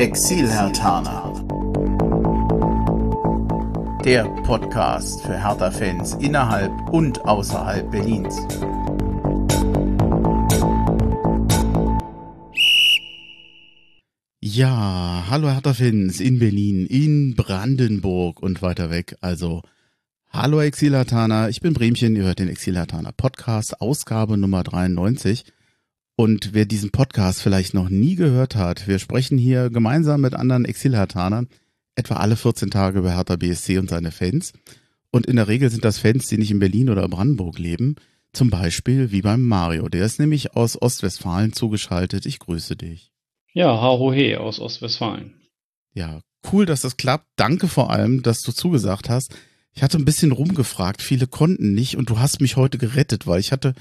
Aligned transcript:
Exil-Hertaner. 0.00 1.30
Der 4.02 4.24
Podcast 4.44 5.20
für 5.20 5.36
Hertha-Fans 5.36 6.14
innerhalb 6.14 6.72
und 6.90 7.20
außerhalb 7.26 7.90
Berlins. 7.90 8.34
Ja, 14.40 15.26
hallo 15.28 15.50
Hertha-Fans 15.50 16.20
in 16.20 16.38
Berlin, 16.38 16.86
in 16.86 17.34
Brandenburg 17.34 18.40
und 18.42 18.62
weiter 18.62 18.88
weg. 18.88 19.18
Also, 19.20 19.60
hallo 20.30 20.62
Exil-Hertaner, 20.62 21.50
ich 21.50 21.60
bin 21.60 21.74
Bremchen, 21.74 22.16
ihr 22.16 22.22
hört 22.22 22.38
den 22.38 22.48
Exil-Hertaner 22.48 23.12
Podcast, 23.12 23.82
Ausgabe 23.82 24.38
Nummer 24.38 24.62
93. 24.62 25.44
Und 26.20 26.52
wer 26.52 26.66
diesen 26.66 26.90
Podcast 26.90 27.40
vielleicht 27.40 27.72
noch 27.72 27.88
nie 27.88 28.14
gehört 28.14 28.54
hat, 28.54 28.86
wir 28.86 28.98
sprechen 28.98 29.38
hier 29.38 29.70
gemeinsam 29.70 30.20
mit 30.20 30.34
anderen 30.34 30.66
Exilhertanern 30.66 31.48
etwa 31.94 32.16
alle 32.16 32.36
14 32.36 32.70
Tage 32.70 32.98
über 32.98 33.16
Hertha 33.16 33.36
BSC 33.36 33.78
und 33.78 33.88
seine 33.88 34.10
Fans. 34.10 34.52
Und 35.10 35.24
in 35.24 35.36
der 35.36 35.48
Regel 35.48 35.70
sind 35.70 35.82
das 35.82 35.96
Fans, 35.96 36.28
die 36.28 36.36
nicht 36.36 36.50
in 36.50 36.58
Berlin 36.58 36.90
oder 36.90 37.08
Brandenburg 37.08 37.58
leben. 37.58 37.96
Zum 38.34 38.50
Beispiel 38.50 39.12
wie 39.12 39.22
beim 39.22 39.48
Mario. 39.48 39.88
Der 39.88 40.04
ist 40.04 40.20
nämlich 40.20 40.54
aus 40.54 40.76
Ostwestfalen 40.82 41.54
zugeschaltet. 41.54 42.26
Ich 42.26 42.38
grüße 42.38 42.76
dich. 42.76 43.12
Ja, 43.54 43.80
Haro 43.80 44.12
He 44.12 44.36
aus 44.36 44.60
Ostwestfalen. 44.60 45.32
Ja, 45.94 46.20
cool, 46.52 46.66
dass 46.66 46.82
das 46.82 46.98
klappt. 46.98 47.28
Danke 47.36 47.66
vor 47.66 47.88
allem, 47.88 48.22
dass 48.22 48.42
du 48.42 48.52
zugesagt 48.52 49.08
hast. 49.08 49.34
Ich 49.72 49.82
hatte 49.82 49.96
ein 49.96 50.04
bisschen 50.04 50.32
rumgefragt. 50.32 51.00
Viele 51.00 51.26
konnten 51.26 51.72
nicht 51.72 51.96
und 51.96 52.10
du 52.10 52.18
hast 52.18 52.42
mich 52.42 52.56
heute 52.56 52.76
gerettet, 52.76 53.26
weil 53.26 53.40
ich 53.40 53.52
hatte 53.52 53.72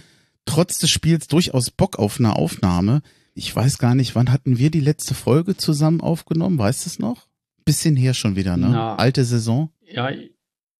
trotz 0.46 0.78
des 0.80 0.90
Spiels 0.90 1.28
durchaus 1.28 1.72
Bock 1.72 2.00
auf 2.00 2.20
eine 2.20 2.36
Aufnahme. 2.36 3.02
Ich 3.34 3.56
weiß 3.56 3.78
gar 3.78 3.96
nicht, 3.96 4.16
wann 4.16 4.32
hatten 4.32 4.58
wir 4.58 4.70
die 4.72 4.80
letzte 4.80 5.14
Folge 5.14 5.56
zusammen 5.56 6.02
aufgenommen? 6.02 6.58
Weißt 6.58 6.86
du 6.86 6.90
es 6.90 7.00
noch? 7.00 7.28
Bisschen 7.66 7.96
her 7.96 8.14
schon 8.14 8.36
wieder, 8.36 8.58
ne? 8.58 8.70
Na, 8.72 8.96
Alte 8.96 9.24
Saison. 9.24 9.72
Ja, 9.86 10.12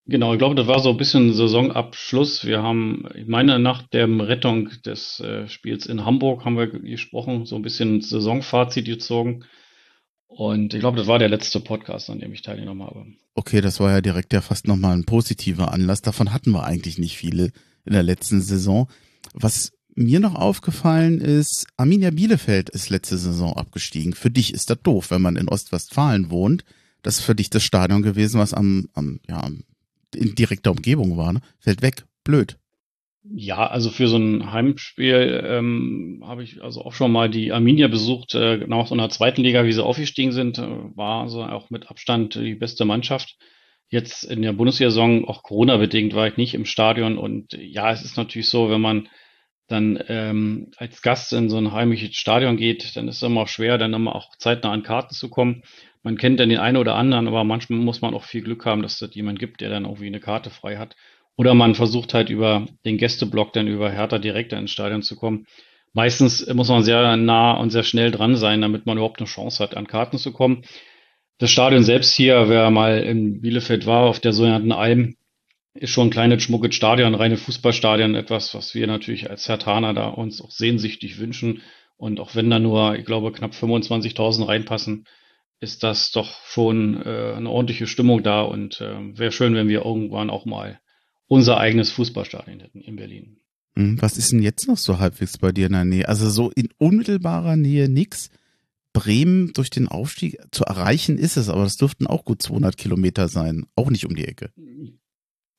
genau. 0.06 0.32
Ich 0.32 0.38
glaube, 0.38 0.56
das 0.56 0.66
war 0.66 0.80
so 0.80 0.90
ein 0.90 0.96
bisschen 0.96 1.32
Saisonabschluss. 1.32 2.44
Wir 2.44 2.62
haben, 2.62 3.06
ich 3.14 3.28
meine, 3.28 3.58
nach 3.58 3.82
der 3.82 4.08
Rettung 4.08 4.70
des 4.84 5.20
äh, 5.20 5.48
Spiels 5.48 5.86
in 5.86 6.04
Hamburg 6.04 6.44
haben 6.44 6.56
wir 6.56 6.66
gesprochen, 6.66 7.46
so 7.46 7.56
ein 7.56 7.62
bisschen 7.62 8.00
Saisonfazit 8.00 8.86
gezogen. 8.86 9.44
Und 10.26 10.74
ich 10.74 10.80
glaube, 10.80 10.96
das 10.96 11.06
war 11.08 11.18
der 11.18 11.28
letzte 11.28 11.60
Podcast, 11.60 12.08
an 12.08 12.20
dem 12.20 12.32
ich 12.32 12.42
teilgenommen 12.42 12.86
habe. 12.86 13.04
Okay, 13.34 13.60
das 13.60 13.80
war 13.80 13.90
ja 13.90 14.00
direkt 14.00 14.32
ja 14.32 14.40
fast 14.40 14.68
nochmal 14.68 14.96
ein 14.96 15.04
positiver 15.04 15.72
Anlass. 15.72 16.02
Davon 16.02 16.32
hatten 16.32 16.52
wir 16.52 16.64
eigentlich 16.64 16.98
nicht 16.98 17.16
viele 17.16 17.52
in 17.84 17.92
der 17.92 18.02
letzten 18.02 18.40
Saison. 18.40 18.88
Was 19.34 19.72
mir 19.94 20.20
noch 20.20 20.34
aufgefallen 20.34 21.20
ist, 21.20 21.66
Arminia 21.76 22.10
Bielefeld 22.10 22.70
ist 22.70 22.90
letzte 22.90 23.18
Saison 23.18 23.56
abgestiegen. 23.56 24.14
Für 24.14 24.30
dich 24.30 24.54
ist 24.54 24.70
das 24.70 24.82
doof, 24.82 25.10
wenn 25.10 25.22
man 25.22 25.36
in 25.36 25.48
Ostwestfalen 25.48 26.30
wohnt. 26.30 26.64
Das 27.02 27.18
ist 27.18 27.24
für 27.24 27.34
dich 27.34 27.50
das 27.50 27.64
Stadion 27.64 28.02
gewesen, 28.02 28.40
was 28.40 28.54
am, 28.54 28.88
am 28.94 29.20
ja, 29.28 29.48
in 30.14 30.34
direkter 30.34 30.70
Umgebung 30.70 31.16
war. 31.16 31.32
Ne? 31.32 31.40
Fällt 31.58 31.82
weg. 31.82 32.04
Blöd. 32.24 32.56
Ja, 33.22 33.66
also 33.66 33.90
für 33.90 34.08
so 34.08 34.16
ein 34.16 34.50
Heimspiel 34.50 35.44
ähm, 35.44 36.22
habe 36.26 36.42
ich 36.42 36.62
also 36.62 36.82
auch 36.82 36.94
schon 36.94 37.12
mal 37.12 37.28
die 37.28 37.52
Arminia 37.52 37.88
besucht, 37.88 38.34
äh, 38.34 38.58
nach 38.66 38.86
so 38.86 38.94
einer 38.94 39.10
zweiten 39.10 39.42
Liga, 39.42 39.64
wie 39.64 39.72
sie 39.72 39.84
aufgestiegen 39.84 40.32
sind, 40.32 40.58
äh, 40.58 40.66
war 40.96 41.28
so 41.28 41.42
auch 41.42 41.68
mit 41.68 41.90
Abstand 41.90 42.34
die 42.34 42.54
beste 42.54 42.86
Mannschaft. 42.86 43.36
Jetzt 43.90 44.22
in 44.24 44.42
der 44.42 44.52
Bundessaison, 44.52 45.24
auch 45.24 45.42
Corona-bedingt, 45.42 46.14
war 46.14 46.28
ich 46.28 46.36
nicht 46.36 46.54
im 46.54 46.64
Stadion. 46.64 47.18
Und 47.18 47.52
ja, 47.54 47.90
es 47.90 48.02
ist 48.02 48.16
natürlich 48.16 48.48
so, 48.48 48.70
wenn 48.70 48.80
man 48.80 49.08
dann 49.66 50.02
ähm, 50.08 50.70
als 50.76 51.02
Gast 51.02 51.32
in 51.32 51.50
so 51.50 51.56
ein 51.56 51.72
heimisches 51.72 52.14
Stadion 52.14 52.56
geht, 52.56 52.96
dann 52.96 53.08
ist 53.08 53.16
es 53.16 53.22
immer 53.22 53.46
schwer, 53.46 53.78
dann 53.78 53.92
immer 53.92 54.14
auch 54.14 54.36
zeitnah 54.36 54.72
an 54.72 54.84
Karten 54.84 55.14
zu 55.14 55.28
kommen. 55.28 55.62
Man 56.02 56.16
kennt 56.16 56.40
dann 56.40 56.48
den 56.48 56.58
einen 56.58 56.76
oder 56.76 56.94
anderen, 56.94 57.28
aber 57.28 57.44
manchmal 57.44 57.80
muss 57.80 58.00
man 58.00 58.14
auch 58.14 58.24
viel 58.24 58.42
Glück 58.42 58.64
haben, 58.64 58.82
dass 58.82 59.02
es 59.02 59.14
jemand 59.14 59.38
gibt, 59.38 59.60
der 59.60 59.70
dann 59.70 59.84
irgendwie 59.84 60.06
eine 60.06 60.20
Karte 60.20 60.50
frei 60.50 60.76
hat. 60.76 60.96
Oder 61.36 61.54
man 61.54 61.74
versucht 61.74 62.14
halt 62.14 62.30
über 62.30 62.66
den 62.84 62.96
Gästeblock 62.96 63.52
dann 63.52 63.66
über 63.66 63.90
Hertha 63.90 64.18
direkt 64.18 64.52
ins 64.52 64.70
Stadion 64.70 65.02
zu 65.02 65.16
kommen. 65.16 65.46
Meistens 65.92 66.46
muss 66.54 66.68
man 66.68 66.84
sehr 66.84 67.16
nah 67.16 67.52
und 67.52 67.70
sehr 67.70 67.82
schnell 67.82 68.12
dran 68.12 68.36
sein, 68.36 68.60
damit 68.60 68.86
man 68.86 68.98
überhaupt 68.98 69.20
eine 69.20 69.28
Chance 69.28 69.62
hat, 69.62 69.76
an 69.76 69.88
Karten 69.88 70.18
zu 70.18 70.32
kommen. 70.32 70.62
Das 71.40 71.50
Stadion 71.50 71.82
selbst 71.84 72.14
hier, 72.14 72.50
wer 72.50 72.70
mal 72.70 72.98
in 72.98 73.40
Bielefeld 73.40 73.86
war, 73.86 74.02
auf 74.02 74.20
der 74.20 74.34
sogenannten 74.34 74.72
Alm, 74.72 75.16
ist 75.72 75.88
schon 75.88 76.08
ein 76.08 76.10
kleines, 76.10 76.42
schmuckes 76.42 76.74
Stadion, 76.74 77.14
reine 77.14 77.38
Fußballstadion, 77.38 78.14
etwas, 78.14 78.52
was 78.52 78.74
wir 78.74 78.86
natürlich 78.86 79.30
als 79.30 79.48
Hertaner 79.48 79.94
da 79.94 80.08
uns 80.08 80.42
auch 80.42 80.50
sehnsüchtig 80.50 81.18
wünschen. 81.18 81.62
Und 81.96 82.20
auch 82.20 82.34
wenn 82.34 82.50
da 82.50 82.58
nur, 82.58 82.94
ich 82.94 83.06
glaube, 83.06 83.32
knapp 83.32 83.52
25.000 83.52 84.48
reinpassen, 84.48 85.06
ist 85.60 85.82
das 85.82 86.10
doch 86.10 86.44
schon 86.44 87.00
äh, 87.06 87.32
eine 87.34 87.48
ordentliche 87.48 87.86
Stimmung 87.86 88.22
da 88.22 88.42
und 88.42 88.82
äh, 88.82 89.18
wäre 89.18 89.32
schön, 89.32 89.54
wenn 89.54 89.68
wir 89.68 89.86
irgendwann 89.86 90.28
auch 90.28 90.44
mal 90.44 90.78
unser 91.26 91.56
eigenes 91.56 91.90
Fußballstadion 91.90 92.60
hätten 92.60 92.82
in 92.82 92.96
Berlin. 92.96 93.38
Hm, 93.76 93.96
was 94.02 94.18
ist 94.18 94.30
denn 94.32 94.42
jetzt 94.42 94.68
noch 94.68 94.76
so 94.76 94.98
halbwegs 94.98 95.38
bei 95.38 95.52
dir 95.52 95.68
in 95.68 95.72
der 95.72 95.86
Nähe? 95.86 96.06
Also 96.06 96.28
so 96.28 96.50
in 96.50 96.68
unmittelbarer 96.76 97.56
Nähe 97.56 97.88
nix. 97.88 98.28
Bremen 99.00 99.52
durch 99.54 99.70
den 99.70 99.88
Aufstieg 99.88 100.36
zu 100.50 100.64
erreichen 100.64 101.16
ist 101.16 101.38
es, 101.38 101.48
aber 101.48 101.62
das 101.62 101.78
dürften 101.78 102.06
auch 102.06 102.24
gut 102.26 102.42
200 102.42 102.76
Kilometer 102.76 103.28
sein, 103.28 103.64
auch 103.76 103.90
nicht 103.90 104.04
um 104.04 104.14
die 104.14 104.26
Ecke. 104.26 104.50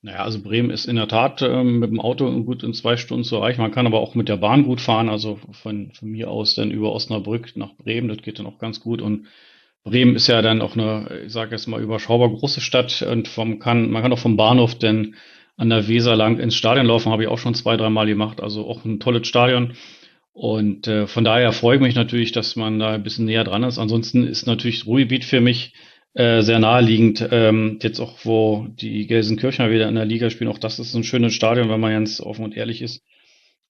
Naja, 0.03 0.23
also 0.23 0.41
Bremen 0.41 0.69
ist 0.69 0.85
in 0.85 0.95
der 0.95 1.07
Tat 1.07 1.41
ähm, 1.41 1.79
mit 1.79 1.89
dem 1.89 1.99
Auto 1.99 2.29
gut 2.43 2.63
in 2.63 2.73
zwei 2.73 2.97
Stunden 2.97 3.23
zu 3.23 3.37
erreichen. 3.37 3.61
Man 3.61 3.71
kann 3.71 3.87
aber 3.87 3.99
auch 3.99 4.13
mit 4.13 4.29
der 4.29 4.37
Bahn 4.37 4.63
gut 4.63 4.79
fahren, 4.79 5.09
also 5.09 5.39
von, 5.63 5.91
von 5.93 6.09
mir 6.09 6.29
aus 6.29 6.53
dann 6.53 6.69
über 6.69 6.91
Osnabrück 6.91 7.55
nach 7.55 7.75
Bremen, 7.77 8.09
das 8.09 8.19
geht 8.19 8.37
dann 8.37 8.45
auch 8.45 8.59
ganz 8.59 8.79
gut. 8.79 9.01
Und 9.01 9.27
Bremen 9.83 10.15
ist 10.15 10.27
ja 10.27 10.43
dann 10.43 10.61
auch 10.61 10.75
eine, 10.75 11.23
ich 11.25 11.33
sage 11.33 11.51
jetzt 11.51 11.67
mal, 11.67 11.81
überschaubar 11.81 12.29
große 12.29 12.61
Stadt 12.61 13.01
und 13.01 13.27
vom 13.27 13.57
kann, 13.57 13.89
man 13.89 14.03
kann 14.03 14.13
auch 14.13 14.19
vom 14.19 14.37
Bahnhof 14.37 14.75
denn 14.75 15.15
an 15.57 15.69
der 15.69 15.87
Weser 15.87 16.15
lang 16.15 16.39
ins 16.39 16.55
Stadion 16.55 16.85
laufen, 16.85 17.11
habe 17.11 17.23
ich 17.23 17.29
auch 17.29 17.39
schon 17.39 17.55
zwei, 17.55 17.77
dreimal 17.77 18.05
gemacht. 18.07 18.41
Also 18.41 18.67
auch 18.67 18.85
ein 18.85 18.99
tolles 18.99 19.27
Stadion. 19.27 19.73
Und 20.33 20.87
äh, 20.87 21.07
von 21.07 21.23
daher 21.23 21.51
freue 21.51 21.75
ich 21.75 21.81
mich 21.81 21.95
natürlich, 21.95 22.31
dass 22.31 22.55
man 22.55 22.79
da 22.79 22.93
ein 22.93 23.03
bisschen 23.03 23.25
näher 23.25 23.43
dran 23.43 23.63
ist. 23.63 23.77
Ansonsten 23.77 24.25
ist 24.25 24.47
natürlich 24.47 24.85
Ruhrgebiet 24.85 25.25
für 25.25 25.41
mich 25.41 25.73
äh, 26.13 26.41
sehr 26.41 26.59
naheliegend. 26.59 27.27
Ähm, 27.31 27.79
jetzt 27.81 27.99
auch, 27.99 28.19
wo 28.23 28.67
die 28.69 29.07
Gelsenkirchener 29.07 29.71
wieder 29.71 29.89
in 29.89 29.95
der 29.95 30.05
Liga 30.05 30.29
spielen, 30.29 30.49
auch 30.49 30.57
das 30.57 30.79
ist 30.79 30.95
ein 30.95 31.03
schönes 31.03 31.33
Stadion, 31.33 31.69
wenn 31.69 31.79
man 31.79 31.91
ganz 31.91 32.21
offen 32.21 32.45
und 32.45 32.55
ehrlich 32.55 32.81
ist. 32.81 33.03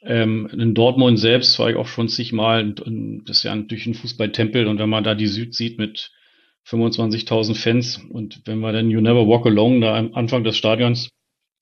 Ähm, 0.04 0.50
in 0.52 0.74
Dortmund 0.74 1.20
selbst 1.20 1.58
war 1.60 1.70
ich 1.70 1.76
auch 1.76 1.88
schon 1.88 2.10
zigmal. 2.10 2.74
Das 3.26 3.38
ist 3.38 3.44
ja 3.44 3.56
natürlich 3.56 3.86
ein 3.88 3.94
Fußballtempel. 3.94 4.68
Und 4.68 4.80
wenn 4.80 4.90
man 4.90 5.04
da 5.04 5.16
die 5.16 5.28
Süd 5.28 5.54
sieht 5.54 5.78
mit 5.78 6.12
25.000 6.68 7.56
Fans 7.56 7.98
und 8.10 8.42
wenn 8.46 8.60
wir 8.60 8.72
dann 8.72 8.90
You 8.90 9.02
Never 9.02 9.28
Walk 9.28 9.46
Alone 9.46 9.80
da 9.80 9.98
am 9.98 10.14
Anfang 10.14 10.44
des 10.44 10.58
Stadions 10.58 11.10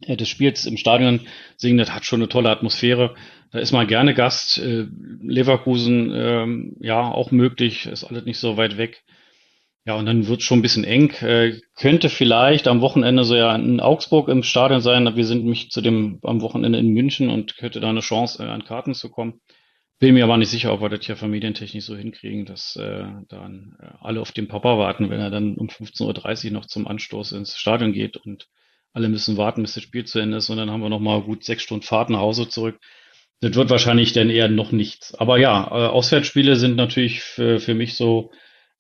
äh, 0.06 0.18
des 0.18 0.30
Spiels 0.30 0.66
im 0.66 0.78
Stadion 0.78 1.22
singen, 1.58 1.78
das 1.78 1.94
hat 1.94 2.06
schon 2.06 2.22
eine 2.22 2.30
tolle 2.30 2.50
Atmosphäre. 2.50 3.16
Da 3.52 3.60
ist 3.60 3.72
man 3.72 3.88
gerne 3.88 4.14
Gast. 4.14 4.58
Äh, 4.60 4.88
Leverkusen, 5.22 6.12
ähm, 6.14 6.76
ja, 6.80 7.12
auch 7.12 7.32
möglich, 7.32 7.86
ist 7.88 8.04
alles 8.04 8.26
nicht 8.26 8.38
so 8.38 8.58
weit 8.58 8.78
weg. 8.78 9.04
Ja, 9.86 9.96
und 9.96 10.06
dann 10.06 10.28
wird 10.28 10.44
schon 10.44 10.60
ein 10.60 10.62
bisschen 10.62 10.84
eng. 10.84 11.12
Äh, 11.22 11.60
könnte 11.76 12.10
vielleicht 12.10 12.68
am 12.68 12.82
Wochenende 12.82 13.24
so 13.24 13.36
ja 13.36 13.56
in 13.56 13.80
Augsburg 13.80 14.28
im 14.28 14.44
Stadion 14.44 14.82
sein. 14.82 15.16
Wir 15.16 15.26
sind 15.26 15.46
mich 15.46 15.72
zu 15.72 15.82
dem 15.82 16.20
am 16.22 16.42
Wochenende 16.42 16.78
in 16.78 16.90
München 16.90 17.30
und 17.30 17.58
könnte 17.58 17.80
da 17.80 17.90
eine 17.90 18.02
Chance, 18.02 18.44
äh, 18.44 18.48
an 18.48 18.66
Karten 18.66 18.94
zu 18.94 19.10
kommen. 19.10 19.42
Bin 20.00 20.14
mir 20.14 20.24
aber 20.26 20.38
nicht 20.38 20.50
sicher, 20.50 20.72
ob 20.74 20.82
wir 20.82 20.90
das 20.90 21.06
hier 21.06 21.18
familientechnisch 21.18 21.86
so 21.86 21.96
hinkriegen, 21.96 22.46
dass 22.46 22.76
äh, 22.76 23.04
dann 23.30 23.76
äh, 23.82 23.88
alle 24.00 24.22
auf 24.22 24.32
den 24.32 24.48
Papa 24.48 24.78
warten, 24.78 25.10
wenn 25.10 25.20
er 25.20 25.32
dann 25.32 25.56
um 25.56 25.68
15.30 25.68 26.46
Uhr 26.46 26.52
noch 26.52 26.66
zum 26.68 26.88
Anstoß 26.88 27.32
ins 27.34 27.58
Stadion 27.58 27.92
geht 27.92 28.16
und 28.16 28.48
alle 28.94 29.10
müssen 29.10 29.38
warten, 29.38 29.62
bis 29.62 29.74
das 29.74 29.84
Spiel 29.84 30.06
zu 30.06 30.20
Ende 30.20 30.38
ist 30.38 30.50
und 30.50 30.58
dann 30.58 30.72
haben 30.72 30.82
wir 30.82 30.90
noch 30.90 31.00
mal 31.00 31.22
gut 31.22 31.44
sechs 31.44 31.64
Stunden 31.64 31.86
Fahrt 31.86 32.10
nach 32.10 32.20
Hause 32.20 32.48
zurück. 32.48 32.80
Das 33.42 33.56
wird 33.56 33.70
wahrscheinlich 33.70 34.12
dann 34.12 34.30
eher 34.30 34.50
noch 34.50 34.72
nichts. 34.72 35.16
Aber 35.16 35.38
ja, 35.38 35.68
äh, 35.68 35.88
Auswärtsspiele 35.88 36.56
sind 36.56 36.76
natürlich 36.76 37.22
für, 37.22 37.60
für 37.60 37.74
mich 37.74 37.96
so 37.96 38.32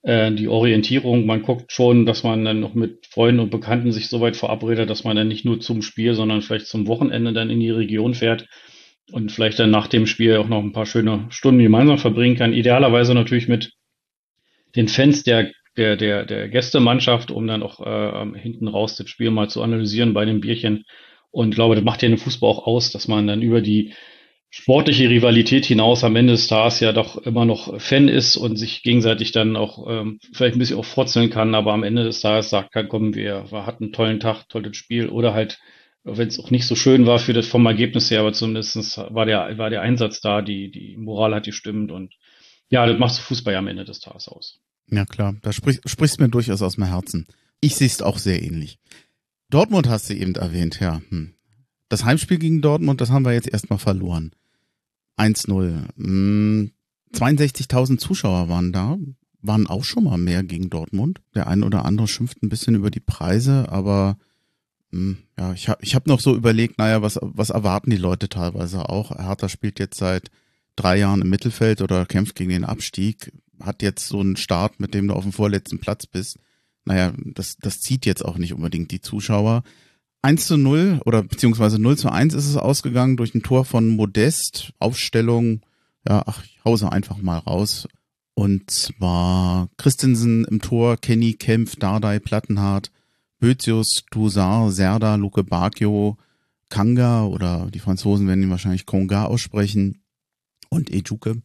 äh, 0.01 0.31
die 0.31 0.48
Orientierung. 0.48 1.25
Man 1.25 1.44
guckt 1.44 1.72
schon, 1.72 2.06
dass 2.06 2.24
man 2.24 2.44
dann 2.44 2.60
noch 2.60 2.74
mit 2.74 3.06
Freunden 3.07 3.39
und 3.39 3.51
Bekannten 3.51 3.92
sich 3.92 4.10
so 4.10 4.19
weit 4.19 4.36
verabredet, 4.36 4.89
dass 4.89 5.04
man 5.04 5.16
dann 5.16 5.30
nicht 5.30 5.45
nur 5.45 5.60
zum 5.60 5.81
Spiel, 5.81 6.13
sondern 6.13 6.42
vielleicht 6.42 6.68
zum 6.68 6.88
Wochenende 6.88 7.31
dann 7.31 7.50
in 7.50 7.60
die 7.60 7.69
Region 7.69 8.13
fährt 8.13 8.48
und 9.12 9.31
vielleicht 9.31 9.60
dann 9.60 9.72
nach 9.72 9.88
dem 9.88 10.06
Spiel 10.07 10.38
auch 10.38 10.48
noch 10.48 10.62
ein 10.62 10.74
paar 10.74 10.86
schöne 10.86 11.28
Stunden 11.30 11.63
gemeinsam 11.63 11.98
verbringen 11.98 12.36
kann. 12.36 12.54
Idealerweise 12.54 13.13
natürlich 13.13 13.48
mit 13.48 13.72
den 14.75 14.88
Fans 14.88 15.24
der 15.24 15.51
der, 15.78 15.95
der, 15.95 16.25
der 16.25 16.50
Gästemannschaft, 16.50 17.31
um 17.31 17.48
dann 17.48 17.63
auch 17.63 17.80
äh, 17.80 18.39
hinten 18.39 18.68
raus 18.68 18.95
das 18.98 19.10
Spiel 19.10 19.31
mal 19.31 19.50
zu 19.50 19.62
analysieren 19.62 20.13
bei 20.13 20.25
dem 20.25 20.42
Bierchen. 20.42 20.83
Und 21.31 21.50
ich 21.50 21.56
glaube, 21.56 21.75
das 21.75 21.86
macht 21.86 22.01
ja 22.01 22.10
den 22.10 22.18
Fußball 22.18 22.50
auch 22.50 22.68
aus, 22.68 22.92
dass 22.92 23.07
man 23.07 23.28
dann 23.28 23.42
über 23.42 23.62
die 23.62 23.94
sportliche 24.50 25.10
Rivalität 25.10 25.66
hinaus 25.66 26.04
am 26.04 26.16
Ende 26.16 26.34
des 26.34 26.48
Tages 26.48 26.80
ja 26.80 26.92
doch 26.92 27.18
immer 27.18 27.46
noch 27.46 27.80
Fan 27.80 28.07
ist 28.07 28.36
und 28.36 28.57
sich 28.57 28.81
gegenseitig 28.81 29.31
dann 29.31 29.56
auch 29.56 29.88
ähm, 29.88 30.19
vielleicht 30.34 30.56
ein 30.56 30.60
bisschen 30.60 30.78
auch 30.78 30.86
frotzeln 30.86 31.30
kann, 31.30 31.54
aber 31.54 31.74
am 31.74 31.84
Ende 31.84 32.04
des 32.04 32.22
Tages 32.22 32.50
sagt 32.50 32.72
kann, 32.72 32.90
komm, 32.90 33.13
wir, 33.13 33.46
wir 33.51 33.66
hatten 33.66 33.86
einen 33.86 33.94
tollen 33.94 34.19
Tag, 34.19 34.50
tolles 34.50 34.75
Spiel 34.75 35.10
oder 35.10 35.34
halt, 35.34 35.60
wenn 36.04 36.28
es 36.28 36.40
auch 36.40 36.50
nicht 36.50 36.66
so 36.66 36.75
schön 36.75 37.06
war 37.06 37.19
für 37.19 37.34
das 37.34 37.48
vom 37.48 37.66
Ergebnis 37.66 38.10
her, 38.10 38.22
aber 38.22 38.34
zumindest 38.34 38.98
war 38.98 39.25
der, 39.25 39.57
war 39.60 39.69
der 39.69 39.81
Einsatz 39.81 40.19
da, 40.19 40.42
die, 40.42 40.72
die 40.72 40.98
Moral 40.98 41.36
hat 41.36 41.45
gestimmt 41.45 41.92
und 41.92 42.16
ja, 42.69 42.86
das 42.86 42.98
macht 42.98 43.18
Fußball 43.18 43.56
am 43.56 43.68
Ende 43.68 43.86
des 43.86 44.00
Tages 44.00 44.28
aus. 44.28 44.60
Ja 44.90 45.06
klar, 45.06 45.36
da 45.44 45.54
sprich, 45.54 45.80
sprichst 45.86 46.19
mir 46.19 46.30
durchaus 46.30 46.63
aus 46.63 46.75
dem 46.75 46.86
Herzen. 46.86 47.28
Ich 47.62 47.75
sehe 47.75 47.88
es 47.88 48.02
auch 48.02 48.18
sehr 48.18 48.42
ähnlich. 48.42 48.80
Dortmund 49.52 49.88
hast 49.88 50.10
du 50.10 50.16
eben 50.16 50.36
erwähnt, 50.36 50.80
ja. 50.80 51.02
Hm. 51.10 51.36
Das 51.89 52.06
Heimspiel 52.06 52.38
gegen 52.38 52.62
Dortmund, 52.62 53.01
das 53.01 53.09
haben 53.09 53.25
wir 53.25 53.33
jetzt 53.33 53.50
erstmal 53.50 53.80
verloren. 53.80 54.31
1-0. 55.18 55.86
Hm, 55.97 56.71
62.000 57.13 57.97
Zuschauer 57.97 58.47
waren 58.47 58.71
da, 58.71 58.97
waren 59.41 59.68
auch 59.68 59.83
schon 59.83 60.03
mal 60.03 60.18
mehr 60.18 60.44
gegen 60.44 60.69
Dortmund. 60.69 61.21
Der 61.33 61.47
ein 61.47 61.63
oder 61.63 61.86
andere 61.86 62.07
schimpft 62.07 62.44
ein 62.44 62.50
bisschen 62.50 62.75
über 62.75 62.91
die 62.91 63.00
Preise, 63.00 63.69
aber 63.69 64.18
hm, 64.91 65.18
ja, 65.38 65.53
ich 65.53 65.69
habe 65.69 65.83
ich 65.83 65.95
hab 65.95 66.07
noch 66.07 66.19
so 66.19 66.36
überlegt, 66.36 66.77
naja, 66.77 67.01
was, 67.01 67.19
was 67.21 67.50
erwarten 67.50 67.89
die 67.89 67.97
Leute 67.97 68.30
teilweise 68.30 68.89
auch? 68.89 69.12
Hertha 69.12 69.50
spielt 69.50 69.80
jetzt 69.80 69.97
seit 69.97 70.30
drei 70.75 70.97
Jahren 70.97 71.21
im 71.21 71.30
Mittelfeld 71.30 71.81
oder 71.81 72.06
kämpft 72.06 72.35
gegen 72.35 72.51
den 72.51 72.65
Abstieg, 72.65 73.33
hat 73.59 73.81
jetzt 73.81 74.07
so 74.07 74.19
einen 74.19 74.38
Start, 74.38 74.80
mit 74.80 74.94
dem 74.94 75.07
du 75.07 75.13
auf 75.13 75.24
dem 75.24 75.33
vorletzten 75.33 75.80
Platz 75.80 76.06
bist. 76.06 76.38
Naja, 76.85 77.13
das, 77.18 77.57
das 77.57 77.81
zieht 77.81 78.06
jetzt 78.06 78.24
auch 78.24 78.38
nicht 78.38 78.53
unbedingt 78.53 78.92
die 78.92 79.01
Zuschauer. 79.01 79.63
1 80.21 80.48
zu 80.48 80.57
0 80.57 81.01
oder 81.06 81.24
beziehungsweise 81.24 81.80
0 81.80 81.98
zu 81.98 82.12
1 82.12 82.33
ist 82.33 82.48
es 82.48 82.57
ausgegangen 82.57 83.18
durch 83.18 83.33
ein 83.33 83.44
Tor 83.44 83.66
von 83.66 83.88
Modest, 83.88 84.74
Aufstellung, 84.80 85.62
ja, 86.07 86.24
ach, 86.25 86.44
ich 86.44 86.60
hause 86.66 86.92
einfach 86.92 87.18
mal 87.18 87.38
raus. 87.38 87.88
Und 88.33 88.71
zwar 88.71 89.69
Christensen 89.77 90.45
im 90.45 90.62
Tor, 90.62 90.98
Kenny, 90.98 91.33
Kempf, 91.33 91.75
Dardai, 91.75 92.19
Plattenhardt, 92.19 92.92
Bözius, 93.39 94.04
Dusar, 94.12 94.71
Serda, 94.71 95.16
Luke 95.16 95.44
Bacchio, 95.44 96.18
Kanga 96.69 97.25
oder 97.25 97.69
die 97.74 97.80
Franzosen 97.80 98.27
werden 98.27 98.44
ihn 98.44 98.50
wahrscheinlich 98.50 98.86
Konga 98.86 99.25
aussprechen 99.25 100.01
und 100.69 100.89
Ejuke. 100.89 101.42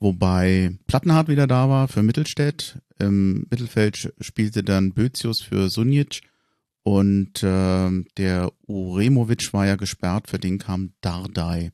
Wobei 0.00 0.76
Plattenhardt 0.86 1.28
wieder 1.28 1.46
da 1.46 1.68
war 1.68 1.88
für 1.88 2.02
Mittelstädt. 2.02 2.78
Im 2.98 3.46
Mittelfeld 3.50 4.12
spielte 4.20 4.62
dann 4.62 4.92
Bözius 4.92 5.40
für 5.40 5.70
Sunic 5.70 6.22
und 6.88 7.42
äh, 7.42 7.90
der 8.16 8.50
Uremovic 8.66 9.52
war 9.52 9.66
ja 9.66 9.76
gesperrt, 9.76 10.26
für 10.26 10.38
den 10.38 10.56
kam 10.56 10.94
Dardai. 11.02 11.70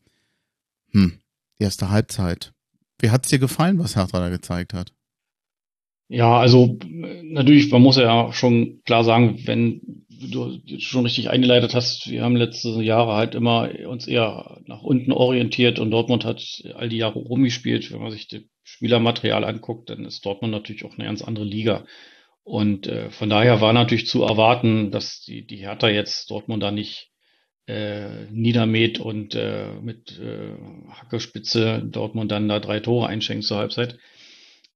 Hm, 0.90 1.20
erste 1.56 1.90
Halbzeit. 1.90 2.52
Wie 2.98 3.10
hat's 3.10 3.28
dir 3.28 3.38
gefallen, 3.38 3.78
was 3.78 3.94
Hertha 3.94 4.18
da 4.18 4.28
gezeigt 4.28 4.74
hat? 4.74 4.92
Ja, 6.08 6.36
also 6.36 6.80
natürlich, 7.22 7.70
man 7.70 7.82
muss 7.82 7.96
ja 7.96 8.32
schon 8.32 8.82
klar 8.84 9.04
sagen, 9.04 9.38
wenn 9.44 10.04
du 10.08 10.58
schon 10.78 11.04
richtig 11.04 11.30
eingeleitet 11.30 11.76
hast, 11.76 12.10
wir 12.10 12.24
haben 12.24 12.34
letzte 12.34 12.70
Jahre 12.82 13.14
halt 13.14 13.36
immer 13.36 13.70
uns 13.86 14.08
eher 14.08 14.62
nach 14.66 14.82
unten 14.82 15.12
orientiert 15.12 15.78
und 15.78 15.92
Dortmund 15.92 16.24
hat 16.24 16.42
all 16.74 16.88
die 16.88 16.96
Jahre 16.96 17.20
rumgespielt. 17.20 17.92
Wenn 17.92 18.02
man 18.02 18.10
sich 18.10 18.26
das 18.26 18.40
Spielermaterial 18.64 19.44
anguckt, 19.44 19.90
dann 19.90 20.04
ist 20.04 20.26
Dortmund 20.26 20.52
natürlich 20.52 20.84
auch 20.84 20.98
eine 20.98 21.06
ganz 21.06 21.22
andere 21.22 21.44
Liga. 21.44 21.84
Und 22.44 22.86
äh, 22.86 23.10
von 23.10 23.30
daher 23.30 23.60
war 23.60 23.72
natürlich 23.72 24.06
zu 24.06 24.22
erwarten, 24.22 24.90
dass 24.90 25.22
die, 25.22 25.46
die 25.46 25.56
Hertha 25.56 25.88
jetzt 25.88 26.30
Dortmund 26.30 26.62
da 26.62 26.70
nicht 26.70 27.10
äh, 27.66 28.26
niedermäht 28.30 29.00
und 29.00 29.34
äh, 29.34 29.68
mit 29.80 30.20
äh, 30.20 30.52
Hackespitze 30.90 31.82
Dortmund 31.82 32.30
dann 32.30 32.48
da 32.48 32.60
drei 32.60 32.80
Tore 32.80 33.06
einschenkt 33.06 33.44
zur 33.44 33.56
Halbzeit. 33.56 33.98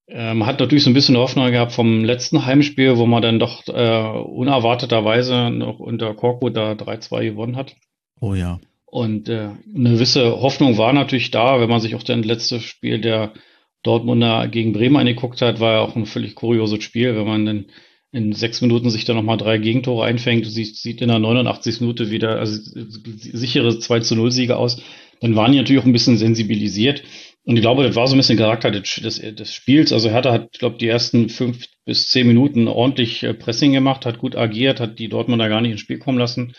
Ähm, 0.07 0.47
hat 0.47 0.59
natürlich 0.59 0.85
so 0.85 0.91
ein 0.91 0.95
bisschen 0.95 1.19
Hoffnung 1.19 1.51
gehabt 1.51 1.73
vom 1.73 2.03
letzten 2.03 2.47
Heimspiel, 2.47 2.97
wo 2.97 3.05
man 3.05 3.21
dann 3.21 3.39
doch 3.39 3.69
äh, 3.69 4.19
unerwarteterweise 4.19 5.51
noch 5.51 5.79
unter 5.79 6.15
Korko 6.15 6.49
da 6.49 6.73
3-2 6.73 7.25
gewonnen 7.25 7.57
hat. 7.57 7.77
Oh 8.19 8.33
ja. 8.33 8.59
Und 8.87 9.29
äh, 9.29 9.51
eine 9.75 9.91
gewisse 9.91 10.41
Hoffnung 10.41 10.79
war 10.79 10.95
natürlich 10.95 11.31
da, 11.31 11.61
wenn 11.61 11.69
man 11.69 11.83
sich 11.83 11.95
auch 11.95 12.03
das 12.03 12.25
letzte 12.25 12.61
Spiel 12.61 13.03
der 13.03 13.35
Dortmunder 13.83 14.49
gegen 14.49 14.73
Bremen 14.73 14.97
angeguckt 14.97 15.41
hat, 15.41 15.61
war 15.61 15.75
ja 15.75 15.81
auch 15.81 15.97
ein 15.97 16.07
völlig 16.07 16.35
kurioses 16.35 16.83
Spiel, 16.83 17.17
wenn 17.17 17.27
man 17.27 17.47
dann 17.47 17.67
in 18.11 18.33
sechs 18.33 18.61
Minuten 18.61 18.91
sich 18.91 19.05
dann 19.05 19.17
nochmal 19.17 19.37
drei 19.37 19.59
Gegentore 19.59 20.05
einfängt, 20.07 20.47
sieht, 20.47 20.77
sieht 20.77 21.03
in 21.03 21.09
der 21.09 21.19
89. 21.19 21.81
Minute 21.81 22.11
wieder 22.11 22.39
also 22.39 22.59
sichere 23.05 23.79
2 23.79 24.01
zu 24.01 24.17
0 24.17 24.33
Siege 24.33 24.57
aus, 24.57 24.83
dann 25.21 25.37
waren 25.37 25.53
die 25.53 25.59
natürlich 25.59 25.83
auch 25.83 25.87
ein 25.87 25.93
bisschen 25.93 26.17
sensibilisiert. 26.17 27.03
Und 27.45 27.57
ich 27.57 27.63
glaube, 27.63 27.83
das 27.83 27.97
war 27.97 28.07
so 28.07 28.15
ein 28.15 28.19
bisschen 28.19 28.39
Charakter 28.39 28.71
des, 28.71 28.95
des, 28.95 29.55
Spiels. 29.55 29.93
Also 29.93 30.11
Hertha 30.11 30.33
hat, 30.33 30.51
ich 30.53 30.59
glaube, 30.59 30.77
die 30.79 30.89
ersten 30.89 31.29
fünf 31.29 31.67
bis 31.87 32.09
zehn 32.09 32.27
Minuten 32.27 32.69
ordentlich 32.69 33.23
äh, 33.23 33.33
Pressing 33.33 33.73
gemacht, 33.73 34.05
hat 34.05 34.19
gut 34.19 34.37
agiert, 34.37 34.81
hat 34.81 34.99
die 34.99 35.09
Dortmunder 35.09 35.49
gar 35.49 35.63
nicht 35.63 35.73
ins 35.73 35.81
Spiel 35.81 35.99
kommen 35.99 36.19
lassen. 36.19 36.55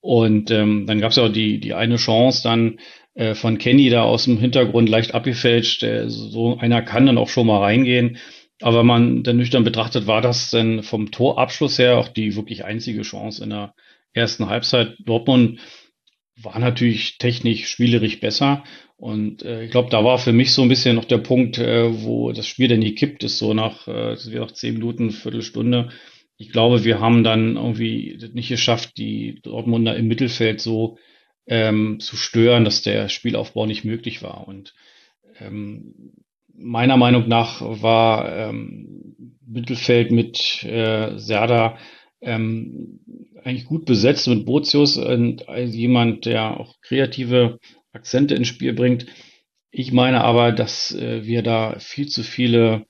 Und 0.00 0.50
ähm, 0.50 0.84
dann 0.86 1.00
gab 1.00 1.10
es 1.10 1.16
ja 1.16 1.24
auch 1.24 1.32
die, 1.32 1.58
die 1.58 1.72
eine 1.72 1.96
Chance 1.96 2.42
dann 2.42 2.78
äh, 3.16 3.34
von 3.34 3.58
Kenny 3.58 3.90
da 3.90 4.02
aus 4.02 4.24
dem 4.24 4.38
Hintergrund 4.38 4.88
leicht 4.88 5.14
abgefälscht. 5.14 5.82
Der, 5.82 6.08
so 6.08 6.58
einer 6.58 6.82
kann 6.82 7.06
dann 7.06 7.18
auch 7.18 7.28
schon 7.28 7.46
mal 7.46 7.60
reingehen. 7.60 8.18
Aber 8.60 8.80
wenn 8.80 8.86
man 8.86 9.22
dann 9.22 9.36
nüchtern 9.36 9.64
betrachtet, 9.64 10.06
war 10.06 10.20
das 10.20 10.50
dann 10.50 10.82
vom 10.82 11.10
Torabschluss 11.10 11.78
her 11.78 11.98
auch 11.98 12.08
die 12.08 12.36
wirklich 12.36 12.64
einzige 12.64 13.02
Chance 13.02 13.42
in 13.42 13.50
der 13.50 13.74
ersten 14.12 14.48
Halbzeit. 14.48 14.96
Dortmund 15.04 15.58
war 16.40 16.58
natürlich 16.58 17.18
technisch, 17.18 17.68
spielerisch 17.68 18.20
besser. 18.20 18.64
Und 18.96 19.42
äh, 19.42 19.64
ich 19.64 19.70
glaube, 19.70 19.90
da 19.90 20.04
war 20.04 20.18
für 20.18 20.32
mich 20.32 20.52
so 20.52 20.62
ein 20.62 20.68
bisschen 20.68 20.96
noch 20.96 21.04
der 21.04 21.18
Punkt, 21.18 21.58
äh, 21.58 22.02
wo 22.02 22.32
das 22.32 22.46
Spiel 22.46 22.68
dann 22.68 22.80
gekippt 22.80 23.24
ist, 23.24 23.38
so 23.38 23.52
nach, 23.52 23.88
äh, 23.88 24.10
das 24.10 24.26
nach 24.26 24.52
zehn 24.52 24.74
Minuten, 24.74 25.10
Viertelstunde. 25.10 25.90
Ich 26.38 26.50
glaube, 26.50 26.84
wir 26.84 27.00
haben 27.00 27.24
dann 27.24 27.56
irgendwie 27.56 28.18
nicht 28.32 28.48
geschafft, 28.48 28.98
die 28.98 29.40
Dortmunder 29.42 29.96
im 29.96 30.06
Mittelfeld 30.06 30.60
so 30.60 30.98
ähm, 31.46 32.00
zu 32.00 32.16
stören, 32.16 32.64
dass 32.64 32.82
der 32.82 33.08
Spielaufbau 33.08 33.66
nicht 33.66 33.84
möglich 33.84 34.22
war. 34.22 34.46
Und 34.48 34.74
ähm, 35.40 36.12
meiner 36.54 36.96
Meinung 36.96 37.28
nach 37.28 37.60
war 37.60 38.34
ähm, 38.34 39.38
Mittelfeld 39.46 40.10
mit 40.10 40.64
äh, 40.64 41.18
Serda 41.18 41.78
ähm, 42.20 43.00
eigentlich 43.44 43.66
gut 43.66 43.84
besetzt 43.84 44.26
mit 44.26 44.44
Bozius 44.44 44.96
und 44.96 45.48
als 45.48 45.74
jemand, 45.74 46.26
der 46.26 46.58
auch 46.58 46.80
kreative 46.80 47.58
Akzente 47.92 48.34
ins 48.34 48.48
Spiel 48.48 48.72
bringt. 48.72 49.06
Ich 49.70 49.92
meine 49.92 50.24
aber, 50.24 50.52
dass 50.52 50.94
äh, 50.94 51.24
wir 51.26 51.42
da 51.42 51.78
viel 51.78 52.08
zu 52.08 52.22
viele 52.22 52.86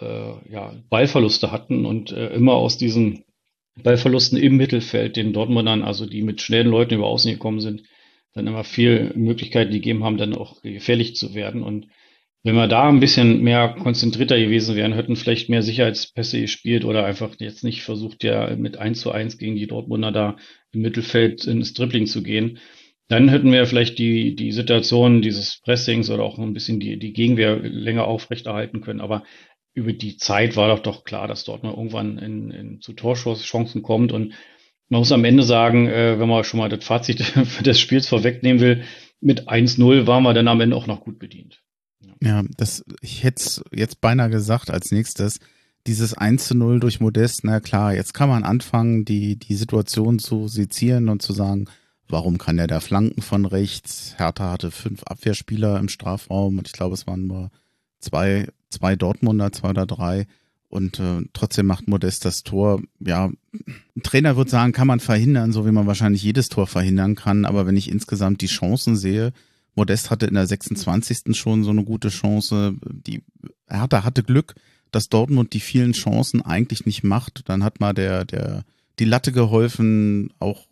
äh, 0.00 0.50
ja, 0.50 0.74
Ballverluste 0.88 1.52
hatten 1.52 1.86
und 1.86 2.10
äh, 2.12 2.28
immer 2.28 2.54
aus 2.54 2.78
diesen 2.78 3.25
Ballverlusten 3.82 4.38
im 4.38 4.56
Mittelfeld 4.56 5.16
den 5.16 5.32
Dortmundern, 5.32 5.82
also 5.82 6.06
die 6.06 6.22
mit 6.22 6.40
schnellen 6.40 6.68
Leuten 6.68 6.94
über 6.94 7.06
Außen 7.06 7.32
gekommen 7.32 7.60
sind, 7.60 7.82
dann 8.32 8.46
immer 8.46 8.64
viel 8.64 9.12
Möglichkeiten 9.14 9.72
gegeben 9.72 10.04
haben, 10.04 10.16
dann 10.16 10.34
auch 10.34 10.62
gefährlich 10.62 11.16
zu 11.16 11.34
werden. 11.34 11.62
Und 11.62 11.88
wenn 12.42 12.54
wir 12.54 12.68
da 12.68 12.88
ein 12.88 13.00
bisschen 13.00 13.42
mehr 13.42 13.74
konzentrierter 13.80 14.38
gewesen 14.38 14.76
wären, 14.76 14.92
hätten 14.92 15.16
vielleicht 15.16 15.48
mehr 15.48 15.62
Sicherheitspässe 15.62 16.40
gespielt 16.40 16.84
oder 16.84 17.04
einfach 17.04 17.34
jetzt 17.38 17.64
nicht 17.64 17.82
versucht, 17.82 18.22
ja 18.24 18.54
mit 18.56 18.76
1 18.76 19.00
zu 19.00 19.10
1 19.10 19.38
gegen 19.38 19.56
die 19.56 19.66
Dortmunder 19.66 20.12
da 20.12 20.36
im 20.72 20.82
Mittelfeld 20.82 21.44
ins 21.46 21.72
Dribbling 21.72 22.06
zu 22.06 22.22
gehen, 22.22 22.58
dann 23.08 23.28
hätten 23.28 23.52
wir 23.52 23.66
vielleicht 23.66 23.98
die, 23.98 24.34
die 24.34 24.52
Situation 24.52 25.22
dieses 25.22 25.60
Pressings 25.60 26.10
oder 26.10 26.24
auch 26.24 26.38
ein 26.38 26.52
bisschen 26.54 26.80
die, 26.80 26.98
die 26.98 27.12
Gegenwehr 27.12 27.56
länger 27.56 28.04
aufrechterhalten 28.04 28.80
können. 28.80 29.00
Aber 29.00 29.24
über 29.76 29.92
die 29.92 30.16
Zeit 30.16 30.56
war 30.56 30.68
doch 30.68 30.80
doch 30.80 31.04
klar, 31.04 31.28
dass 31.28 31.44
dort 31.44 31.62
mal 31.62 31.70
irgendwann 31.70 32.18
in, 32.18 32.50
in, 32.50 32.80
zu 32.80 32.94
Torschusschancen 32.94 33.82
kommt. 33.82 34.10
Und 34.10 34.32
man 34.88 35.00
muss 35.00 35.12
am 35.12 35.24
Ende 35.24 35.42
sagen, 35.42 35.86
äh, 35.86 36.18
wenn 36.18 36.28
man 36.28 36.42
schon 36.44 36.58
mal 36.58 36.68
das 36.68 36.84
Fazit 36.84 37.22
des 37.64 37.78
Spiels 37.78 38.08
vorwegnehmen 38.08 38.60
will, 38.60 38.82
mit 39.20 39.48
1-0 39.48 40.06
waren 40.06 40.22
wir 40.22 40.34
dann 40.34 40.48
am 40.48 40.60
Ende 40.60 40.76
auch 40.76 40.86
noch 40.86 41.00
gut 41.00 41.18
bedient. 41.18 41.62
Ja, 42.00 42.14
ja 42.22 42.44
das, 42.56 42.84
ich 43.02 43.22
hätte 43.22 43.42
es 43.42 43.64
jetzt 43.70 44.00
beinahe 44.00 44.30
gesagt 44.30 44.70
als 44.70 44.90
nächstes, 44.90 45.40
dieses 45.86 46.14
1 46.14 46.54
0 46.54 46.80
durch 46.80 46.98
Modest, 47.00 47.40
na 47.44 47.60
klar, 47.60 47.94
jetzt 47.94 48.14
kann 48.14 48.28
man 48.28 48.44
anfangen, 48.44 49.04
die, 49.04 49.38
die 49.38 49.54
Situation 49.54 50.18
zu 50.18 50.48
sezieren 50.48 51.08
und 51.10 51.22
zu 51.22 51.32
sagen, 51.32 51.66
Warum 52.08 52.38
kann 52.38 52.58
er 52.58 52.68
da 52.68 52.80
Flanken 52.80 53.20
von 53.20 53.46
rechts? 53.46 54.14
Hertha 54.16 54.52
hatte 54.52 54.70
fünf 54.70 55.02
Abwehrspieler 55.02 55.78
im 55.78 55.88
Strafraum 55.88 56.58
und 56.58 56.68
ich 56.68 56.72
glaube, 56.72 56.94
es 56.94 57.06
waren 57.06 57.26
nur 57.26 57.50
zwei, 58.06 58.48
zwei 58.70 58.96
Dortmunder, 58.96 59.52
zwei 59.52 59.70
oder 59.70 59.86
drei. 59.86 60.26
Und 60.68 60.98
äh, 60.98 61.22
trotzdem 61.32 61.66
macht 61.66 61.88
Modest 61.88 62.24
das 62.24 62.42
Tor. 62.42 62.82
Ja, 63.00 63.26
ein 63.26 64.02
Trainer 64.02 64.36
wird 64.36 64.50
sagen, 64.50 64.72
kann 64.72 64.86
man 64.86 65.00
verhindern, 65.00 65.52
so 65.52 65.66
wie 65.66 65.72
man 65.72 65.86
wahrscheinlich 65.86 66.22
jedes 66.22 66.48
Tor 66.48 66.66
verhindern 66.66 67.14
kann. 67.14 67.44
Aber 67.44 67.66
wenn 67.66 67.76
ich 67.76 67.90
insgesamt 67.90 68.40
die 68.40 68.46
Chancen 68.46 68.96
sehe, 68.96 69.32
Modest 69.74 70.10
hatte 70.10 70.26
in 70.26 70.34
der 70.34 70.46
26. 70.46 71.36
schon 71.36 71.62
so 71.62 71.70
eine 71.70 71.84
gute 71.84 72.08
Chance. 72.08 72.74
Die 72.82 73.22
Hertha 73.68 74.04
hatte 74.04 74.22
Glück, 74.22 74.54
dass 74.90 75.08
Dortmund 75.08 75.52
die 75.52 75.60
vielen 75.60 75.92
Chancen 75.92 76.42
eigentlich 76.42 76.86
nicht 76.86 77.04
macht. 77.04 77.48
Dann 77.48 77.62
hat 77.62 77.80
mal 77.80 77.92
der, 77.92 78.24
der, 78.24 78.64
die 78.98 79.04
Latte 79.04 79.32
geholfen, 79.32 80.32
auch, 80.40 80.66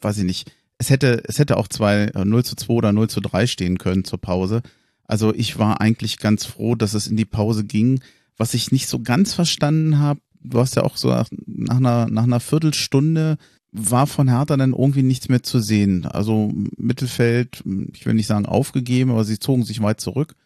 weiß 0.00 0.18
ich 0.18 0.24
nicht, 0.24 0.52
es 0.78 0.90
hätte, 0.90 1.22
es 1.24 1.38
hätte 1.38 1.56
auch 1.56 1.68
zwei, 1.68 2.10
0 2.14 2.40
äh, 2.40 2.44
zu 2.44 2.54
2 2.54 2.72
oder 2.72 2.92
0 2.92 3.10
zu 3.10 3.20
3 3.20 3.46
stehen 3.46 3.78
können 3.78 4.04
zur 4.04 4.20
Pause. 4.20 4.62
Also 5.08 5.34
ich 5.34 5.58
war 5.58 5.80
eigentlich 5.80 6.18
ganz 6.18 6.44
froh, 6.44 6.76
dass 6.76 6.94
es 6.94 7.08
in 7.08 7.16
die 7.16 7.24
Pause 7.24 7.64
ging. 7.64 8.00
Was 8.36 8.54
ich 8.54 8.70
nicht 8.70 8.86
so 8.88 9.00
ganz 9.00 9.34
verstanden 9.34 9.98
habe, 9.98 10.20
du 10.40 10.60
hast 10.60 10.76
ja 10.76 10.84
auch 10.84 10.96
so 10.96 11.08
nach, 11.08 11.28
nach, 11.46 11.78
einer, 11.78 12.08
nach 12.08 12.22
einer 12.22 12.40
Viertelstunde 12.40 13.38
war 13.72 14.06
von 14.06 14.28
Hertha 14.28 14.56
dann 14.56 14.72
irgendwie 14.72 15.02
nichts 15.02 15.28
mehr 15.28 15.42
zu 15.42 15.58
sehen. 15.58 16.06
Also 16.06 16.52
Mittelfeld, 16.76 17.64
ich 17.92 18.06
will 18.06 18.14
nicht 18.14 18.28
sagen 18.28 18.46
aufgegeben, 18.46 19.10
aber 19.10 19.24
sie 19.24 19.38
zogen 19.38 19.64
sich 19.64 19.82
weit 19.82 20.00
zurück 20.00 20.36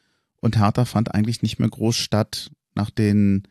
und 0.41 0.59
Hertha 0.59 0.87
fand 0.87 1.15
eigentlich 1.15 1.43
nicht 1.43 1.59
mehr 1.59 1.69
groß 1.69 1.97
statt 1.97 2.51
nach 2.75 2.91
den 2.91 3.45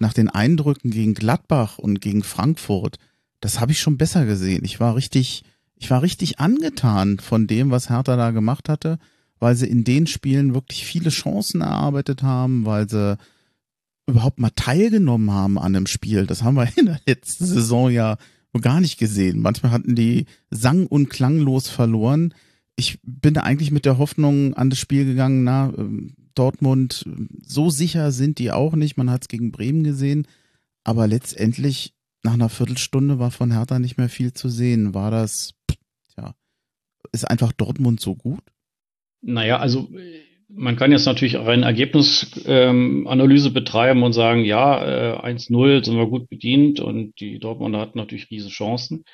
nach 0.00 0.14
den 0.14 0.30
Eindrücken 0.30 0.90
gegen 0.90 1.14
Gladbach 1.14 1.78
und 1.78 2.00
gegen 2.00 2.24
Frankfurt, 2.24 2.96
das 3.40 3.60
habe 3.60 3.72
ich 3.72 3.80
schon 3.80 3.98
besser 3.98 4.24
gesehen. 4.24 4.64
Ich 4.64 4.80
war 4.80 4.96
richtig, 4.96 5.44
ich 5.76 5.90
war 5.90 6.02
richtig 6.02 6.40
angetan 6.40 7.18
von 7.18 7.46
dem, 7.46 7.70
was 7.70 7.90
Hertha 7.90 8.16
da 8.16 8.30
gemacht 8.30 8.68
hatte, 8.68 8.98
weil 9.40 9.56
sie 9.56 9.66
in 9.66 9.82
den 9.84 10.06
Spielen 10.06 10.54
wirklich 10.54 10.84
viele 10.84 11.10
Chancen 11.10 11.62
erarbeitet 11.62 12.22
haben, 12.22 12.66
weil 12.66 12.88
sie 12.88 13.18
überhaupt 14.06 14.38
mal 14.38 14.50
teilgenommen 14.50 15.30
haben 15.30 15.58
an 15.58 15.74
einem 15.74 15.86
Spiel. 15.86 16.26
Das 16.26 16.42
haben 16.42 16.54
wir 16.54 16.68
in 16.76 16.86
der 16.86 17.00
letzten 17.06 17.46
Saison 17.46 17.90
ja 17.90 18.16
gar 18.60 18.80
nicht 18.80 18.98
gesehen. 18.98 19.40
Manchmal 19.40 19.72
hatten 19.72 19.94
die 19.94 20.26
sang- 20.50 20.86
und 20.86 21.08
klanglos 21.08 21.68
verloren. 21.68 22.34
Ich 22.76 22.98
bin 23.02 23.34
da 23.34 23.42
eigentlich 23.42 23.70
mit 23.70 23.84
der 23.84 23.98
Hoffnung 23.98 24.54
an 24.54 24.70
das 24.70 24.78
Spiel 24.78 25.04
gegangen, 25.04 25.44
na, 25.44 25.72
ähm, 25.76 26.14
Dortmund, 26.34 27.04
so 27.42 27.70
sicher 27.70 28.12
sind 28.12 28.38
die 28.38 28.50
auch 28.50 28.74
nicht. 28.74 28.96
Man 28.96 29.10
hat 29.10 29.22
es 29.22 29.28
gegen 29.28 29.52
Bremen 29.52 29.84
gesehen. 29.84 30.26
Aber 30.84 31.06
letztendlich, 31.06 31.94
nach 32.22 32.34
einer 32.34 32.48
Viertelstunde 32.48 33.18
war 33.18 33.30
von 33.30 33.52
Hertha 33.52 33.78
nicht 33.78 33.98
mehr 33.98 34.08
viel 34.08 34.32
zu 34.32 34.48
sehen. 34.48 34.94
War 34.94 35.10
das, 35.10 35.54
tja, 36.14 36.34
ist 37.12 37.28
einfach 37.28 37.52
Dortmund 37.52 38.00
so 38.00 38.14
gut? 38.14 38.42
Naja, 39.22 39.58
also 39.58 39.88
man 40.48 40.76
kann 40.76 40.92
jetzt 40.92 41.06
natürlich 41.06 41.36
auch 41.36 41.46
eine 41.46 41.64
Ergebnisanalyse 41.64 43.48
ähm, 43.48 43.54
betreiben 43.54 44.02
und 44.02 44.12
sagen, 44.12 44.44
ja, 44.44 45.22
äh, 45.22 45.32
1-0 45.34 45.84
sind 45.84 45.96
wir 45.96 46.06
gut 46.06 46.28
bedient 46.28 46.80
und 46.80 47.20
die 47.20 47.38
Dortmunder 47.38 47.78
hatten 47.78 47.98
natürlich 47.98 48.30
riesen 48.30 48.50
Chancen. 48.50 49.04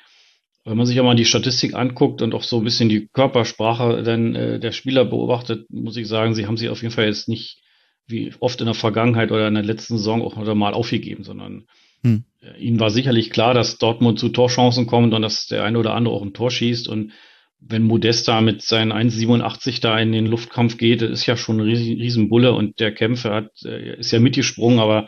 Wenn 0.65 0.77
man 0.77 0.85
sich 0.85 0.99
aber 0.99 1.09
mal 1.09 1.15
die 1.15 1.25
Statistik 1.25 1.75
anguckt 1.75 2.21
und 2.21 2.33
auch 2.33 2.43
so 2.43 2.57
ein 2.57 2.63
bisschen 2.63 2.89
die 2.89 3.07
Körpersprache 3.07 4.03
dann 4.03 4.35
äh, 4.35 4.59
der 4.59 4.71
Spieler 4.71 5.05
beobachtet, 5.05 5.69
muss 5.69 5.95
ich 5.95 6.07
sagen, 6.07 6.35
sie 6.35 6.45
haben 6.45 6.57
sie 6.57 6.69
auf 6.69 6.81
jeden 6.81 6.93
Fall 6.93 7.05
jetzt 7.05 7.29
nicht 7.29 7.61
wie 8.07 8.33
oft 8.39 8.59
in 8.59 8.65
der 8.65 8.75
Vergangenheit 8.75 9.31
oder 9.31 9.47
in 9.47 9.53
der 9.53 9.63
letzten 9.63 9.97
Saison 9.97 10.21
auch 10.21 10.39
wieder 10.39 10.55
mal 10.55 10.73
aufgegeben, 10.73 11.23
sondern 11.23 11.67
hm. 12.03 12.23
äh, 12.41 12.59
ihnen 12.59 12.79
war 12.79 12.89
sicherlich 12.89 13.29
klar, 13.29 13.53
dass 13.53 13.77
Dortmund 13.77 14.19
zu 14.19 14.29
Torchancen 14.29 14.87
kommt 14.87 15.13
und 15.13 15.21
dass 15.21 15.47
der 15.47 15.63
eine 15.63 15.77
oder 15.77 15.93
andere 15.93 16.15
auch 16.15 16.21
ein 16.21 16.33
Tor 16.33 16.51
schießt 16.51 16.87
und 16.87 17.11
wenn 17.59 17.83
Modesta 17.83 18.41
mit 18.41 18.61
seinen 18.61 18.93
1,87 18.93 19.81
da 19.81 19.97
in 19.99 20.11
den 20.11 20.27
Luftkampf 20.27 20.77
geht, 20.77 21.01
ist 21.01 21.25
ja 21.25 21.37
schon 21.37 21.59
ein 21.59 21.67
Riesenbulle 21.67 22.53
und 22.53 22.79
der 22.79 22.93
Kämpfer 22.93 23.33
hat, 23.33 23.51
äh, 23.65 23.99
ist 23.99 24.11
ja 24.11 24.19
mitgesprungen, 24.19 24.79
aber 24.79 25.07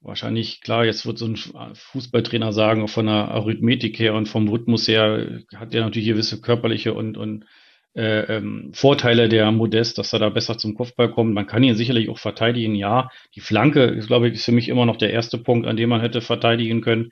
wahrscheinlich, 0.00 0.60
klar, 0.60 0.84
jetzt 0.84 1.06
wird 1.06 1.18
so 1.18 1.26
ein 1.26 1.36
Fußballtrainer 1.74 2.52
sagen, 2.52 2.88
von 2.88 3.06
der 3.06 3.28
Arithmetik 3.28 3.98
her 3.98 4.14
und 4.14 4.28
vom 4.28 4.48
Rhythmus 4.48 4.86
her 4.86 5.42
hat 5.54 5.74
er 5.74 5.82
natürlich 5.82 6.08
gewisse 6.08 6.40
körperliche 6.40 6.92
und, 6.94 7.16
und 7.16 7.46
äh, 7.94 8.36
ähm, 8.36 8.70
Vorteile 8.74 9.28
der 9.28 9.50
Modest, 9.52 9.98
dass 9.98 10.12
er 10.12 10.18
da 10.18 10.28
besser 10.28 10.58
zum 10.58 10.74
Kopfball 10.74 11.10
kommt. 11.10 11.32
Man 11.32 11.46
kann 11.46 11.62
ihn 11.62 11.76
sicherlich 11.76 12.08
auch 12.08 12.18
verteidigen, 12.18 12.74
ja. 12.74 13.08
Die 13.34 13.40
Flanke 13.40 13.84
ist, 13.84 14.08
glaube 14.08 14.28
ich, 14.28 14.34
ist 14.34 14.44
für 14.44 14.52
mich 14.52 14.68
immer 14.68 14.84
noch 14.84 14.96
der 14.96 15.12
erste 15.12 15.38
Punkt, 15.38 15.66
an 15.66 15.76
dem 15.76 15.90
man 15.90 16.00
hätte 16.00 16.20
verteidigen 16.20 16.80
können. 16.80 17.10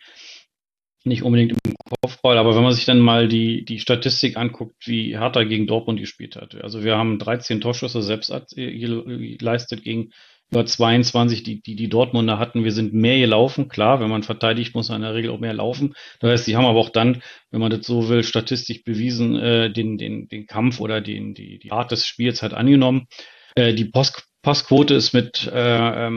Nicht 1.04 1.23
unbedingt 1.23 1.52
im 1.64 1.75
Kopfball, 2.00 2.38
aber 2.38 2.54
wenn 2.54 2.62
man 2.62 2.73
sich 2.73 2.85
dann 2.85 3.00
mal 3.00 3.26
die, 3.26 3.64
die 3.64 3.80
Statistik 3.80 4.37
anguckt, 4.37 4.87
wie 4.87 5.18
Hertha 5.18 5.42
gegen 5.42 5.66
Dortmund 5.66 5.99
gespielt 5.99 6.37
hat. 6.37 6.54
Also 6.62 6.85
wir 6.85 6.97
haben 6.97 7.18
13 7.18 7.61
Torschüsse 7.61 8.02
selbst 8.02 8.32
geleistet 8.54 9.82
gegen 9.82 10.12
über 10.52 10.66
22, 10.66 11.42
die, 11.42 11.62
die 11.62 11.76
die 11.76 11.88
Dortmunder 11.88 12.38
hatten. 12.38 12.62
Wir 12.62 12.73
sind 12.73 12.92
mehr 12.92 13.18
gelaufen. 13.18 13.68
Klar, 13.68 14.00
wenn 14.00 14.11
man 14.11 14.23
verteidigt, 14.23 14.75
muss 14.75 14.90
man 14.90 14.97
in 14.97 15.02
der 15.02 15.14
Regel 15.14 15.30
auch 15.30 15.40
mehr 15.40 15.54
laufen. 15.54 15.94
Das 16.21 16.30
heißt, 16.30 16.47
die 16.47 16.56
haben 16.56 16.66
aber 16.66 16.78
auch 16.78 16.90
dann, 16.90 17.23
wenn 17.50 17.61
man 17.61 17.71
das 17.71 17.87
so 17.87 18.09
will, 18.11 18.23
statistisch 18.23 18.85
bewiesen, 18.85 19.37
äh, 19.37 19.73
den, 19.73 19.97
den, 19.97 20.28
den 20.28 20.47
Kampf 20.47 20.78
oder 20.78 21.00
den, 21.00 21.35
die, 21.35 21.59
die 21.59 21.73
Art 21.73 21.90
des 21.90 22.06
Spiels 22.06 22.42
halt 22.42 22.52
angenommen. 22.52 23.06
Äh, 23.54 23.73
die 23.73 23.87
Post 23.87 24.28
Passquote 24.42 24.94
ist 24.94 25.12
mit 25.12 25.46
äh, 25.46 26.11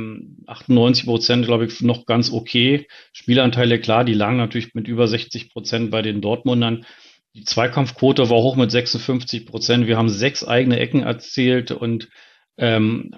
98 0.48 1.04
ähm, 1.04 1.10
Prozent, 1.10 1.46
glaube 1.46 1.66
ich, 1.66 1.82
noch 1.82 2.06
ganz 2.08 2.32
okay. 2.32 2.88
Spielanteile, 3.14 3.80
klar, 3.80 4.04
die 4.04 4.14
lagen 4.14 4.38
natürlich 4.38 4.74
mit 4.74 4.88
über 4.88 5.08
60 5.08 5.52
Prozent 5.52 5.92
bei 5.92 6.02
den 6.02 6.22
Dortmundern. 6.22 6.86
Die 7.36 7.44
Zweikampfquote 7.44 8.30
war 8.30 8.38
hoch 8.38 8.56
mit 8.56 8.72
56 8.72 9.46
Prozent. 9.46 9.88
Wir 9.88 9.98
haben 9.98 10.10
sechs 10.10 10.44
eigene 10.44 10.80
Ecken 10.80 11.04
erzielt 11.04 11.72
und 11.72 12.10
ähm, 12.58 13.12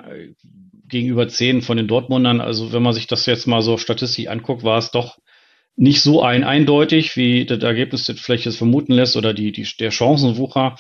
gegenüber 0.88 1.28
zehn 1.30 1.62
von 1.62 1.78
den 1.78 1.88
Dortmundern. 1.88 2.42
Also 2.42 2.74
wenn 2.74 2.84
man 2.84 2.94
sich 2.94 3.08
das 3.08 3.26
jetzt 3.26 3.48
mal 3.48 3.62
so 3.62 3.78
statistisch 3.78 4.28
anguckt, 4.28 4.64
war 4.64 4.78
es 4.78 4.92
doch 4.92 5.18
nicht 5.78 6.02
so 6.02 6.24
ein 6.24 6.44
eindeutig, 6.44 7.16
wie 7.16 7.46
das 7.46 7.62
Ergebnis 7.62 8.06
das 8.06 8.20
vielleicht 8.20 8.46
jetzt 8.46 8.58
vermuten 8.58 8.94
lässt 8.94 9.16
oder 9.16 9.34
die, 9.34 9.52
die, 9.52 9.68
der 9.80 9.92
Chancenwucher 9.92 10.76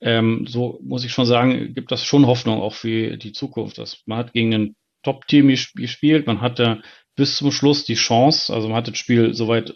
ähm, 0.00 0.46
so 0.46 0.78
muss 0.82 1.04
ich 1.04 1.12
schon 1.12 1.26
sagen, 1.26 1.74
gibt 1.74 1.90
das 1.90 2.04
schon 2.04 2.26
Hoffnung 2.26 2.60
auch 2.60 2.74
für 2.74 3.16
die 3.16 3.32
Zukunft. 3.32 3.78
Dass 3.78 4.02
man 4.06 4.18
hat 4.18 4.32
gegen 4.32 4.54
ein 4.54 4.76
Top-Team 5.02 5.48
gespielt, 5.48 6.26
man 6.26 6.40
hatte 6.40 6.82
bis 7.16 7.36
zum 7.36 7.50
Schluss 7.50 7.84
die 7.84 7.94
Chance, 7.94 8.52
also 8.52 8.68
man 8.68 8.76
hat 8.76 8.88
das 8.88 8.98
Spiel 8.98 9.34
soweit 9.34 9.74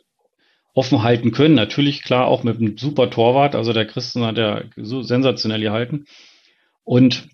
offen 0.75 1.02
halten 1.02 1.33
können. 1.33 1.55
Natürlich 1.55 2.02
klar 2.02 2.26
auch 2.26 2.45
mit 2.45 2.59
einem 2.59 2.79
super 2.79 3.11
Torwart, 3.11 3.55
also 3.55 3.73
der 3.73 3.87
Christen 3.87 4.25
hat 4.25 4.38
ja 4.38 4.62
so 4.76 5.02
sensationell 5.02 5.61
gehalten. 5.61 6.07
Und 6.85 7.29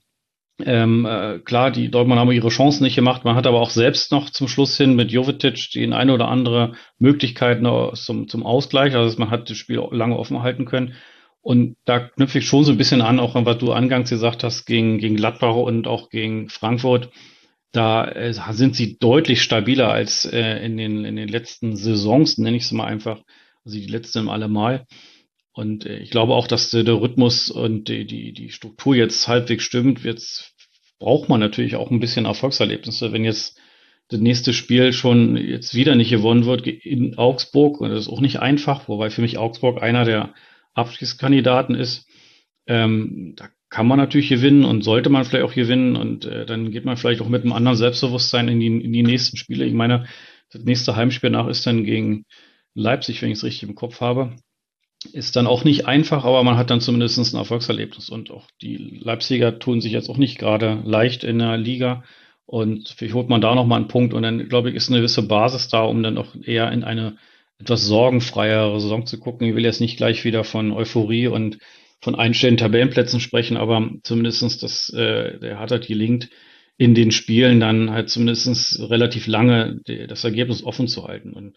ähm, 0.65 1.07
äh, 1.07 1.39
klar, 1.39 1.71
die 1.71 1.91
Dortmund 1.91 2.19
haben 2.19 2.33
ihre 2.33 2.49
Chancen 2.49 2.83
nicht 2.83 2.97
gemacht. 2.97 3.25
Man 3.25 3.37
hat 3.37 3.47
aber 3.47 3.61
auch 3.61 3.71
selbst 3.71 4.11
noch 4.11 4.31
zum 4.31 4.49
Schluss 4.49 4.77
hin 4.77 4.97
mit 4.97 5.13
Jovetic 5.13 5.71
die 5.73 5.93
eine 5.93 6.13
oder 6.13 6.29
andere 6.29 6.73
Möglichkeit 6.99 7.63
zum, 7.95 8.29
zum 8.29 8.45
Ausgleich. 8.45 8.95
Also 8.97 9.19
man 9.19 9.31
hat 9.31 9.51
das 9.51 9.57
Spiel 9.57 9.81
lange 9.93 10.19
offen 10.19 10.43
halten 10.43 10.65
können. 10.65 10.95
Und 11.49 11.79
da 11.87 12.01
knüpfe 12.01 12.41
ich 12.41 12.47
schon 12.47 12.65
so 12.65 12.73
ein 12.73 12.77
bisschen 12.77 13.01
an, 13.01 13.19
auch 13.19 13.35
an 13.35 13.47
was 13.47 13.57
du 13.57 13.73
angangs 13.73 14.11
gesagt 14.11 14.45
hast, 14.45 14.67
gegen, 14.67 14.99
gegen 14.99 15.17
Gladbach 15.17 15.55
und 15.55 15.87
auch 15.87 16.11
gegen 16.11 16.51
Frankfurt. 16.51 17.09
Da 17.73 18.07
äh, 18.07 18.35
sind 18.53 18.77
sie 18.77 18.99
deutlich 18.99 19.41
stabiler 19.41 19.91
als 19.91 20.27
äh, 20.27 20.63
in, 20.63 20.77
den, 20.77 21.07
in 21.07 21.17
den 21.17 21.29
letzten 21.29 21.75
Saisons, 21.75 22.37
nenne 22.37 22.59
ich 22.59 22.65
es 22.65 22.73
mal 22.73 22.85
einfach. 22.85 23.23
Also 23.65 23.79
die 23.79 23.87
letzten 23.87 24.29
allemal. 24.29 24.85
Und 25.53 25.87
äh, 25.87 26.01
ich 26.01 26.11
glaube 26.11 26.35
auch, 26.35 26.49
dass 26.49 26.69
der, 26.69 26.85
der 26.85 27.01
Rhythmus 27.01 27.51
und 27.51 27.89
die, 27.89 28.05
die, 28.05 28.35
die 28.35 28.51
Struktur 28.51 28.95
jetzt 28.95 29.27
halbwegs 29.27 29.65
stimmt. 29.65 30.05
Jetzt 30.05 30.53
braucht 30.99 31.31
man 31.31 31.41
natürlich 31.41 31.77
auch 31.77 31.91
ein 31.91 32.01
bisschen 32.01 32.27
Erfolgserlebnisse. 32.27 33.11
Wenn 33.15 33.25
jetzt 33.25 33.59
das 34.09 34.21
nächste 34.21 34.53
Spiel 34.53 34.93
schon 34.93 35.39
jetzt 35.39 35.75
wieder 35.75 35.95
nicht 35.95 36.11
gewonnen 36.11 36.45
wird 36.45 36.67
in 36.67 37.17
Augsburg, 37.17 37.81
und 37.81 37.89
das 37.89 38.01
ist 38.01 38.13
auch 38.13 38.21
nicht 38.21 38.41
einfach, 38.41 38.87
wobei 38.87 39.09
für 39.09 39.23
mich 39.23 39.39
Augsburg 39.39 39.83
einer 39.83 40.05
der 40.05 40.35
Abstiegskandidaten 40.79 41.75
ist, 41.75 42.07
ähm, 42.67 43.35
da 43.37 43.49
kann 43.71 43.87
man 43.87 43.99
natürlich 43.99 44.29
gewinnen 44.29 44.65
und 44.65 44.83
sollte 44.83 45.11
man 45.11 45.25
vielleicht 45.25 45.45
auch 45.45 45.55
gewinnen 45.55 45.97
und 45.97 46.25
äh, 46.25 46.47
dann 46.47 46.71
geht 46.71 46.85
man 46.85 46.97
vielleicht 46.97 47.21
auch 47.21 47.29
mit 47.29 47.43
einem 47.43 47.53
anderen 47.53 47.77
Selbstbewusstsein 47.77 48.49
in 48.49 48.61
die, 48.61 48.67
in 48.67 48.93
die 48.93 49.03
nächsten 49.03 49.37
Spiele. 49.37 49.65
Ich 49.65 49.75
meine, 49.75 50.07
das 50.51 50.63
nächste 50.65 50.97
Heimspiel 50.97 51.31
nach 51.31 51.47
ist 51.49 51.67
dann 51.67 51.85
gegen 51.85 52.25
Leipzig, 52.75 53.21
wenn 53.21 53.31
ich 53.31 53.39
es 53.39 53.45
richtig 53.45 53.69
im 53.69 53.75
Kopf 53.75 54.01
habe. 54.01 54.37
Ist 55.13 55.37
dann 55.37 55.47
auch 55.47 55.65
nicht 55.65 55.87
einfach, 55.87 56.25
aber 56.25 56.43
man 56.43 56.57
hat 56.57 56.71
dann 56.71 56.81
zumindest 56.81 57.19
ein 57.19 57.39
Erfolgserlebnis. 57.39 58.09
Und 58.09 58.31
auch 58.31 58.49
die 58.63 58.77
Leipziger 58.77 59.59
tun 59.59 59.81
sich 59.81 59.93
jetzt 59.93 60.09
auch 60.09 60.17
nicht 60.17 60.39
gerade 60.39 60.83
leicht 60.85 61.23
in 61.23 61.39
der 61.39 61.57
Liga. 61.57 62.05
Und 62.47 62.89
vielleicht 62.97 63.15
holt 63.15 63.29
man 63.29 63.41
da 63.41 63.55
nochmal 63.55 63.81
einen 63.81 63.89
Punkt 63.89 64.15
und 64.15 64.23
dann, 64.23 64.49
glaube 64.49 64.71
ich, 64.71 64.75
ist 64.75 64.89
eine 64.89 64.99
gewisse 64.99 65.23
Basis 65.23 65.69
da, 65.69 65.83
um 65.83 66.03
dann 66.03 66.19
auch 66.19 66.35
eher 66.43 66.73
in 66.73 66.83
eine 66.83 67.19
etwas 67.59 67.85
sorgenfreiere 67.87 68.81
Saison 68.81 69.07
zu 69.07 69.19
gucken. 69.19 69.49
Ich 69.49 69.55
will 69.55 69.65
jetzt 69.65 69.81
nicht 69.81 69.97
gleich 69.97 70.25
wieder 70.25 70.45
von 70.45 70.73
Euphorie 70.73 71.27
und 71.27 71.59
von 72.01 72.15
einstellenden 72.15 72.65
Tabellenplätzen 72.65 73.21
sprechen, 73.21 73.57
aber 73.57 73.91
zumindestens 74.05 74.59
das, 74.59 74.91
äh, 74.91 75.39
der 75.41 75.59
halt 75.59 75.87
gelingt, 75.87 76.31
in 76.77 76.95
den 76.95 77.11
Spielen 77.11 77.59
dann 77.59 77.91
halt 77.91 78.09
zumindestens 78.09 78.79
relativ 78.89 79.27
lange 79.27 79.81
das 80.07 80.23
Ergebnis 80.23 80.63
offen 80.63 80.87
zu 80.87 81.09
halten. 81.09 81.33
Und 81.33 81.57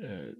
äh, 0.00 0.32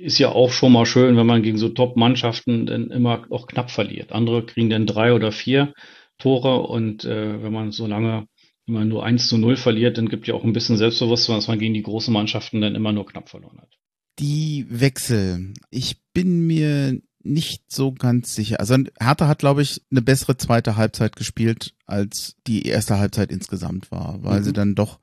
ist 0.00 0.18
ja 0.18 0.30
auch 0.30 0.52
schon 0.52 0.72
mal 0.72 0.86
schön, 0.86 1.16
wenn 1.16 1.26
man 1.26 1.42
gegen 1.42 1.58
so 1.58 1.68
Top-Mannschaften 1.68 2.66
dann 2.66 2.90
immer 2.90 3.26
auch 3.30 3.48
knapp 3.48 3.72
verliert. 3.72 4.12
Andere 4.12 4.46
kriegen 4.46 4.70
dann 4.70 4.86
drei 4.86 5.12
oder 5.12 5.32
vier 5.32 5.74
Tore 6.18 6.62
und 6.62 7.04
äh, 7.04 7.42
wenn 7.42 7.52
man 7.52 7.72
so 7.72 7.88
lange 7.88 8.26
immer 8.66 8.84
nur 8.84 9.04
eins 9.04 9.26
zu 9.26 9.36
null 9.36 9.56
verliert, 9.56 9.98
dann 9.98 10.08
gibt 10.08 10.28
ja 10.28 10.34
auch 10.34 10.44
ein 10.44 10.52
bisschen 10.52 10.76
Selbstbewusstsein, 10.76 11.36
dass 11.36 11.48
man 11.48 11.58
gegen 11.58 11.74
die 11.74 11.82
großen 11.82 12.14
Mannschaften 12.14 12.60
dann 12.60 12.76
immer 12.76 12.92
nur 12.92 13.04
knapp 13.04 13.28
verloren 13.28 13.58
hat 13.60 13.80
die 14.18 14.66
Wechsel. 14.68 15.54
Ich 15.70 16.02
bin 16.12 16.46
mir 16.46 17.00
nicht 17.22 17.70
so 17.70 17.92
ganz 17.92 18.34
sicher. 18.34 18.60
Also 18.60 18.76
Hertha 18.98 19.28
hat, 19.28 19.40
glaube 19.40 19.62
ich, 19.62 19.82
eine 19.90 20.02
bessere 20.02 20.36
zweite 20.36 20.76
Halbzeit 20.76 21.16
gespielt, 21.16 21.74
als 21.86 22.36
die 22.46 22.62
erste 22.62 22.98
Halbzeit 22.98 23.30
insgesamt 23.30 23.90
war, 23.90 24.22
weil 24.22 24.40
mhm. 24.40 24.44
sie 24.44 24.52
dann 24.52 24.74
doch 24.74 24.98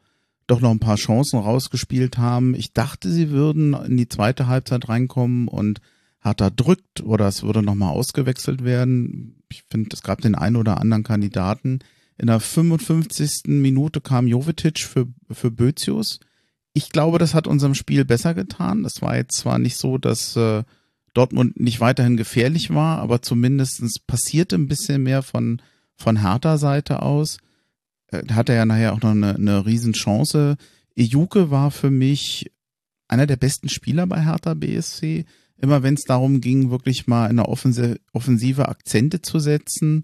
doch 0.47 0.61
noch 0.61 0.71
ein 0.71 0.79
paar 0.79 0.95
Chancen 0.95 1.39
rausgespielt 1.39 2.17
haben. 2.17 2.55
Ich 2.55 2.71
dachte, 2.71 3.11
sie 3.11 3.29
würden 3.29 3.73
in 3.73 3.97
die 3.97 4.07
zweite 4.07 4.47
Halbzeit 4.47 4.87
reinkommen 4.87 5.49
und 5.49 5.81
Hertha 6.21 6.49
drückt 6.49 7.01
oder 7.01 7.27
es 7.27 7.43
würde 7.43 7.61
nochmal 7.61 7.91
ausgewechselt 7.91 8.63
werden. 8.63 9.43
Ich 9.49 9.63
finde, 9.69 9.89
es 9.93 10.03
gab 10.03 10.21
den 10.21 10.35
einen 10.35 10.55
oder 10.55 10.79
anderen 10.79 11.03
Kandidaten. 11.03 11.79
In 12.17 12.27
der 12.27 12.39
55. 12.39 13.43
Minute 13.47 14.01
kam 14.01 14.25
Jovetic 14.25 14.79
für, 14.79 15.07
für 15.29 15.51
Bözius 15.51 16.19
ich 16.77 16.91
glaube, 16.91 17.17
das 17.17 17.33
hat 17.33 17.47
unserem 17.47 17.73
Spiel 17.73 18.05
besser 18.05 18.35
getan. 18.35 18.83
Das 18.83 19.01
war 19.01 19.17
jetzt 19.17 19.35
zwar 19.37 19.57
nicht 19.57 19.77
so, 19.77 19.97
dass 19.97 20.35
äh, 20.35 20.63
Dortmund 21.15 21.59
nicht 21.59 21.79
weiterhin 21.79 22.17
gefährlich 22.17 22.71
war, 22.71 22.99
aber 22.99 23.23
zumindestens 23.23 23.97
passierte 23.97 24.55
ein 24.55 24.67
bisschen 24.67 25.01
mehr 25.01 25.23
von, 25.23 25.59
von 25.95 26.21
Hertha 26.21 26.59
Seite 26.59 27.01
aus. 27.01 27.39
Äh, 28.11 28.31
hat 28.31 28.49
er 28.49 28.55
ja 28.55 28.65
nachher 28.67 28.93
auch 28.93 29.01
noch 29.01 29.09
eine, 29.09 29.33
eine 29.33 29.65
Riesenchance. 29.65 30.55
Ejuke 30.95 31.49
war 31.49 31.71
für 31.71 31.89
mich 31.89 32.51
einer 33.07 33.25
der 33.25 33.37
besten 33.37 33.69
Spieler 33.69 34.05
bei 34.05 34.23
Hertha 34.23 34.53
BSC. 34.53 35.25
Immer 35.57 35.81
wenn 35.81 35.95
es 35.95 36.03
darum 36.03 36.41
ging, 36.41 36.69
wirklich 36.69 37.07
mal 37.07 37.27
in 37.31 37.37
der 37.37 37.49
Offensive, 37.49 37.99
Offensive 38.13 38.69
Akzente 38.69 39.23
zu 39.23 39.39
setzen, 39.39 40.03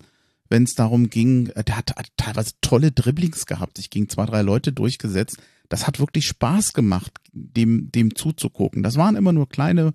wenn 0.49 0.63
es 0.63 0.73
darum 0.73 1.11
ging, 1.11 1.49
äh, 1.49 1.63
der 1.63 1.77
hat, 1.77 1.95
hat 1.95 2.09
teilweise 2.17 2.53
tolle 2.61 2.91
Dribblings 2.91 3.45
gehabt, 3.45 3.77
sich 3.77 3.91
gegen 3.91 4.09
zwei, 4.09 4.25
drei 4.25 4.41
Leute 4.41 4.73
durchgesetzt. 4.73 5.37
Das 5.69 5.87
hat 5.87 5.99
wirklich 5.99 6.25
Spaß 6.27 6.73
gemacht, 6.73 7.11
dem, 7.31 7.91
dem 7.91 8.15
zuzugucken. 8.15 8.83
Das 8.83 8.97
waren 8.97 9.15
immer 9.15 9.33
nur 9.33 9.49
kleine 9.49 9.93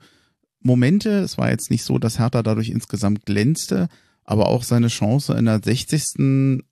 Momente. 0.61 1.11
Es 1.11 1.39
war 1.39 1.51
jetzt 1.51 1.71
nicht 1.71 1.85
so, 1.85 1.99
dass 1.99 2.19
Hertha 2.19 2.43
dadurch 2.43 2.69
insgesamt 2.69 3.27
glänzte, 3.27 3.89
aber 4.25 4.49
auch 4.49 4.63
seine 4.63 4.89
Chance 4.89 5.35
in 5.35 5.45
der 5.45 5.61
60. 5.63 6.03
Ähm, 6.19 6.63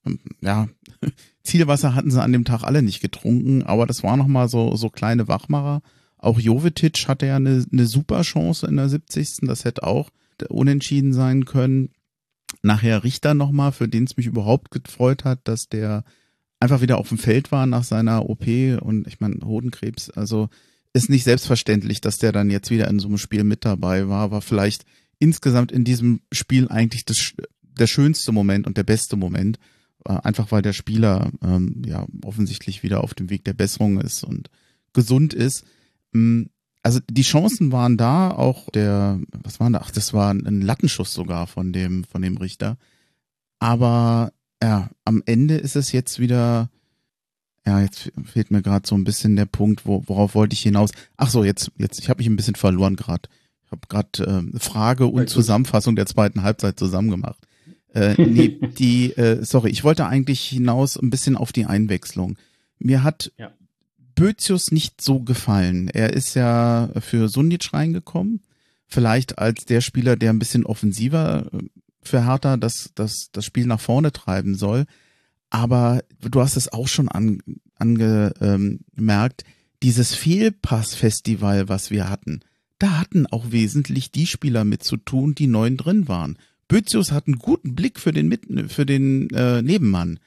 ja, 0.41 0.69
Zielwasser 1.43 1.95
hatten 1.95 2.11
sie 2.11 2.23
an 2.23 2.33
dem 2.33 2.45
Tag 2.45 2.63
alle 2.65 2.83
nicht 2.83 3.01
getrunken, 3.01 3.63
aber 3.63 3.87
das 3.87 4.03
war 4.03 4.17
nochmal 4.17 4.49
so, 4.49 4.77
so 4.77 4.91
kleine 4.91 5.29
Wachmacher. 5.29 5.83
Auch 6.19 6.39
Jovetic 6.39 7.09
hatte 7.09 7.27
ja 7.27 7.37
eine, 7.37 7.65
eine 7.71 7.87
super 7.87 8.23
Chance 8.23 8.67
in 8.67 8.77
der 8.77 8.89
70. 8.89 9.39
Das 9.43 9.65
hätte 9.65 9.85
auch 9.85 10.11
unentschieden 10.49 11.13
sein 11.13 11.45
können. 11.45 11.91
Nachher 12.63 13.05
Richter 13.05 13.35
nochmal, 13.35 13.73
für 13.73 13.89
den 13.89 14.05
es 14.05 14.17
mich 14.17 14.27
überhaupt 14.27 14.71
gefreut 14.71 15.25
hat, 15.25 15.47
dass 15.47 15.69
der 15.69 16.05
einfach 16.61 16.81
wieder 16.81 16.99
auf 16.99 17.09
dem 17.09 17.19
Feld 17.19 17.53
war 17.53 17.67
nach 17.67 17.85
seiner 17.85 18.29
OP 18.29 18.47
und 18.81 19.07
ich 19.07 19.21
meine, 19.21 19.37
Hodenkrebs, 19.45 20.11
also 20.11 20.49
ist 20.93 21.11
nicht 21.11 21.25
selbstverständlich, 21.25 22.01
dass 22.01 22.19
der 22.19 22.33
dann 22.33 22.51
jetzt 22.51 22.71
wieder 22.71 22.89
in 22.89 22.99
so 22.99 23.09
einem 23.09 23.19
Spiel 23.19 23.45
mit 23.45 23.65
dabei 23.65 24.09
war, 24.09 24.31
war 24.31 24.41
vielleicht 24.41 24.85
insgesamt 25.19 25.71
in 25.73 25.85
diesem 25.85 26.21
Spiel 26.33 26.69
eigentlich 26.69 27.05
das, 27.05 27.35
der 27.61 27.87
schönste 27.87 28.33
Moment 28.33 28.67
und 28.67 28.77
der 28.77 28.85
beste 28.85 29.17
Moment, 29.17 29.59
äh, 30.07 30.13
einfach 30.13 30.51
weil 30.53 30.63
der 30.63 30.73
Spieler 30.73 31.31
ähm, 31.43 31.83
ja 31.85 32.07
offensichtlich 32.25 32.83
wieder 32.83 33.05
auf 33.05 33.15
dem 33.15 33.31
Weg 33.31 33.45
der 33.45 33.53
Besserung 33.55 34.01
ist 34.01 34.25
und 34.25 34.51
gesund 34.93 35.35
ist. 35.35 35.65
Mm, 36.13 36.45
also 36.83 37.01
die 37.11 37.23
Chancen 37.23 37.73
waren 37.73 37.97
da, 37.97 38.31
auch 38.31 38.71
der, 38.71 39.21
was 39.43 39.61
war 39.61 39.69
da? 39.71 39.81
Ach, 39.83 39.91
das 39.91 40.15
war 40.15 40.33
ein 40.33 40.61
Lattenschuss 40.63 41.13
sogar 41.13 41.47
von 41.47 41.73
dem, 41.73 42.05
von 42.05 42.23
dem 42.23 42.37
Richter. 42.37 42.79
Aber 43.59 44.33
ja, 44.63 44.91
am 45.05 45.23
Ende 45.27 45.57
ist 45.57 45.77
es 45.77 45.93
jetzt 45.93 46.19
wieder, 46.19 46.71
ja, 47.67 47.81
jetzt 47.81 48.13
fehlt 48.25 48.51
mir 48.51 48.63
gerade 48.63 48.87
so 48.87 48.95
ein 48.95 49.05
bisschen 49.05 49.37
der 49.37 49.47
Punkt, 49.47 49.87
wo, 49.87 50.03
worauf 50.07 50.35
wollte 50.35 50.55
ich 50.55 50.61
hinaus? 50.61 50.91
Ach 51.17 51.31
so, 51.31 51.45
jetzt, 51.45 51.73
jetzt, 51.77 51.99
ich 51.99 52.09
habe 52.09 52.19
mich 52.19 52.29
ein 52.29 52.37
bisschen 52.37 52.55
verloren 52.55 52.97
gerade. 52.97 53.29
Ich 53.65 53.73
habe 53.73 53.87
gerade 53.89 54.51
äh, 54.55 54.59
Frage 54.59 55.07
und 55.07 55.29
Zusammenfassung 55.29 55.97
der 55.97 56.07
zweiten 56.07 56.43
Halbzeit 56.43 56.79
zusammen 56.79 57.11
gemacht. 57.11 57.39
Äh, 57.93 58.15
nee, 58.23 58.49
die, 58.79 59.13
äh, 59.17 59.45
sorry, 59.45 59.71
ich 59.71 59.83
wollte 59.83 60.07
eigentlich 60.07 60.41
hinaus 60.41 60.97
ein 60.97 61.11
bisschen 61.11 61.37
auf 61.37 61.53
die 61.53 61.67
Einwechslung. 61.67 62.37
Mir 62.79 63.03
hat 63.03 63.33
ja. 63.39 63.53
Bözius 64.15 64.71
nicht 64.71 65.01
so 65.01 65.21
gefallen. 65.21 65.89
Er 65.89 66.13
ist 66.13 66.35
ja 66.35 66.91
für 67.01 67.29
Sundic 67.29 67.73
reingekommen. 67.73 68.43
Vielleicht 68.87 69.39
als 69.39 69.65
der 69.65 69.81
Spieler, 69.81 70.17
der 70.17 70.31
ein 70.31 70.39
bisschen 70.39 70.65
offensiver 70.65 71.47
äh, 71.53 71.59
für 72.07 72.27
Hertha 72.27 72.57
das, 72.57 72.91
das, 72.95 73.29
das 73.33 73.45
Spiel 73.45 73.67
nach 73.67 73.81
vorne 73.81 74.13
treiben 74.13 74.55
soll. 74.55 74.85
Aber 75.51 76.03
du 76.21 76.41
hast 76.41 76.57
es 76.57 76.73
auch 76.73 76.89
schon 76.89 77.09
an, 77.09 77.41
angemerkt, 77.77 79.45
ähm, 79.45 79.53
dieses 79.83 80.15
Fehlpass-Festival, 80.15 81.69
was 81.69 81.91
wir 81.91 82.09
hatten, 82.09 82.41
da 82.79 82.99
hatten 82.99 83.27
auch 83.27 83.53
wesentlich 83.53 84.11
die 84.11 84.27
Spieler 84.27 84.65
mit 84.65 84.83
zu 84.83 84.97
tun, 84.97 85.35
die 85.35 85.47
neun 85.47 85.77
drin 85.77 86.09
waren. 86.09 86.39
Bözius 86.69 87.13
hat 87.13 87.27
einen 87.27 87.39
guten 87.39 87.75
Blick 87.75 88.01
für 88.01 88.13
den, 88.13 88.29
Mitten, 88.29 88.69
für 88.69 88.85
den 88.85 89.31
äh, 89.31 89.63
Nebenmann 89.63 90.19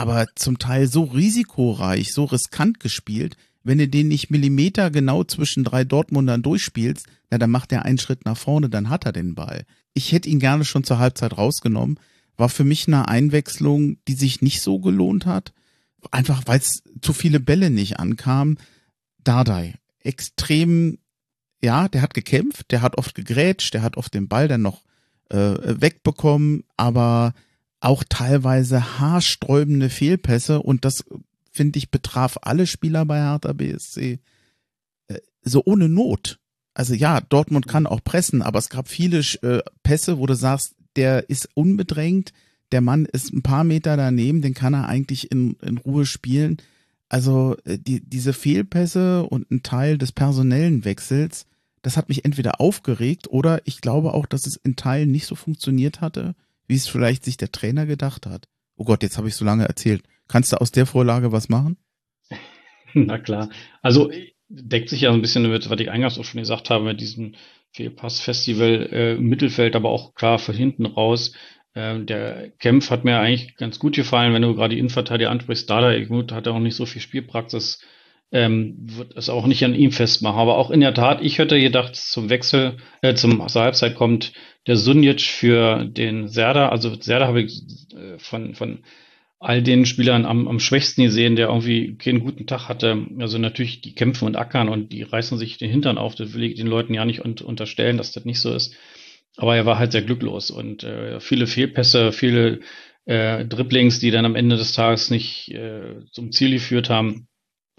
aber 0.00 0.28
zum 0.34 0.58
Teil 0.58 0.86
so 0.86 1.02
risikoreich, 1.04 2.14
so 2.14 2.24
riskant 2.24 2.80
gespielt, 2.80 3.36
wenn 3.62 3.78
du 3.78 3.88
den 3.88 4.08
nicht 4.08 4.30
Millimeter 4.30 4.90
genau 4.90 5.24
zwischen 5.24 5.64
drei 5.64 5.84
Dortmundern 5.84 6.42
durchspielst, 6.42 7.06
na, 7.30 7.38
dann 7.38 7.50
macht 7.50 7.72
er 7.72 7.84
einen 7.84 7.98
Schritt 7.98 8.24
nach 8.24 8.36
vorne, 8.36 8.68
dann 8.68 8.88
hat 8.88 9.06
er 9.06 9.12
den 9.12 9.34
Ball. 9.34 9.64
Ich 9.94 10.12
hätte 10.12 10.28
ihn 10.28 10.40
gerne 10.40 10.64
schon 10.64 10.84
zur 10.84 10.98
Halbzeit 10.98 11.36
rausgenommen. 11.36 11.98
War 12.36 12.48
für 12.48 12.64
mich 12.64 12.86
eine 12.86 13.08
Einwechslung, 13.08 13.98
die 14.08 14.14
sich 14.14 14.40
nicht 14.40 14.62
so 14.62 14.78
gelohnt 14.78 15.26
hat. 15.26 15.52
Einfach 16.10 16.42
weil 16.46 16.58
es 16.58 16.82
zu 17.02 17.12
viele 17.12 17.40
Bälle 17.40 17.70
nicht 17.70 17.98
ankam. 17.98 18.56
Dardai, 19.22 19.74
extrem, 19.98 20.98
ja, 21.62 21.88
der 21.88 22.00
hat 22.02 22.14
gekämpft, 22.14 22.70
der 22.70 22.80
hat 22.80 22.96
oft 22.96 23.14
gegrätscht, 23.14 23.74
der 23.74 23.82
hat 23.82 23.96
oft 23.98 24.14
den 24.14 24.28
Ball 24.28 24.48
dann 24.48 24.62
noch 24.62 24.82
äh, 25.28 25.80
wegbekommen, 25.80 26.64
aber 26.76 27.34
auch 27.80 28.04
teilweise 28.08 28.98
haarsträubende 28.98 29.90
Fehlpässe 29.90 30.62
und 30.62 30.84
das 30.84 31.04
finde 31.50 31.78
ich 31.78 31.90
betraf 31.90 32.38
alle 32.42 32.66
Spieler 32.66 33.04
bei 33.04 33.18
Hertha 33.20 33.52
BSC 33.52 34.20
äh, 35.08 35.18
so 35.42 35.62
ohne 35.64 35.88
Not. 35.88 36.38
Also 36.74 36.94
ja, 36.94 37.20
Dortmund 37.20 37.66
kann 37.66 37.86
auch 37.86 38.02
pressen, 38.02 38.42
aber 38.42 38.58
es 38.58 38.68
gab 38.68 38.88
viele 38.88 39.20
äh, 39.42 39.60
Pässe, 39.82 40.18
wo 40.18 40.26
du 40.26 40.34
sagst, 40.34 40.76
der 40.96 41.28
ist 41.28 41.48
unbedrängt, 41.54 42.32
der 42.72 42.80
Mann 42.80 43.06
ist 43.06 43.32
ein 43.32 43.42
paar 43.42 43.64
Meter 43.64 43.96
daneben, 43.96 44.42
den 44.42 44.54
kann 44.54 44.74
er 44.74 44.86
eigentlich 44.86 45.30
in, 45.32 45.54
in 45.62 45.78
Ruhe 45.78 46.06
spielen. 46.06 46.58
Also 47.08 47.56
äh, 47.64 47.78
die, 47.78 48.00
diese 48.00 48.32
Fehlpässe 48.32 49.24
und 49.24 49.50
ein 49.50 49.62
Teil 49.62 49.98
des 49.98 50.12
personellen 50.12 50.84
Wechsels, 50.84 51.46
das 51.82 51.96
hat 51.96 52.08
mich 52.08 52.24
entweder 52.24 52.60
aufgeregt 52.60 53.28
oder 53.28 53.66
ich 53.66 53.80
glaube 53.80 54.14
auch, 54.14 54.26
dass 54.26 54.46
es 54.46 54.56
in 54.56 54.76
Teilen 54.76 55.10
nicht 55.10 55.26
so 55.26 55.34
funktioniert 55.34 56.00
hatte, 56.00 56.34
wie 56.66 56.76
es 56.76 56.86
vielleicht 56.86 57.24
sich 57.24 57.36
der 57.36 57.50
Trainer 57.50 57.86
gedacht 57.86 58.26
hat. 58.26 58.48
Oh 58.76 58.84
Gott, 58.84 59.02
jetzt 59.02 59.18
habe 59.18 59.28
ich 59.28 59.34
so 59.34 59.44
lange 59.44 59.66
erzählt. 59.66 60.04
Kannst 60.30 60.52
du 60.52 60.60
aus 60.60 60.72
der 60.72 60.86
Vorlage 60.86 61.32
was 61.32 61.48
machen? 61.48 61.76
Na 62.94 63.18
klar. 63.18 63.50
Also 63.82 64.10
deckt 64.48 64.88
sich 64.88 65.02
ja 65.02 65.10
so 65.10 65.18
ein 65.18 65.22
bisschen 65.22 65.48
mit, 65.50 65.68
was 65.68 65.80
ich 65.80 65.90
eingangs 65.90 66.18
auch 66.18 66.24
schon 66.24 66.40
gesagt 66.40 66.70
habe, 66.70 66.84
mit 66.84 67.00
diesem 67.00 67.34
Fehlpass-Festival 67.72 68.88
äh, 68.92 69.14
im 69.14 69.26
Mittelfeld, 69.26 69.76
aber 69.76 69.90
auch 69.90 70.14
klar 70.14 70.38
von 70.38 70.54
hinten 70.54 70.86
raus. 70.86 71.32
Äh, 71.74 72.00
der 72.00 72.50
Kempf 72.58 72.90
hat 72.90 73.04
mir 73.04 73.18
eigentlich 73.18 73.56
ganz 73.56 73.78
gut 73.78 73.94
gefallen, 73.94 74.32
wenn 74.32 74.42
du 74.42 74.54
gerade 74.54 74.74
die 74.74 74.80
Innenverteidiger 74.80 75.30
ansprichst. 75.30 75.70
Dada, 75.70 75.96
gut, 76.04 76.32
hat 76.32 76.46
er 76.46 76.54
auch 76.54 76.58
nicht 76.58 76.76
so 76.76 76.86
viel 76.86 77.02
Spielpraxis 77.02 77.80
ähm, 78.32 78.76
wird 78.80 79.16
es 79.16 79.28
auch 79.28 79.46
nicht 79.46 79.64
an 79.64 79.74
ihm 79.74 79.92
festmachen. 79.92 80.38
Aber 80.38 80.56
auch 80.56 80.70
in 80.70 80.80
der 80.80 80.94
Tat, 80.94 81.20
ich 81.22 81.38
hätte 81.38 81.60
gedacht, 81.60 81.96
zum 81.96 82.30
Wechsel, 82.30 82.76
äh, 83.02 83.14
zum 83.14 83.46
zur 83.48 83.62
Halbzeit 83.62 83.94
kommt 83.94 84.32
der 84.66 84.76
Sunjic 84.76 85.22
für 85.22 85.84
den 85.84 86.28
Serda. 86.28 86.68
Also 86.68 86.94
Serda 87.00 87.26
habe 87.26 87.42
ich 87.42 87.62
äh, 87.94 88.18
von, 88.18 88.54
von 88.54 88.84
all 89.40 89.62
den 89.62 89.86
Spielern 89.86 90.26
am, 90.26 90.46
am 90.46 90.60
schwächsten 90.60 91.02
gesehen, 91.02 91.34
der 91.34 91.48
irgendwie 91.48 91.96
keinen 91.96 92.20
guten 92.20 92.46
Tag 92.46 92.68
hatte. 92.68 93.06
Also 93.18 93.38
natürlich, 93.38 93.80
die 93.80 93.94
kämpfen 93.94 94.26
und 94.26 94.36
ackern 94.36 94.68
und 94.68 94.92
die 94.92 95.02
reißen 95.02 95.38
sich 95.38 95.56
den 95.56 95.70
Hintern 95.70 95.96
auf. 95.96 96.14
Das 96.14 96.34
will 96.34 96.44
ich 96.44 96.56
den 96.56 96.66
Leuten 96.66 96.92
ja 96.92 97.06
nicht 97.06 97.24
un 97.24 97.36
unterstellen, 97.42 97.96
dass 97.96 98.12
das 98.12 98.26
nicht 98.26 98.40
so 98.40 98.54
ist. 98.54 98.76
Aber 99.36 99.56
er 99.56 99.64
war 99.64 99.78
halt 99.78 99.92
sehr 99.92 100.02
glücklos 100.02 100.50
und 100.50 100.84
äh, 100.84 101.20
viele 101.20 101.46
Fehlpässe, 101.46 102.12
viele 102.12 102.60
äh, 103.06 103.46
Dribblings, 103.46 103.98
die 103.98 104.10
dann 104.10 104.26
am 104.26 104.36
Ende 104.36 104.58
des 104.58 104.72
Tages 104.72 105.10
nicht 105.10 105.50
äh, 105.52 106.04
zum 106.12 106.32
Ziel 106.32 106.50
geführt 106.50 106.90
haben. 106.90 107.26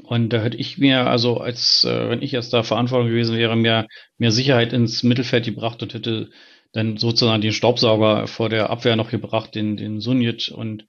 Und 0.02 0.30
da 0.34 0.42
hätte 0.42 0.58
ich 0.58 0.80
mir, 0.80 1.08
also 1.08 1.38
als 1.38 1.84
äh, 1.84 2.10
wenn 2.10 2.24
ich 2.24 2.32
jetzt 2.32 2.54
da 2.54 2.64
Verantwortung 2.64 3.10
gewesen 3.10 3.38
wäre, 3.38 3.56
mehr, 3.56 3.88
mehr 4.18 4.32
Sicherheit 4.32 4.74
ins 4.74 5.04
Mittelfeld 5.04 5.46
gebracht 5.46 5.84
und 5.84 5.94
hätte 5.94 6.32
dann 6.74 6.98
sozusagen 6.98 7.42
den 7.42 7.54
Staubsauger 7.54 8.26
vor 8.26 8.50
der 8.50 8.72
Abwehr 8.72 8.96
noch 8.96 9.12
gebracht, 9.12 9.54
den, 9.54 9.78
den 9.78 10.02
Sunjic. 10.02 10.52
Und 10.56 10.88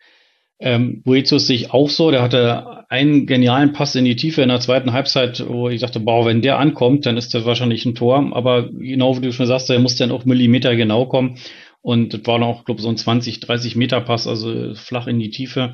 ähm, 0.62 1.02
Boetius 1.02 1.48
sich 1.48 1.72
auch 1.72 1.90
so, 1.90 2.12
der 2.12 2.22
hatte 2.22 2.84
einen 2.88 3.26
genialen 3.26 3.72
Pass 3.72 3.96
in 3.96 4.04
die 4.04 4.14
Tiefe 4.14 4.42
in 4.42 4.48
der 4.48 4.60
zweiten 4.60 4.92
Halbzeit, 4.92 5.44
wo 5.48 5.68
ich 5.68 5.80
dachte, 5.80 5.98
boah, 5.98 6.24
wenn 6.24 6.40
der 6.40 6.58
ankommt, 6.58 7.04
dann 7.04 7.16
ist 7.16 7.34
das 7.34 7.44
wahrscheinlich 7.44 7.84
ein 7.84 7.96
Tor. 7.96 8.30
Aber 8.32 8.70
genau 8.70 9.16
wie 9.16 9.22
du 9.22 9.32
schon 9.32 9.46
sagst, 9.46 9.68
der 9.68 9.80
muss 9.80 9.96
dann 9.96 10.12
auch 10.12 10.24
Millimeter 10.24 10.76
genau 10.76 11.06
kommen. 11.06 11.38
Und 11.80 12.14
das 12.14 12.20
war 12.26 12.38
dann 12.38 12.48
auch, 12.48 12.64
glaube 12.64 12.80
so 12.80 12.88
ein 12.88 12.96
20, 12.96 13.40
30 13.40 13.74
Meter 13.74 14.00
Pass, 14.00 14.28
also 14.28 14.74
flach 14.74 15.08
in 15.08 15.18
die 15.18 15.30
Tiefe. 15.30 15.72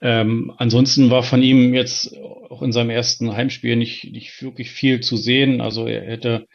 Ähm, 0.00 0.54
ansonsten 0.56 1.10
war 1.10 1.22
von 1.22 1.42
ihm 1.42 1.74
jetzt 1.74 2.16
auch 2.48 2.62
in 2.62 2.72
seinem 2.72 2.90
ersten 2.90 3.36
Heimspiel 3.36 3.76
nicht, 3.76 4.10
nicht 4.12 4.42
wirklich 4.42 4.70
viel 4.70 5.00
zu 5.00 5.18
sehen. 5.18 5.60
Also 5.60 5.86
er 5.86 6.06
hätte 6.06 6.48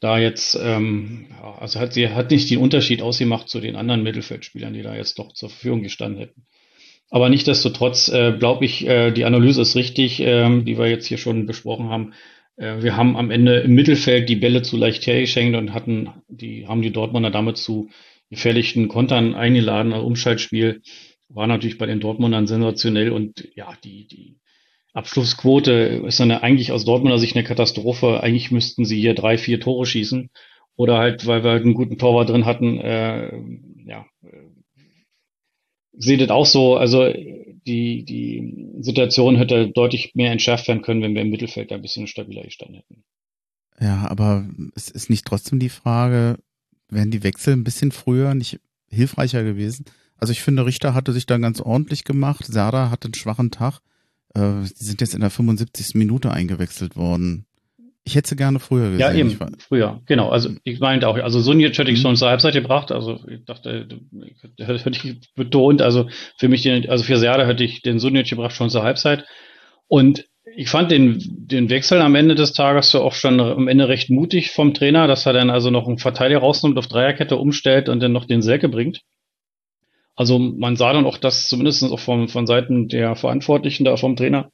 da 0.00 0.18
jetzt, 0.18 0.58
ähm, 0.62 1.28
also 1.40 1.80
hat 1.80 1.94
sie 1.94 2.08
hat 2.10 2.30
nicht 2.30 2.50
den 2.50 2.58
Unterschied 2.58 3.00
ausgemacht 3.00 3.48
zu 3.48 3.58
den 3.58 3.76
anderen 3.76 4.02
Mittelfeldspielern, 4.02 4.74
die 4.74 4.82
da 4.82 4.94
jetzt 4.94 5.18
doch 5.18 5.32
zur 5.32 5.48
Verfügung 5.48 5.82
gestanden 5.82 6.20
hätten. 6.20 6.46
Aber 7.12 7.28
nichtdestotrotz 7.28 8.08
äh, 8.08 8.32
glaube 8.32 8.64
ich, 8.64 8.86
äh, 8.86 9.12
die 9.12 9.26
Analyse 9.26 9.60
ist 9.60 9.76
richtig, 9.76 10.18
äh, 10.20 10.62
die 10.62 10.78
wir 10.78 10.88
jetzt 10.88 11.06
hier 11.06 11.18
schon 11.18 11.44
besprochen 11.44 11.90
haben. 11.90 12.14
Äh, 12.56 12.82
wir 12.82 12.96
haben 12.96 13.18
am 13.18 13.30
Ende 13.30 13.60
im 13.60 13.74
Mittelfeld 13.74 14.30
die 14.30 14.36
Bälle 14.36 14.62
zu 14.62 14.78
leicht 14.78 15.06
hergeschenkt 15.06 15.54
und 15.54 15.74
hatten 15.74 16.08
die 16.28 16.66
haben 16.66 16.80
die 16.80 16.90
Dortmunder 16.90 17.30
damit 17.30 17.58
zu 17.58 17.90
gefährlichen 18.30 18.88
Kontern 18.88 19.34
eingeladen, 19.34 19.92
also 19.92 20.06
Umschaltspiel 20.06 20.80
war 21.28 21.46
natürlich 21.46 21.76
bei 21.76 21.86
den 21.86 22.00
Dortmundern 22.00 22.46
sensationell 22.46 23.10
und 23.10 23.46
ja, 23.54 23.74
die, 23.84 24.06
die 24.06 24.38
Abschlussquote 24.94 26.02
ist 26.06 26.18
dann 26.18 26.30
eigentlich 26.30 26.72
aus 26.72 26.86
Dortmunder 26.86 27.18
Sicht 27.18 27.36
eine 27.36 27.44
Katastrophe. 27.44 28.22
Eigentlich 28.22 28.50
müssten 28.50 28.84
sie 28.84 29.00
hier 29.00 29.14
drei, 29.14 29.38
vier 29.38 29.60
Tore 29.60 29.86
schießen. 29.86 30.30
Oder 30.76 30.98
halt, 30.98 31.26
weil 31.26 31.44
wir 31.44 31.50
halt 31.52 31.64
einen 31.64 31.74
guten 31.74 31.98
Torwart 31.98 32.30
drin 32.30 32.46
hatten, 32.46 32.78
äh, 32.80 33.32
ja, 33.86 34.06
äh, 34.22 34.51
seht 35.92 36.20
das 36.20 36.30
auch 36.30 36.46
so. 36.46 36.76
Also 36.76 37.12
die, 37.12 38.04
die 38.04 38.68
Situation 38.80 39.36
hätte 39.36 39.68
deutlich 39.68 40.14
mehr 40.14 40.32
entschärft 40.32 40.68
werden 40.68 40.82
können, 40.82 41.02
wenn 41.02 41.14
wir 41.14 41.22
im 41.22 41.30
Mittelfeld 41.30 41.72
ein 41.72 41.82
bisschen 41.82 42.06
stabiler 42.06 42.42
gestanden 42.42 42.76
hätten. 42.76 43.04
Ja, 43.80 44.06
aber 44.08 44.48
es 44.74 44.88
ist 44.88 45.10
nicht 45.10 45.26
trotzdem 45.26 45.58
die 45.58 45.68
Frage, 45.68 46.38
wären 46.88 47.10
die 47.10 47.22
Wechsel 47.22 47.54
ein 47.54 47.64
bisschen 47.64 47.92
früher 47.92 48.34
nicht 48.34 48.60
hilfreicher 48.88 49.42
gewesen? 49.42 49.86
Also 50.16 50.32
ich 50.32 50.42
finde, 50.42 50.66
Richter 50.66 50.94
hatte 50.94 51.12
sich 51.12 51.26
da 51.26 51.38
ganz 51.38 51.60
ordentlich 51.60 52.04
gemacht. 52.04 52.44
Serda 52.46 52.90
hatte 52.90 53.06
einen 53.06 53.14
schwachen 53.14 53.50
Tag. 53.50 53.80
Äh, 54.34 54.62
die 54.62 54.84
sind 54.84 55.00
jetzt 55.00 55.14
in 55.14 55.20
der 55.20 55.30
75. 55.30 55.94
Minute 55.94 56.30
eingewechselt 56.30 56.96
worden. 56.96 57.46
Ich 58.04 58.16
hätte 58.16 58.30
sie 58.30 58.36
gerne 58.36 58.58
früher 58.58 58.90
gesehen. 58.90 59.00
Ja, 59.00 59.12
eben, 59.12 59.38
früher, 59.58 60.00
genau. 60.06 60.28
Also 60.28 60.50
ich 60.64 60.80
meinte 60.80 61.06
auch, 61.06 61.16
also 61.18 61.40
Sunic 61.40 61.78
hätte 61.78 61.90
ich 61.90 61.98
mhm. 61.98 62.02
schon 62.02 62.16
zur 62.16 62.30
Halbzeit 62.30 62.54
gebracht, 62.54 62.90
also 62.90 63.20
ich 63.28 63.44
dachte, 63.44 63.86
hätte 64.58 64.90
ich 64.90 65.20
betont, 65.36 65.82
also 65.82 66.08
für 66.36 66.48
mich, 66.48 66.62
den, 66.62 66.88
also 66.90 67.04
für 67.04 67.16
Serda 67.16 67.46
hätte 67.46 67.62
ich 67.62 67.82
den 67.82 68.00
Sunic 68.00 68.28
gebracht 68.28 68.56
schon 68.56 68.70
zur 68.70 68.82
Halbzeit. 68.82 69.24
Und 69.86 70.24
ich 70.56 70.68
fand 70.68 70.90
den, 70.90 71.18
den 71.20 71.70
Wechsel 71.70 72.00
am 72.00 72.16
Ende 72.16 72.34
des 72.34 72.52
Tages 72.52 72.90
so 72.90 73.02
auch 73.02 73.12
schon 73.12 73.38
am 73.38 73.68
Ende 73.68 73.88
recht 73.88 74.10
mutig 74.10 74.50
vom 74.50 74.74
Trainer, 74.74 75.06
dass 75.06 75.26
er 75.26 75.32
dann 75.32 75.50
also 75.50 75.70
noch 75.70 75.86
einen 75.86 75.98
Verteidiger 75.98 76.40
rausnimmt, 76.40 76.78
auf 76.78 76.88
Dreierkette 76.88 77.36
umstellt 77.36 77.88
und 77.88 78.00
dann 78.00 78.12
noch 78.12 78.24
den 78.24 78.42
Selke 78.42 78.68
bringt. 78.68 79.02
Also 80.16 80.38
man 80.38 80.76
sah 80.76 80.92
dann 80.92 81.06
auch, 81.06 81.18
dass 81.18 81.46
zumindest 81.46 81.84
auch 81.84 82.00
von, 82.00 82.28
von 82.28 82.46
Seiten 82.46 82.88
der 82.88 83.14
Verantwortlichen 83.14 83.84
da 83.84 83.96
vom 83.96 84.16
Trainer 84.16 84.50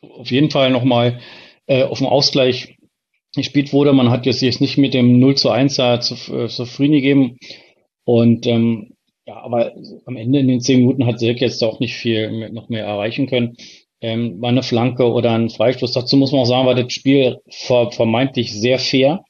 auf 0.00 0.30
jeden 0.30 0.50
Fall 0.50 0.70
nochmal 0.70 1.20
äh, 1.66 1.84
auf 1.84 1.98
den 1.98 2.06
Ausgleich 2.06 2.77
gespielt 3.34 3.72
wurde. 3.72 3.92
Man 3.92 4.10
hat 4.10 4.26
jetzt, 4.26 4.40
jetzt 4.40 4.60
nicht 4.60 4.78
mit 4.78 4.94
dem 4.94 5.18
0 5.18 5.36
zu 5.36 5.50
1 5.50 5.76
da 5.76 6.00
zu, 6.00 6.14
äh, 6.34 6.48
zufrieden 6.48 6.94
gegeben. 6.94 7.38
Und 8.04 8.46
ähm, 8.46 8.94
ja, 9.26 9.42
aber 9.42 9.74
am 10.06 10.16
Ende 10.16 10.38
in 10.38 10.48
den 10.48 10.60
zehn 10.60 10.80
Minuten 10.80 11.04
hat 11.04 11.18
Selke 11.18 11.44
jetzt 11.44 11.62
auch 11.62 11.80
nicht 11.80 11.94
viel 11.94 12.30
mehr, 12.30 12.50
noch 12.50 12.70
mehr 12.70 12.84
erreichen 12.84 13.26
können. 13.26 13.56
Ähm, 14.00 14.40
war 14.40 14.48
eine 14.48 14.62
Flanke 14.62 15.12
oder 15.12 15.32
ein 15.32 15.50
Freistoß. 15.50 15.92
Dazu 15.92 16.16
muss 16.16 16.32
man 16.32 16.42
auch 16.42 16.46
sagen, 16.46 16.66
war 16.66 16.74
das 16.74 16.92
Spiel 16.92 17.38
vermeintlich 17.50 18.54
sehr 18.54 18.78
fair. 18.78 19.24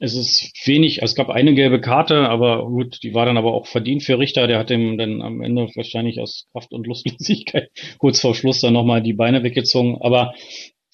Es 0.00 0.14
ist 0.14 0.66
wenig, 0.66 1.02
es 1.02 1.14
gab 1.14 1.28
eine 1.28 1.54
gelbe 1.54 1.80
Karte, 1.80 2.28
aber 2.28 2.66
gut, 2.66 3.02
die 3.02 3.14
war 3.14 3.26
dann 3.26 3.36
aber 3.36 3.52
auch 3.52 3.66
verdient 3.66 4.02
für 4.02 4.18
Richter. 4.18 4.46
Der 4.46 4.58
hat 4.58 4.70
ihm 4.70 4.96
dann 4.96 5.22
am 5.22 5.42
Ende 5.42 5.68
wahrscheinlich 5.74 6.18
aus 6.18 6.46
Kraft 6.52 6.72
und 6.72 6.86
Lustlosigkeit 6.86 7.70
kurz 7.98 8.20
vor 8.20 8.34
Schluss 8.34 8.60
dann 8.60 8.72
nochmal 8.72 9.02
die 9.02 9.12
Beine 9.12 9.42
weggezogen. 9.42 9.98
Aber 10.00 10.34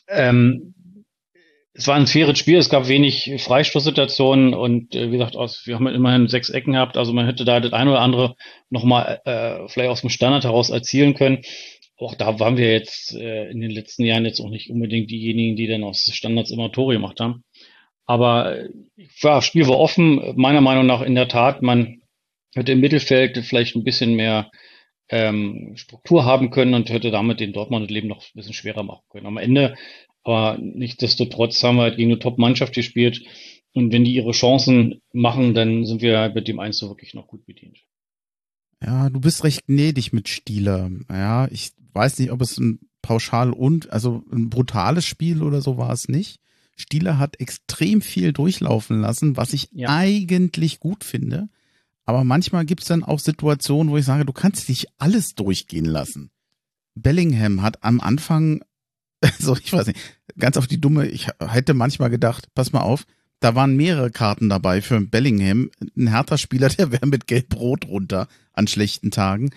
ähm, 0.09 0.75
es 1.79 1.87
war 1.87 1.95
ein 1.95 2.09
faires 2.09 2.37
Spiel, 2.37 2.59
es 2.59 2.71
gab 2.71 2.89
wenig 2.89 3.33
Freistoßsituationen 3.39 4.53
und 4.53 4.97
äh, 4.97 5.09
wie 5.09 5.13
gesagt, 5.13 5.37
aus, 5.37 5.65
wir 5.65 5.77
haben 5.77 5.87
immerhin 5.87 6.27
sechs 6.27 6.51
Ecken 6.51 6.73
gehabt, 6.73 6.97
also 6.97 7.13
man 7.13 7.25
hätte 7.25 7.45
da 7.45 7.61
das 7.61 7.73
eine 7.73 7.91
oder 7.93 8.01
andere 8.01 8.35
nochmal 8.69 9.21
äh, 9.25 9.69
vielleicht 9.69 9.91
aus 9.91 10.01
dem 10.01 10.11
Standard 10.11 10.43
heraus 10.43 10.71
erzielen 10.71 11.15
können. 11.15 11.43
Auch 11.97 12.17
da 12.17 12.41
waren 12.41 12.57
wir 12.57 12.73
jetzt 12.73 13.15
äh, 13.15 13.49
in 13.51 13.61
den 13.61 13.71
letzten 13.71 14.05
Jahren 14.05 14.25
jetzt 14.25 14.41
auch 14.41 14.51
nicht 14.51 14.71
unbedingt 14.71 15.09
diejenigen, 15.09 15.55
die 15.55 15.69
dann 15.69 15.85
aus 15.85 16.11
Standards 16.13 16.51
immer 16.51 16.73
Tore 16.73 16.95
gemacht 16.95 17.21
haben. 17.21 17.45
Aber 18.07 18.61
ja, 18.97 19.37
das 19.37 19.45
Spiel 19.45 19.69
war 19.69 19.79
offen. 19.79 20.33
Meiner 20.35 20.61
Meinung 20.61 20.87
nach 20.87 21.03
in 21.03 21.15
der 21.15 21.29
Tat, 21.29 21.63
man 21.63 22.03
hätte 22.57 22.73
im 22.73 22.81
Mittelfeld 22.81 23.39
vielleicht 23.39 23.77
ein 23.77 23.85
bisschen 23.85 24.17
mehr 24.17 24.51
ähm, 25.11 25.75
Struktur 25.77 26.25
haben 26.25 26.51
können 26.51 26.75
und 26.75 26.91
hätte 26.91 27.11
damit 27.11 27.41
den 27.41 27.53
Dortmund 27.53 27.91
Leben 27.91 28.09
noch 28.09 28.23
ein 28.23 28.35
bisschen 28.35 28.55
schwerer 28.55 28.83
machen 28.83 29.05
können. 29.11 29.27
Am 29.27 29.37
Ende, 29.37 29.75
aber 30.25 30.59
nichtsdestotrotz 30.59 31.63
haben 31.63 31.77
wir 31.77 31.83
halt 31.83 31.97
gegen 31.97 32.11
eine 32.11 32.19
Top-Mannschaft 32.19 32.75
gespielt. 32.75 33.23
Und 33.73 33.93
wenn 33.93 34.05
die 34.05 34.15
ihre 34.15 34.33
Chancen 34.33 35.01
machen, 35.13 35.55
dann 35.55 35.85
sind 35.85 36.03
wir 36.03 36.31
mit 36.35 36.49
dem 36.49 36.59
1 36.59 36.79
so 36.79 36.89
wirklich 36.89 37.15
noch 37.15 37.29
gut 37.29 37.47
bedient. 37.47 37.79
Ja, 38.83 39.11
du 39.11 39.21
bist 39.21 39.45
recht 39.45 39.67
gnädig 39.67 40.13
mit 40.13 40.29
Stieler. 40.29 40.91
Ja, 41.11 41.49
ich 41.51 41.73
weiß 41.93 42.19
nicht, 42.19 42.31
ob 42.31 42.41
es 42.41 42.59
ein 42.59 42.81
pauschal 43.03 43.53
und, 43.53 43.91
also 43.91 44.23
ein 44.33 44.51
brutales 44.51 45.05
Spiel 45.05 45.43
oder 45.43 45.61
so 45.61 45.79
war 45.79 45.93
es 45.93 46.09
nicht. 46.09 46.41
Stieler 46.77 47.19
hat 47.19 47.41
extrem 47.41 48.01
viel 48.03 48.33
durchlaufen 48.33 49.01
lassen, 49.01 49.37
was 49.37 49.53
ich 49.53 49.69
ja. 49.73 49.89
eigentlich 49.97 50.79
gut 50.79 51.05
finde. 51.05 51.49
Aber 52.05 52.25
manchmal 52.25 52.65
gibt 52.65 52.83
es 52.83 52.89
dann 52.89 53.05
auch 53.05 53.19
Situationen, 53.19 53.93
wo 53.93 53.97
ich 53.97 54.05
sage, 54.05 54.25
du 54.25 54.33
kannst 54.33 54.69
nicht 54.69 54.87
alles 54.97 55.35
durchgehen 55.35 55.85
lassen. 55.85 56.31
Bellingham 56.95 57.63
hat 57.63 57.83
am 57.83 58.01
Anfang, 58.01 58.63
so 59.39 59.57
ich 59.57 59.73
weiß 59.73 59.87
nicht, 59.87 59.99
ganz 60.39 60.57
auf 60.57 60.67
die 60.67 60.81
dumme, 60.81 61.07
ich 61.07 61.29
hätte 61.41 61.75
manchmal 61.75 62.11
gedacht, 62.11 62.49
pass 62.55 62.73
mal 62.73 62.81
auf, 62.81 63.05
da 63.41 63.55
waren 63.55 63.77
mehrere 63.77 64.11
Karten 64.11 64.49
dabei 64.49 64.83
für 64.83 65.01
Bellingham. 65.01 65.71
Ein 65.97 66.09
härter 66.09 66.39
Spieler, 66.39 66.69
der 66.79 66.93
wäre 66.93 67.07
mit 67.07 67.27
Gelb-Rot 67.27 67.87
runter 67.87 68.29
an 68.53 68.67
schlechten 68.67 69.11
Tagen. 69.11 69.51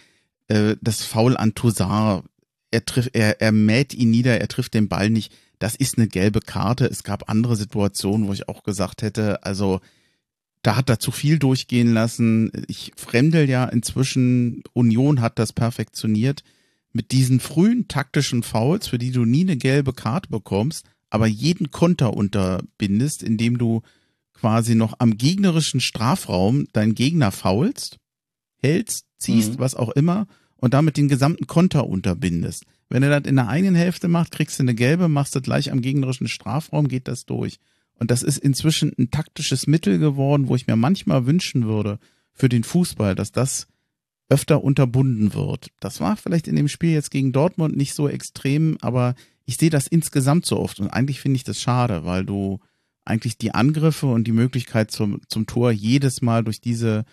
Äh, 0.47 0.75
das 0.81 1.03
Foul 1.03 1.37
an 1.37 1.55
Toussaint, 1.55 2.23
er 2.71 2.85
trifft, 2.85 3.15
er, 3.15 3.41
er 3.41 3.51
mäht 3.51 3.93
ihn 3.93 4.11
nieder, 4.11 4.39
er 4.39 4.47
trifft 4.47 4.73
den 4.73 4.87
Ball 4.87 5.09
nicht 5.09 5.33
das 5.61 5.75
ist 5.75 5.97
eine 5.97 6.07
gelbe 6.07 6.39
Karte. 6.39 6.85
Es 6.85 7.03
gab 7.03 7.29
andere 7.29 7.55
Situationen, 7.55 8.27
wo 8.27 8.33
ich 8.33 8.49
auch 8.49 8.63
gesagt 8.63 9.03
hätte, 9.03 9.43
also 9.43 9.79
da 10.63 10.75
hat 10.75 10.89
er 10.89 10.99
zu 10.99 11.11
viel 11.11 11.37
durchgehen 11.37 11.93
lassen. 11.93 12.51
Ich 12.67 12.91
fremdel 12.95 13.47
ja 13.47 13.65
inzwischen, 13.65 14.63
Union 14.73 15.21
hat 15.21 15.37
das 15.37 15.53
perfektioniert 15.53 16.43
mit 16.93 17.11
diesen 17.11 17.39
frühen 17.39 17.87
taktischen 17.87 18.43
Fouls, 18.43 18.87
für 18.87 18.97
die 18.97 19.11
du 19.11 19.25
nie 19.25 19.41
eine 19.41 19.57
gelbe 19.57 19.93
Karte 19.93 20.29
bekommst, 20.29 20.85
aber 21.09 21.27
jeden 21.27 21.71
Konter 21.71 22.13
unterbindest, 22.13 23.23
indem 23.23 23.57
du 23.57 23.81
quasi 24.33 24.75
noch 24.75 24.95
am 24.99 25.17
gegnerischen 25.17 25.81
Strafraum 25.81 26.67
deinen 26.73 26.95
Gegner 26.95 27.31
faulst, 27.31 27.97
hältst, 28.57 29.05
ziehst, 29.17 29.53
mhm. 29.53 29.59
was 29.59 29.75
auch 29.75 29.89
immer, 29.89 30.27
und 30.55 30.73
damit 30.73 30.97
den 30.97 31.09
gesamten 31.09 31.47
Konter 31.47 31.87
unterbindest. 31.87 32.65
Wenn 32.89 33.03
er 33.03 33.19
das 33.19 33.29
in 33.29 33.35
der 33.35 33.47
eigenen 33.47 33.75
Hälfte 33.75 34.07
macht, 34.07 34.31
kriegst 34.31 34.59
du 34.59 34.63
eine 34.63 34.75
gelbe, 34.75 35.07
machst 35.07 35.35
du 35.35 35.41
gleich 35.41 35.71
am 35.71 35.81
gegnerischen 35.81 36.27
Strafraum, 36.27 36.87
geht 36.87 37.07
das 37.07 37.25
durch. 37.25 37.59
Und 37.95 38.11
das 38.11 38.23
ist 38.23 38.37
inzwischen 38.37 38.91
ein 38.97 39.11
taktisches 39.11 39.67
Mittel 39.67 39.99
geworden, 39.99 40.47
wo 40.47 40.55
ich 40.55 40.67
mir 40.67 40.75
manchmal 40.75 41.25
wünschen 41.25 41.65
würde 41.65 41.99
für 42.33 42.49
den 42.49 42.63
Fußball, 42.63 43.15
dass 43.15 43.31
das 43.31 43.67
öfter 44.31 44.63
unterbunden 44.63 45.33
wird. 45.33 45.71
Das 45.79 45.99
war 45.99 46.15
vielleicht 46.15 46.47
in 46.47 46.55
dem 46.55 46.67
Spiel 46.67 46.91
jetzt 46.91 47.11
gegen 47.11 47.33
Dortmund 47.33 47.75
nicht 47.75 47.93
so 47.93 48.07
extrem, 48.07 48.77
aber 48.81 49.15
ich 49.45 49.57
sehe 49.57 49.69
das 49.69 49.87
insgesamt 49.87 50.45
so 50.45 50.57
oft 50.57 50.79
und 50.79 50.87
eigentlich 50.87 51.19
finde 51.19 51.35
ich 51.35 51.43
das 51.43 51.59
schade, 51.59 52.05
weil 52.05 52.25
du 52.25 52.59
eigentlich 53.03 53.37
die 53.37 53.53
Angriffe 53.53 54.07
und 54.07 54.25
die 54.25 54.31
Möglichkeit 54.31 54.91
zum, 54.91 55.21
zum 55.27 55.47
Tor 55.47 55.71
jedes 55.71 56.21
Mal 56.21 56.43
durch 56.43 56.61
diese 56.61 57.03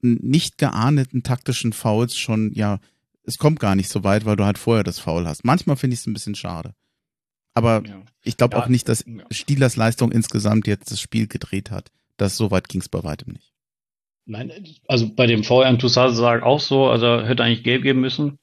nicht 0.00 0.58
geahndeten 0.58 1.22
taktischen 1.22 1.72
Fouls 1.72 2.16
schon 2.16 2.52
ja 2.54 2.78
es 3.26 3.38
kommt 3.38 3.60
gar 3.60 3.74
nicht 3.74 3.90
so 3.90 4.04
weit, 4.04 4.24
weil 4.24 4.36
du 4.36 4.44
halt 4.44 4.56
vorher 4.56 4.84
das 4.84 5.00
Foul 5.00 5.26
hast. 5.26 5.44
Manchmal 5.44 5.76
finde 5.76 5.94
ich 5.94 6.00
es 6.00 6.06
ein 6.06 6.12
bisschen 6.12 6.36
schade. 6.36 6.74
Aber 7.54 7.82
ja. 7.84 8.02
ich 8.22 8.36
glaube 8.36 8.56
ja, 8.56 8.62
auch 8.62 8.68
nicht, 8.68 8.88
dass 8.88 9.04
ja. 9.04 9.24
Stielers 9.30 9.76
Leistung 9.76 10.12
insgesamt 10.12 10.66
jetzt 10.66 10.92
das 10.92 11.00
Spiel 11.00 11.26
gedreht 11.26 11.70
hat. 11.70 11.90
Das 12.16 12.36
so 12.36 12.50
weit 12.50 12.68
ging 12.68 12.80
es 12.80 12.88
bei 12.88 13.02
weitem 13.02 13.32
nicht. 13.32 13.55
Nein, 14.26 14.52
also 14.88 15.08
bei 15.14 15.26
dem 15.26 15.42
Toussaint 15.42 15.80
sage 16.16 16.44
auch 16.44 16.60
so, 16.60 16.86
also 16.86 17.22
hätte 17.22 17.44
eigentlich 17.44 17.62
gelb 17.62 17.82
geben 17.82 18.00
müssen. 18.00 18.38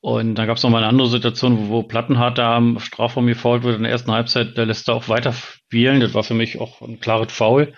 Und 0.00 0.34
dann 0.34 0.46
gab 0.46 0.58
es 0.58 0.62
noch 0.62 0.68
mal 0.68 0.78
eine 0.78 0.88
andere 0.88 1.08
Situation, 1.08 1.56
wo, 1.58 1.68
wo 1.70 1.82
Plattenhardt 1.82 2.36
da 2.36 2.56
am 2.56 2.78
Strafraum 2.78 3.26
gefault 3.26 3.62
wurde 3.62 3.76
in 3.76 3.84
der 3.84 3.92
ersten 3.92 4.12
Halbzeit, 4.12 4.58
der 4.58 4.66
lässt 4.66 4.86
da 4.86 4.92
auch 4.92 5.08
weiter 5.08 5.32
spielen. 5.32 6.00
Das 6.00 6.12
war 6.12 6.24
für 6.24 6.34
mich 6.34 6.60
auch 6.60 6.82
ein 6.82 7.00
klares 7.00 7.32
Foul. 7.32 7.72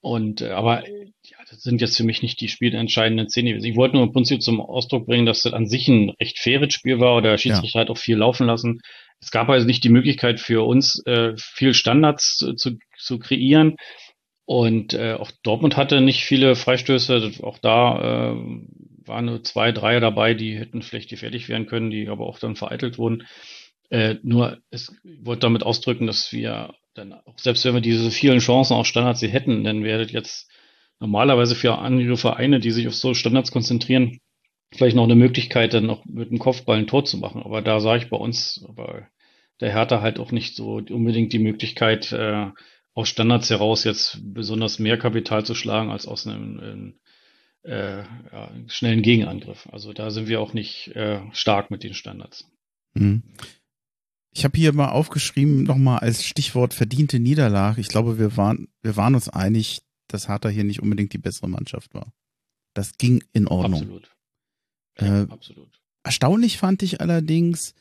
Und 0.00 0.40
äh, 0.40 0.50
aber 0.50 0.82
das 1.48 1.62
sind 1.62 1.80
jetzt 1.80 1.96
für 1.96 2.02
mich 2.02 2.22
nicht 2.22 2.40
die 2.40 2.48
spielentscheidenden 2.48 3.28
Szenen. 3.28 3.64
Ich 3.64 3.76
wollte 3.76 3.94
nur 3.94 4.04
im 4.04 4.12
Prinzip 4.12 4.42
zum 4.42 4.60
Ausdruck 4.60 5.06
bringen, 5.06 5.26
dass 5.26 5.42
das 5.42 5.52
an 5.52 5.68
sich 5.68 5.86
ein 5.86 6.10
recht 6.20 6.40
faires 6.40 6.74
Spiel 6.74 6.98
war 6.98 7.16
oder 7.16 7.30
der 7.30 7.38
Schiedsrichter 7.38 7.78
ja. 7.78 7.80
hat 7.82 7.90
auch 7.90 7.98
viel 7.98 8.16
laufen 8.16 8.48
lassen. 8.48 8.80
Es 9.20 9.30
gab 9.30 9.48
also 9.48 9.66
nicht 9.66 9.84
die 9.84 9.88
Möglichkeit 9.88 10.40
für 10.40 10.66
uns, 10.66 11.00
äh, 11.06 11.34
viel 11.36 11.74
Standards 11.74 12.44
zu, 12.56 12.76
zu 12.98 13.18
kreieren. 13.20 13.76
Und 14.46 14.94
äh, 14.94 15.14
auch 15.14 15.32
Dortmund 15.42 15.76
hatte 15.76 16.00
nicht 16.00 16.24
viele 16.24 16.54
Freistöße. 16.54 17.32
Auch 17.42 17.58
da 17.58 18.32
äh, 18.32 18.36
waren 19.04 19.24
nur 19.24 19.42
zwei, 19.42 19.72
drei 19.72 19.98
dabei, 20.00 20.34
die 20.34 20.56
hätten 20.56 20.82
vielleicht 20.82 21.10
gefährlich 21.10 21.48
werden 21.48 21.66
können, 21.66 21.90
die 21.90 22.08
aber 22.08 22.26
auch 22.26 22.38
dann 22.38 22.54
vereitelt 22.54 22.96
wurden. 22.96 23.24
Äh, 23.90 24.16
nur, 24.22 24.58
es 24.70 24.94
wollte 25.02 25.40
damit 25.40 25.64
ausdrücken, 25.64 26.06
dass 26.06 26.32
wir 26.32 26.74
dann, 26.94 27.12
auch 27.12 27.38
selbst 27.38 27.64
wenn 27.64 27.74
wir 27.74 27.80
diese 27.80 28.10
vielen 28.10 28.38
Chancen 28.38 28.74
auf 28.74 28.86
Standards 28.86 29.20
sie 29.20 29.28
hätten, 29.28 29.64
dann 29.64 29.84
werdet 29.84 30.12
jetzt 30.12 30.50
normalerweise 31.00 31.54
für 31.54 31.78
andere 31.78 32.16
Vereine, 32.16 32.60
die 32.60 32.70
sich 32.70 32.86
auf 32.86 32.94
so 32.94 33.14
Standards 33.14 33.50
konzentrieren, 33.50 34.20
vielleicht 34.72 34.96
noch 34.96 35.04
eine 35.04 35.16
Möglichkeit, 35.16 35.74
dann 35.74 35.86
noch 35.86 36.04
mit 36.04 36.30
dem 36.30 36.38
Kopfball 36.38 36.78
ein 36.78 36.86
Tor 36.86 37.04
zu 37.04 37.18
machen. 37.18 37.42
Aber 37.42 37.62
da 37.62 37.80
sah 37.80 37.96
ich 37.96 38.08
bei 38.08 38.16
uns, 38.16 38.64
bei 38.74 39.08
der 39.60 39.72
Hertha 39.72 40.00
halt 40.00 40.18
auch 40.18 40.32
nicht 40.32 40.54
so 40.54 40.76
unbedingt 40.76 41.32
die 41.32 41.38
Möglichkeit, 41.38 42.12
äh, 42.12 42.46
aus 42.96 43.10
Standards 43.10 43.50
heraus 43.50 43.84
jetzt 43.84 44.18
besonders 44.22 44.78
mehr 44.78 44.98
Kapital 44.98 45.44
zu 45.44 45.54
schlagen 45.54 45.90
als 45.90 46.06
aus 46.06 46.26
einem, 46.26 46.58
einem 46.58 47.00
äh, 47.62 47.98
ja, 47.98 48.50
schnellen 48.68 49.02
Gegenangriff. 49.02 49.68
Also 49.70 49.92
da 49.92 50.10
sind 50.10 50.28
wir 50.28 50.40
auch 50.40 50.54
nicht 50.54 50.88
äh, 50.96 51.20
stark 51.32 51.70
mit 51.70 51.82
den 51.82 51.92
Standards. 51.92 52.48
Mhm. 52.94 53.22
Ich 54.32 54.44
habe 54.44 54.56
hier 54.56 54.72
mal 54.72 54.88
aufgeschrieben, 54.88 55.64
nochmal 55.64 55.98
als 55.98 56.24
Stichwort 56.24 56.72
verdiente 56.72 57.20
Niederlage. 57.20 57.82
Ich 57.82 57.88
glaube, 57.88 58.18
wir 58.18 58.38
waren, 58.38 58.68
wir 58.80 58.96
waren 58.96 59.14
uns 59.14 59.28
einig, 59.28 59.82
dass 60.08 60.28
Hertha 60.28 60.48
hier 60.48 60.64
nicht 60.64 60.80
unbedingt 60.80 61.12
die 61.12 61.18
bessere 61.18 61.50
Mannschaft 61.50 61.92
war. 61.92 62.14
Das 62.72 62.96
ging 62.96 63.22
in 63.34 63.46
Ordnung. 63.46 63.80
Absolut. 63.82 64.10
Ja, 64.98 65.22
äh, 65.22 65.26
absolut. 65.28 65.82
erstaunlich 66.02 66.56
fand 66.56 66.82
ich 66.82 67.02
allerdings, 67.02 67.74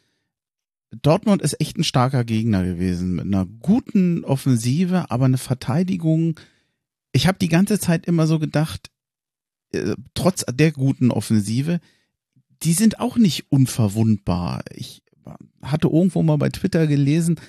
Dortmund 1.02 1.42
ist 1.42 1.60
echt 1.60 1.78
ein 1.78 1.84
starker 1.84 2.24
Gegner 2.24 2.64
gewesen 2.64 3.16
mit 3.16 3.26
einer 3.26 3.46
guten 3.46 4.24
Offensive, 4.24 5.10
aber 5.10 5.26
eine 5.26 5.38
Verteidigung. 5.38 6.40
Ich 7.12 7.28
habe 7.28 7.38
die 7.40 7.50
ganze 7.50 7.80
Zeit 7.80 8.06
immer 8.06 8.28
so 8.28 8.40
gedacht, 8.40 8.92
äh, 9.72 9.96
trotz 10.14 10.46
der 10.52 10.72
guten 10.72 11.12
Offensive, 11.12 11.80
die 12.64 12.74
sind 12.74 13.00
auch 13.00 13.18
nicht 13.18 13.52
unverwundbar. 13.52 14.64
Ich 14.74 15.02
hatte 15.62 15.88
irgendwo 15.88 16.24
mal 16.24 16.38
bei 16.38 16.50
Twitter 16.50 16.88
gelesen, 16.88 17.40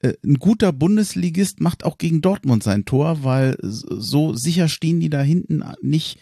äh, 0.00 0.14
ein 0.24 0.34
guter 0.34 0.72
Bundesligist 0.72 1.60
macht 1.60 1.84
auch 1.84 1.98
gegen 1.98 2.20
Dortmund 2.20 2.62
sein 2.62 2.84
Tor, 2.84 3.24
weil 3.24 3.56
so 3.60 4.34
sicher 4.34 4.68
stehen 4.68 5.00
die 5.00 5.10
da 5.10 5.22
hinten 5.22 5.64
nicht. 5.80 6.18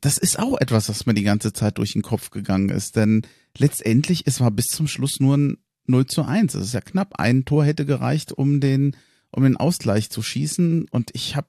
Das 0.00 0.18
ist 0.18 0.38
auch 0.38 0.60
etwas, 0.60 0.88
was 0.88 1.06
mir 1.06 1.14
die 1.14 1.24
ganze 1.24 1.52
Zeit 1.52 1.78
durch 1.78 1.92
den 1.92 2.02
Kopf 2.02 2.30
gegangen 2.30 2.68
ist, 2.68 2.96
denn 2.96 3.22
letztendlich, 3.58 4.22
es 4.26 4.40
war 4.40 4.50
bis 4.50 4.66
zum 4.66 4.86
Schluss 4.86 5.18
nur 5.18 5.36
ein 5.36 5.56
0 5.90 6.06
zu 6.06 6.24
1. 6.24 6.52
Das 6.52 6.64
ist 6.64 6.74
ja 6.74 6.80
knapp. 6.80 7.18
Ein 7.18 7.44
Tor 7.44 7.64
hätte 7.64 7.84
gereicht, 7.84 8.32
um 8.32 8.60
den, 8.60 8.96
um 9.30 9.42
den 9.42 9.56
Ausgleich 9.56 10.10
zu 10.10 10.22
schießen. 10.22 10.86
Und 10.90 11.10
ich 11.14 11.36
habe 11.36 11.48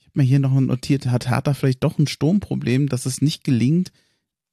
ich 0.00 0.06
hab 0.06 0.16
mir 0.16 0.22
hier 0.22 0.40
noch 0.40 0.52
notiert, 0.52 1.06
hat 1.06 1.28
Hertha 1.28 1.54
vielleicht 1.54 1.82
doch 1.84 1.98
ein 1.98 2.06
Sturmproblem, 2.06 2.88
dass 2.88 3.06
es 3.06 3.22
nicht 3.22 3.44
gelingt, 3.44 3.92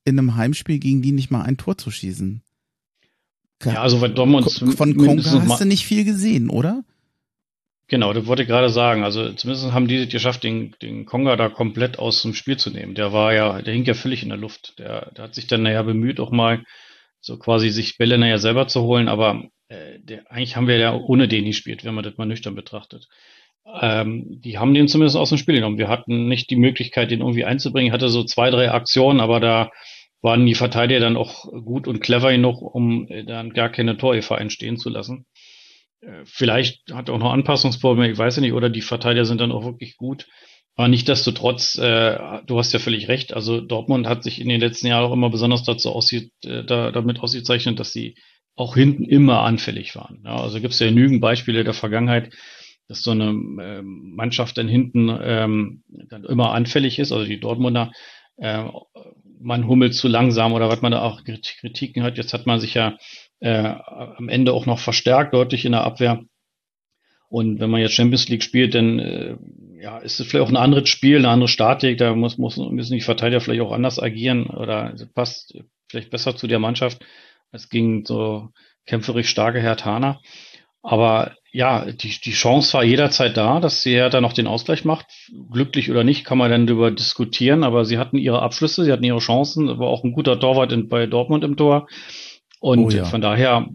in 0.06 0.18
einem 0.18 0.36
Heimspiel 0.36 0.80
gegen 0.80 1.02
die 1.02 1.12
nicht 1.12 1.32
mal 1.32 1.44
ein 1.44 1.58
Tor 1.58 1.78
zu 1.78 1.92
schießen. 1.92 2.42
Ja, 3.64 3.82
also 3.82 4.02
weil 4.02 4.14
Dortmund 4.14 4.52
von 4.52 4.98
Konga 4.98 5.24
hast 5.24 5.62
du 5.62 5.66
nicht 5.66 5.86
viel 5.86 6.04
gesehen, 6.04 6.50
oder? 6.50 6.84
Genau, 7.88 8.14
das 8.14 8.26
wollte 8.26 8.44
ich 8.44 8.48
gerade 8.48 8.70
sagen. 8.70 9.04
Also 9.04 9.34
zumindest 9.34 9.74
haben 9.74 9.88
die 9.88 9.98
es 9.98 10.10
geschafft, 10.10 10.44
den, 10.44 10.76
den 10.82 11.06
Konga 11.06 11.36
da 11.36 11.50
komplett 11.50 12.00
aus 12.00 12.22
dem 12.22 12.34
Spiel 12.34 12.58
zu 12.58 12.72
nehmen. 12.72 12.96
Der 12.96 13.12
war 13.12 13.34
ja, 13.34 13.62
der 13.62 13.74
hing 13.74 13.84
ja 13.84 13.94
völlig 13.94 14.24
in 14.24 14.30
der 14.30 14.38
Luft. 14.38 14.80
Der, 14.80 15.12
der 15.12 15.26
hat 15.26 15.36
sich 15.36 15.48
dann 15.48 15.64
naja 15.64 15.84
bemüht, 15.84 16.20
auch 16.20 16.32
mal 16.32 16.64
so 17.22 17.38
quasi 17.38 17.70
sich 17.70 17.98
Bälle 17.98 18.18
naja 18.18 18.38
selber 18.38 18.68
zu 18.68 18.82
holen, 18.82 19.08
aber 19.08 19.44
äh, 19.70 20.00
der, 20.00 20.30
eigentlich 20.32 20.56
haben 20.56 20.68
wir 20.68 20.78
ja 20.78 20.94
ohne 20.94 21.28
den 21.28 21.46
gespielt, 21.46 21.86
wenn 21.86 21.94
man 21.94 22.04
das 22.04 22.18
mal 22.18 22.26
nüchtern 22.26 22.56
betrachtet. 22.56 23.08
Ähm, 23.80 24.42
die 24.42 24.58
haben 24.58 24.74
den 24.74 24.88
zumindest 24.88 25.16
aus 25.16 25.30
dem 25.30 25.38
Spiel 25.38 25.56
genommen. 25.56 25.78
Wir 25.78 25.88
hatten 25.88 26.28
nicht 26.28 26.50
die 26.50 26.56
Möglichkeit, 26.56 27.12
den 27.12 27.22
irgendwie 27.22 27.46
einzubringen. 27.46 27.88
Ich 27.88 27.94
hatte 27.94 28.10
so 28.10 28.24
zwei, 28.24 28.50
drei 28.50 28.72
Aktionen, 28.72 29.20
aber 29.20 29.40
da 29.40 29.72
waren 30.22 30.46
die 30.46 30.56
Verteidiger 30.56 31.00
dann 31.00 31.18
auch 31.18 31.46
gut 31.46 31.88
und 31.88 32.00
clever 32.00 32.32
genug, 32.32 32.62
um 32.62 33.08
äh, 33.08 33.24
dann 33.24 33.54
gar 33.54 33.70
keine 33.70 33.98
Torgefahr 33.98 34.42
entstehen 34.42 34.78
zu 34.78 34.90
lassen. 34.90 35.26
Äh, 36.02 36.24
vielleicht 36.26 36.92
hat 36.92 37.10
er 37.10 37.16
auch 37.16 37.20
noch 37.20 37.34
Anpassungsprobleme, 37.34 38.12
ich 38.12 38.18
weiß 38.18 38.38
ja 38.38 38.42
nicht, 38.42 38.54
oder 38.54 38.70
die 38.70 38.82
Verteidiger 38.82 39.26
sind 39.26 39.42
dann 39.42 39.52
auch 39.52 39.64
wirklich 39.64 39.96
gut. 39.98 40.28
Aber 40.76 40.88
nichtdestotrotz, 40.88 41.78
äh, 41.78 42.18
du 42.46 42.58
hast 42.58 42.74
ja 42.74 42.80
völlig 42.80 43.08
recht. 43.08 43.34
Also 43.34 43.62
Dortmund 43.62 44.08
hat 44.08 44.24
sich 44.24 44.40
in 44.40 44.50
den 44.50 44.62
letzten 44.62 44.88
Jahren 44.88 45.06
auch 45.06 45.14
immer 45.14 45.30
besonders 45.30 45.64
dazu 45.64 45.92
aussieht, 45.92 46.32
äh, 46.46 46.64
da, 46.64 46.92
damit 46.92 47.20
ausgezeichnet, 47.20 47.80
dass 47.80 47.92
sie 47.92 48.16
auch 48.56 48.76
hinten 48.76 49.06
immer 49.06 49.42
anfällig 49.42 49.96
waren. 49.96 50.22
Ja, 50.26 50.38
also 50.38 50.60
gibt 50.60 50.74
es 50.74 50.80
ja 50.80 50.88
genügend 50.88 51.22
Beispiele 51.22 51.64
der 51.64 51.74
Vergangenheit, 51.74 52.34
dass 52.88 53.04
so 53.04 53.12
eine 53.12 53.30
äh, 53.30 53.82
Mannschaft 53.84 54.58
dann 54.58 54.68
hinten 54.68 55.10
ähm, 55.22 55.84
dann 56.10 56.24
immer 56.24 56.52
anfällig 56.52 57.00
ist. 57.00 57.12
Also 57.12 57.26
die 57.26 57.40
Dortmunder 57.40 57.92
äh, 58.38 58.64
man 59.40 59.68
hummelt 59.68 59.96
zu 59.96 60.08
langsam 60.08 60.54
oder 60.54 60.70
was 60.70 60.82
man 60.82 60.92
da 60.92 61.02
auch 61.02 61.24
Kritiken 61.24 62.04
hat. 62.04 62.18
Jetzt 62.18 62.34
hat 62.34 62.46
man 62.46 62.60
sich 62.60 62.74
ja 62.74 62.98
äh, 63.40 63.74
am 64.18 64.30
Ende 64.30 64.54
auch 64.54 64.66
noch 64.66 64.80
verstärkt, 64.80 65.34
deutlich 65.34 65.66
in 65.66 65.72
der 65.72 65.84
Abwehr. 65.84 66.24
Und 67.30 67.60
wenn 67.60 67.70
man 67.70 67.82
jetzt 67.82 67.94
Champions 67.94 68.30
League 68.30 68.44
spielt, 68.44 68.76
dann 68.76 69.00
äh, 69.00 69.38
ja, 69.82 69.98
ist 69.98 70.20
es 70.20 70.28
vielleicht 70.28 70.46
auch 70.46 70.52
ein 70.52 70.58
anderes 70.58 70.90
Spiel, 70.90 71.18
eine 71.18 71.30
andere 71.30 71.48
Statik. 71.48 71.98
Da 71.98 72.14
muss, 72.16 72.38
muss, 72.38 72.58
müssen 72.58 72.94
die 72.94 73.02
Verteidiger 73.02 73.42
vielleicht 73.42 73.62
auch 73.62 73.72
anders 73.72 74.00
agieren 74.00 74.48
oder 74.48 74.94
passt 75.14 75.58
vielleicht 75.90 76.12
besser 76.12 76.36
zu 76.36 76.48
der 76.48 76.60
Mannschaft 76.60 77.04
als 77.52 77.70
gegen 77.70 78.06
so 78.06 78.50
kämpferisch 78.86 79.30
starke 79.30 79.60
Herr 79.60 79.78
Tana. 79.78 80.22
Aber 80.84 81.36
ja, 81.52 81.92
die, 81.92 82.10
die 82.24 82.32
Chance 82.32 82.74
war 82.74 82.84
jederzeit 82.84 83.36
da, 83.38 83.60
dass 83.60 83.82
sie 83.82 83.94
ja 83.94 84.10
dann 84.10 84.24
noch 84.24 84.34
den 84.34 84.48
Ausgleich 84.48 84.86
macht. 84.86 85.06
Glücklich 85.52 85.92
oder 85.92 86.04
nicht, 86.04 86.26
kann 86.26 86.38
man 86.38 86.50
dann 86.50 86.66
darüber 86.66 86.92
diskutieren, 86.92 87.64
aber 87.64 87.86
sie 87.86 87.98
hatten 87.98 88.18
ihre 88.18 88.42
Abschlüsse, 88.42 88.84
sie 88.84 88.92
hatten 88.92 89.04
ihre 89.04 89.20
Chancen, 89.20 89.68
war 89.80 89.88
auch 89.88 90.04
ein 90.04 90.14
guter 90.14 90.40
Torwart 90.40 90.72
in, 90.72 90.90
bei 90.90 91.08
Dortmund 91.08 91.44
im 91.44 91.58
Tor. 91.58 91.88
Und 92.60 92.80
oh 92.80 92.90
ja. 92.90 93.06
von 93.06 93.22
daher 93.22 93.68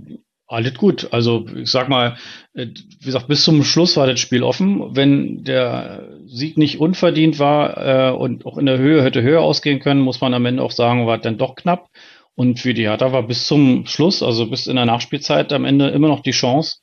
alles 0.49 0.75
gut. 0.75 1.09
Also 1.13 1.47
ich 1.55 1.71
sag 1.71 1.89
mal, 1.89 2.17
äh, 2.55 2.67
wie 3.01 3.07
gesagt, 3.07 3.29
bis 3.29 3.45
zum 3.45 3.65
Schluss 3.65 3.97
war 3.97 4.07
das 4.07 4.21
Spiel 4.21 4.43
offen. 4.43 4.95
Wenn 4.95 5.45
der 5.45 6.09
Sieg 6.27 6.57
nicht 6.57 6.81
unverdient 6.81 7.39
war 7.39 8.11
äh, 8.11 8.13
und 8.13 8.47
auch 8.47 8.59
in 8.59 8.67
der 8.67 8.79
Höhe 8.79 9.03
hätte 9.03 9.23
höher 9.23 9.43
ausgehen 9.43 9.81
können, 9.81 10.01
muss 10.01 10.21
man 10.21 10.35
am 10.35 10.47
Ende 10.47 10.63
auch 10.63 10.71
sagen, 10.71 11.07
war 11.07 11.19
dann 11.19 11.39
doch 11.39 11.55
knapp. 11.57 11.89
Und 12.35 12.61
für 12.61 12.75
die 12.75 12.87
Hertha 12.87 13.13
war 13.13 13.27
bis 13.27 13.47
zum 13.47 13.87
Schluss, 13.87 14.23
also 14.23 14.49
bis 14.49 14.67
in 14.67 14.77
der 14.77 14.85
Nachspielzeit 14.85 15.53
am 15.53 15.65
Ende 15.65 15.89
immer 15.89 16.09
noch 16.09 16.21
die 16.21 16.33
Chance, 16.33 16.77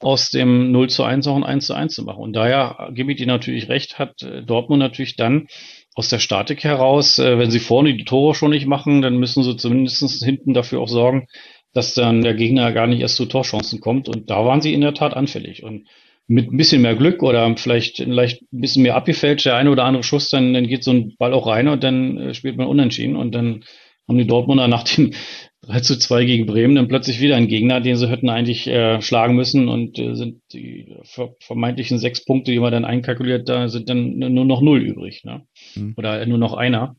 aus 0.00 0.30
dem 0.30 0.72
0 0.72 0.88
zu 0.88 1.04
1 1.04 1.26
auch 1.26 1.36
ein 1.36 1.44
1 1.44 1.66
zu 1.66 1.74
1 1.74 1.94
zu 1.94 2.02
machen. 2.04 2.22
Und 2.22 2.32
daher 2.32 2.90
gebe 2.92 3.12
ich 3.12 3.18
dir 3.18 3.26
natürlich 3.26 3.68
recht, 3.68 3.98
hat 3.98 4.22
äh, 4.22 4.42
Dortmund 4.42 4.80
natürlich 4.80 5.16
dann 5.16 5.46
aus 5.94 6.08
der 6.08 6.18
Statik 6.18 6.64
heraus, 6.64 7.18
äh, 7.18 7.38
wenn 7.38 7.50
sie 7.50 7.60
vorne 7.60 7.94
die 7.94 8.04
Tore 8.04 8.34
schon 8.34 8.50
nicht 8.50 8.66
machen, 8.66 9.02
dann 9.02 9.16
müssen 9.16 9.44
sie 9.44 9.56
zumindest 9.56 10.24
hinten 10.24 10.54
dafür 10.54 10.80
auch 10.80 10.88
sorgen, 10.88 11.28
dass 11.74 11.94
dann 11.94 12.22
der 12.22 12.34
Gegner 12.34 12.72
gar 12.72 12.86
nicht 12.86 13.00
erst 13.00 13.16
zu 13.16 13.26
Torchancen 13.26 13.80
kommt. 13.80 14.08
Und 14.08 14.30
da 14.30 14.44
waren 14.44 14.60
sie 14.60 14.72
in 14.72 14.80
der 14.80 14.94
Tat 14.94 15.14
anfällig. 15.14 15.62
Und 15.62 15.86
mit 16.26 16.50
ein 16.50 16.56
bisschen 16.56 16.80
mehr 16.80 16.94
Glück 16.94 17.22
oder 17.22 17.54
vielleicht, 17.56 17.98
vielleicht 17.98 18.42
ein 18.42 18.60
bisschen 18.60 18.82
mehr 18.82 18.96
abgefälscht, 18.96 19.44
der 19.44 19.56
eine 19.56 19.70
oder 19.70 19.84
andere 19.84 20.04
Schuss, 20.04 20.30
dann, 20.30 20.54
dann 20.54 20.66
geht 20.66 20.84
so 20.84 20.92
ein 20.92 21.14
Ball 21.18 21.34
auch 21.34 21.46
rein 21.46 21.68
und 21.68 21.84
dann 21.84 22.18
äh, 22.18 22.34
spielt 22.34 22.56
man 22.56 22.66
unentschieden. 22.66 23.16
Und 23.16 23.34
dann 23.34 23.64
haben 24.08 24.18
die 24.18 24.26
Dortmunder 24.26 24.68
nach 24.68 24.84
dem 24.84 25.12
3 25.62 25.80
zu 25.80 25.98
2 25.98 26.24
gegen 26.26 26.46
Bremen 26.46 26.74
dann 26.74 26.88
plötzlich 26.88 27.20
wieder 27.20 27.36
ein 27.36 27.48
Gegner, 27.48 27.80
den 27.80 27.96
sie 27.96 28.08
hätten 28.08 28.28
eigentlich 28.28 28.66
äh, 28.66 29.00
schlagen 29.00 29.34
müssen 29.34 29.68
und 29.68 29.98
äh, 29.98 30.14
sind 30.14 30.42
die 30.52 30.94
vermeintlichen 31.40 31.98
sechs 31.98 32.22
Punkte, 32.22 32.52
die 32.52 32.58
man 32.58 32.70
dann 32.70 32.84
einkalkuliert, 32.84 33.48
da 33.48 33.68
sind 33.68 33.88
dann 33.88 34.18
nur 34.18 34.44
noch 34.44 34.60
null 34.60 34.82
übrig, 34.82 35.24
ne? 35.24 35.46
Mhm. 35.74 35.94
Oder 35.96 36.26
nur 36.26 36.36
noch 36.36 36.52
einer. 36.52 36.96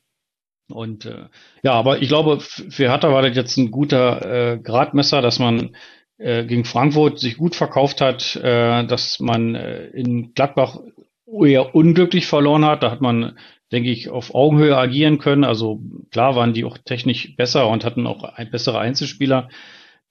Und 0.69 1.05
äh, 1.05 1.25
ja, 1.63 1.73
aber 1.73 2.01
ich 2.01 2.07
glaube, 2.07 2.39
für 2.39 2.89
Hertha 2.89 3.11
war 3.11 3.21
das 3.21 3.35
jetzt 3.35 3.57
ein 3.57 3.71
guter 3.71 4.53
äh, 4.53 4.57
Gradmesser, 4.57 5.21
dass 5.21 5.39
man 5.39 5.75
äh, 6.17 6.45
gegen 6.45 6.65
Frankfurt 6.65 7.19
sich 7.19 7.37
gut 7.37 7.55
verkauft 7.55 8.01
hat, 8.01 8.35
äh, 8.35 8.85
dass 8.85 9.19
man 9.19 9.55
äh, 9.55 9.87
in 9.87 10.33
Gladbach 10.33 10.79
eher 11.27 11.75
unglücklich 11.75 12.25
verloren 12.25 12.65
hat. 12.65 12.83
Da 12.83 12.91
hat 12.91 13.01
man 13.01 13.37
denke 13.71 13.89
ich, 13.89 14.09
auf 14.09 14.33
Augenhöhe 14.33 14.77
agieren 14.77 15.17
können. 15.17 15.43
Also 15.43 15.81
klar 16.11 16.35
waren 16.35 16.53
die 16.53 16.65
auch 16.65 16.77
technisch 16.77 17.35
besser 17.35 17.67
und 17.67 17.83
hatten 17.83 18.07
auch 18.07 18.23
ein, 18.23 18.51
bessere 18.51 18.79
Einzelspieler. 18.79 19.49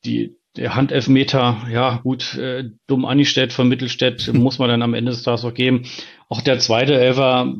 Die, 0.05 0.37
der 0.57 0.77
Handelfmeter, 0.77 1.67
ja 1.71 1.99
gut, 2.03 2.37
äh, 2.37 2.71
dumm 2.87 3.05
angestellt 3.05 3.53
von 3.53 3.69
Mittelstädt, 3.69 4.29
muss 4.33 4.59
man 4.59 4.69
dann 4.69 4.83
am 4.83 4.95
Ende 4.95 5.11
des 5.11 5.23
Tages 5.23 5.45
auch 5.45 5.55
geben. 5.55 5.85
Auch 6.29 6.40
der 6.40 6.59
zweite 6.59 6.95
Elfer 6.95 7.55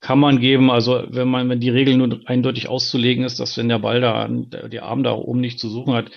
kann 0.00 0.18
man 0.18 0.40
geben. 0.40 0.70
Also 0.70 1.04
wenn 1.08 1.28
man, 1.28 1.48
wenn 1.48 1.60
die 1.60 1.70
Regel 1.70 1.96
nur 1.96 2.20
eindeutig 2.24 2.68
auszulegen 2.68 3.24
ist, 3.24 3.40
dass 3.40 3.56
wenn 3.56 3.68
der 3.68 3.78
Ball 3.78 4.00
da, 4.00 4.28
der 4.28 4.84
Arm 4.84 5.02
da 5.02 5.12
oben 5.12 5.40
nicht 5.40 5.60
zu 5.60 5.68
suchen 5.68 5.94
hat, 5.94 6.10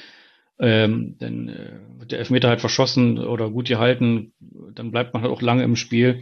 ähm, 0.60 1.16
dann 1.20 1.50
äh, 1.50 1.72
wird 2.00 2.12
der 2.12 2.20
Elfmeter 2.20 2.48
halt 2.48 2.62
verschossen 2.62 3.20
oder 3.20 3.50
gut 3.50 3.68
gehalten, 3.68 4.34
dann 4.76 4.92
bleibt 4.92 5.14
man 5.14 5.24
halt 5.24 5.32
auch 5.32 5.42
lange 5.42 5.64
im 5.64 5.76
Spiel 5.76 6.22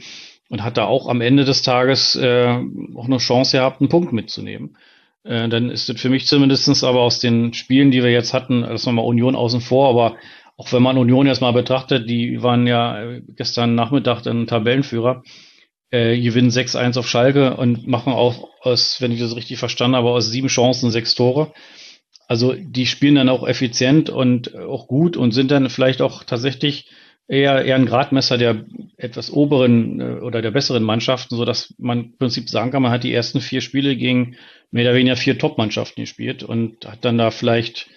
und 0.49 0.63
hat 0.63 0.77
da 0.77 0.85
auch 0.85 1.07
am 1.07 1.21
Ende 1.21 1.45
des 1.45 1.61
Tages 1.61 2.15
äh, 2.15 2.59
auch 2.95 3.05
eine 3.05 3.17
Chance 3.17 3.57
gehabt, 3.57 3.81
einen 3.81 3.89
Punkt 3.89 4.13
mitzunehmen. 4.13 4.77
Äh, 5.23 5.49
dann 5.49 5.69
ist 5.69 5.89
das 5.89 5.99
für 5.99 6.09
mich 6.09 6.27
zumindestens 6.27 6.83
aber 6.83 7.01
aus 7.01 7.19
den 7.19 7.53
Spielen, 7.53 7.91
die 7.91 8.03
wir 8.03 8.11
jetzt 8.11 8.33
hatten, 8.33 8.61
das 8.61 8.85
nochmal 8.85 9.05
Union 9.05 9.35
außen 9.35 9.61
vor, 9.61 9.89
aber 9.89 10.17
auch 10.57 10.71
wenn 10.73 10.83
man 10.83 10.97
Union 10.97 11.27
jetzt 11.27 11.41
mal 11.41 11.53
betrachtet, 11.53 12.09
die 12.09 12.43
waren 12.43 12.67
ja 12.67 13.19
gestern 13.35 13.75
Nachmittag 13.75 14.21
dann 14.21 14.47
Tabellenführer, 14.47 15.23
äh, 15.89 16.19
gewinnen 16.19 16.51
6-1 16.51 16.97
auf 16.99 17.07
Schalke 17.09 17.57
und 17.57 17.87
machen 17.87 18.13
auch 18.13 18.49
aus, 18.61 19.01
wenn 19.01 19.11
ich 19.11 19.19
das 19.19 19.35
richtig 19.35 19.57
verstanden 19.57 19.95
habe, 19.95 20.09
aus 20.09 20.29
sieben 20.29 20.47
Chancen 20.47 20.91
sechs 20.91 21.15
Tore. 21.15 21.53
Also 22.27 22.53
die 22.53 22.85
spielen 22.85 23.15
dann 23.15 23.29
auch 23.29 23.45
effizient 23.47 24.09
und 24.09 24.55
auch 24.55 24.87
gut 24.87 25.17
und 25.17 25.31
sind 25.31 25.51
dann 25.51 25.69
vielleicht 25.69 26.01
auch 26.01 26.23
tatsächlich 26.23 26.89
eher, 27.27 27.63
eher 27.63 27.75
ein 27.75 27.85
Gradmesser 27.85 28.37
der 28.37 28.65
etwas 28.97 29.31
oberen 29.31 29.99
äh, 29.99 30.19
oder 30.21 30.41
der 30.41 30.51
besseren 30.51 30.83
Mannschaften, 30.83 31.35
so 31.35 31.45
dass 31.45 31.73
man 31.77 31.99
im 31.99 32.17
Prinzip 32.17 32.49
sagen 32.49 32.71
kann, 32.71 32.81
man 32.81 32.91
hat 32.91 33.03
die 33.03 33.13
ersten 33.13 33.41
vier 33.41 33.61
Spiele 33.61 33.95
gegen 33.95 34.35
mehr 34.71 34.85
oder 34.85 34.95
weniger 34.95 35.15
vier 35.15 35.37
Top-Mannschaften 35.37 36.01
gespielt 36.01 36.43
und 36.43 36.85
hat 36.85 37.03
dann 37.03 37.17
da 37.17 37.31
vielleicht 37.31 37.87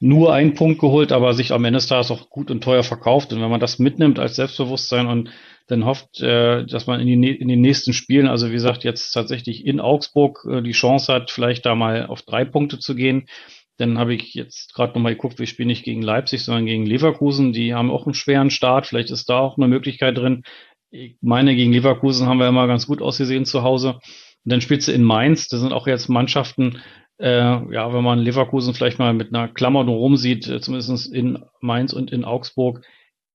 nur 0.00 0.34
einen 0.34 0.54
Punkt 0.54 0.80
geholt, 0.80 1.12
aber 1.12 1.34
sich 1.34 1.52
am 1.52 1.64
Ende 1.64 1.78
des 1.78 1.86
Tages 1.86 2.10
auch 2.10 2.28
gut 2.28 2.50
und 2.50 2.62
teuer 2.62 2.82
verkauft. 2.82 3.32
Und 3.32 3.40
wenn 3.40 3.50
man 3.50 3.60
das 3.60 3.78
mitnimmt 3.78 4.18
als 4.18 4.36
Selbstbewusstsein 4.36 5.06
und 5.06 5.30
dann 5.66 5.86
hofft, 5.86 6.20
äh, 6.20 6.66
dass 6.66 6.86
man 6.86 7.00
in, 7.00 7.22
die, 7.22 7.34
in 7.34 7.48
den 7.48 7.60
nächsten 7.60 7.94
Spielen, 7.94 8.28
also 8.28 8.48
wie 8.48 8.54
gesagt, 8.54 8.84
jetzt 8.84 9.12
tatsächlich 9.12 9.64
in 9.66 9.80
Augsburg 9.80 10.46
äh, 10.50 10.60
die 10.60 10.72
Chance 10.72 11.12
hat, 11.12 11.30
vielleicht 11.30 11.64
da 11.64 11.74
mal 11.74 12.06
auf 12.06 12.22
drei 12.22 12.44
Punkte 12.44 12.78
zu 12.78 12.94
gehen, 12.94 13.28
dann 13.76 13.98
habe 13.98 14.14
ich 14.14 14.34
jetzt 14.34 14.74
gerade 14.74 14.94
nochmal 14.94 15.14
geguckt, 15.14 15.38
wir 15.38 15.46
spielen 15.46 15.68
nicht 15.68 15.84
gegen 15.84 16.02
Leipzig, 16.02 16.44
sondern 16.44 16.66
gegen 16.66 16.86
Leverkusen. 16.86 17.52
Die 17.52 17.74
haben 17.74 17.90
auch 17.90 18.06
einen 18.06 18.14
schweren 18.14 18.50
Start. 18.50 18.86
Vielleicht 18.86 19.10
ist 19.10 19.28
da 19.28 19.40
auch 19.40 19.56
eine 19.56 19.68
Möglichkeit 19.68 20.16
drin. 20.16 20.44
Ich 20.90 21.16
meine, 21.20 21.56
gegen 21.56 21.72
Leverkusen 21.72 22.28
haben 22.28 22.38
wir 22.38 22.48
immer 22.48 22.68
ganz 22.68 22.86
gut 22.86 23.02
ausgesehen 23.02 23.44
zu 23.46 23.62
Hause. 23.62 23.94
Und 23.94 24.52
dann 24.52 24.60
spielst 24.60 24.88
du 24.88 24.92
in 24.92 25.02
Mainz. 25.02 25.48
Das 25.48 25.60
sind 25.60 25.72
auch 25.72 25.88
jetzt 25.88 26.08
Mannschaften, 26.08 26.80
äh, 27.18 27.72
ja, 27.72 27.92
wenn 27.92 28.04
man 28.04 28.20
Leverkusen 28.20 28.74
vielleicht 28.74 28.98
mal 28.98 29.12
mit 29.12 29.34
einer 29.34 29.48
Klammer 29.48 29.84
drum 29.84 30.16
sieht, 30.16 30.48
äh, 30.48 30.60
zumindest 30.60 31.12
in 31.12 31.44
Mainz 31.60 31.92
und 31.92 32.12
in 32.12 32.24
Augsburg, 32.24 32.84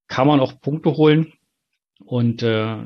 kann 0.08 0.28
man 0.28 0.40
auch 0.40 0.62
Punkte 0.62 0.96
holen. 0.96 1.34
Und 2.06 2.44
äh, 2.44 2.78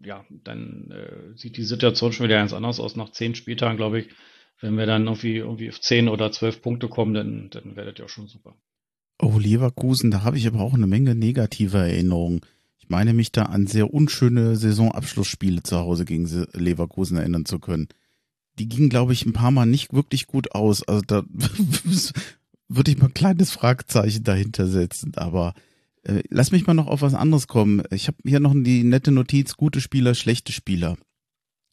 ja, 0.00 0.24
dann 0.30 0.90
äh, 0.90 1.36
sieht 1.36 1.56
die 1.56 1.64
Situation 1.64 2.12
schon 2.12 2.24
wieder 2.24 2.38
ganz 2.38 2.52
anders 2.52 2.80
aus 2.80 2.96
nach 2.96 3.10
zehn 3.10 3.34
Spieltagen, 3.34 3.76
glaube 3.76 4.00
ich. 4.00 4.08
Wenn 4.60 4.76
wir 4.76 4.86
dann 4.86 5.04
irgendwie, 5.04 5.36
irgendwie 5.36 5.68
auf 5.68 5.80
zehn 5.80 6.08
oder 6.08 6.32
zwölf 6.32 6.62
Punkte 6.62 6.88
kommen, 6.88 7.14
dann, 7.14 7.50
dann 7.50 7.76
wäre 7.76 7.92
das 7.92 7.98
ja 7.98 8.08
schon 8.08 8.28
super. 8.28 8.56
Oh, 9.20 9.38
Leverkusen, 9.38 10.10
da 10.10 10.22
habe 10.22 10.38
ich 10.38 10.46
aber 10.46 10.60
auch 10.60 10.74
eine 10.74 10.86
Menge 10.86 11.14
negative 11.14 11.78
Erinnerungen. 11.78 12.40
Ich 12.78 12.88
meine 12.88 13.14
mich 13.14 13.32
da 13.32 13.44
an 13.44 13.66
sehr 13.66 13.92
unschöne 13.94 14.56
Saisonabschlussspiele 14.56 15.62
zu 15.62 15.78
Hause 15.78 16.04
gegen 16.04 16.28
Leverkusen 16.52 17.16
erinnern 17.16 17.46
zu 17.46 17.58
können. 17.58 17.88
Die 18.58 18.68
gingen, 18.68 18.90
glaube 18.90 19.12
ich, 19.12 19.24
ein 19.24 19.32
paar 19.32 19.50
Mal 19.50 19.66
nicht 19.66 19.92
wirklich 19.92 20.26
gut 20.26 20.52
aus. 20.52 20.86
Also 20.86 21.02
da 21.06 21.24
würde 22.68 22.90
ich 22.90 22.98
mal 22.98 23.06
ein 23.06 23.14
kleines 23.14 23.52
Fragezeichen 23.52 24.24
dahinter 24.24 24.66
setzen. 24.66 25.12
Aber 25.16 25.54
äh, 26.02 26.22
lass 26.28 26.52
mich 26.52 26.66
mal 26.66 26.74
noch 26.74 26.86
auf 26.86 27.02
was 27.02 27.14
anderes 27.14 27.46
kommen. 27.46 27.82
Ich 27.90 28.06
habe 28.08 28.18
hier 28.24 28.40
noch 28.40 28.52
die 28.54 28.84
nette 28.84 29.10
Notiz, 29.10 29.56
gute 29.56 29.80
Spieler, 29.80 30.14
schlechte 30.14 30.52
Spieler. 30.52 30.96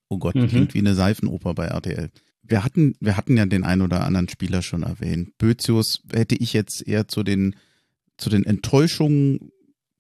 Oh 0.09 0.17
Gott, 0.17 0.35
mhm. 0.35 0.47
klingt 0.47 0.73
wie 0.73 0.79
eine 0.79 0.95
Seifenoper 0.95 1.53
bei 1.53 1.65
RTL. 1.65 2.09
Wir 2.51 2.63
hatten, 2.63 2.95
wir 2.99 3.17
hatten 3.17 3.37
ja 3.37 3.45
den 3.45 3.63
einen 3.63 3.81
oder 3.81 4.03
anderen 4.03 4.29
Spieler 4.29 4.61
schon 4.61 4.83
erwähnt. 4.83 5.37
Bözius 5.37 6.03
hätte 6.13 6.35
ich 6.35 6.53
jetzt 6.53 6.85
eher 6.85 7.07
zu 7.07 7.23
den, 7.23 7.55
zu 8.17 8.29
den 8.29 8.45
Enttäuschungen 8.45 9.51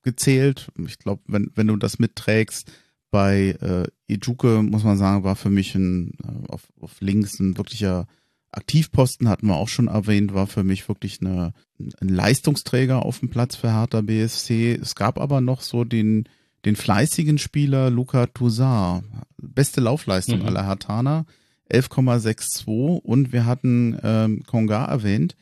gezählt. 0.03 0.67
Ich 0.85 0.99
glaube, 0.99 1.21
wenn, 1.27 1.51
wenn 1.55 1.67
du 1.67 1.77
das 1.77 1.97
mitträgst, 1.97 2.71
bei 3.09 3.57
äh, 3.61 3.87
Ijuke, 4.07 4.63
muss 4.63 4.83
man 4.83 4.97
sagen, 4.97 5.23
war 5.23 5.35
für 5.35 5.49
mich 5.49 5.75
ein, 5.75 6.13
äh, 6.23 6.47
auf, 6.47 6.63
auf 6.79 6.99
links 7.01 7.39
ein 7.39 7.57
wirklicher 7.57 8.07
Aktivposten, 8.51 9.29
hatten 9.29 9.47
wir 9.47 9.55
auch 9.55 9.67
schon 9.67 9.87
erwähnt, 9.87 10.33
war 10.33 10.47
für 10.47 10.63
mich 10.63 10.87
wirklich 10.87 11.21
eine, 11.21 11.53
ein 11.77 12.09
Leistungsträger 12.09 13.05
auf 13.05 13.19
dem 13.19 13.29
Platz 13.29 13.55
für 13.55 13.73
Hertha 13.73 14.01
BSC. 14.01 14.73
Es 14.81 14.95
gab 14.95 15.19
aber 15.19 15.41
noch 15.41 15.61
so 15.61 15.83
den, 15.83 16.27
den 16.65 16.75
fleißigen 16.75 17.37
Spieler 17.37 17.89
Luca 17.89 18.27
Toussaint. 18.27 19.05
Beste 19.37 19.81
Laufleistung 19.81 20.39
mhm. 20.39 20.45
aller 20.45 20.65
Hertaner, 20.65 21.25
11,62 21.73 22.99
und 22.99 23.31
wir 23.31 23.45
hatten 23.45 23.97
ähm, 24.03 24.43
Konga 24.43 24.85
erwähnt, 24.85 25.35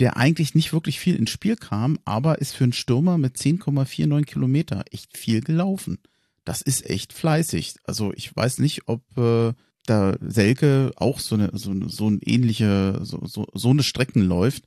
der 0.00 0.16
eigentlich 0.16 0.54
nicht 0.54 0.72
wirklich 0.72 0.98
viel 0.98 1.16
ins 1.16 1.30
Spiel 1.30 1.56
kam, 1.56 1.98
aber 2.04 2.38
ist 2.40 2.54
für 2.54 2.64
einen 2.64 2.72
Stürmer 2.72 3.18
mit 3.18 3.36
10,49 3.36 4.24
Kilometer 4.24 4.84
echt 4.90 5.16
viel 5.16 5.42
gelaufen. 5.42 5.98
Das 6.44 6.62
ist 6.62 6.88
echt 6.88 7.12
fleißig. 7.12 7.74
Also 7.84 8.12
ich 8.14 8.34
weiß 8.34 8.58
nicht, 8.58 8.88
ob 8.88 9.02
äh, 9.18 9.52
da 9.86 10.16
Selke 10.20 10.92
auch 10.96 11.18
so 11.20 11.34
eine 11.34 11.50
so, 11.52 11.74
so 11.88 12.08
ein 12.08 12.20
ähnliche 12.22 13.00
so, 13.02 13.20
so, 13.26 13.46
so 13.52 13.70
eine 13.70 13.82
Strecken 13.82 14.22
läuft. 14.22 14.64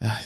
Ja, 0.00 0.18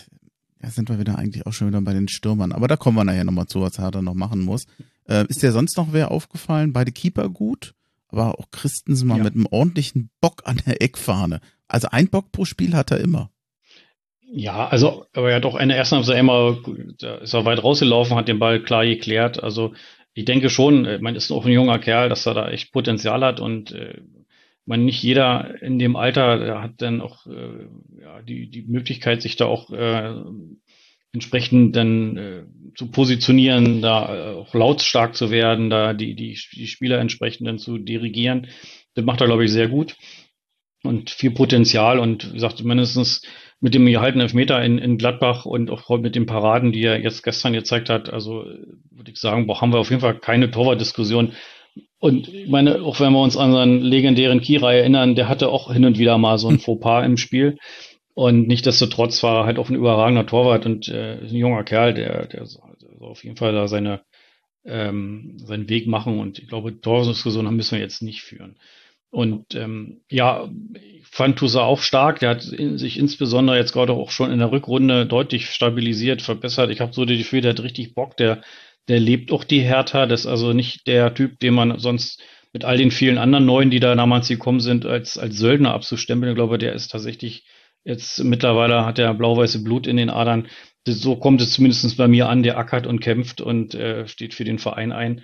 ja, 0.63 0.71
sind 0.71 0.89
wir 0.89 0.99
wieder 0.99 1.17
eigentlich 1.17 1.47
auch 1.47 1.53
schon 1.53 1.69
wieder 1.69 1.81
bei 1.81 1.95
den 1.95 2.09
Stürmern. 2.09 2.53
Aber 2.53 2.69
da 2.69 2.77
kommen 2.77 2.97
wir 2.97 3.05
nachher 3.05 3.25
nochmal 3.25 3.47
zu, 3.47 3.61
was 3.61 3.79
Hertha 3.79 4.03
noch 4.03 4.15
machen 4.15 4.41
muss. 4.41 4.67
Äh, 5.09 5.27
ist 5.29 5.43
dir 5.43 5.53
sonst 5.53 5.77
noch 5.77 5.93
wer 5.93 6.11
aufgefallen? 6.11 6.73
Beide 6.73 6.93
Keeper 6.93 7.29
gut, 7.29 7.75
aber 8.11 8.39
auch 8.39 8.51
Christensen 8.51 9.09
mal 9.09 9.19
ja. 9.19 9.25
mit 9.25 9.35
einem 9.35 9.47
ordentlichen 9.51 10.11
Bock 10.21 10.43
an 10.45 10.61
der 10.67 10.83
Eckfahne. 10.83 11.41
Also 11.69 11.89
ein 11.91 12.09
Bock 12.09 12.33
pro 12.33 12.45
Spiel 12.45 12.75
hat 12.75 12.91
er 12.91 13.01
immer. 13.01 13.31
Ja, 14.33 14.69
also, 14.69 15.07
aber 15.13 15.31
er 15.31 15.37
hat 15.37 15.45
auch 15.45 15.59
in 15.59 15.69
der 15.69 15.79
ersten 15.79 15.97
Halbzeit 15.97 16.19
immer, 16.19 16.59
da 16.99 17.17
ist 17.17 17.35
er 17.35 17.45
weit 17.45 17.63
rausgelaufen, 17.63 18.17
hat 18.17 18.29
den 18.29 18.39
Ball 18.39 18.63
klar 18.63 18.87
geklärt. 18.87 19.43
Also, 19.43 19.73
ich 20.15 20.25
denke 20.25 20.51
schon, 20.51 20.85
äh, 20.85 20.99
man 20.99 21.17
ist 21.17 21.33
auch 21.33 21.47
ein 21.47 21.53
junger 21.53 21.79
Kerl, 21.79 22.09
dass 22.09 22.27
er 22.27 22.35
da 22.35 22.49
echt 22.49 22.73
Potenzial 22.73 23.25
hat 23.25 23.41
und 23.41 23.73
äh, 23.73 24.01
man 24.67 24.85
nicht 24.85 25.03
jeder 25.03 25.61
in 25.63 25.79
dem 25.81 25.97
Alter 25.97 26.63
hat 26.63 26.81
dann 26.81 27.01
auch 27.01 27.27
äh, 27.27 27.67
ja, 28.01 28.23
die, 28.23 28.49
die 28.51 28.63
Möglichkeit, 28.63 29.21
sich 29.21 29.35
da 29.35 29.47
auch 29.47 29.71
äh, 29.71 30.15
entsprechend 31.13 31.77
dann 31.77 32.17
äh, 32.17 32.43
zu 32.77 32.91
positionieren, 32.91 33.83
da 33.83 34.15
äh, 34.15 34.35
auch 34.35 34.55
lautstark 34.55 35.17
zu 35.17 35.31
werden, 35.31 35.71
da 35.71 35.93
die, 35.93 36.15
die, 36.15 36.39
die 36.53 36.67
Spieler 36.67 36.99
entsprechend 36.99 37.47
dann 37.47 37.59
zu 37.59 37.79
dirigieren. 37.79 38.47
Das 38.95 39.05
macht 39.05 39.21
er, 39.21 39.27
glaube 39.27 39.45
ich, 39.45 39.51
sehr 39.51 39.69
gut 39.69 39.97
und 40.83 41.11
viel 41.11 41.31
Potenzial 41.31 41.99
und 41.99 42.31
wie 42.31 42.35
gesagt, 42.35 42.63
mindestens 42.65 43.23
mit 43.61 43.75
dem 43.75 43.85
gehaltenen 43.87 44.23
Elfmeter 44.23 44.63
in, 44.63 44.79
in 44.79 44.97
Gladbach 44.97 45.45
und 45.45 45.71
auch 45.71 45.91
mit 45.99 46.15
den 46.15 46.27
Paraden, 46.27 46.73
die 46.73 46.83
er 46.83 47.01
jetzt 47.01 47.23
gestern 47.23 47.53
gezeigt 47.53 47.91
hat, 47.91 48.11
also 48.11 48.47
würde 48.91 49.11
ich 49.11 49.19
sagen, 49.19 49.47
boah, 49.47 49.61
haben 49.61 49.73
wir 49.73 49.79
auf 49.79 49.91
jeden 49.91 50.01
Fall 50.01 50.19
keine 50.19 50.51
Torwartdiskussion. 50.51 51.33
Und 51.99 52.29
ich 52.29 52.49
meine, 52.49 52.83
auch 52.83 52.99
wenn 53.01 53.13
wir 53.13 53.21
uns 53.21 53.37
an 53.37 53.53
seinen 53.53 53.83
legendären 53.83 54.41
Kira 54.41 54.73
erinnern, 54.73 55.15
der 55.15 55.29
hatte 55.29 55.51
auch 55.51 55.71
hin 55.71 55.85
und 55.85 55.99
wieder 55.99 56.17
mal 56.17 56.39
so 56.39 56.49
ein 56.49 56.59
Fauxpas 56.61 57.05
im 57.05 57.19
Spiel. 57.19 57.59
Und 58.21 58.49
nichtdestotrotz 58.49 59.23
war 59.23 59.39
er 59.39 59.47
halt 59.47 59.59
auch 59.59 59.71
ein 59.71 59.77
überragender 59.77 60.27
Torwart 60.27 60.67
und 60.67 60.89
äh, 60.89 61.21
ein 61.23 61.35
junger 61.35 61.65
Kerl, 61.65 61.95
der, 61.95 62.27
der 62.27 62.45
soll 62.45 62.77
auf 63.01 63.25
jeden 63.25 63.39
Fall 63.39 63.55
da 63.55 63.67
seine, 63.67 64.03
ähm, 64.63 65.39
seinen 65.39 65.71
Weg 65.71 65.87
machen. 65.87 66.19
Und 66.19 66.39
ich 66.39 66.47
glaube, 66.47 66.79
Torwartdiskussion 66.83 67.57
müssen 67.57 67.77
wir 67.77 67.83
jetzt 67.83 68.03
nicht 68.03 68.21
führen. 68.21 68.59
Und 69.09 69.55
ähm, 69.55 70.03
ja, 70.11 70.51
ich 70.75 71.07
fand 71.07 71.39
Tusa 71.39 71.63
auch 71.63 71.81
stark. 71.81 72.19
Der 72.19 72.29
hat 72.29 72.43
sich 72.43 72.99
insbesondere 72.99 73.57
jetzt 73.57 73.73
gerade 73.73 73.95
auch 73.95 74.11
schon 74.11 74.31
in 74.31 74.39
der 74.39 74.53
Rückrunde 74.53 75.07
deutlich 75.07 75.49
stabilisiert, 75.49 76.21
verbessert. 76.21 76.69
Ich 76.71 76.83
habe 76.83 76.93
so 76.93 77.07
die 77.07 77.17
Gefühl, 77.17 77.41
der 77.41 77.53
hat 77.53 77.63
richtig 77.63 77.95
Bock. 77.95 78.19
Der, 78.19 78.43
der 78.89 79.01
lebt 79.01 79.33
auch 79.33 79.45
die 79.45 79.61
Hertha. 79.61 80.05
Das 80.05 80.21
ist 80.21 80.27
also 80.27 80.53
nicht 80.53 80.87
der 80.87 81.15
Typ, 81.15 81.41
den 81.41 81.55
man 81.55 81.79
sonst 81.79 82.23
mit 82.53 82.67
all 82.67 82.77
den 82.77 82.91
vielen 82.91 83.17
anderen 83.17 83.47
Neuen, 83.47 83.71
die 83.71 83.81
da 83.81 83.95
damals 83.95 84.29
gekommen 84.29 84.61
sind, 84.61 84.85
als, 84.85 85.17
als 85.17 85.39
Söldner 85.39 85.73
abzustempeln. 85.73 86.33
Ich 86.33 86.37
glaube, 86.37 86.59
der 86.59 86.75
ist 86.75 86.89
tatsächlich 86.89 87.45
jetzt 87.85 88.23
mittlerweile 88.23 88.85
hat 88.85 88.99
er 88.99 89.15
blau-weiße 89.15 89.63
Blut 89.63 89.87
in 89.87 89.97
den 89.97 90.11
Adern. 90.11 90.49
So 90.87 91.17
kommt 91.17 91.41
es 91.41 91.53
zumindest 91.53 91.97
bei 91.97 92.09
mir 92.09 92.29
an. 92.29 92.43
Der 92.43 92.59
ackert 92.59 92.87
und 92.87 93.01
kämpft 93.01 93.41
und 93.41 93.75
äh, 93.75 94.07
steht 94.09 94.35
für 94.35 94.45
den 94.45 94.59
Verein 94.59 94.93
ein. 94.93 95.23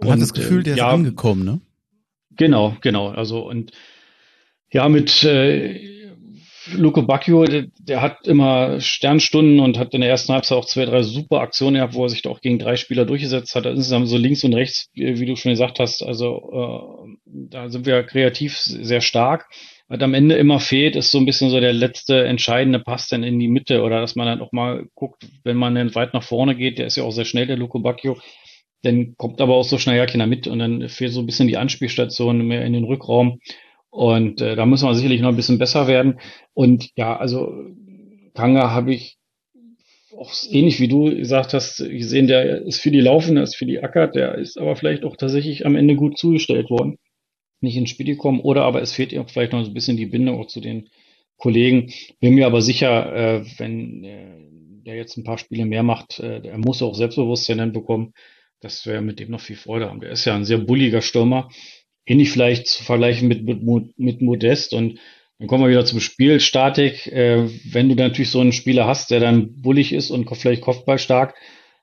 Man 0.00 0.08
und, 0.08 0.12
hat 0.14 0.20
das 0.20 0.32
Gefühl, 0.32 0.62
der 0.62 0.74
äh, 0.74 0.78
ja, 0.78 0.88
ist 0.88 0.94
angekommen, 0.94 1.44
ne? 1.44 1.60
Genau, 2.36 2.76
genau. 2.82 3.08
Also 3.08 3.46
und 3.46 3.72
ja, 4.70 4.88
mit 4.88 5.24
äh, 5.24 5.96
Luco 6.72 7.02
Bacchio, 7.02 7.44
der, 7.44 7.66
der, 7.78 8.02
hat 8.02 8.26
immer 8.26 8.80
Sternstunden 8.80 9.60
und 9.60 9.78
hat 9.78 9.94
in 9.94 10.00
der 10.00 10.10
ersten 10.10 10.32
Halbzeit 10.32 10.58
auch 10.58 10.64
zwei, 10.64 10.84
drei 10.84 11.02
super 11.02 11.40
Aktionen 11.40 11.76
gehabt, 11.76 11.94
wo 11.94 12.04
er 12.04 12.08
sich 12.08 12.22
da 12.22 12.30
auch 12.30 12.40
gegen 12.40 12.58
drei 12.58 12.76
Spieler 12.76 13.04
durchgesetzt 13.04 13.54
hat. 13.54 13.66
Insgesamt 13.66 14.08
so 14.08 14.16
links 14.16 14.42
und 14.44 14.54
rechts, 14.54 14.88
wie, 14.92 15.18
wie 15.20 15.26
du 15.26 15.36
schon 15.36 15.52
gesagt 15.52 15.78
hast. 15.78 16.02
Also 16.02 17.14
äh, 17.14 17.30
da 17.48 17.68
sind 17.68 17.86
wir 17.86 18.02
kreativ 18.02 18.58
sehr 18.58 19.00
stark. 19.00 19.46
Was 19.88 20.00
am 20.00 20.14
Ende 20.14 20.34
immer 20.34 20.58
fehlt, 20.58 20.96
ist 20.96 21.12
so 21.12 21.18
ein 21.18 21.26
bisschen 21.26 21.48
so 21.50 21.60
der 21.60 21.72
letzte 21.72 22.24
entscheidende 22.24 22.80
Pass 22.80 23.08
dann 23.08 23.22
in 23.22 23.38
die 23.38 23.48
Mitte 23.48 23.82
oder 23.82 24.00
dass 24.00 24.16
man 24.16 24.26
dann 24.26 24.40
auch 24.40 24.50
mal 24.50 24.86
guckt, 24.94 25.28
wenn 25.44 25.56
man 25.56 25.76
dann 25.76 25.94
weit 25.94 26.12
nach 26.12 26.24
vorne 26.24 26.56
geht, 26.56 26.78
der 26.78 26.86
ist 26.86 26.96
ja 26.96 27.04
auch 27.04 27.12
sehr 27.12 27.24
schnell, 27.24 27.46
der 27.46 27.56
Luco 27.56 27.78
Bacchio, 27.78 28.18
dann 28.82 29.14
kommt 29.16 29.40
aber 29.40 29.54
auch 29.54 29.64
so 29.64 29.78
schnell 29.78 29.96
ja 29.96 30.06
keiner 30.06 30.26
mit 30.26 30.48
und 30.48 30.58
dann 30.58 30.88
fehlt 30.88 31.12
so 31.12 31.20
ein 31.20 31.26
bisschen 31.26 31.48
die 31.48 31.56
Anspielstation 31.56 32.46
mehr 32.46 32.64
in 32.64 32.72
den 32.72 32.84
Rückraum. 32.84 33.40
Und 33.90 34.40
äh, 34.40 34.56
da 34.56 34.66
muss 34.66 34.82
man 34.82 34.94
sicherlich 34.94 35.20
noch 35.20 35.30
ein 35.30 35.36
bisschen 35.36 35.58
besser 35.58 35.86
werden. 35.86 36.20
Und 36.52 36.90
ja, 36.96 37.16
also 37.16 37.52
Kanga 38.34 38.70
habe 38.70 38.92
ich 38.92 39.16
auch 40.16 40.32
ähnlich 40.50 40.80
wie 40.80 40.88
du 40.88 41.14
gesagt 41.14 41.54
hast, 41.54 41.78
gesehen, 41.78 42.26
der 42.26 42.62
ist 42.62 42.80
für 42.80 42.90
die 42.90 43.00
Laufen, 43.00 43.34
der 43.34 43.44
ist 43.44 43.56
für 43.56 43.66
die 43.66 43.82
Acker, 43.82 44.08
der 44.08 44.36
ist 44.36 44.58
aber 44.58 44.76
vielleicht 44.76 45.04
auch 45.04 45.16
tatsächlich 45.16 45.66
am 45.66 45.76
Ende 45.76 45.94
gut 45.94 46.18
zugestellt 46.18 46.70
worden. 46.70 46.98
Nicht 47.60 47.76
ins 47.76 47.90
Spiel 47.90 48.06
gekommen 48.06 48.40
oder 48.40 48.64
aber 48.64 48.82
es 48.82 48.92
fehlt 48.92 49.12
ihm 49.12 49.26
vielleicht 49.28 49.52
noch 49.52 49.62
so 49.62 49.70
ein 49.70 49.74
bisschen 49.74 49.96
die 49.96 50.06
Bindung 50.06 50.40
auch 50.40 50.46
zu 50.46 50.60
den 50.60 50.88
Kollegen. 51.36 51.92
Bin 52.20 52.34
mir 52.34 52.46
aber 52.46 52.62
sicher, 52.62 53.14
äh, 53.14 53.44
wenn 53.58 54.04
äh, 54.04 54.84
der 54.84 54.96
jetzt 54.96 55.16
ein 55.16 55.24
paar 55.24 55.38
Spiele 55.38 55.64
mehr 55.64 55.82
macht, 55.82 56.20
äh, 56.20 56.46
er 56.46 56.58
muss 56.58 56.82
auch 56.82 56.94
Selbstbewusstsein 56.94 57.58
dann 57.58 57.72
bekommen 57.72 58.12
dass 58.60 58.86
wir 58.86 59.00
mit 59.00 59.20
dem 59.20 59.30
noch 59.30 59.40
viel 59.40 59.56
Freude 59.56 59.88
haben. 59.88 60.00
Der 60.00 60.10
ist 60.10 60.24
ja 60.24 60.34
ein 60.34 60.44
sehr 60.44 60.58
bulliger 60.58 61.02
Stürmer. 61.02 61.48
Ähnlich 62.06 62.30
vielleicht 62.30 62.68
zu 62.68 62.84
vergleichen 62.84 63.28
mit, 63.28 63.44
mit, 63.44 63.98
mit 63.98 64.22
Modest. 64.22 64.72
Und 64.72 64.98
dann 65.38 65.48
kommen 65.48 65.64
wir 65.64 65.70
wieder 65.70 65.84
zum 65.84 66.00
Spiel. 66.00 66.40
Statik. 66.40 67.06
Äh, 67.06 67.48
wenn 67.70 67.88
du 67.88 67.94
natürlich 67.94 68.30
so 68.30 68.40
einen 68.40 68.52
Spieler 68.52 68.86
hast, 68.86 69.10
der 69.10 69.20
dann 69.20 69.60
bullig 69.60 69.92
ist 69.92 70.10
und 70.10 70.28
vielleicht 70.36 70.62
Kopfballstark, 70.62 71.34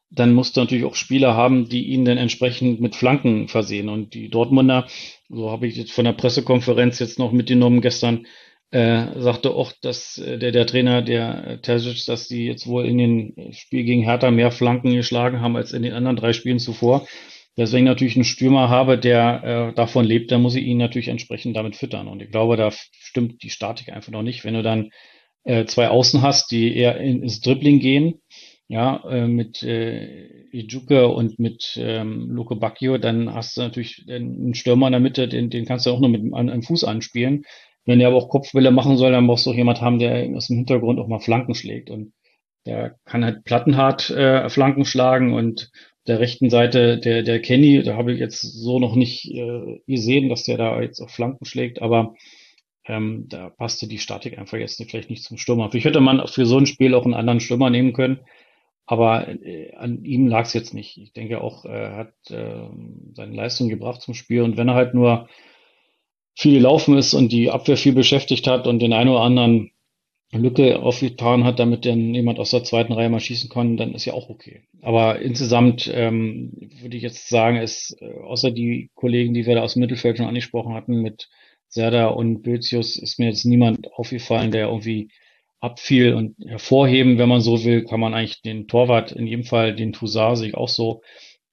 dann 0.09 0.34
musst 0.34 0.55
du 0.55 0.61
natürlich 0.61 0.86
auch 0.86 0.95
Spieler 0.95 1.36
haben, 1.36 1.69
die 1.69 1.88
ihn 1.88 2.05
dann 2.05 2.17
entsprechend 2.17 2.80
mit 2.80 2.95
Flanken 2.95 3.47
versehen. 3.47 3.89
Und 3.89 4.13
die 4.13 4.30
Dortmunder, 4.30 4.88
so 5.34 5.51
habe 5.51 5.67
ich 5.67 5.75
jetzt 5.75 5.91
von 5.91 6.05
der 6.05 6.13
Pressekonferenz 6.13 6.99
jetzt 6.99 7.19
noch 7.19 7.31
mitgenommen 7.31 7.81
gestern, 7.81 8.25
äh, 8.71 9.19
sagte 9.19 9.51
auch, 9.51 9.71
dass 9.81 10.17
äh, 10.17 10.39
der, 10.39 10.51
der 10.51 10.65
Trainer, 10.65 11.01
der 11.01 11.47
äh, 11.47 11.61
Terzic, 11.61 12.05
dass 12.05 12.27
die 12.27 12.45
jetzt 12.45 12.65
wohl 12.65 12.86
in 12.86 12.97
den 12.97 13.53
Spiel 13.53 13.84
gegen 13.84 14.03
Hertha 14.03 14.31
mehr 14.31 14.51
Flanken 14.51 14.93
geschlagen 14.93 15.41
haben 15.41 15.55
als 15.55 15.73
in 15.73 15.84
den 15.84 15.93
anderen 15.93 16.15
drei 16.15 16.34
Spielen 16.34 16.59
zuvor. 16.59 17.07
Deswegen 17.55 17.86
natürlich 17.86 18.15
einen 18.15 18.25
Stürmer 18.25 18.69
habe, 18.69 18.97
der 18.97 19.43
äh, 19.43 19.75
davon 19.75 20.05
lebt, 20.05 20.31
dann 20.31 20.41
muss 20.41 20.55
ich 20.55 20.65
ihn 20.65 20.79
natürlich 20.79 21.09
entsprechend 21.09 21.55
damit 21.55 21.75
füttern. 21.75 22.07
Und 22.07 22.21
ich 22.21 22.31
glaube, 22.31 22.57
da 22.57 22.71
stimmt 22.71 23.43
die 23.43 23.51
Statik 23.51 23.89
einfach 23.93 24.11
noch 24.11 24.23
nicht. 24.23 24.43
Wenn 24.43 24.55
du 24.55 24.63
dann 24.63 24.89
äh, 25.43 25.65
zwei 25.65 25.89
Außen 25.89 26.23
hast, 26.23 26.49
die 26.51 26.75
eher 26.75 26.97
in, 26.97 27.21
ins 27.21 27.41
Dribbling 27.41 27.79
gehen, 27.79 28.21
ja, 28.74 29.03
äh, 29.07 29.28
mit 29.28 29.61
äh, 29.61 30.47
Ijuke 30.51 31.07
und 31.07 31.38
mit 31.38 31.78
ähm, 31.80 32.32
Luke 32.32 32.55
Bacchio, 32.55 32.97
dann 32.97 33.32
hast 33.32 33.55
du 33.55 33.61
natürlich 33.61 34.03
einen 34.09 34.55
Stürmer 34.55 34.88
in 34.88 34.93
der 34.93 34.99
Mitte, 34.99 35.28
den, 35.28 35.51
den 35.51 35.65
kannst 35.65 35.86
du 35.86 35.91
auch 35.91 35.99
nur 35.99 36.09
mit 36.09 36.34
einem, 36.34 36.63
Fuß 36.63 36.84
anspielen 36.84 37.45
Wenn 37.86 37.99
er 37.99 38.07
aber 38.07 38.17
auch 38.17 38.30
Kopfbälle 38.30 38.71
machen 38.71 38.97
soll, 38.97 39.11
dann 39.11 39.28
brauchst 39.28 39.45
du 39.45 39.51
auch 39.51 39.55
jemand 39.55 39.82
haben, 39.82 39.99
der 39.99 40.28
aus 40.36 40.47
dem 40.47 40.57
Hintergrund 40.57 40.99
auch 40.99 41.07
mal 41.07 41.19
Flanken 41.19 41.53
schlägt. 41.53 41.91
Und 41.91 42.13
der 42.65 42.95
kann 43.05 43.24
halt 43.24 43.43
plattenhart 43.43 44.09
äh, 44.09 44.49
Flanken 44.49 44.86
schlagen 44.86 45.36
und 45.36 45.69
der 46.07 46.19
rechten 46.19 46.49
Seite 46.49 46.97
der, 46.97 47.21
der 47.21 47.41
Kenny, 47.43 47.84
da 47.84 47.95
habe 47.95 48.11
ich 48.11 48.19
jetzt 48.19 48.41
so 48.41 48.80
noch 48.80 48.95
nicht 48.95 49.32
äh, 49.36 49.82
gesehen, 49.86 50.30
dass 50.30 50.45
der 50.45 50.57
da 50.57 50.82
jetzt 50.82 50.99
auch 50.99 51.11
Flanken 51.11 51.45
schlägt, 51.45 51.80
aber 51.80 52.15
ähm, 52.86 53.28
da 53.30 53.51
passte 53.51 53.88
die 53.88 53.99
Statik 53.99 54.39
einfach 54.39 54.57
jetzt 54.57 54.84
vielleicht 54.89 55.11
nicht 55.11 55.24
zum 55.24 55.38
Stürmer. 55.38 55.69
Vielleicht 55.69 55.86
hätte 55.86 56.01
man 56.01 56.28
für 56.28 56.47
so 56.47 56.57
ein 56.57 56.65
Spiel 56.65 56.95
auch 56.95 57.05
einen 57.05 57.13
anderen 57.13 57.39
Stürmer 57.39 57.69
nehmen 57.69 57.93
können, 57.93 58.19
aber 58.86 59.27
äh, 59.27 59.73
an 59.75 60.03
ihm 60.03 60.27
lag 60.27 60.45
es 60.45 60.53
jetzt 60.53 60.73
nicht. 60.73 60.97
Ich 60.97 61.13
denke 61.13 61.41
auch, 61.41 61.65
er 61.65 61.95
hat 61.95 62.13
äh, 62.29 62.67
seine 63.13 63.36
Leistung 63.36 63.69
gebracht 63.69 64.01
zum 64.01 64.13
Spiel 64.13 64.41
und 64.41 64.57
wenn 64.57 64.69
er 64.69 64.75
halt 64.75 64.93
nur 64.93 65.29
viel 66.36 66.53
gelaufen 66.55 66.97
ist 66.97 67.13
und 67.13 67.31
die 67.31 67.51
Abwehr 67.51 67.77
viel 67.77 67.93
beschäftigt 67.93 68.47
hat 68.47 68.67
und 68.67 68.79
den 68.79 68.93
einen 68.93 69.09
oder 69.09 69.21
anderen 69.21 69.71
Lücke 70.31 70.81
aufgetan 70.81 71.43
hat, 71.43 71.59
damit 71.59 71.86
dann 71.86 72.13
jemand 72.13 72.39
aus 72.39 72.49
der 72.49 72.63
zweiten 72.63 72.93
Reihe 72.93 73.09
mal 73.09 73.19
schießen 73.19 73.49
kann, 73.49 73.77
dann 73.77 73.93
ist 73.93 74.05
ja 74.05 74.13
auch 74.13 74.29
okay. 74.29 74.63
Aber 74.81 75.19
insgesamt 75.19 75.89
ähm, 75.93 76.53
würde 76.81 76.97
ich 76.97 77.03
jetzt 77.03 77.29
sagen, 77.29 77.57
ist 77.57 77.95
äh, 78.01 78.19
außer 78.21 78.51
die 78.51 78.89
Kollegen, 78.95 79.34
die 79.34 79.45
wir 79.45 79.55
da 79.55 79.61
aus 79.61 79.73
dem 79.73 79.81
Mittelfeld 79.81 80.17
schon 80.17 80.25
angesprochen 80.25 80.73
hatten, 80.73 81.01
mit 81.01 81.29
Serda 81.67 82.07
und 82.07 82.41
Bözius, 82.41 82.97
ist 82.97 83.19
mir 83.19 83.27
jetzt 83.27 83.45
niemand 83.45 83.93
aufgefallen, 83.93 84.51
der 84.51 84.67
irgendwie 84.67 85.09
abfiel 85.64 86.14
und 86.14 86.36
hervorheben, 86.45 87.18
wenn 87.18 87.30
man 87.30 87.39
so 87.39 87.64
will, 87.64 87.86
kann 87.86 87.99
man 87.99 88.14
eigentlich 88.14 88.41
den 88.41 88.68
Torwart, 88.68 89.14
in 89.14 89.26
jedem 89.26 89.45
Fall 89.45 89.74
den 89.74 89.93
Toussaint, 89.93 90.38
sehe 90.38 90.49
ich 90.49 90.55
auch 90.55 90.68
so. 90.68 91.01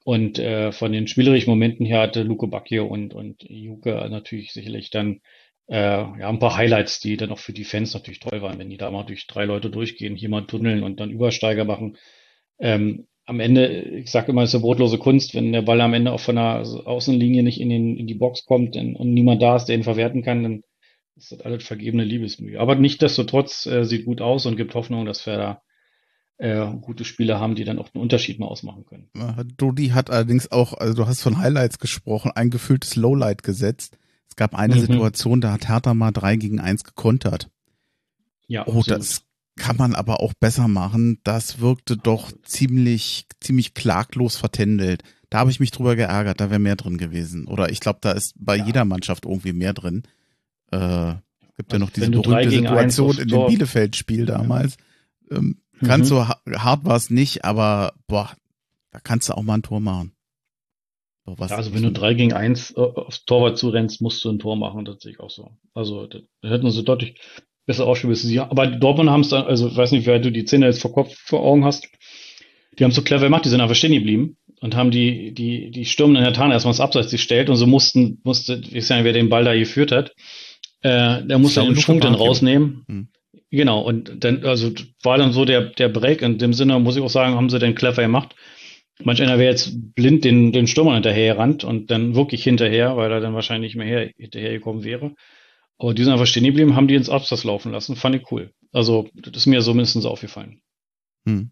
Und 0.04 0.38
äh, 0.38 0.72
von 0.72 0.92
den 0.92 1.06
spielerischen 1.06 1.50
Momenten 1.50 1.86
her 1.86 2.00
hatte 2.00 2.22
Luke 2.22 2.48
Bacchio 2.48 2.86
und, 2.86 3.14
und 3.14 3.44
Juke 3.48 3.90
natürlich 4.10 4.52
sicherlich 4.52 4.90
dann 4.90 5.20
äh, 5.68 5.76
ja, 5.76 6.28
ein 6.28 6.40
paar 6.40 6.56
Highlights, 6.56 6.98
die 6.98 7.16
dann 7.16 7.30
auch 7.30 7.38
für 7.38 7.52
die 7.52 7.64
Fans 7.64 7.94
natürlich 7.94 8.18
toll 8.18 8.42
waren, 8.42 8.58
wenn 8.58 8.70
die 8.70 8.78
da 8.78 8.90
mal 8.90 9.04
durch 9.04 9.28
drei 9.28 9.44
Leute 9.44 9.70
durchgehen, 9.70 10.16
hier 10.16 10.28
mal 10.28 10.46
tunneln 10.46 10.82
und 10.82 10.98
dann 10.98 11.10
Übersteiger 11.10 11.64
machen. 11.64 11.96
Ähm, 12.58 13.06
am 13.26 13.38
Ende, 13.38 13.68
ich 13.68 14.10
sage 14.10 14.32
immer, 14.32 14.42
es 14.42 14.50
ist 14.50 14.56
eine 14.56 14.62
brotlose 14.62 14.98
Kunst, 14.98 15.36
wenn 15.36 15.52
der 15.52 15.62
Ball 15.62 15.80
am 15.80 15.94
Ende 15.94 16.10
auch 16.10 16.18
von 16.20 16.34
der 16.34 16.64
Außenlinie 16.84 17.44
nicht 17.44 17.60
in, 17.60 17.68
den, 17.68 17.96
in 17.96 18.08
die 18.08 18.14
Box 18.14 18.44
kommt 18.44 18.74
und 18.76 19.14
niemand 19.14 19.40
da 19.40 19.54
ist, 19.54 19.66
der 19.66 19.76
ihn 19.76 19.84
verwerten 19.84 20.22
kann, 20.22 20.42
dann 20.42 20.62
ist 21.20 21.32
das 21.32 21.40
alles 21.42 21.64
vergebene 21.64 22.04
Liebesmühe. 22.04 22.58
Aber 22.58 22.74
nichtdestotrotz 22.74 23.66
äh, 23.66 23.84
sieht 23.84 24.06
gut 24.06 24.20
aus 24.20 24.46
und 24.46 24.56
gibt 24.56 24.74
Hoffnung, 24.74 25.04
dass 25.04 25.26
wir 25.26 25.36
da 25.36 25.62
äh, 26.38 26.66
gute 26.80 27.04
Spieler 27.04 27.38
haben, 27.38 27.54
die 27.54 27.64
dann 27.64 27.78
auch 27.78 27.94
einen 27.94 28.02
Unterschied 28.02 28.38
mal 28.38 28.46
ausmachen 28.46 28.86
können. 28.86 29.10
Dodi 29.58 29.88
hat 29.88 30.10
allerdings 30.10 30.50
auch, 30.50 30.72
also 30.72 30.94
du 30.94 31.06
hast 31.06 31.20
von 31.20 31.38
Highlights 31.38 31.78
gesprochen, 31.78 32.32
ein 32.34 32.50
gefühltes 32.50 32.96
Lowlight 32.96 33.42
gesetzt. 33.42 33.98
Es 34.28 34.36
gab 34.36 34.54
eine 34.54 34.76
mhm. 34.76 34.80
Situation, 34.80 35.40
da 35.40 35.52
hat 35.52 35.68
Hertha 35.68 35.92
mal 35.92 36.12
drei 36.12 36.36
gegen 36.36 36.60
eins 36.60 36.84
gekontert. 36.84 37.50
Ja, 38.46 38.66
oh, 38.66 38.82
das 38.84 39.22
kann 39.56 39.76
man 39.76 39.94
aber 39.94 40.20
auch 40.20 40.32
besser 40.32 40.66
machen. 40.66 41.20
Das 41.24 41.60
wirkte 41.60 41.96
doch 41.96 42.32
ziemlich, 42.42 43.26
ziemlich 43.40 43.74
klaglos 43.74 44.36
vertändelt. 44.36 45.02
Da 45.28 45.40
habe 45.40 45.50
ich 45.50 45.60
mich 45.60 45.70
drüber 45.70 45.94
geärgert, 45.94 46.40
da 46.40 46.50
wäre 46.50 46.58
mehr 46.58 46.76
drin 46.76 46.96
gewesen. 46.96 47.46
Oder 47.46 47.70
ich 47.70 47.80
glaube, 47.80 47.98
da 48.00 48.12
ist 48.12 48.34
bei 48.38 48.56
ja. 48.56 48.64
jeder 48.64 48.84
Mannschaft 48.84 49.26
irgendwie 49.26 49.52
mehr 49.52 49.74
drin. 49.74 50.02
Äh, 50.70 51.14
gibt 51.56 51.72
ja 51.72 51.78
noch 51.78 51.90
diese 51.90 52.10
berühmte 52.10 52.50
Situation 52.50 53.18
in 53.18 53.28
dem 53.28 53.46
Bielefeld-Spiel 53.46 54.26
damals. 54.26 54.76
Ähm, 55.30 55.60
mhm. 55.80 55.86
Ganz 55.86 56.08
so 56.08 56.26
hart 56.26 56.84
war 56.84 56.96
es 56.96 57.10
nicht, 57.10 57.44
aber 57.44 57.92
boah, 58.06 58.30
da 58.92 59.00
kannst 59.00 59.28
du 59.28 59.34
auch 59.34 59.42
mal 59.42 59.54
ein 59.54 59.62
Tor 59.62 59.80
machen. 59.80 60.12
Ja, 61.26 61.56
also 61.56 61.74
wenn 61.74 61.82
du 61.82 61.92
drei 61.92 62.14
gegen 62.14 62.32
eins 62.32 62.72
äh, 62.72 62.80
aufs 62.80 63.24
Torwart 63.24 63.58
zurennst, 63.58 64.00
musst 64.00 64.24
du 64.24 64.30
ein 64.30 64.38
Tor 64.38 64.56
machen, 64.56 64.84
das 64.84 65.00
sehe 65.00 65.12
ich 65.12 65.20
auch 65.20 65.30
so. 65.30 65.50
Also 65.74 66.06
da 66.06 66.18
hätten 66.42 66.70
sie 66.70 66.82
deutlich 66.82 67.20
besser 67.66 67.86
ausspielen 67.86 68.10
müssen. 68.10 68.36
Aber 68.38 68.66
Dortmund 68.66 69.10
haben 69.10 69.20
es 69.20 69.28
dann, 69.28 69.44
also 69.44 69.68
ich 69.68 69.76
weiß 69.76 69.92
nicht, 69.92 70.06
wer 70.06 70.18
du 70.18 70.32
die 70.32 70.44
Zähne 70.44 70.66
jetzt 70.66 70.80
vor 70.80 70.92
Kopf 70.92 71.14
vor 71.14 71.42
Augen 71.42 71.64
hast. 71.64 71.88
Die 72.78 72.84
haben 72.84 72.90
so 72.90 73.02
clever 73.02 73.26
gemacht, 73.26 73.44
die 73.44 73.48
sind 73.48 73.60
einfach 73.60 73.76
stehen 73.76 73.92
geblieben 73.92 74.38
und 74.60 74.74
haben 74.74 74.90
die, 74.90 75.32
die, 75.34 75.70
die 75.70 75.84
stürmenden 75.84 76.24
Hertaner 76.24 76.54
erstmal 76.54 76.72
ins 76.72 76.80
Abseits 76.80 77.10
gestellt 77.10 77.50
und 77.50 77.56
so 77.56 77.66
mussten, 77.66 78.20
musste, 78.24 78.54
ich 78.54 78.74
weiß 78.74 78.90
nicht, 78.90 79.04
wer 79.04 79.12
den 79.12 79.28
Ball 79.28 79.44
da 79.44 79.54
geführt 79.54 79.92
hat, 79.92 80.14
äh, 80.82 81.22
der 81.24 81.38
musste 81.38 81.62
den 81.62 81.76
Schwung 81.76 82.00
dann 82.00 82.14
rausnehmen. 82.14 82.84
Hm. 82.88 83.08
Genau, 83.50 83.80
und 83.80 84.22
dann, 84.22 84.44
also 84.44 84.72
war 85.02 85.18
dann 85.18 85.32
so 85.32 85.44
der, 85.44 85.62
der 85.70 85.88
Break. 85.88 86.22
In 86.22 86.38
dem 86.38 86.52
Sinne 86.52 86.78
muss 86.78 86.96
ich 86.96 87.02
auch 87.02 87.10
sagen, 87.10 87.34
haben 87.34 87.50
sie 87.50 87.58
den 87.58 87.74
clever 87.74 88.02
gemacht. 88.02 88.34
Manch 89.02 89.22
einer 89.22 89.38
wäre 89.38 89.50
jetzt 89.50 89.94
blind 89.94 90.24
den, 90.24 90.52
den 90.52 90.66
Stürmer 90.66 90.94
hinterher 90.94 91.34
gerannt 91.34 91.64
und 91.64 91.90
dann 91.90 92.14
wirklich 92.14 92.44
hinterher, 92.44 92.96
weil 92.96 93.10
er 93.10 93.20
dann 93.20 93.34
wahrscheinlich 93.34 93.74
mehr 93.74 93.86
her, 93.86 94.10
hinterher 94.16 94.52
gekommen 94.52 94.84
wäre. 94.84 95.14
Aber 95.78 95.94
die 95.94 96.04
sind 96.04 96.12
einfach 96.12 96.26
stehen 96.26 96.44
geblieben, 96.44 96.76
haben 96.76 96.88
die 96.88 96.94
ins 96.94 97.08
Absatz 97.08 97.42
laufen 97.44 97.72
lassen. 97.72 97.96
Fand 97.96 98.14
ich 98.14 98.30
cool. 98.30 98.52
Also, 98.72 99.08
das 99.14 99.34
ist 99.34 99.46
mir 99.46 99.62
so 99.62 99.72
mindestens 99.72 100.04
aufgefallen. 100.04 100.60
Hm. 101.26 101.50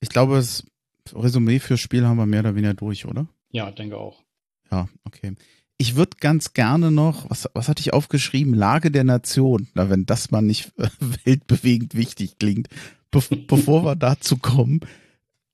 Ich 0.00 0.08
glaube, 0.08 0.34
das 0.34 0.66
Resümee 1.14 1.60
fürs 1.60 1.80
Spiel 1.80 2.04
haben 2.04 2.16
wir 2.16 2.26
mehr 2.26 2.40
oder 2.40 2.56
weniger 2.56 2.74
durch, 2.74 3.06
oder? 3.06 3.28
Ja, 3.52 3.70
denke 3.70 3.96
auch. 3.96 4.22
Ja, 4.70 4.88
okay. 5.04 5.34
Ich 5.76 5.96
würde 5.96 6.16
ganz 6.20 6.52
gerne 6.52 6.90
noch, 6.90 7.28
was, 7.30 7.48
was 7.52 7.68
hatte 7.68 7.80
ich 7.80 7.92
aufgeschrieben? 7.92 8.54
Lage 8.54 8.90
der 8.90 9.04
Nation. 9.04 9.68
Na, 9.74 9.90
wenn 9.90 10.06
das 10.06 10.30
mal 10.30 10.42
nicht 10.42 10.72
weltbewegend 11.24 11.94
wichtig 11.94 12.38
klingt. 12.38 12.68
Be 13.10 13.20
bevor 13.46 13.84
wir 13.84 13.96
dazu 13.96 14.36
kommen, 14.36 14.80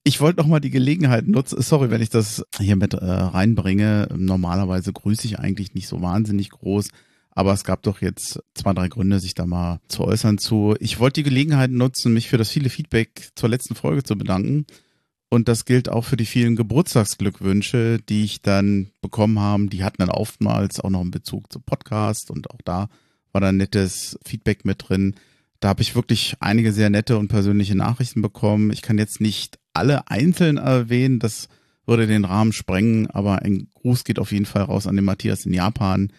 ich 0.03 0.21
wollte 0.21 0.41
noch 0.41 0.47
mal 0.47 0.61
die 0.61 0.71
Gelegenheit 0.71 1.27
nutzen. 1.27 1.61
Sorry, 1.61 1.91
wenn 1.91 2.01
ich 2.01 2.09
das 2.09 2.45
hier 2.59 2.77
mit 2.77 2.95
äh, 2.95 3.05
reinbringe. 3.05 4.09
Normalerweise 4.17 4.93
grüße 4.93 5.27
ich 5.27 5.39
eigentlich 5.39 5.75
nicht 5.75 5.89
so 5.89 6.01
wahnsinnig 6.01 6.51
groß. 6.51 6.89
Aber 7.33 7.53
es 7.53 7.65
gab 7.65 7.83
doch 7.83 8.01
jetzt 8.01 8.43
zwei, 8.55 8.73
drei 8.73 8.89
Gründe, 8.89 9.21
sich 9.21 9.35
da 9.35 9.47
mal 9.47 9.81
zu 9.89 10.05
äußern 10.05 10.39
zu. 10.39 10.75
Ich 10.81 10.99
wollte 10.99 11.21
die 11.21 11.29
Gelegenheit 11.29 11.71
nutzen, 11.71 12.13
mich 12.13 12.29
für 12.29 12.39
das 12.39 12.51
viele 12.51 12.71
Feedback 12.71 13.31
zur 13.35 13.49
letzten 13.49 13.75
Folge 13.75 14.03
zu 14.03 14.17
bedanken. 14.17 14.67
Und 15.33 15.47
das 15.47 15.65
gilt 15.65 15.89
auch 15.89 16.05
für 16.05 16.17
die 16.17 16.27
vielen 16.27 16.57
Geburtstagsglückwünsche, 16.57 17.99
die 18.09 18.25
ich 18.25 18.43
dann 18.43 18.91
bekommen 19.01 19.39
habe. 19.39 19.69
Die 19.69 19.85
hatten 19.85 20.03
dann 20.03 20.11
oftmals 20.11 20.81
auch 20.81 20.91
noch 20.91 21.01
einen 21.01 21.13
Bezug 21.13 21.53
zu 21.53 21.61
Podcast 21.61 22.33
und 22.33 22.51
auch 22.51 22.61
da 22.65 22.89
war 23.33 23.41
dann 23.41 23.57
nettes 23.57 24.19
Feedback 24.27 24.65
mit 24.65 24.89
drin. 24.89 25.15
Da 25.61 25.69
habe 25.69 25.83
ich 25.83 25.95
wirklich 25.95 26.35
einige 26.41 26.73
sehr 26.73 26.91
nette 26.91 27.17
und 27.17 27.29
persönliche 27.29 27.77
Nachrichten 27.77 28.23
bekommen. 28.23 28.73
Ich 28.73 28.83
kann 28.83 28.99
jetzt 28.99 29.21
nicht 29.21 29.61
alle 29.73 30.09
einzeln 30.09 30.57
erwähnen, 30.57 31.21
das 31.21 31.49
würde 31.87 32.09
den 32.09 32.25
Rahmen 32.25 32.53
sprengen, 32.53 33.07
aber 33.09 33.43
ein 33.43 33.69
Gruß 33.75 34.03
geht 34.03 34.19
auf 34.19 34.33
jeden 34.33 34.47
Fall 34.47 34.63
raus 34.63 34.89
an 34.89 34.97
den 34.97 35.05
Matthias 35.05 35.47
in 35.47 35.53
Japan, 35.53 36.13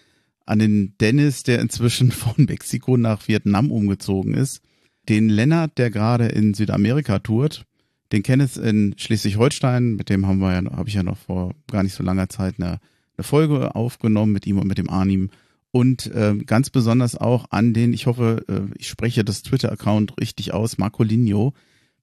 an 0.45 0.59
den 0.59 0.95
Dennis, 1.01 1.43
der 1.43 1.59
inzwischen 1.59 2.11
von 2.11 2.45
Mexiko 2.45 2.95
nach 2.95 3.27
Vietnam 3.27 3.71
umgezogen 3.71 4.35
ist, 4.35 4.61
den 5.09 5.27
Lennart, 5.27 5.77
der 5.77 5.89
gerade 5.89 6.27
in 6.27 6.53
Südamerika 6.53 7.19
tourt, 7.19 7.65
den 8.11 8.23
Kenneth 8.23 8.57
in 8.57 8.95
Schleswig-Holstein, 8.97 9.95
mit 9.95 10.09
dem 10.09 10.25
haben 10.25 10.39
wir 10.39 10.53
ja, 10.53 10.71
habe 10.71 10.89
ich 10.89 10.95
ja 10.95 11.03
noch 11.03 11.17
vor 11.17 11.53
gar 11.67 11.83
nicht 11.83 11.93
so 11.93 12.03
langer 12.03 12.29
Zeit 12.29 12.55
eine, 12.57 12.79
eine 13.17 13.23
Folge 13.23 13.75
aufgenommen 13.75 14.31
mit 14.31 14.45
ihm 14.47 14.57
und 14.57 14.67
mit 14.67 14.77
dem 14.77 14.89
Arnim 14.89 15.29
und 15.71 16.07
äh, 16.07 16.35
ganz 16.45 16.69
besonders 16.69 17.15
auch 17.15 17.45
an 17.49 17.73
den, 17.73 17.93
ich 17.93 18.05
hoffe, 18.05 18.43
äh, 18.47 18.77
ich 18.77 18.89
spreche 18.89 19.23
das 19.23 19.41
Twitter-Account 19.41 20.19
richtig 20.19 20.53
aus, 20.53 20.77
Marcolinho. 20.77 21.53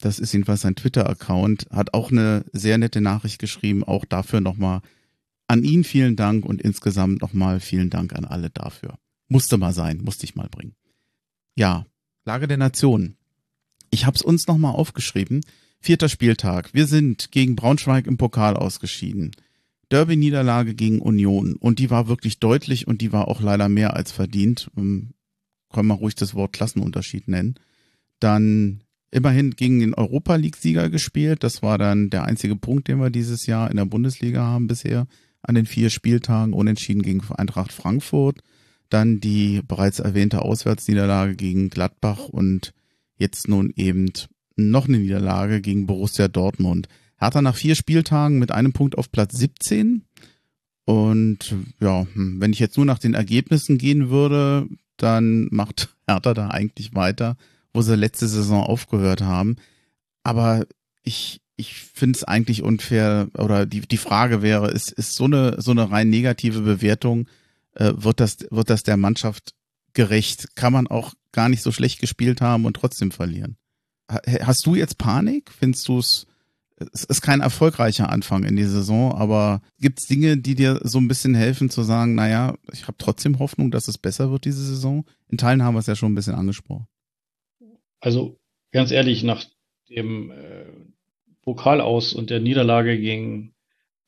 Das 0.00 0.18
ist 0.18 0.32
jedenfalls 0.32 0.62
sein 0.62 0.76
Twitter-Account, 0.76 1.66
hat 1.70 1.92
auch 1.92 2.10
eine 2.10 2.44
sehr 2.52 2.78
nette 2.78 3.00
Nachricht 3.00 3.38
geschrieben, 3.38 3.84
auch 3.84 4.04
dafür 4.04 4.40
nochmal 4.40 4.80
an 5.48 5.64
ihn 5.64 5.84
vielen 5.84 6.16
Dank 6.16 6.44
und 6.46 6.62
insgesamt 6.62 7.20
nochmal 7.20 7.60
vielen 7.60 7.90
Dank 7.90 8.14
an 8.14 8.24
alle 8.24 8.48
dafür. 8.50 8.98
Musste 9.28 9.58
mal 9.58 9.72
sein, 9.72 9.98
musste 10.02 10.24
ich 10.24 10.34
mal 10.34 10.48
bringen. 10.48 10.74
Ja, 11.54 11.84
Lage 12.24 12.48
der 12.48 12.58
Nation. 12.58 13.16
Ich 13.90 14.06
habe 14.06 14.14
es 14.14 14.22
uns 14.22 14.46
nochmal 14.46 14.74
aufgeschrieben. 14.74 15.42
Vierter 15.80 16.08
Spieltag. 16.08 16.74
Wir 16.74 16.86
sind 16.86 17.30
gegen 17.30 17.56
Braunschweig 17.56 18.06
im 18.06 18.16
Pokal 18.16 18.56
ausgeschieden. 18.56 19.32
Derby-Niederlage 19.90 20.74
gegen 20.74 21.00
Union 21.00 21.56
und 21.56 21.78
die 21.78 21.90
war 21.90 22.08
wirklich 22.08 22.40
deutlich 22.40 22.86
und 22.86 23.00
die 23.00 23.12
war 23.12 23.28
auch 23.28 23.40
leider 23.40 23.68
mehr 23.68 23.94
als 23.94 24.12
verdient. 24.12 24.70
Ähm, 24.76 25.14
können 25.72 25.88
wir 25.88 25.94
ruhig 25.94 26.14
das 26.14 26.34
Wort 26.34 26.52
Klassenunterschied 26.52 27.28
nennen. 27.28 27.54
Dann 28.20 28.82
immerhin 29.10 29.52
gegen 29.52 29.80
den 29.80 29.94
Europa 29.94 30.36
League-Sieger 30.36 30.90
gespielt. 30.90 31.42
Das 31.42 31.62
war 31.62 31.78
dann 31.78 32.10
der 32.10 32.24
einzige 32.24 32.56
Punkt, 32.56 32.88
den 32.88 33.00
wir 33.00 33.10
dieses 33.10 33.46
Jahr 33.46 33.70
in 33.70 33.76
der 33.76 33.84
Bundesliga 33.86 34.42
haben 34.42 34.66
bisher 34.66 35.06
an 35.42 35.54
den 35.54 35.66
vier 35.66 35.90
Spieltagen. 35.90 36.52
Unentschieden 36.52 37.02
gegen 37.02 37.22
Eintracht 37.30 37.72
Frankfurt. 37.72 38.40
Dann 38.90 39.20
die 39.20 39.62
bereits 39.66 40.00
erwähnte 40.00 40.42
Auswärtsniederlage 40.42 41.36
gegen 41.36 41.68
Gladbach 41.68 42.28
und 42.28 42.72
jetzt 43.16 43.48
nun 43.48 43.72
eben 43.76 44.12
noch 44.58 44.88
eine 44.88 44.98
Niederlage 44.98 45.60
gegen 45.60 45.86
Borussia 45.86 46.28
Dortmund. 46.28 46.88
Hertha 47.16 47.42
nach 47.42 47.56
vier 47.56 47.74
Spieltagen 47.74 48.38
mit 48.38 48.52
einem 48.52 48.72
Punkt 48.72 48.98
auf 48.98 49.10
Platz 49.10 49.36
17. 49.36 50.04
Und 50.84 51.54
ja, 51.80 52.06
hm, 52.12 52.40
wenn 52.40 52.52
ich 52.52 52.58
jetzt 52.58 52.76
nur 52.76 52.86
nach 52.86 52.98
den 52.98 53.14
Ergebnissen 53.14 53.78
gehen 53.78 54.10
würde, 54.10 54.68
dann 54.96 55.48
macht 55.50 55.94
Hertha 56.08 56.34
da 56.34 56.48
eigentlich 56.48 56.94
weiter, 56.94 57.36
wo 57.72 57.82
sie 57.82 57.96
letzte 57.96 58.28
Saison 58.28 58.62
aufgehört 58.62 59.22
haben. 59.22 59.56
Aber 60.22 60.66
ich, 61.02 61.40
ich 61.56 61.74
finde 61.74 62.16
es 62.16 62.24
eigentlich 62.24 62.62
unfair, 62.62 63.28
oder 63.34 63.66
die, 63.66 63.80
die 63.80 63.96
Frage 63.96 64.42
wäre, 64.42 64.70
ist, 64.70 64.92
ist 64.92 65.14
so 65.14 65.24
eine, 65.24 65.60
so 65.60 65.70
eine 65.70 65.90
rein 65.90 66.10
negative 66.10 66.60
Bewertung, 66.60 67.28
äh, 67.74 67.92
wird 67.96 68.20
das, 68.20 68.38
wird 68.50 68.70
das 68.70 68.82
der 68.82 68.96
Mannschaft 68.96 69.54
gerecht. 69.92 70.54
Kann 70.54 70.72
man 70.72 70.86
auch 70.86 71.14
gar 71.32 71.48
nicht 71.48 71.62
so 71.62 71.72
schlecht 71.72 72.00
gespielt 72.00 72.40
haben 72.40 72.64
und 72.64 72.74
trotzdem 72.74 73.10
verlieren. 73.10 73.56
Hast 74.08 74.66
du 74.66 74.74
jetzt 74.74 74.98
Panik? 74.98 75.50
Findest 75.50 75.86
du 75.88 75.98
es, 75.98 76.26
es 76.92 77.04
ist 77.04 77.20
kein 77.20 77.40
erfolgreicher 77.40 78.10
Anfang 78.10 78.44
in 78.44 78.56
die 78.56 78.64
Saison, 78.64 79.12
aber 79.12 79.60
gibt 79.80 80.00
es 80.00 80.06
Dinge, 80.06 80.38
die 80.38 80.54
dir 80.54 80.80
so 80.82 80.98
ein 80.98 81.08
bisschen 81.08 81.34
helfen 81.34 81.68
zu 81.68 81.82
sagen, 81.82 82.14
naja, 82.14 82.56
ich 82.72 82.86
habe 82.86 82.96
trotzdem 82.98 83.38
Hoffnung, 83.38 83.70
dass 83.70 83.88
es 83.88 83.98
besser 83.98 84.30
wird 84.30 84.44
diese 84.44 84.64
Saison? 84.64 85.04
In 85.28 85.38
Teilen 85.38 85.62
haben 85.62 85.74
wir 85.74 85.80
es 85.80 85.86
ja 85.86 85.96
schon 85.96 86.12
ein 86.12 86.14
bisschen 86.14 86.34
angesprochen. 86.34 86.86
Also 88.00 88.38
ganz 88.72 88.90
ehrlich, 88.92 89.24
nach 89.24 89.44
dem 89.90 90.30
äh, 90.30 90.64
Pokal 91.42 91.80
aus 91.80 92.12
und 92.12 92.30
der 92.30 92.40
Niederlage 92.40 92.98
gegen 92.98 93.54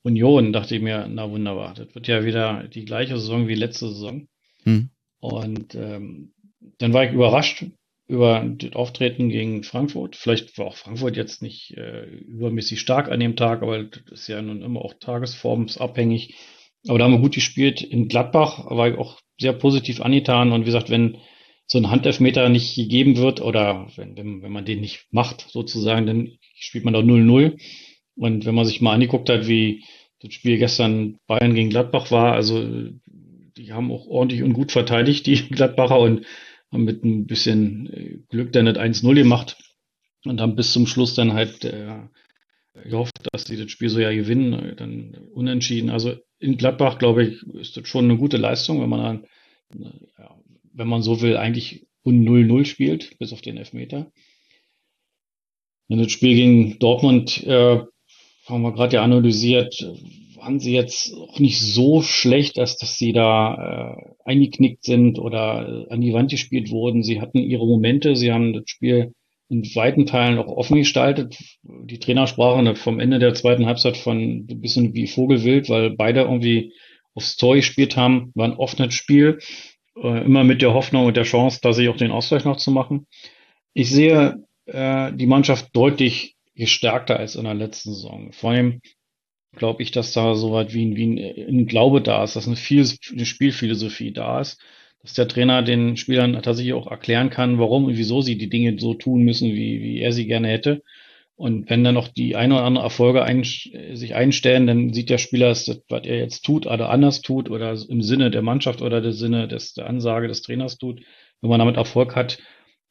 Union 0.03 0.53
dachte 0.53 0.77
ich 0.77 0.83
mir, 0.83 1.09
na 1.09 1.31
wunderbar, 1.31 1.75
das 1.75 1.95
wird 1.95 2.07
ja 2.07 2.25
wieder 2.25 2.69
die 2.69 2.85
gleiche 2.85 3.19
Saison 3.19 3.49
wie 3.49 3.55
letzte 3.55 3.89
Saison. 3.89 4.29
Hm. 4.63 4.91
Und 5.19 5.75
ähm, 5.75 6.33
dann 6.79 6.93
war 6.95 7.05
ich 7.05 7.13
überrascht 7.13 7.67
über 8.11 8.45
das 8.45 8.73
Auftreten 8.73 9.29
gegen 9.29 9.63
Frankfurt. 9.63 10.17
Vielleicht 10.17 10.59
war 10.59 10.67
auch 10.67 10.77
Frankfurt 10.77 11.17
jetzt 11.17 11.43
nicht 11.43 11.77
äh, 11.77 12.07
übermäßig 12.07 12.81
stark 12.81 13.09
an 13.09 13.21
dem 13.21 13.37
Tag, 13.37 13.63
aber 13.63 13.85
das 13.85 14.03
ist 14.23 14.29
ja 14.29 14.43
nun 14.43 14.63
immer 14.63 14.85
auch 14.85 14.95
tagesformsabhängig. 14.95 16.35
Aber 16.89 16.99
da 16.99 17.05
haben 17.05 17.13
wir 17.13 17.21
gut 17.21 17.35
gespielt. 17.35 17.83
In 17.83 18.09
Gladbach 18.09 18.69
war 18.69 18.89
ich 18.89 18.99
auch 18.99 19.21
sehr 19.39 19.53
positiv 19.53 20.01
angetan. 20.01 20.51
Und 20.51 20.63
wie 20.63 20.67
gesagt, 20.67 20.91
wenn 20.91 21.19
so 21.67 21.79
ein 21.79 21.91
Handelfmeter 21.91 22.49
nicht 22.49 22.75
gegeben 22.75 23.17
wird 23.17 23.41
oder 23.41 23.87
wenn, 23.95 24.17
wenn, 24.17 24.43
wenn 24.43 24.53
man 24.53 24.65
den 24.65 24.81
nicht 24.81 25.07
macht, 25.13 25.47
sozusagen, 25.49 26.07
dann 26.07 26.33
spielt 26.57 26.85
man 26.85 26.95
doch 26.95 27.03
0-0. 27.03 27.61
Und 28.17 28.45
wenn 28.45 28.55
man 28.57 28.65
sich 28.65 28.81
mal 28.81 28.95
angeguckt 28.95 29.31
hat, 29.31 29.47
wie 29.47 29.85
das 30.21 30.35
Spiel 30.35 30.59
gestern 30.59 31.19
Bayern 31.29 31.55
gegen 31.55 31.71
Gladbach 31.71 32.11
war, 32.11 32.33
also 32.33 32.67
die 33.57 33.73
haben 33.73 33.93
auch 33.93 34.07
ordentlich 34.07 34.43
und 34.43 34.53
gut 34.53 34.73
verteidigt, 34.73 35.27
die 35.27 35.37
Gladbacher, 35.49 36.01
und 36.01 36.27
haben 36.73 36.85
mit 36.85 37.05
ein 37.05 37.27
bisschen 37.27 37.93
äh, 37.93 38.19
Glück 38.29 38.53
dann 38.53 38.65
nicht 38.65 38.79
1-0 38.79 39.15
gemacht 39.15 39.57
und 40.25 40.41
haben 40.41 40.57
bis 40.57 40.73
zum 40.73 40.87
Schluss 40.87 41.15
dann 41.15 41.33
halt 41.33 41.65
äh, 41.65 42.01
gehofft, 42.85 43.15
dass 43.33 43.45
sie 43.45 43.57
das 43.57 43.71
Spiel 43.71 43.89
so 43.89 43.99
ja 43.99 44.13
gewinnen, 44.13 44.53
äh, 44.53 44.77
dann 44.77 45.15
unentschieden. 45.33 45.91
Also 45.91 46.15
in 46.39 46.57
Gladbach, 46.57 46.99
glaube 46.99 47.25
ich, 47.25 47.43
ist 47.55 47.77
das 47.77 47.89
schon 47.89 48.05
eine 48.05 48.17
gute 48.17 48.37
Leistung, 48.37 48.81
wenn 48.81 48.89
man 48.89 49.25
dann, 49.71 49.83
äh, 49.83 50.23
ja, 50.23 50.41
wenn 50.73 50.89
man 50.89 51.03
so 51.03 51.21
will, 51.21 51.37
eigentlich 51.37 51.87
0-0 52.05 52.65
spielt, 52.65 53.19
bis 53.19 53.33
auf 53.33 53.43
den 53.43 53.57
Elfmeter. 53.57 54.11
In 55.89 55.99
das 55.99 56.13
Spiel 56.13 56.35
gegen 56.35 56.79
Dortmund 56.79 57.43
äh, 57.45 57.81
haben 58.47 58.63
wir 58.63 58.73
gerade 58.73 58.97
ja 58.97 59.03
analysiert, 59.03 59.85
waren 60.41 60.59
sie 60.59 60.73
jetzt 60.73 61.15
auch 61.15 61.39
nicht 61.39 61.61
so 61.61 62.03
schlecht, 62.03 62.59
dass, 62.59 62.77
dass 62.77 62.97
sie 62.97 63.13
da 63.13 63.97
äh, 63.97 64.31
eingeknickt 64.31 64.85
sind 64.85 65.19
oder 65.19 65.87
äh, 65.89 65.93
an 65.93 66.01
die 66.01 66.13
Wand 66.13 66.31
gespielt 66.31 66.71
wurden. 66.71 67.03
Sie 67.03 67.21
hatten 67.21 67.39
ihre 67.39 67.67
Momente, 67.67 68.17
sie 68.17 68.33
haben 68.33 68.53
das 68.53 68.65
Spiel 68.67 69.13
in 69.49 69.63
weiten 69.75 70.07
Teilen 70.07 70.39
auch 70.39 70.47
offen 70.47 70.77
gestaltet. 70.77 71.37
Die 71.63 71.99
Trainer 71.99 72.27
sprachen 72.27 72.75
vom 72.77 73.01
Ende 73.01 73.19
der 73.19 73.35
zweiten 73.35 73.67
Halbzeit 73.67 73.97
von 73.97 74.47
ein 74.49 74.61
bisschen 74.61 74.95
wie 74.95 75.09
Vogelwild, 75.09 75.69
weil 75.69 75.91
beide 75.91 76.21
irgendwie 76.21 76.73
aufs 77.15 77.37
Tor 77.37 77.57
gespielt 77.57 77.97
haben, 77.97 78.31
war 78.35 78.47
ein 78.47 78.57
offenes 78.57 78.95
Spiel, 78.95 79.39
äh, 79.97 80.25
immer 80.25 80.45
mit 80.45 80.63
der 80.63 80.73
Hoffnung 80.73 81.07
und 81.07 81.17
der 81.17 81.25
Chance, 81.25 81.59
da 81.63 81.73
sich 81.73 81.89
auch 81.89 81.97
den 81.97 82.13
Ausgleich 82.13 82.45
noch 82.45 82.57
zu 82.57 82.71
machen. 82.71 83.07
Ich 83.75 83.91
sehe 83.91 84.45
äh, 84.67 85.13
die 85.13 85.27
Mannschaft 85.27 85.71
deutlich 85.75 86.37
gestärkter 86.55 87.19
als 87.19 87.35
in 87.35 87.45
der 87.45 87.55
letzten 87.55 87.93
Saison. 87.93 88.33
Vor 88.33 88.51
allem 88.51 88.81
glaube 89.57 89.83
ich, 89.83 89.91
dass 89.91 90.13
da 90.13 90.35
so 90.35 90.53
weit 90.53 90.75
wie 90.75 90.85
ein, 90.85 90.97
wie 90.97 91.45
ein, 91.45 91.67
Glaube 91.67 92.01
da 92.01 92.25
ist, 92.25 92.37
dass 92.37 92.47
eine, 92.47 92.57
viel, 92.57 92.87
eine 93.13 93.27
Spielphilosophie 93.27 94.13
da 94.13 94.41
ist, 94.41 94.61
dass 95.03 95.15
der 95.15 95.29
Trainer 95.29 95.63
den 95.63 95.97
Spielern 95.97 96.35
tatsächlich 96.43 96.75
auch 96.75 96.91
erklären 96.91 97.31
kann, 97.31 97.59
warum 97.59 97.87
und 97.87 97.97
wieso 97.97 98.21
sie 98.21 98.39
die 98.39 98.51
Dinge 98.51 98.79
so 98.79 98.95
tun 98.95 99.23
müssen, 99.23 99.53
wie, 99.53 99.81
wie 99.83 100.01
er 100.01 100.13
sie 100.13 100.27
gerne 100.27 100.49
hätte. 100.49 100.83
Und 101.37 101.71
wenn 101.71 101.83
dann 101.85 101.95
noch 101.95 102.09
die 102.09 102.37
ein 102.37 102.53
oder 102.53 102.65
andere 102.65 102.85
Erfolge 102.85 103.23
ein, 103.23 103.45
sich 103.45 104.15
einstellen, 104.15 104.67
dann 104.67 104.93
sieht 104.93 105.09
der 105.09 105.17
Spieler, 105.17 105.49
das, 105.49 105.83
was 105.89 106.05
er 106.05 106.19
jetzt 106.19 106.43
tut, 106.45 106.67
oder 106.67 106.91
anders 106.91 107.23
tut, 107.23 107.49
oder 107.49 107.75
im 107.89 108.03
Sinne 108.03 108.31
der 108.31 108.43
Mannschaft 108.43 108.83
oder 108.83 109.01
der 109.01 109.13
Sinne 109.13 109.49
des, 109.49 109.73
der 109.73 109.87
Ansage 109.87 110.29
des 110.29 110.43
Trainers 110.43 110.77
tut. 110.77 111.01
Wenn 111.41 111.49
man 111.49 111.59
damit 111.59 111.77
Erfolg 111.77 112.15
hat, 112.15 112.39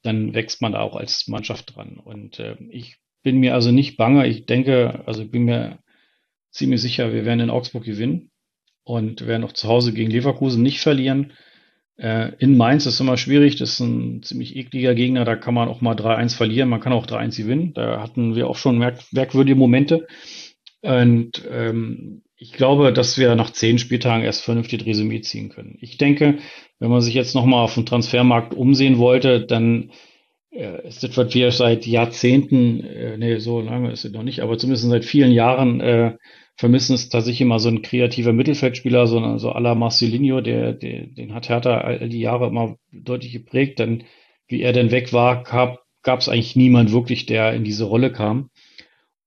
dann 0.01 0.33
wächst 0.33 0.63
man 0.63 0.71
da 0.71 0.81
auch 0.81 0.95
als 0.95 1.27
Mannschaft 1.27 1.75
dran. 1.75 1.99
Und 2.03 2.39
äh, 2.39 2.55
ich 2.71 2.97
bin 3.21 3.37
mir 3.37 3.53
also 3.53 3.71
nicht 3.71 3.97
bange. 3.97 4.25
Ich 4.25 4.47
denke, 4.47 5.03
also 5.05 5.21
ich 5.21 5.29
bin 5.29 5.43
mir 5.43 5.77
ziemlich 6.51 6.81
sicher, 6.81 7.13
wir 7.13 7.25
werden 7.25 7.41
in 7.41 7.49
Augsburg 7.49 7.83
gewinnen 7.83 8.31
und 8.83 9.27
werden 9.27 9.43
auch 9.43 9.53
zu 9.53 9.67
Hause 9.67 9.93
gegen 9.93 10.11
Leverkusen 10.11 10.63
nicht 10.63 10.79
verlieren. 10.79 11.33
Äh, 11.97 12.31
in 12.39 12.57
Mainz 12.57 12.85
ist 12.85 12.99
immer 12.99 13.17
schwierig, 13.17 13.57
das 13.57 13.73
ist 13.73 13.79
ein 13.81 14.23
ziemlich 14.23 14.55
ekliger 14.55 14.95
Gegner, 14.95 15.25
da 15.25 15.35
kann 15.35 15.53
man 15.53 15.67
auch 15.67 15.81
mal 15.81 15.95
3-1 15.95 16.35
verlieren, 16.35 16.69
man 16.69 16.79
kann 16.79 16.93
auch 16.93 17.05
3-1 17.05 17.37
gewinnen. 17.37 17.73
Da 17.73 18.01
hatten 18.01 18.35
wir 18.35 18.47
auch 18.47 18.57
schon 18.57 18.77
merk 18.77 18.99
merkwürdige 19.11 19.57
Momente. 19.57 20.07
Und 20.81 21.43
ähm, 21.51 22.23
ich 22.37 22.53
glaube, 22.53 22.93
dass 22.93 23.17
wir 23.17 23.35
nach 23.35 23.51
zehn 23.51 23.79
Spieltagen 23.79 24.23
erst 24.23 24.43
vernünftig 24.43 24.85
Resümee 24.85 25.19
ziehen 25.21 25.49
können. 25.49 25.77
Ich 25.81 25.97
denke, 25.97 26.37
wenn 26.79 26.89
man 26.89 27.01
sich 27.01 27.13
jetzt 27.13 27.35
nochmal 27.35 27.65
auf 27.65 27.73
dem 27.73 27.85
Transfermarkt 27.85 28.53
umsehen 28.53 28.97
wollte, 28.97 29.45
dann 29.45 29.91
äh, 30.51 30.87
ist 30.87 31.17
was 31.17 31.33
wir 31.33 31.51
seit 31.51 31.85
Jahrzehnten, 31.85 32.83
äh, 32.83 33.17
nee, 33.17 33.37
so 33.39 33.61
lange 33.61 33.91
ist 33.91 34.05
es 34.05 34.11
noch 34.11 34.23
nicht, 34.23 34.41
aber 34.41 34.57
zumindest 34.57 34.89
seit 34.89 35.05
vielen 35.05 35.31
Jahren 35.31 35.81
äh, 35.81 36.17
vermissen 36.55 36.95
es 36.95 37.09
tatsächlich 37.09 37.41
immer 37.41 37.59
so 37.59 37.69
ein 37.69 37.81
kreativer 37.81 38.33
Mittelfeldspieler, 38.33 39.07
so, 39.07 39.37
so 39.37 39.51
à 39.51 39.59
la 39.59 39.75
Marcelinho, 39.75 40.41
der, 40.41 40.73
der, 40.73 41.07
den 41.07 41.33
hat 41.33 41.49
Hertha 41.49 41.79
all 41.79 42.09
die 42.09 42.19
Jahre 42.19 42.47
immer 42.47 42.77
deutlich 42.91 43.31
geprägt, 43.31 43.79
denn 43.79 44.03
wie 44.47 44.61
er 44.61 44.73
denn 44.73 44.91
weg 44.91 45.13
war, 45.13 45.43
gab 45.43 46.19
es 46.19 46.27
eigentlich 46.27 46.55
niemand 46.55 46.91
wirklich, 46.91 47.25
der 47.25 47.53
in 47.53 47.63
diese 47.63 47.85
Rolle 47.85 48.11
kam. 48.11 48.49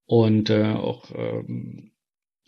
Und 0.05 0.51
äh, 0.51 0.75
auch 0.75 1.11
ähm, 1.15 1.93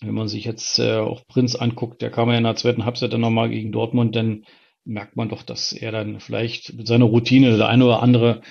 wenn 0.00 0.14
man 0.14 0.28
sich 0.28 0.44
jetzt 0.44 0.78
äh, 0.78 0.96
auch 0.96 1.26
Prinz 1.26 1.54
anguckt, 1.54 2.02
der 2.02 2.10
kam 2.10 2.28
ja 2.28 2.36
in 2.36 2.44
der 2.44 2.56
zweiten 2.56 2.84
Halbzeit 2.84 3.12
dann 3.12 3.20
nochmal 3.20 3.48
gegen 3.48 3.72
Dortmund, 3.72 4.16
dann 4.16 4.44
merkt 4.84 5.16
man 5.16 5.28
doch, 5.28 5.42
dass 5.42 5.72
er 5.72 5.92
dann 5.92 6.20
vielleicht 6.20 6.74
mit 6.74 6.86
seiner 6.86 7.06
Routine 7.06 7.56
der 7.56 7.68
eine 7.68 7.84
oder 7.84 8.02
andere 8.02 8.42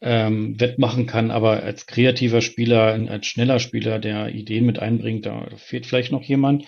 ähm, 0.00 0.58
wettmachen 0.60 1.06
kann, 1.06 1.30
aber 1.30 1.62
als 1.62 1.86
kreativer 1.86 2.40
Spieler, 2.40 2.98
als 3.08 3.26
schneller 3.26 3.60
Spieler, 3.60 3.98
der 3.98 4.34
Ideen 4.34 4.66
mit 4.66 4.78
einbringt, 4.78 5.26
da 5.26 5.46
fehlt 5.56 5.86
vielleicht 5.86 6.12
noch 6.12 6.22
jemand. 6.22 6.64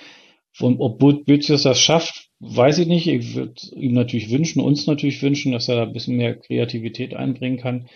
Und 0.61 0.79
ob 0.79 1.01
Bözius 1.01 1.63
das 1.63 1.81
schafft, 1.81 2.29
weiß 2.39 2.79
ich 2.79 2.87
nicht. 2.87 3.09
Ich 3.09 3.35
würde 3.35 3.55
ihm 3.75 3.95
natürlich 3.95 4.31
wünschen, 4.31 4.61
uns 4.61 4.87
natürlich 4.87 5.21
wünschen, 5.23 5.51
dass 5.51 5.69
er 5.69 5.77
da 5.77 5.83
ein 5.83 5.93
bisschen 5.93 6.17
mehr 6.17 6.37
Kreativität 6.37 7.15
einbringen 7.15 7.59
kann. 7.59 7.89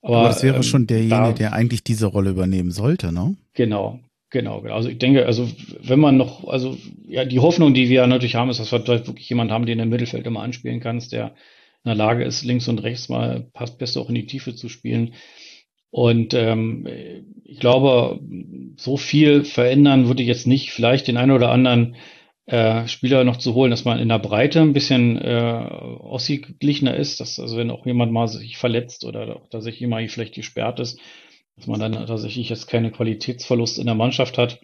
Aber, 0.00 0.18
aber 0.18 0.28
das 0.28 0.42
wäre 0.42 0.56
ähm, 0.56 0.62
schon 0.62 0.86
derjenige, 0.86 1.14
da, 1.14 1.32
der 1.32 1.52
eigentlich 1.52 1.84
diese 1.84 2.06
Rolle 2.06 2.30
übernehmen 2.30 2.70
sollte, 2.70 3.12
ne? 3.12 3.36
Genau, 3.52 4.00
Genau, 4.36 4.60
genau. 4.60 4.74
Also 4.74 4.90
ich 4.90 4.98
denke, 4.98 5.24
also 5.24 5.48
wenn 5.80 5.98
man 5.98 6.18
noch, 6.18 6.46
also 6.46 6.76
ja, 7.08 7.24
die 7.24 7.40
Hoffnung, 7.40 7.72
die 7.72 7.88
wir 7.88 8.06
natürlich 8.06 8.34
haben, 8.34 8.50
ist, 8.50 8.60
dass 8.60 8.70
wir 8.70 8.80
dort 8.80 9.06
wirklich 9.06 9.30
jemanden 9.30 9.54
haben, 9.54 9.64
den 9.64 9.78
im 9.78 9.88
Mittelfeld 9.88 10.26
immer 10.26 10.42
anspielen 10.42 10.78
kannst, 10.80 11.12
der 11.12 11.28
in 11.28 11.88
der 11.88 11.94
Lage 11.94 12.22
ist, 12.22 12.44
links 12.44 12.68
und 12.68 12.82
rechts 12.82 13.08
mal 13.08 13.46
passt 13.54 13.78
besser 13.78 14.02
auch 14.02 14.10
in 14.10 14.14
die 14.14 14.26
Tiefe 14.26 14.54
zu 14.54 14.68
spielen. 14.68 15.14
Und 15.90 16.34
ähm, 16.34 16.86
ich 17.44 17.60
glaube, 17.60 18.20
so 18.76 18.98
viel 18.98 19.42
verändern 19.44 20.06
würde 20.06 20.20
ich 20.20 20.28
jetzt 20.28 20.46
nicht. 20.46 20.70
Vielleicht 20.70 21.08
den 21.08 21.16
einen 21.16 21.30
oder 21.32 21.50
anderen 21.50 21.96
äh, 22.44 22.86
Spieler 22.88 23.24
noch 23.24 23.38
zu 23.38 23.54
holen, 23.54 23.70
dass 23.70 23.86
man 23.86 23.98
in 23.98 24.10
der 24.10 24.18
Breite 24.18 24.60
ein 24.60 24.74
bisschen 24.74 25.16
äh, 25.16 25.30
ausgeglichener 25.30 26.94
ist, 26.94 27.20
dass 27.20 27.40
also 27.40 27.56
wenn 27.56 27.70
auch 27.70 27.86
jemand 27.86 28.12
mal 28.12 28.28
sich 28.28 28.58
verletzt 28.58 29.06
oder 29.06 29.34
auch 29.34 29.48
tatsächlich 29.48 29.80
jemand 29.80 30.10
vielleicht 30.10 30.34
gesperrt 30.34 30.78
ist, 30.78 31.00
dass 31.56 31.66
man 31.66 31.80
dann 31.80 31.92
tatsächlich 32.06 32.48
jetzt 32.48 32.66
keine 32.68 32.90
Qualitätsverlust 32.90 33.78
in 33.78 33.86
der 33.86 33.94
Mannschaft 33.94 34.38
hat. 34.38 34.60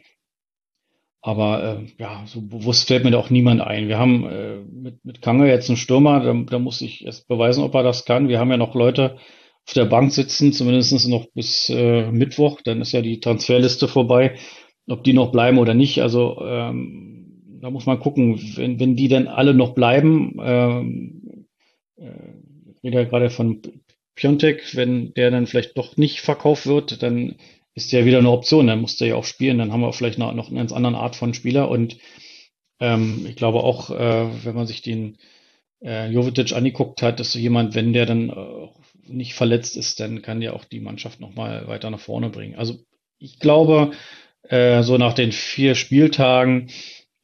Aber 1.23 1.63
äh, 1.63 2.03
ja, 2.03 2.25
so 2.27 2.43
bewusst 2.43 2.89
fällt 2.89 3.05
mir 3.05 3.13
da 3.13 3.19
auch 3.19 3.31
niemand 3.31 3.61
ein. 3.61 3.89
Wir 3.89 3.99
haben 3.99 4.27
äh, 4.29 4.57
mit, 4.59 5.05
mit 5.05 5.23
Kange 5.23 5.49
jetzt 5.49 5.71
einen 5.71 5.77
Stürmer, 5.77 6.21
da, 6.21 6.33
da 6.33 6.59
muss 6.59 6.81
ich 6.81 7.07
erst 7.07 7.29
beweisen, 7.29 7.63
ob 7.63 7.75
er 7.75 7.85
das 7.85 8.05
kann. 8.05 8.29
Wir 8.29 8.41
haben 8.41 8.51
ja 8.51 8.57
noch 8.57 8.75
Leute 8.75 9.17
auf 9.65 9.75
der 9.75 9.85
Bank 9.85 10.13
sitzen, 10.13 10.53
zumindest 10.53 11.09
noch 11.09 11.27
bis 11.33 11.71
äh, 11.71 12.11
Mittwoch, 12.11 12.61
dann 12.63 12.81
ist 12.81 12.93
ja 12.93 13.01
die 13.01 13.21
Transferliste 13.21 13.87
vorbei, 13.87 14.35
ob 14.89 15.05
die 15.05 15.13
noch 15.13 15.31
bleiben 15.31 15.59
oder 15.59 15.75
nicht. 15.75 16.03
Also 16.03 16.43
ähm, 16.45 17.59
da 17.61 17.71
muss 17.71 17.87
man 17.87 18.01
gucken, 18.01 18.41
wenn, 18.57 18.81
wenn 18.81 18.97
die 18.97 19.07
dann 19.07 19.29
alle 19.29 19.55
noch 19.55 19.75
bleiben, 19.75 20.37
ähm, 20.43 21.47
äh, 21.97 22.11
ich 22.75 22.83
rede 22.83 23.03
ja 23.03 23.05
gerade 23.05 23.31
von 23.31 23.63
Piontek, 24.15 24.77
wenn 24.77 25.15
der 25.15 25.31
dann 25.31 25.47
vielleicht 25.47 25.77
doch 25.79 25.97
nicht 25.97 26.21
verkauft 26.21 26.67
wird, 26.67 27.03
dann 27.03 27.37
ist 27.75 27.93
der 27.93 28.05
wieder 28.05 28.19
eine 28.19 28.31
Option. 28.31 28.67
Dann 28.67 28.81
muss 28.81 28.97
der 28.97 29.09
ja 29.09 29.15
auch 29.17 29.25
spielen. 29.25 29.59
Dann 29.59 29.73
haben 29.73 29.81
wir 29.81 29.93
vielleicht 29.93 30.19
noch, 30.19 30.33
noch 30.35 30.49
eine 30.49 30.59
ganz 30.59 30.73
andere 30.73 30.97
Art 30.97 31.17
von 31.17 31.35
Spieler. 31.35 31.71
Und 31.71 31.99
ähm, 32.81 33.27
ich 33.29 33.37
glaube 33.37 33.61
auch, 33.61 33.91
äh, 33.91 34.45
wenn 34.45 34.55
man 34.55 34.67
sich 34.67 34.83
den 34.83 35.19
äh, 35.83 36.11
Jovetic 36.11 36.53
angeguckt 36.53 37.03
hat, 37.03 37.21
dass 37.21 37.33
so 37.33 37.39
jemand, 37.39 37.75
wenn 37.75 37.93
der 37.93 38.07
dann 38.07 38.31
äh, 38.31 38.69
nicht 39.07 39.35
verletzt 39.35 39.77
ist, 39.77 40.01
dann 40.01 40.23
kann 40.23 40.41
der 40.41 40.55
auch 40.55 40.65
die 40.65 40.81
Mannschaft 40.81 41.21
nochmal 41.21 41.67
weiter 41.67 41.91
nach 41.91 42.01
vorne 42.01 42.29
bringen. 42.29 42.55
Also 42.57 42.79
ich 43.19 43.39
glaube, 43.39 43.93
äh, 44.49 44.83
so 44.83 44.99
nach 44.99 45.15
den 45.15 45.33
vier 45.33 45.75
Spieltagen 45.75 46.69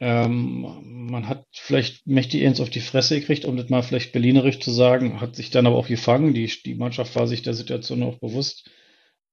Ähm, 0.01 1.09
man 1.11 1.29
hat 1.29 1.47
vielleicht 1.53 2.07
mächtig 2.07 2.47
eins 2.47 2.61
auf 2.61 2.71
die 2.71 2.81
Fresse 2.81 3.19
gekriegt, 3.19 3.45
um 3.45 3.57
das 3.57 3.69
mal 3.69 3.83
vielleicht 3.83 4.13
berlinerisch 4.13 4.61
zu 4.61 4.71
sagen, 4.71 5.21
hat 5.21 5.35
sich 5.35 5.51
dann 5.51 5.67
aber 5.67 5.77
auch 5.77 5.89
gefangen. 5.89 6.35
Die, 6.35 6.47
die 6.65 6.75
Mannschaft 6.75 7.17
war 7.17 7.27
sich 7.27 7.43
der 7.43 7.55
Situation 7.55 8.03
auch 8.03 8.19
bewusst 8.19 8.71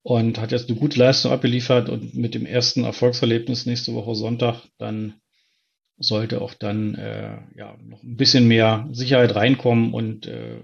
und 0.02 0.40
hat 0.40 0.52
jetzt 0.52 0.70
eine 0.70 0.80
gute 0.80 1.00
Leistung 1.00 1.32
abgeliefert 1.32 1.90
und 1.90 2.16
mit 2.16 2.34
dem 2.36 2.46
ersten 2.46 2.84
Erfolgserlebnis 2.84 3.66
nächste 3.66 3.94
Woche 3.94 4.16
Sonntag 4.16 4.64
dann 4.78 5.16
sollte 5.98 6.42
auch 6.42 6.54
dann 6.54 6.96
äh, 6.96 7.38
ja 7.56 7.78
noch 7.82 8.04
ein 8.04 8.18
bisschen 8.18 8.48
mehr 8.48 8.88
Sicherheit 8.92 9.34
reinkommen 9.36 9.94
und 9.94 10.28
äh, 10.28 10.60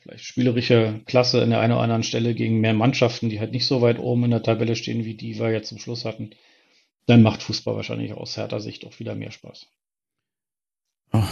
vielleicht 0.00 0.24
spielerische 0.24 1.00
Klasse 1.06 1.42
in 1.42 1.50
der 1.50 1.60
einen 1.60 1.72
oder 1.72 1.82
anderen 1.82 2.02
Stelle 2.02 2.34
gegen 2.34 2.60
mehr 2.60 2.74
Mannschaften, 2.74 3.28
die 3.28 3.40
halt 3.40 3.52
nicht 3.52 3.66
so 3.66 3.82
weit 3.82 3.98
oben 3.98 4.24
in 4.24 4.30
der 4.30 4.42
Tabelle 4.42 4.74
stehen, 4.74 5.04
wie 5.04 5.14
die 5.14 5.38
wir 5.38 5.50
jetzt 5.52 5.68
zum 5.68 5.78
Schluss 5.78 6.04
hatten 6.04 6.30
dann 7.06 7.22
macht 7.22 7.42
Fußball 7.42 7.76
wahrscheinlich 7.76 8.12
aus 8.12 8.36
härter 8.36 8.60
Sicht 8.60 8.84
auch 8.84 8.98
wieder 8.98 9.14
mehr 9.14 9.30
Spaß. 9.30 9.66
Oh, 11.12 11.22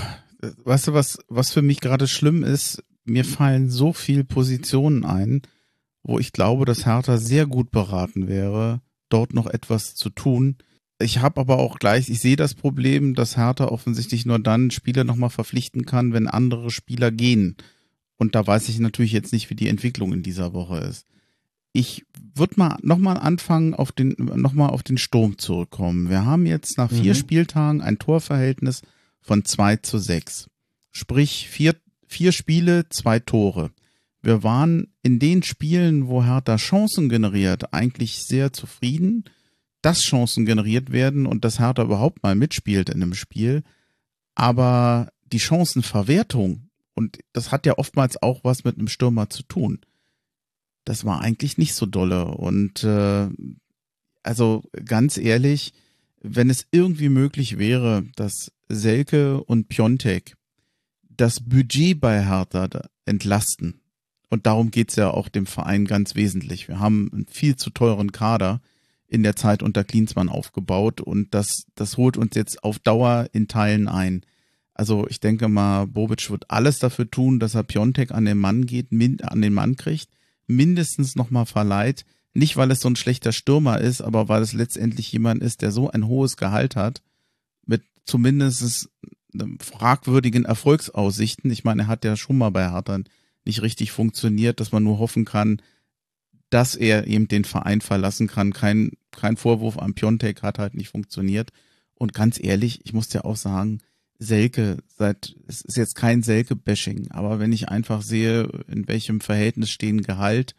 weißt 0.64 0.89
du, 0.89 0.95
was, 0.95 1.18
was 1.29 1.53
für 1.53 1.62
mich 1.62 1.81
gerade 1.81 2.07
schlimm 2.07 2.45
ist? 2.45 2.83
Mir 3.05 3.25
fallen 3.25 3.68
so 3.68 3.93
viele 3.93 4.25
Positionen 4.25 5.05
ein, 5.05 5.43
wo 6.03 6.18
ich 6.18 6.33
glaube, 6.33 6.64
dass 6.64 6.87
Hertha 6.87 7.18
sehr 7.18 7.47
gut 7.47 7.70
beraten 7.70 8.29
wäre, 8.29 8.81
dort 9.09 9.35
noch 9.35 9.47
etwas 9.47 9.95
zu 9.95 10.11
tun. 10.11 10.57
Ich 11.01 11.18
habe 11.18 11.41
aber 11.41 11.59
auch 11.59 11.79
gleich, 11.79 12.09
ich 12.09 12.20
sehe 12.20 12.37
das 12.37 12.55
Problem, 12.55 13.14
dass 13.14 13.37
Hertha 13.37 13.66
offensichtlich 13.66 14.25
nur 14.25 14.39
dann 14.39 14.70
Spieler 14.70 15.05
nochmal 15.05 15.31
verpflichten 15.31 15.85
kann, 15.85 16.12
wenn 16.12 16.29
andere 16.29 16.70
Spieler 16.70 17.11
gehen. 17.11 17.57
Und 18.16 18.37
da 18.37 18.47
weiß 18.47 18.68
ich 18.68 18.79
natürlich 18.79 19.12
jetzt 19.12 19.33
nicht, 19.33 19.51
wie 19.51 19.57
die 19.57 19.68
Entwicklung 19.68 20.12
in 20.12 20.22
dieser 20.22 20.55
Woche 20.55 20.79
ist 20.79 21.07
ich 21.75 22.07
würde 22.35 22.55
mal 22.57 22.79
nochmal 22.83 23.18
anfangen, 23.18 23.75
auf 23.75 23.93
den, 23.93 24.14
nochmal 24.16 24.70
auf 24.70 24.83
den 24.83 24.97
Sturm 24.97 25.39
zurückkommen. 25.39 26.09
Wir 26.09 26.25
haben 26.25 26.47
jetzt 26.47 26.79
nach 26.79 26.91
vier 26.91 27.12
mhm. 27.12 27.18
Spieltagen 27.18 27.83
ein 27.83 27.99
Torverhältnis 27.99 28.83
von 29.20 29.45
zwei 29.45 29.77
zu 29.77 29.99
sechs. 29.99 30.49
Sprich, 30.93 31.49
vier, 31.51 31.75
vier 32.07 32.33
Spiele, 32.33 32.89
zwei 32.89 33.18
Tore. 33.18 33.72
Wir 34.22 34.43
waren 34.45 34.95
in 35.03 35.18
den 35.18 35.43
Spielen, 35.43 36.07
wo 36.07 36.25
Hertha 36.25 36.57
Chancen 36.57 37.09
generiert, 37.09 37.75
eigentlich 37.75 38.22
sehr 38.22 38.53
zufrieden, 38.53 39.25
dass 39.83 40.01
Chancen 40.01 40.47
generiert 40.47 40.93
werden 40.93 41.27
und 41.27 41.45
dass 41.45 41.59
Hertha 41.59 41.83
überhaupt 41.83 42.22
mal 42.22 42.37
mitspielt 42.37 42.89
in 42.89 43.03
einem 43.03 43.14
Spiel. 43.14 43.64
Aber 44.37 45.11
die 45.33 45.41
Chancenverwertung, 45.41 46.68
und 46.95 47.18
das 47.33 47.51
hat 47.51 47.66
ja 47.66 47.77
oftmals 47.79 48.22
auch 48.22 48.45
was 48.45 48.62
mit 48.62 48.79
einem 48.79 48.89
Stürmer 48.89 49.29
zu 49.29 49.43
tun, 49.43 49.81
das 50.85 51.05
war 51.05 51.20
eigentlich 51.20 51.59
nicht 51.59 51.74
so 51.74 51.87
dolle. 51.87 52.26
Und 52.26 52.85
äh, 52.85 53.28
also 54.22 54.62
ganz 54.85 55.16
ehrlich, 55.18 55.72
wenn 56.20 56.51
es 56.51 56.66
irgendwie 56.70 57.09
möglich 57.09 57.59
wäre, 57.59 58.05
dass 58.16 58.53
Selke 58.68 59.43
und 59.43 59.68
Piontek 59.68 60.35
das 61.09 61.41
Budget 61.41 62.01
bei 62.01 62.24
Hertha 62.24 62.68
entlasten, 63.05 63.80
und 64.30 64.47
darum 64.47 64.72
geht's 64.72 64.97
ja 64.97 65.11
auch 65.11 65.28
dem 65.28 65.47
Verein 65.47 65.85
ganz 65.85 66.16
wesentlich. 66.16 66.66
Wir 66.66 66.80
haben 66.80 67.09
einen 67.12 67.26
viel 67.28 67.55
zu 67.55 67.70
teuren 67.70 68.11
Kader 68.11 68.61
in 69.07 69.22
der 69.22 69.37
Zeit 69.37 69.62
unter 69.62 69.85
Klinsmann 69.85 70.28
aufgebaut 70.28 71.01
und 71.01 71.35
das, 71.35 71.66
das 71.76 71.97
holt 71.99 72.16
uns 72.16 72.35
jetzt 72.35 72.64
auf 72.64 72.80
Dauer 72.80 73.28
in 73.32 73.47
Teilen 73.47 73.87
ein. 73.87 74.22
Also 74.72 75.07
ich 75.09 75.20
denke 75.20 75.47
mal, 75.47 75.87
Bobic 75.87 76.30
wird 76.30 76.51
alles 76.51 76.80
dafür 76.80 77.09
tun, 77.09 77.39
dass 77.39 77.55
er 77.55 77.62
Piontek 77.62 78.11
an 78.11 78.24
den 78.24 78.39
Mann 78.39 78.66
geht, 78.66 78.91
an 78.91 79.41
den 79.41 79.55
Mann 79.55 79.76
kriegt 79.76 80.09
mindestens 80.47 81.16
nochmal 81.16 81.47
verleiht. 81.47 82.05
Nicht, 82.32 82.57
weil 82.57 82.70
es 82.70 82.80
so 82.80 82.88
ein 82.88 82.97
schlechter 82.97 83.32
Stürmer 83.32 83.80
ist, 83.80 84.01
aber 84.01 84.28
weil 84.28 84.42
es 84.42 84.53
letztendlich 84.53 85.12
jemand 85.12 85.42
ist, 85.42 85.62
der 85.62 85.70
so 85.70 85.90
ein 85.90 86.07
hohes 86.07 86.36
Gehalt 86.36 86.74
hat, 86.74 87.03
mit 87.64 87.82
zumindest 88.05 88.90
fragwürdigen 89.61 90.45
Erfolgsaussichten. 90.45 91.51
Ich 91.51 91.64
meine, 91.64 91.82
er 91.82 91.88
hat 91.88 92.05
ja 92.05 92.16
schon 92.16 92.38
mal 92.38 92.51
bei 92.51 92.70
Hertha 92.70 93.01
nicht 93.45 93.62
richtig 93.62 93.92
funktioniert, 93.92 94.61
dass 94.61 94.72
man 94.72 94.82
nur 94.82 94.99
hoffen 94.99 95.24
kann, 95.24 95.61
dass 96.51 96.74
er 96.74 97.07
eben 97.07 97.28
den 97.28 97.45
Verein 97.45 97.80
verlassen 97.80 98.26
kann. 98.26 98.53
Kein, 98.53 98.92
kein 99.11 99.36
Vorwurf 99.36 99.78
am 99.78 99.95
Piontek 99.95 100.42
hat 100.42 100.59
halt 100.59 100.74
nicht 100.74 100.88
funktioniert. 100.88 101.51
Und 101.95 102.14
ganz 102.14 102.42
ehrlich, 102.42 102.80
ich 102.84 102.92
muss 102.92 103.09
dir 103.09 103.24
auch 103.24 103.36
sagen, 103.36 103.80
Selke, 104.19 104.79
seit, 104.97 105.35
es 105.47 105.62
ist 105.62 105.77
jetzt 105.77 105.95
kein 105.95 106.23
Selke-Bashing, 106.23 107.11
aber 107.11 107.39
wenn 107.39 107.53
ich 107.53 107.69
einfach 107.69 108.03
sehe, 108.03 108.45
in 108.69 108.87
welchem 108.89 109.21
Verhältnis 109.21 109.71
stehen 109.71 110.03
Gehalt 110.03 110.55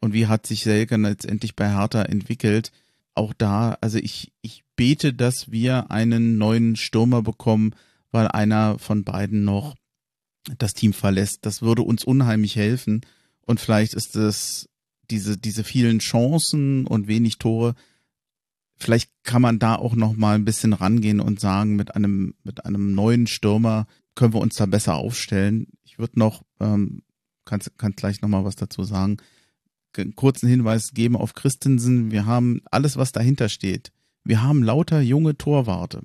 und 0.00 0.12
wie 0.12 0.26
hat 0.26 0.46
sich 0.46 0.62
Selke 0.62 0.96
letztendlich 0.96 1.56
bei 1.56 1.70
Hertha 1.70 2.02
entwickelt, 2.02 2.72
auch 3.14 3.32
da, 3.32 3.76
also 3.80 3.98
ich, 3.98 4.32
ich 4.40 4.64
bete, 4.76 5.12
dass 5.12 5.50
wir 5.50 5.90
einen 5.90 6.38
neuen 6.38 6.76
Stürmer 6.76 7.22
bekommen, 7.22 7.74
weil 8.12 8.28
einer 8.28 8.78
von 8.78 9.04
beiden 9.04 9.44
noch 9.44 9.74
das 10.58 10.74
Team 10.74 10.92
verlässt. 10.92 11.44
Das 11.44 11.62
würde 11.62 11.82
uns 11.82 12.04
unheimlich 12.04 12.56
helfen. 12.56 13.02
Und 13.42 13.60
vielleicht 13.60 13.94
ist 13.94 14.16
es 14.16 14.68
diese, 15.10 15.36
diese 15.36 15.64
vielen 15.64 15.98
Chancen 15.98 16.86
und 16.86 17.08
wenig 17.08 17.38
Tore, 17.38 17.74
vielleicht 18.80 19.10
kann 19.22 19.42
man 19.42 19.58
da 19.58 19.76
auch 19.76 19.94
noch 19.94 20.16
mal 20.16 20.34
ein 20.34 20.44
bisschen 20.44 20.72
rangehen 20.72 21.20
und 21.20 21.38
sagen, 21.38 21.76
mit 21.76 21.94
einem, 21.94 22.34
mit 22.42 22.64
einem 22.64 22.94
neuen 22.94 23.26
Stürmer 23.26 23.86
können 24.14 24.32
wir 24.32 24.40
uns 24.40 24.56
da 24.56 24.66
besser 24.66 24.96
aufstellen. 24.96 25.66
Ich 25.84 25.98
würde 25.98 26.18
noch, 26.18 26.42
ähm, 26.60 27.02
kannst, 27.44 27.70
kannst 27.78 27.98
gleich 27.98 28.22
noch 28.22 28.28
mal 28.28 28.44
was 28.44 28.56
dazu 28.56 28.82
sagen, 28.82 29.18
kurzen 30.14 30.48
Hinweis 30.48 30.92
geben 30.92 31.16
auf 31.16 31.34
Christensen. 31.34 32.10
Wir 32.10 32.26
haben 32.26 32.62
alles, 32.70 32.96
was 32.96 33.12
dahinter 33.12 33.48
steht. 33.48 33.92
Wir 34.24 34.42
haben 34.42 34.62
lauter 34.62 35.00
junge 35.00 35.36
Torwarte. 35.36 36.02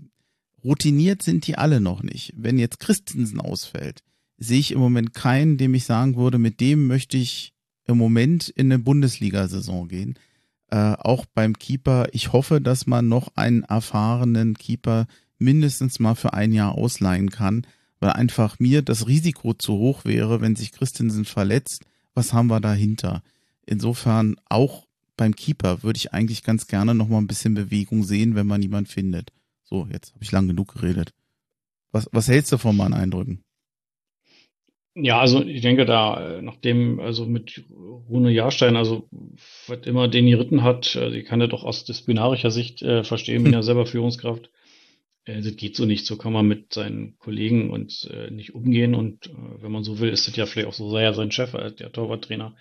Routiniert 0.63 1.21
sind 1.21 1.47
die 1.47 1.57
alle 1.57 1.79
noch 1.79 2.03
nicht. 2.03 2.33
Wenn 2.35 2.57
jetzt 2.57 2.79
Christensen 2.79 3.39
ausfällt, 3.39 4.01
sehe 4.37 4.59
ich 4.59 4.71
im 4.71 4.79
Moment 4.79 5.13
keinen, 5.13 5.57
dem 5.57 5.73
ich 5.75 5.85
sagen 5.85 6.15
würde, 6.15 6.39
mit 6.39 6.59
dem 6.59 6.87
möchte 6.87 7.17
ich 7.17 7.53
im 7.85 7.97
Moment 7.97 8.49
in 8.49 8.71
eine 8.71 8.79
Bundesliga-Saison 8.79 9.87
gehen 9.87 10.17
äh, 10.71 10.93
auch 10.97 11.25
beim 11.25 11.57
Keeper. 11.57 12.07
Ich 12.11 12.33
hoffe, 12.33 12.61
dass 12.61 12.87
man 12.87 13.07
noch 13.07 13.35
einen 13.35 13.63
erfahrenen 13.63 14.55
Keeper 14.55 15.07
mindestens 15.37 15.99
mal 15.99 16.15
für 16.15 16.33
ein 16.33 16.53
Jahr 16.53 16.75
ausleihen 16.75 17.29
kann, 17.29 17.67
weil 17.99 18.11
einfach 18.11 18.59
mir 18.59 18.81
das 18.81 19.07
Risiko 19.07 19.53
zu 19.53 19.73
hoch 19.73 20.05
wäre, 20.05 20.41
wenn 20.41 20.55
sich 20.55 20.71
Christensen 20.71 21.25
verletzt. 21.25 21.85
Was 22.13 22.33
haben 22.33 22.47
wir 22.47 22.59
dahinter? 22.59 23.21
Insofern 23.65 24.35
auch 24.49 24.85
beim 25.17 25.35
Keeper 25.35 25.83
würde 25.83 25.97
ich 25.97 26.13
eigentlich 26.13 26.43
ganz 26.43 26.67
gerne 26.67 26.93
noch 26.93 27.07
mal 27.07 27.17
ein 27.17 27.27
bisschen 27.27 27.53
Bewegung 27.53 28.03
sehen, 28.03 28.35
wenn 28.35 28.47
man 28.47 28.59
niemand 28.59 28.89
findet. 28.89 29.31
So, 29.63 29.87
jetzt 29.91 30.13
habe 30.13 30.23
ich 30.23 30.31
lang 30.31 30.47
genug 30.47 30.73
geredet. 30.73 31.13
Was, 31.91 32.09
was 32.11 32.27
hältst 32.27 32.51
du 32.51 32.57
von 32.57 32.75
meinen 32.75 32.93
Eindrücken? 32.93 33.44
Ja, 34.97 35.19
also 35.19 35.43
ich 35.43 35.61
denke 35.61 35.85
da, 35.85 36.37
äh, 36.37 36.41
nachdem, 36.41 37.01
also 37.01 37.25
mit 37.25 37.65
Rune 37.69 38.31
Jahrstein, 38.31 38.77
also 38.77 39.09
was 39.67 39.79
immer 39.85 40.07
den 40.07 40.27
geritten 40.27 40.63
hat, 40.63 40.95
also 40.95 41.15
ich 41.15 41.25
kann 41.25 41.41
ja 41.41 41.47
doch 41.47 41.65
aus 41.65 41.83
disziplinarischer 41.83 42.49
Sicht 42.49 42.81
äh, 42.81 43.03
verstehen, 43.03 43.43
bin 43.43 43.51
ja 43.53 43.61
selber 43.61 43.85
Führungskraft. 43.85 44.49
Äh, 45.25 45.41
das 45.41 45.57
geht 45.57 45.75
so 45.75 45.85
nicht, 45.85 46.05
so 46.05 46.15
kann 46.17 46.31
man 46.31 46.47
mit 46.47 46.73
seinen 46.73 47.17
Kollegen 47.19 47.71
und 47.71 48.09
äh, 48.13 48.31
nicht 48.31 48.55
umgehen 48.55 48.95
und 48.95 49.27
äh, 49.27 49.31
wenn 49.61 49.71
man 49.71 49.83
so 49.83 49.99
will, 49.99 50.09
ist 50.09 50.27
das 50.29 50.35
ja 50.37 50.45
vielleicht 50.45 50.69
auch 50.69 50.73
so 50.73 50.89
sehr 50.89 51.13
sein 51.13 51.31
Chef, 51.31 51.53
äh, 51.55 51.71
der 51.71 51.91
Torwarttrainer. 51.91 52.55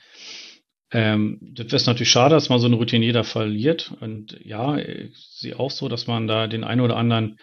Ähm, 0.91 1.39
das 1.41 1.72
ist 1.72 1.87
natürlich 1.87 2.11
schade, 2.11 2.35
dass 2.35 2.49
man 2.49 2.59
so 2.59 2.66
eine 2.66 2.76
Routine 2.76 3.12
da 3.12 3.22
verliert 3.22 3.93
und 4.01 4.39
ja, 4.45 4.76
ich 4.76 5.16
sehe 5.16 5.59
auch 5.59 5.70
so, 5.70 5.89
dass 5.89 6.09
man 6.09 6.26
da 6.26 6.49
den 6.49 6.64
einen 6.64 6.80
oder 6.80 6.97
anderen 6.97 7.39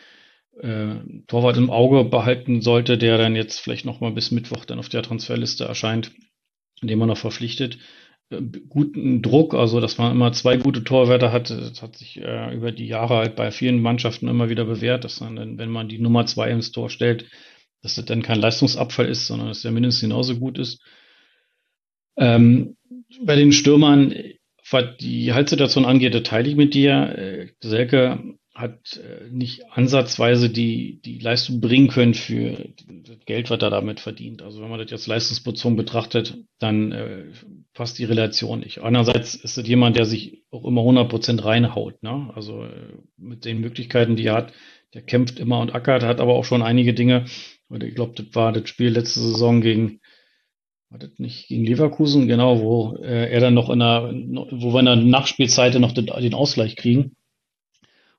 äh, 0.60 0.96
Torwart 1.28 1.58
im 1.58 1.70
Auge 1.70 2.04
behalten 2.04 2.62
sollte, 2.62 2.98
der 2.98 3.18
dann 3.18 3.36
jetzt 3.36 3.60
vielleicht 3.60 3.86
noch 3.86 4.02
mal 4.02 4.12
bis 4.12 4.32
Mittwoch 4.32 4.66
dann 4.66 4.80
auf 4.80 4.90
der 4.90 5.04
Transferliste 5.04 5.66
erscheint, 5.66 6.12
indem 6.82 7.00
man 7.00 7.08
noch 7.08 7.18
verpflichtet. 7.18 7.78
Äh, 8.30 8.42
guten 8.68 9.22
Druck, 9.22 9.54
also 9.54 9.80
dass 9.80 9.98
man 9.98 10.12
immer 10.12 10.34
zwei 10.34 10.58
gute 10.58 10.84
Torwärter 10.84 11.32
hat, 11.32 11.50
das 11.50 11.82
hat 11.82 11.96
sich 11.96 12.22
äh, 12.22 12.54
über 12.54 12.72
die 12.72 12.88
Jahre 12.88 13.18
halt 13.18 13.36
bei 13.36 13.52
vielen 13.52 13.82
Mannschaften 13.82 14.28
immer 14.28 14.50
wieder 14.50 14.66
bewährt, 14.66 15.04
dass 15.04 15.22
man 15.22 15.36
dann, 15.36 15.58
wenn 15.58 15.70
man 15.70 15.90
die 15.90 16.00
Nummer 16.00 16.26
zwei 16.26 16.50
ins 16.52 16.72
Tor 16.72 16.90
stellt, 16.90 17.26
dass 17.82 17.96
das 17.96 18.06
dann 18.06 18.22
kein 18.22 18.40
Leistungsabfall 18.40 19.08
ist, 19.08 19.28
sondern 19.28 19.48
dass 19.48 19.62
der 19.62 19.72
mindestens 19.72 20.02
genauso 20.02 20.38
gut 20.38 20.60
ist. 20.60 20.82
Ähm, 22.18 22.78
bei 23.24 23.36
den 23.36 23.52
Stürmern, 23.52 24.14
was 24.70 24.98
die 25.00 25.34
Halssituation 25.34 25.86
angeht, 25.86 26.26
teile 26.26 26.50
ich 26.50 26.56
mit 26.56 26.74
dir. 26.74 27.18
Äh, 27.18 27.48
Selke 27.62 28.38
hat 28.54 28.98
äh, 28.98 29.30
nicht 29.30 29.72
ansatzweise 29.72 30.50
die, 30.50 31.02
die 31.06 31.20
Leistung 31.20 31.62
bringen 31.62 31.88
können 31.88 32.14
für 32.14 32.70
das 33.04 33.20
Geld, 33.26 33.50
was 33.50 33.62
er 33.62 33.70
damit 33.70 34.02
verdient. 34.02 34.42
Also 34.42 34.62
wenn 34.62 34.70
man 34.70 34.80
das 34.80 34.92
jetzt 34.92 35.08
leistungsbezogen 35.08 35.78
betrachtet, 35.78 36.38
dann 36.60 36.92
äh, 36.92 37.26
passt 37.74 37.98
die 37.98 38.04
Relation 38.04 38.60
nicht. 38.60 38.80
Andererseits 38.80 39.36
ist 39.36 39.58
es 39.58 39.68
jemand, 39.68 39.96
der 39.96 40.06
sich 40.06 40.44
auch 40.52 40.66
immer 40.66 40.82
100% 40.82 41.46
reinhaut. 41.46 42.04
Ne? 42.04 42.30
Also 42.36 42.66
äh, 42.66 42.98
mit 43.18 43.46
den 43.46 43.62
Möglichkeiten, 43.62 44.18
die 44.18 44.26
er 44.26 44.36
hat, 44.36 44.54
der 44.94 45.02
kämpft 45.02 45.40
immer 45.40 45.60
und 45.60 45.74
ackert, 45.74 46.04
hat 46.04 46.20
aber 46.20 46.34
auch 46.34 46.46
schon 46.46 46.62
einige 46.62 46.94
Dinge. 46.94 47.26
Ich 47.70 47.96
glaube, 47.96 48.14
das 48.16 48.36
war 48.36 48.52
das 48.52 48.68
Spiel 48.68 48.90
letzte 48.90 49.22
Saison 49.22 49.62
gegen, 49.62 50.02
war 50.90 51.00
das 51.00 51.12
nicht 51.20 51.48
gegen 51.48 51.64
Leverkusen, 51.64 52.28
genau, 52.28 52.60
wo 52.60 52.98
äh, 52.98 53.32
er 53.32 53.40
dann 53.40 53.54
noch 53.54 53.70
in 53.70 53.80
der, 53.80 54.14
wo 54.52 54.74
wir 54.74 54.80
in 54.82 54.86
der 54.88 54.98
Nachspielzeit 54.98 55.74
noch 55.76 55.94
den, 55.94 56.08
den 56.08 56.34
Ausgleich 56.34 56.76
kriegen 56.76 57.16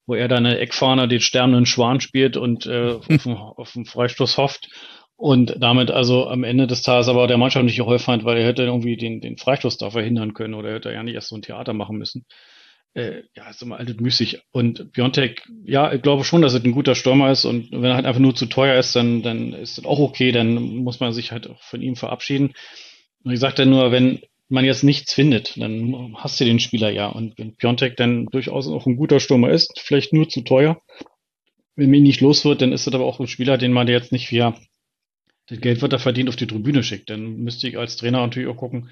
wo 0.06 0.14
er 0.14 0.28
dann 0.28 0.44
Eckfahner 0.46 1.06
den 1.06 1.20
sterbenden 1.20 1.66
Schwan 1.66 2.00
spielt 2.00 2.36
und 2.36 2.66
äh, 2.66 2.92
auf, 2.98 3.06
den, 3.06 3.32
auf 3.32 3.72
den 3.72 3.84
Freistoß 3.84 4.38
hofft 4.38 4.68
und 5.16 5.54
damit 5.58 5.90
also 5.90 6.26
am 6.28 6.44
Ende 6.44 6.66
des 6.66 6.82
Tages 6.82 7.08
aber 7.08 7.26
der 7.26 7.38
Mannschaft 7.38 7.64
nicht 7.64 7.76
geholfen 7.76 8.12
hat, 8.12 8.24
weil 8.24 8.38
er 8.38 8.46
hätte 8.46 8.64
irgendwie 8.64 8.96
den, 8.96 9.20
den 9.20 9.36
Freistoß 9.36 9.78
da 9.78 9.90
verhindern 9.90 10.34
können 10.34 10.54
oder 10.54 10.70
er 10.70 10.74
hätte 10.76 10.92
ja 10.92 11.02
nicht 11.02 11.14
erst 11.14 11.28
so 11.28 11.36
ein 11.36 11.42
Theater 11.42 11.74
machen 11.74 11.96
müssen. 11.96 12.26
Äh, 12.94 13.22
ja, 13.34 13.48
ist 13.48 13.62
immer 13.62 13.78
altes 13.78 13.96
müßig. 14.00 14.42
Und 14.50 14.92
Biontech, 14.92 15.42
ja, 15.64 15.92
ich 15.92 16.02
glaube 16.02 16.24
schon, 16.24 16.42
dass 16.42 16.52
es 16.52 16.64
ein 16.64 16.72
guter 16.72 16.94
Stürmer 16.94 17.30
ist 17.30 17.44
und 17.44 17.70
wenn 17.70 17.84
er 17.84 17.94
halt 17.94 18.04
einfach 18.04 18.20
nur 18.20 18.34
zu 18.34 18.46
teuer 18.46 18.78
ist, 18.78 18.94
dann, 18.96 19.22
dann 19.22 19.52
ist 19.54 19.78
das 19.78 19.84
auch 19.84 19.98
okay, 19.98 20.32
dann 20.32 20.54
muss 20.54 21.00
man 21.00 21.12
sich 21.12 21.32
halt 21.32 21.48
auch 21.48 21.62
von 21.62 21.80
ihm 21.80 21.96
verabschieden. 21.96 22.52
Und 23.24 23.32
ich 23.32 23.40
sagte 23.40 23.64
nur, 23.64 23.92
wenn 23.92 24.20
man 24.52 24.64
jetzt 24.64 24.84
nichts 24.84 25.12
findet, 25.12 25.60
dann 25.60 26.14
hast 26.16 26.40
du 26.40 26.44
den 26.44 26.60
Spieler 26.60 26.90
ja. 26.90 27.06
Und 27.06 27.38
wenn 27.38 27.56
Piontek 27.56 27.96
dann 27.96 28.26
durchaus 28.26 28.68
auch 28.68 28.86
ein 28.86 28.96
guter 28.96 29.20
Stürmer 29.20 29.50
ist, 29.50 29.80
vielleicht 29.80 30.12
nur 30.12 30.28
zu 30.28 30.42
teuer, 30.42 30.80
wenn 31.74 31.92
ihn 31.94 32.02
nicht 32.02 32.20
los 32.20 32.44
wird, 32.44 32.62
dann 32.62 32.72
ist 32.72 32.86
das 32.86 32.94
aber 32.94 33.04
auch 33.04 33.18
ein 33.18 33.26
Spieler, 33.26 33.58
den 33.58 33.72
man 33.72 33.88
jetzt 33.88 34.12
nicht 34.12 34.30
via 34.30 34.54
das 35.48 35.60
Geld 35.60 35.82
wird 35.82 35.92
er 35.92 35.98
verdient 35.98 36.28
auf 36.28 36.36
die 36.36 36.46
Tribüne 36.46 36.82
schickt. 36.82 37.10
Dann 37.10 37.38
müsste 37.38 37.68
ich 37.68 37.78
als 37.78 37.96
Trainer 37.96 38.20
natürlich 38.20 38.48
auch 38.48 38.56
gucken, 38.56 38.90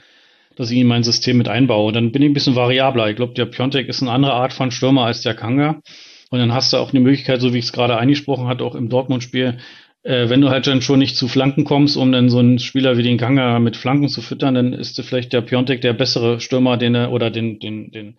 dass 0.56 0.70
ich 0.70 0.76
ihn 0.76 0.82
in 0.82 0.88
mein 0.88 1.04
System 1.04 1.38
mit 1.38 1.48
einbaue. 1.48 1.92
Dann 1.92 2.12
bin 2.12 2.22
ich 2.22 2.28
ein 2.28 2.34
bisschen 2.34 2.56
variabler. 2.56 3.08
Ich 3.08 3.16
glaube, 3.16 3.34
der 3.34 3.46
Piontek 3.46 3.88
ist 3.88 4.02
eine 4.02 4.10
andere 4.10 4.34
Art 4.34 4.52
von 4.52 4.70
Stürmer 4.70 5.04
als 5.04 5.22
der 5.22 5.34
Kanga. 5.34 5.80
Und 6.30 6.38
dann 6.38 6.52
hast 6.52 6.72
du 6.72 6.76
auch 6.76 6.90
eine 6.90 7.00
Möglichkeit, 7.00 7.40
so 7.40 7.54
wie 7.54 7.58
ich 7.58 7.66
es 7.66 7.72
gerade 7.72 7.96
angesprochen 7.96 8.46
hatte, 8.46 8.64
auch 8.64 8.74
im 8.74 8.88
Dortmund-Spiel, 8.88 9.58
äh, 10.02 10.28
wenn 10.28 10.40
du 10.40 10.50
halt 10.50 10.66
dann 10.66 10.82
schon 10.82 10.98
nicht 10.98 11.16
zu 11.16 11.28
Flanken 11.28 11.64
kommst, 11.64 11.96
um 11.96 12.12
dann 12.12 12.30
so 12.30 12.38
einen 12.38 12.58
Spieler 12.58 12.96
wie 12.96 13.02
den 13.02 13.18
Ganga 13.18 13.58
mit 13.58 13.76
Flanken 13.76 14.08
zu 14.08 14.22
füttern, 14.22 14.54
dann 14.54 14.72
ist 14.72 15.00
vielleicht 15.02 15.32
der 15.32 15.42
Piontek 15.42 15.80
der 15.80 15.92
bessere 15.92 16.40
Stürmer, 16.40 16.76
den 16.76 16.94
er, 16.94 17.12
oder 17.12 17.30
den, 17.30 17.58
den, 17.58 17.90
den 17.90 18.16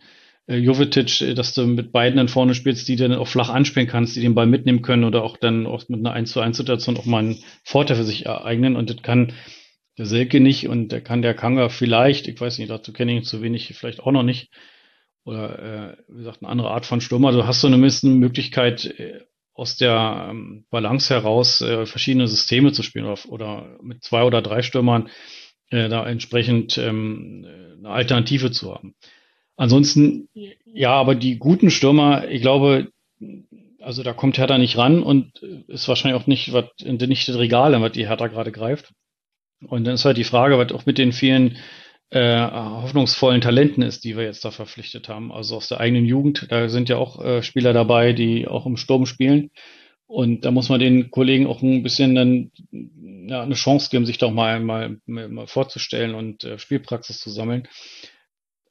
äh, 0.47 0.57
Jovetic, 0.57 1.21
äh, 1.21 1.34
dass 1.34 1.53
du 1.53 1.65
mit 1.65 1.91
beiden 1.91 2.17
dann 2.17 2.27
vorne 2.27 2.53
spielst, 2.53 2.88
die 2.88 2.95
dann 2.95 3.13
auch 3.13 3.27
flach 3.27 3.49
anspielen 3.49 3.88
kannst, 3.88 4.15
die 4.15 4.21
den 4.21 4.36
Ball 4.36 4.47
mitnehmen 4.47 4.82
können 4.82 5.03
oder 5.03 5.23
auch 5.23 5.38
dann 5.38 5.65
auch 5.65 5.88
mit 5.89 5.99
einer 5.99 6.13
1 6.13 6.32
zu 6.32 6.39
1 6.39 6.57
Situation 6.57 6.97
auch 6.97 7.05
mal 7.05 7.19
einen 7.19 7.43
Vorteil 7.63 7.97
für 7.97 8.03
sich 8.03 8.25
ereignen. 8.25 8.75
Und 8.75 8.89
das 8.89 9.01
kann 9.01 9.34
der 9.97 10.05
Selke 10.05 10.39
nicht 10.39 10.67
und 10.67 10.91
der 10.91 11.01
kann 11.01 11.21
der 11.21 11.34
Kanga 11.34 11.69
vielleicht, 11.69 12.27
ich 12.27 12.39
weiß 12.39 12.59
nicht, 12.59 12.71
dazu 12.71 12.93
kenne 12.93 13.11
ich 13.11 13.17
ihn 13.19 13.23
zu 13.23 13.41
wenig, 13.41 13.73
vielleicht 13.75 14.01
auch 14.01 14.11
noch 14.11 14.23
nicht. 14.23 14.49
Oder 15.23 15.59
äh, 15.59 15.97
wie 16.07 16.17
gesagt, 16.19 16.41
eine 16.41 16.49
andere 16.49 16.71
Art 16.71 16.86
von 16.86 17.01
Stürmer. 17.01 17.32
Du 17.32 17.45
hast 17.45 17.61
so 17.61 17.67
eine 17.67 17.77
Möglichkeit, 17.77 18.86
äh, 18.86 19.21
aus 19.53 19.77
der 19.77 20.27
ähm, 20.29 20.65
Balance 20.69 21.13
heraus 21.13 21.61
äh, 21.61 21.85
verschiedene 21.85 22.27
Systeme 22.27 22.71
zu 22.71 22.83
spielen 22.83 23.05
oder, 23.05 23.19
oder, 23.27 23.77
mit 23.81 24.03
zwei 24.03 24.23
oder 24.23 24.41
drei 24.41 24.61
Stürmern 24.61 25.09
äh, 25.69 25.89
da 25.89 26.07
entsprechend 26.07 26.77
ähm, 26.77 27.45
eine 27.79 27.89
Alternative 27.89 28.51
zu 28.51 28.73
haben. 28.73 28.95
Ansonsten, 29.57 30.29
ja, 30.65 30.91
aber 30.91 31.15
die 31.15 31.37
guten 31.37 31.69
Stürmer, 31.69 32.27
ich 32.29 32.41
glaube, 32.41 32.91
also 33.79 34.03
da 34.03 34.13
kommt 34.13 34.37
Hertha 34.37 34.57
nicht 34.57 34.77
ran 34.77 35.03
und 35.03 35.39
ist 35.67 35.87
wahrscheinlich 35.87 36.19
auch 36.19 36.27
nicht, 36.27 36.53
was, 36.53 36.65
nicht 36.83 37.27
das 37.27 37.37
Regal, 37.37 37.79
was 37.81 37.91
die 37.91 38.07
Hertha 38.07 38.27
gerade 38.27 38.51
greift. 38.51 38.93
Und 39.67 39.83
dann 39.85 39.95
ist 39.95 40.05
halt 40.05 40.17
die 40.17 40.23
Frage, 40.23 40.57
was 40.57 40.71
auch 40.71 40.85
mit 40.85 40.97
den 40.97 41.11
vielen 41.11 41.57
äh, 42.12 42.38
hoffnungsvollen 42.41 43.41
Talenten 43.41 43.82
ist, 43.82 44.03
die 44.03 44.18
wir 44.18 44.26
jetzt 44.26 44.43
da 44.43 44.51
verpflichtet 44.51 45.07
haben. 45.07 45.32
Also 45.32 45.55
aus 45.55 45.70
der 45.70 45.80
eigenen 45.80 46.05
Jugend, 46.05 46.47
da 46.49 46.68
sind 46.68 46.89
ja 46.89 46.97
auch 46.97 47.24
äh, 47.24 47.41
Spieler 47.41 47.74
dabei, 47.74 48.14
die 48.14 48.47
auch 48.47 48.66
im 48.66 48.78
Sturm 48.78 49.05
spielen. 49.05 49.49
Und 50.07 50.43
da 50.43 50.51
muss 50.51 50.68
man 50.68 50.82
den 50.82 51.09
Kollegen 51.09 51.47
auch 51.47 51.62
ein 51.62 51.84
bisschen 51.84 52.16
dann 52.16 52.51
ja, 53.30 53.43
eine 53.43 53.55
Chance 53.55 53.89
geben, 53.89 54.05
sich 54.05 54.18
doch 54.18 54.32
mal, 54.32 54.59
mal, 54.59 54.97
mal 55.05 55.47
vorzustellen 55.47 56.14
und 56.14 56.43
äh, 56.43 56.59
Spielpraxis 56.59 57.20
zu 57.20 57.30
sammeln. 57.30 57.70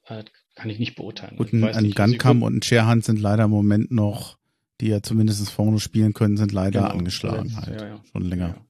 Äh, 0.05 0.23
kann 0.53 0.69
ich 0.69 0.77
nicht 0.77 0.95
beurteilen. 0.95 1.37
Gut, 1.37 1.51
ein, 1.51 1.63
ein 1.63 1.91
Gankam 1.91 2.43
und 2.43 2.57
ein 2.57 2.61
Scherhand 2.61 3.05
sind 3.05 3.19
leider 3.19 3.45
im 3.45 3.49
Moment 3.49 3.89
noch, 3.89 4.37
die 4.81 4.89
ja 4.89 5.01
zumindest 5.01 5.49
vorne 5.49 5.79
spielen 5.79 6.13
können, 6.13 6.37
sind 6.37 6.51
leider 6.51 6.81
genau, 6.81 6.93
angeschlagen 6.93 7.55
halt. 7.55 7.81
Ja, 7.81 7.87
ja. 7.87 8.03
Schon 8.11 8.23
länger. 8.23 8.63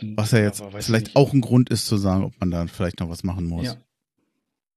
Was 0.00 0.32
ja 0.32 0.40
jetzt 0.40 0.62
vielleicht 0.80 1.06
nicht. 1.06 1.16
auch 1.16 1.32
ein 1.32 1.40
Grund 1.40 1.70
ist 1.70 1.86
zu 1.86 1.96
sagen, 1.96 2.24
ob 2.24 2.32
man 2.40 2.50
da 2.50 2.66
vielleicht 2.66 3.00
noch 3.00 3.08
was 3.08 3.24
machen 3.24 3.46
muss. 3.46 3.66
Ja. 3.66 3.76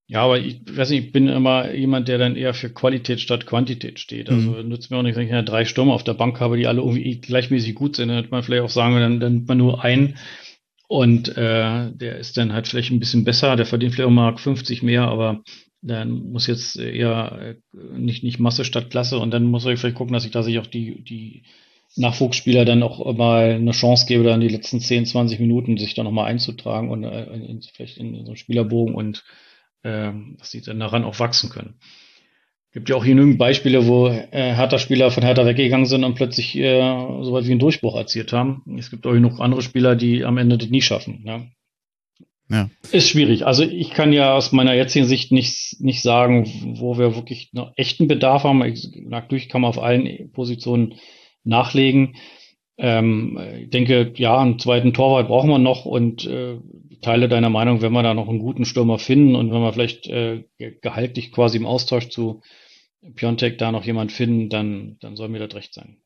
Ja, 0.08 0.22
aber 0.22 0.38
ich 0.38 0.62
weiß 0.70 0.92
nicht, 0.92 1.06
ich 1.06 1.12
bin 1.12 1.28
immer 1.28 1.74
jemand, 1.74 2.08
der 2.08 2.20
dann 2.20 2.36
eher 2.36 2.54
für 2.54 2.70
Qualität 2.70 3.20
statt 3.20 3.48
Quantität 3.48 4.00
steht. 4.00 4.30
Also 4.30 4.52
mhm. 4.52 4.68
nützt 4.68 4.92
mir 4.92 4.98
auch 4.98 5.02
nicht, 5.02 5.16
wenn 5.16 5.26
ich 5.26 5.32
ja 5.32 5.42
drei 5.42 5.66
Stürmer 5.66 5.94
auf 5.94 6.04
der 6.04 6.14
Bank 6.14 6.40
habe, 6.40 6.58
die 6.58 6.68
alle 6.68 6.82
irgendwie 6.82 7.20
gleichmäßig 7.20 7.74
gut 7.74 7.96
sind. 7.96 8.10
Dann 8.10 8.18
hätte 8.18 8.30
man 8.30 8.44
vielleicht 8.44 8.62
auch 8.62 8.70
sagen, 8.70 9.00
dann, 9.00 9.20
dann 9.20 9.34
nimmt 9.34 9.48
man 9.48 9.58
nur 9.58 9.84
einen 9.84 10.16
und 10.88 11.30
äh, 11.30 11.92
der 11.92 12.20
ist 12.20 12.38
dann 12.38 12.54
halt 12.54 12.68
vielleicht 12.68 12.92
ein 12.92 13.00
bisschen 13.00 13.24
besser, 13.24 13.56
der 13.56 13.66
verdient 13.66 13.94
vielleicht 13.96 14.08
auch 14.08 14.14
mal 14.14 14.38
50 14.38 14.84
mehr, 14.84 15.08
aber 15.08 15.44
dann 15.82 16.12
muss 16.32 16.46
jetzt 16.48 16.78
eher 16.78 17.58
äh, 17.74 17.98
nicht, 17.98 18.24
nicht 18.24 18.40
Masse 18.40 18.66
statt 18.66 18.92
Klasse 18.92 19.18
und 19.18 19.32
dann 19.32 19.46
muss 19.46 19.66
ich 19.66 19.80
vielleicht 19.80 19.98
gucken, 19.98 20.14
dass 20.14 20.26
ich 20.26 20.32
da 20.32 20.44
sich 20.44 20.60
auch 20.60 20.68
die, 20.68 21.04
die 21.04 21.44
Nachwuchsspieler 21.96 22.66
dann 22.66 22.84
auch 22.84 23.14
mal 23.16 23.52
eine 23.52 23.72
Chance 23.72 24.06
gebe, 24.06 24.24
dann 24.24 24.42
die 24.42 24.50
letzten 24.50 24.80
10, 24.80 25.06
20 25.06 25.40
Minuten 25.40 25.78
sich 25.78 25.94
da 25.94 26.04
nochmal 26.04 26.26
einzutragen 26.26 26.90
und 26.90 27.04
äh, 27.04 27.26
in, 27.26 27.62
vielleicht 27.62 27.98
in, 27.98 28.14
in 28.14 28.26
so 28.26 28.32
einen 28.32 28.38
Spielerbogen 28.38 28.96
und 28.96 29.24
äh, 29.84 30.12
dass 30.38 30.52
sie 30.52 30.62
dann 30.62 30.80
daran 30.80 31.04
auch 31.04 31.20
wachsen 31.20 31.50
können. 31.50 31.76
Gibt 32.74 32.90
ja 32.90 32.98
auch 32.98 33.06
genügend 33.06 33.38
Beispiele, 33.38 33.88
wo 33.88 34.08
äh, 34.10 34.28
Hertha-Spieler 34.32 35.10
von 35.10 35.24
Hertha 35.24 35.46
weggegangen 35.46 35.86
sind 35.86 36.04
und 36.04 36.16
plötzlich 36.16 36.58
äh, 36.58 36.82
so 37.22 37.32
weit 37.32 37.46
wie 37.46 37.52
einen 37.52 37.60
Durchbruch 37.60 37.96
erzielt 37.96 38.34
haben. 38.34 38.64
Es 38.78 38.90
gibt 38.90 39.08
auch 39.08 39.14
genug 39.14 39.40
andere 39.40 39.62
Spieler, 39.62 39.96
die 39.96 40.26
am 40.26 40.38
Ende 40.38 40.58
das 40.58 40.70
nie 40.70 40.82
schaffen. 40.82 41.22
Ne? 41.24 41.52
Ja. 42.50 42.70
Ist 42.92 43.10
schwierig. 43.10 43.46
Also 43.46 43.64
ich 43.64 43.92
kann 43.92 44.12
ja 44.12 44.36
aus 44.36 44.52
meiner 44.52 44.74
jetzigen 44.74 45.06
Sicht 45.06 45.32
nicht, 45.32 45.78
nicht 45.80 46.02
sagen, 46.02 46.76
wo 46.78 46.98
wir 46.98 47.16
wirklich 47.16 47.54
noch 47.54 47.72
echten 47.78 48.08
Bedarf 48.08 48.44
haben. 48.44 48.64
Ich, 48.66 48.90
natürlich 48.94 49.48
kann 49.48 49.62
man 49.62 49.70
auf 49.70 49.82
allen 49.82 50.32
Positionen 50.34 50.96
nachlegen. 51.46 52.16
Ähm, 52.78 53.40
ich 53.62 53.70
denke, 53.70 54.14
ja, 54.16 54.38
einen 54.38 54.60
zweiten 54.60 54.94
Torwart 54.94 55.28
brauchen 55.28 55.50
wir 55.50 55.60
noch 55.60 55.86
und 55.86 56.26
äh, 56.26 56.58
teile 57.02 57.30
deiner 57.30 57.50
Meinung, 57.50 57.82
wenn 57.82 57.94
wir 57.94 58.04
da 58.04 58.14
noch 58.14 58.28
einen 58.28 58.40
guten 58.40 58.66
Stürmer 58.66 59.00
finden 59.00 59.36
und 59.36 59.52
wenn 59.52 59.62
wir 59.62 59.72
vielleicht 59.72 60.08
äh, 60.08 60.44
gehaltlich 60.58 61.32
quasi 61.32 61.58
im 61.58 61.66
Austausch 61.66 62.10
zu 62.10 62.42
Piontek 63.16 63.58
da 63.58 63.72
noch 63.72 63.86
jemand 63.86 64.12
finden, 64.12 64.50
dann, 64.50 64.98
dann 65.00 65.16
soll 65.16 65.30
mir 65.30 65.40
das 65.40 65.56
recht 65.56 65.74
sein. 65.74 65.98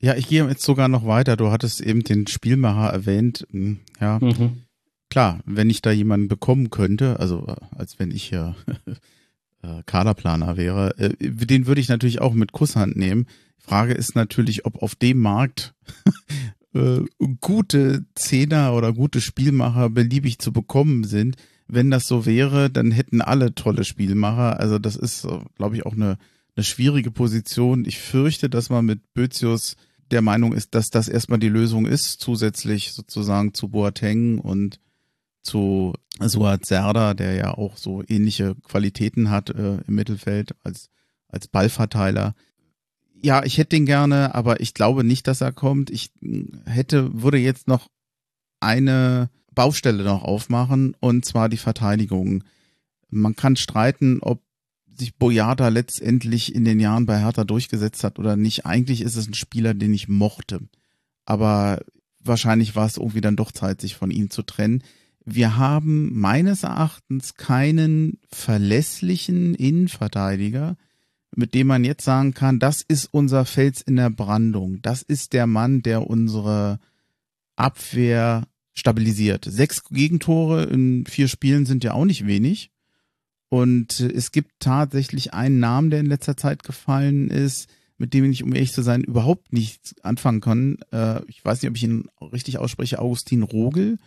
Ja, 0.00 0.14
ich 0.14 0.28
gehe 0.28 0.46
jetzt 0.46 0.62
sogar 0.62 0.88
noch 0.88 1.06
weiter. 1.06 1.36
Du 1.36 1.50
hattest 1.50 1.80
eben 1.80 2.04
den 2.04 2.26
Spielmacher 2.26 2.92
erwähnt. 2.92 3.46
Hm, 3.50 3.80
ja, 4.00 4.18
mhm. 4.20 4.64
klar, 5.08 5.40
wenn 5.46 5.70
ich 5.70 5.80
da 5.80 5.90
jemanden 5.90 6.28
bekommen 6.28 6.70
könnte, 6.70 7.18
also 7.20 7.46
äh, 7.46 7.56
als 7.76 7.98
wenn 7.98 8.10
ich 8.10 8.30
ja 8.30 8.54
äh, 9.64 9.82
Kaderplaner 9.86 10.56
wäre, 10.56 10.96
äh, 10.98 11.14
den 11.18 11.66
würde 11.66 11.80
ich 11.80 11.88
natürlich 11.88 12.20
auch 12.20 12.34
mit 12.34 12.52
Kusshand 12.52 12.96
nehmen. 12.96 13.26
Frage 13.58 13.94
ist 13.94 14.14
natürlich, 14.14 14.66
ob 14.66 14.82
auf 14.82 14.94
dem 14.94 15.20
Markt 15.20 15.74
äh, 16.74 17.00
gute 17.40 18.04
Zehner 18.14 18.74
oder 18.74 18.92
gute 18.92 19.20
Spielmacher 19.20 19.88
beliebig 19.88 20.38
zu 20.38 20.52
bekommen 20.52 21.04
sind. 21.04 21.36
Wenn 21.66 21.90
das 21.90 22.06
so 22.06 22.26
wäre, 22.26 22.68
dann 22.68 22.90
hätten 22.90 23.22
alle 23.22 23.54
tolle 23.54 23.84
Spielmacher. 23.84 24.60
Also 24.60 24.78
das 24.78 24.96
ist, 24.96 25.26
glaube 25.56 25.76
ich, 25.76 25.86
auch 25.86 25.94
eine, 25.94 26.18
eine 26.56 26.64
schwierige 26.64 27.10
Position. 27.10 27.86
Ich 27.86 27.98
fürchte, 27.98 28.50
dass 28.50 28.68
man 28.68 28.84
mit 28.84 29.14
Bözius 29.14 29.76
der 30.10 30.20
Meinung 30.20 30.52
ist, 30.52 30.74
dass 30.74 30.90
das 30.90 31.08
erstmal 31.08 31.38
die 31.38 31.48
Lösung 31.48 31.86
ist, 31.86 32.20
zusätzlich 32.20 32.92
sozusagen 32.92 33.54
zu 33.54 33.68
Boateng 33.68 34.38
und 34.38 34.78
zu 35.44 35.94
Suat 36.20 36.66
Serda, 36.66 37.14
der 37.14 37.34
ja 37.34 37.54
auch 37.54 37.76
so 37.76 38.02
ähnliche 38.08 38.56
Qualitäten 38.66 39.30
hat 39.30 39.50
äh, 39.50 39.76
im 39.86 39.94
Mittelfeld 39.94 40.56
als, 40.62 40.90
als 41.28 41.46
Ballverteiler 41.46 42.34
ja, 43.24 43.42
ich 43.42 43.56
hätte 43.56 43.70
den 43.70 43.86
gerne, 43.86 44.34
aber 44.34 44.60
ich 44.60 44.74
glaube 44.74 45.02
nicht, 45.02 45.26
dass 45.26 45.40
er 45.40 45.50
kommt. 45.50 45.88
Ich 45.88 46.10
hätte, 46.66 47.22
würde 47.22 47.38
jetzt 47.38 47.68
noch 47.68 47.88
eine 48.60 49.30
Baustelle 49.54 50.04
noch 50.04 50.22
aufmachen 50.22 50.94
und 51.00 51.24
zwar 51.24 51.48
die 51.48 51.56
Verteidigung. 51.56 52.44
Man 53.08 53.34
kann 53.34 53.56
streiten, 53.56 54.18
ob 54.20 54.42
sich 54.94 55.16
Boyata 55.16 55.68
letztendlich 55.68 56.54
in 56.54 56.66
den 56.66 56.80
Jahren 56.80 57.06
bei 57.06 57.18
Hertha 57.18 57.44
durchgesetzt 57.44 58.04
hat 58.04 58.18
oder 58.18 58.36
nicht. 58.36 58.66
Eigentlich 58.66 59.00
ist 59.00 59.16
es 59.16 59.26
ein 59.26 59.34
Spieler, 59.34 59.72
den 59.72 59.94
ich 59.94 60.06
mochte. 60.06 60.60
Aber 61.24 61.80
wahrscheinlich 62.20 62.76
war 62.76 62.86
es 62.86 62.98
irgendwie 62.98 63.22
dann 63.22 63.36
doch 63.36 63.52
Zeit, 63.52 63.80
sich 63.80 63.96
von 63.96 64.10
ihm 64.10 64.28
zu 64.28 64.42
trennen. 64.42 64.82
Wir 65.24 65.56
haben 65.56 66.18
meines 66.18 66.64
Erachtens 66.64 67.34
keinen 67.34 68.18
verlässlichen 68.30 69.54
Innenverteidiger, 69.54 70.76
mit 71.34 71.54
dem 71.54 71.66
man 71.66 71.84
jetzt 71.84 72.04
sagen 72.04 72.34
kann, 72.34 72.58
das 72.58 72.82
ist 72.82 73.06
unser 73.06 73.44
Fels 73.44 73.80
in 73.80 73.96
der 73.96 74.10
Brandung. 74.10 74.82
Das 74.82 75.02
ist 75.02 75.32
der 75.32 75.46
Mann, 75.46 75.82
der 75.82 76.08
unsere 76.08 76.78
Abwehr 77.56 78.46
stabilisiert. 78.74 79.46
Sechs 79.48 79.84
Gegentore 79.84 80.64
in 80.64 81.06
vier 81.06 81.28
Spielen 81.28 81.64
sind 81.64 81.84
ja 81.84 81.94
auch 81.94 82.04
nicht 82.04 82.26
wenig. 82.26 82.70
Und 83.48 84.00
es 84.00 84.32
gibt 84.32 84.52
tatsächlich 84.58 85.32
einen 85.32 85.60
Namen, 85.60 85.90
der 85.90 86.00
in 86.00 86.06
letzter 86.06 86.36
Zeit 86.36 86.64
gefallen 86.64 87.30
ist, 87.30 87.68
mit 87.96 88.12
dem 88.12 88.30
ich, 88.30 88.42
um 88.42 88.52
ehrlich 88.52 88.72
zu 88.72 88.82
sein, 88.82 89.02
überhaupt 89.02 89.52
nichts 89.52 89.94
anfangen 90.02 90.40
kann. 90.40 90.78
Äh, 90.92 91.20
ich 91.28 91.44
weiß 91.44 91.62
nicht, 91.62 91.70
ob 91.70 91.76
ich 91.76 91.84
ihn 91.84 92.08
richtig 92.20 92.58
ausspreche. 92.58 92.98
Augustin 92.98 93.42
Rogel 93.42 93.98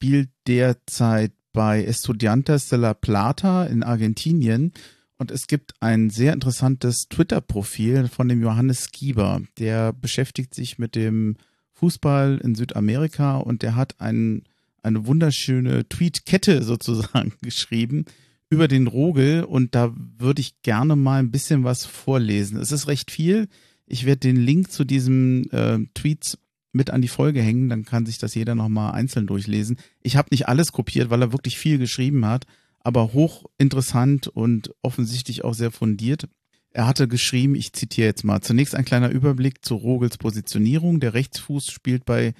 spielt 0.00 0.30
derzeit 0.46 1.32
bei 1.52 1.84
Estudiantes 1.84 2.70
de 2.70 2.78
la 2.78 2.94
Plata 2.94 3.66
in 3.66 3.82
Argentinien 3.82 4.72
Und 5.18 5.30
es 5.30 5.46
gibt 5.46 5.74
ein 5.80 6.08
sehr 6.08 6.32
interessantes 6.32 7.08
Twitter-Profil 7.10 8.08
von 8.08 8.26
dem 8.26 8.40
Johannes 8.40 8.92
Gieber. 8.92 9.42
Der 9.58 9.92
beschäftigt 9.92 10.54
sich 10.54 10.78
mit 10.78 10.94
dem 10.94 11.36
Fußball 11.74 12.40
in 12.42 12.54
Südamerika 12.54 13.36
und 13.36 13.60
der 13.60 13.76
hat 13.76 14.00
ein, 14.00 14.44
eine 14.82 15.06
wunderschöne 15.06 15.86
Tweetkette 15.86 16.62
sozusagen 16.62 17.34
geschrieben 17.42 18.06
über 18.48 18.68
den 18.68 18.86
Rogel 18.86 19.44
und 19.44 19.74
da 19.74 19.94
würde 20.16 20.40
ich 20.40 20.62
gerne 20.62 20.96
mal 20.96 21.18
ein 21.18 21.30
bisschen 21.30 21.62
was 21.62 21.84
vorlesen. 21.84 22.58
Es 22.58 22.72
ist 22.72 22.88
recht 22.88 23.10
viel. 23.10 23.48
Ich 23.84 24.06
werde 24.06 24.20
den 24.20 24.36
Link 24.36 24.72
zu 24.72 24.84
diesem 24.84 25.44
äh, 25.50 25.80
Tweet 25.92 26.38
mit 26.72 26.90
an 26.90 27.02
die 27.02 27.08
Folge 27.08 27.42
hängen, 27.42 27.68
dann 27.68 27.84
kann 27.84 28.06
sich 28.06 28.18
das 28.18 28.34
jeder 28.34 28.54
nochmal 28.54 28.92
einzeln 28.92 29.26
durchlesen. 29.26 29.78
Ich 30.02 30.16
habe 30.16 30.28
nicht 30.30 30.48
alles 30.48 30.72
kopiert, 30.72 31.10
weil 31.10 31.22
er 31.22 31.32
wirklich 31.32 31.58
viel 31.58 31.78
geschrieben 31.78 32.24
hat, 32.26 32.46
aber 32.80 33.12
hochinteressant 33.12 34.28
und 34.28 34.72
offensichtlich 34.82 35.44
auch 35.44 35.54
sehr 35.54 35.70
fundiert. 35.70 36.28
Er 36.72 36.86
hatte 36.86 37.08
geschrieben, 37.08 37.56
ich 37.56 37.72
zitiere 37.72 38.06
jetzt 38.06 38.24
mal, 38.24 38.40
zunächst 38.40 38.74
ein 38.74 38.84
kleiner 38.84 39.10
Überblick 39.10 39.64
zu 39.64 39.74
Rogels 39.74 40.18
Positionierung. 40.18 41.00
Der 41.00 41.14
Rechtsfuß 41.14 41.66
spielt 41.66 42.04
bei 42.04 42.32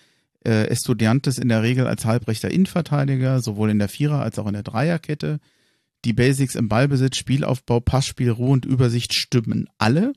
äh, 0.44 0.68
Estudiantes 0.68 1.38
in 1.38 1.48
der 1.48 1.62
Regel 1.62 1.86
als 1.86 2.04
halbrechter 2.04 2.50
Innenverteidiger, 2.50 3.40
sowohl 3.40 3.70
in 3.70 3.80
der 3.80 3.88
Vierer- 3.88 4.22
als 4.22 4.38
auch 4.38 4.46
in 4.46 4.52
der 4.52 4.62
Dreierkette. 4.62 5.40
Die 6.04 6.12
Basics 6.12 6.54
im 6.54 6.68
Ballbesitz, 6.68 7.16
Spielaufbau, 7.16 7.80
Passspiel, 7.80 8.30
Ruhe 8.30 8.52
und 8.52 8.64
Übersicht 8.64 9.14
stimmen 9.14 9.68
alle. 9.78 10.12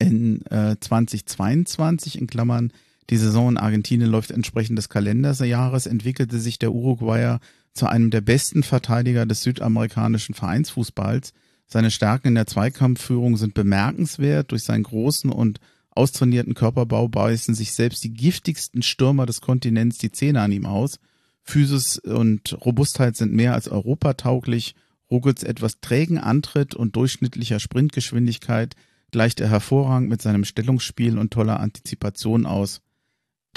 In 0.00 0.44
äh, 0.46 0.76
2022, 0.80 2.18
in 2.18 2.26
Klammern, 2.28 2.72
die 3.10 3.16
Saison 3.16 3.48
in 3.50 3.56
Argentinien 3.56 4.10
läuft 4.10 4.30
entsprechend 4.30 4.76
des 4.78 4.88
Kalenderjahres, 4.88 5.86
entwickelte 5.86 6.38
sich 6.38 6.58
der 6.58 6.72
Uruguayer 6.72 7.40
zu 7.72 7.86
einem 7.86 8.10
der 8.10 8.20
besten 8.20 8.62
Verteidiger 8.62 9.24
des 9.24 9.42
südamerikanischen 9.42 10.34
Vereinsfußballs. 10.34 11.32
Seine 11.66 11.90
Stärken 11.90 12.28
in 12.28 12.34
der 12.34 12.46
Zweikampfführung 12.46 13.36
sind 13.36 13.54
bemerkenswert. 13.54 14.52
Durch 14.52 14.64
seinen 14.64 14.82
großen 14.82 15.30
und 15.30 15.58
austrainierten 15.90 16.54
Körperbau 16.54 17.08
beißen 17.08 17.54
sich 17.54 17.72
selbst 17.72 18.04
die 18.04 18.12
giftigsten 18.12 18.82
Stürmer 18.82 19.26
des 19.26 19.40
Kontinents 19.40 19.98
die 19.98 20.12
Zähne 20.12 20.42
an 20.42 20.52
ihm 20.52 20.66
aus. 20.66 20.98
Physis 21.42 21.98
und 21.98 22.58
Robustheit 22.64 23.16
sind 23.16 23.32
mehr 23.32 23.54
als 23.54 23.68
europatauglich. 23.68 24.74
Rogels 25.10 25.42
etwas 25.42 25.80
trägen 25.80 26.18
Antritt 26.18 26.74
und 26.74 26.94
durchschnittlicher 26.96 27.58
Sprintgeschwindigkeit 27.58 28.76
gleicht 29.10 29.40
er 29.40 29.48
hervorragend 29.48 30.10
mit 30.10 30.20
seinem 30.20 30.44
Stellungsspiel 30.44 31.18
und 31.18 31.32
toller 31.32 31.60
Antizipation 31.60 32.44
aus. 32.44 32.82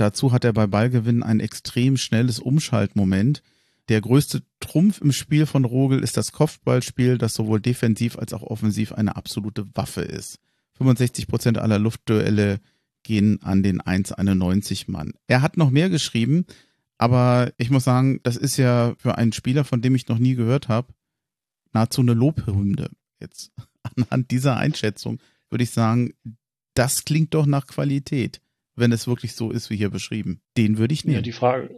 Dazu 0.02 0.32
hat 0.32 0.46
er 0.46 0.54
bei 0.54 0.66
Ballgewinn 0.66 1.22
ein 1.22 1.40
extrem 1.40 1.96
schnelles 1.96 2.40
Umschaltmoment. 2.40 3.44
Der 3.88 4.02
größte 4.02 4.42
Trumpf 4.60 5.00
im 5.00 5.12
Spiel 5.12 5.46
von 5.46 5.64
Rogel 5.64 6.02
ist 6.02 6.18
das 6.18 6.32
Kopfballspiel, 6.32 7.20
das 7.20 7.36
sowohl 7.36 7.62
defensiv 7.62 8.18
als 8.18 8.34
auch 8.34 8.42
offensiv 8.42 8.94
eine 8.94 9.16
absolute 9.16 9.68
Waffe 9.76 10.02
ist. 10.02 10.40
65 10.80 11.28
Prozent 11.28 11.60
aller 11.60 11.78
Luftduelle 11.78 12.62
gehen 13.04 13.44
an 13.44 13.62
den 13.62 13.80
1,91 13.80 14.90
Mann. 14.90 15.14
Er 15.28 15.44
hat 15.44 15.56
noch 15.56 15.70
mehr 15.70 15.92
geschrieben, 15.92 16.48
aber 16.98 17.54
ich 17.58 17.70
muss 17.70 17.84
sagen, 17.84 18.22
das 18.24 18.38
ist 18.38 18.58
ja 18.58 18.96
für 18.98 19.20
einen 19.20 19.34
Spieler, 19.34 19.66
von 19.66 19.84
dem 19.84 19.94
ich 19.94 20.08
noch 20.08 20.18
nie 20.18 20.34
gehört 20.34 20.68
habe, 20.68 20.96
nahezu 21.74 22.02
eine 22.02 22.16
Lobhymne. 22.16 22.90
Jetzt 23.20 23.52
anhand 23.84 24.32
dieser 24.32 24.58
Einschätzung 24.58 25.20
würde 25.52 25.64
ich 25.64 25.70
sagen, 25.70 26.14
das 26.74 27.06
klingt 27.06 27.36
doch 27.36 27.46
nach 27.46 27.68
Qualität 27.68 28.42
wenn 28.82 28.92
es 28.92 29.08
wirklich 29.08 29.34
so 29.34 29.52
ist, 29.52 29.70
wie 29.70 29.78
hier 29.78 29.90
beschrieben. 29.90 30.42
Den 30.58 30.78
würde 30.78 30.94
ich 30.94 31.06
nehmen. 31.06 31.16
Ja, 31.16 31.22
die 31.22 31.32
Frage, 31.32 31.74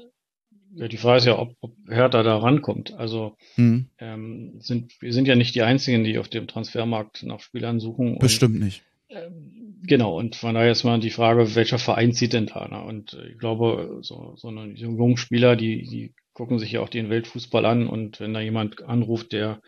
ja, 0.76 0.88
die 0.88 0.98
Frage 0.98 1.18
ist 1.18 1.26
ja, 1.26 1.38
ob, 1.38 1.56
ob 1.62 1.76
Hertha 1.88 2.24
da 2.24 2.38
rankommt. 2.38 2.94
Also 2.96 3.38
hm. 3.56 3.86
ähm, 4.00 4.54
sind, 4.60 5.00
wir 5.02 5.14
sind 5.14 5.28
ja 5.28 5.36
nicht 5.36 5.54
die 5.54 5.62
Einzigen, 5.62 6.04
die 6.04 6.18
auf 6.18 6.30
dem 6.30 6.48
Transfermarkt 6.48 7.24
nach 7.24 7.42
Spielern 7.42 7.80
suchen. 7.80 8.18
Bestimmt 8.18 8.56
und, 8.56 8.64
nicht. 8.64 8.84
Ähm, 9.10 9.78
genau, 9.84 10.18
und 10.18 10.36
von 10.36 10.56
daher 10.56 10.72
ist 10.72 10.84
mal 10.84 11.00
die 11.00 11.12
Frage, 11.12 11.54
welcher 11.54 11.78
Verein 11.78 12.14
zieht 12.14 12.34
denn 12.34 12.48
da? 12.48 12.68
Ne? 12.68 12.82
Und 12.82 13.18
ich 13.30 13.38
glaube, 13.38 14.00
so, 14.02 14.34
so 14.36 14.48
eine 14.48 14.74
jungen 14.74 15.18
Spieler, 15.18 15.56
die, 15.56 15.84
die 15.84 16.14
gucken 16.34 16.58
sich 16.58 16.72
ja 16.72 16.82
auch 16.82 16.90
den 16.90 17.10
Weltfußball 17.10 17.66
an 17.66 17.88
und 17.88 18.20
wenn 18.20 18.34
da 18.34 18.40
jemand 18.40 18.82
anruft, 18.84 19.34
der 19.34 19.62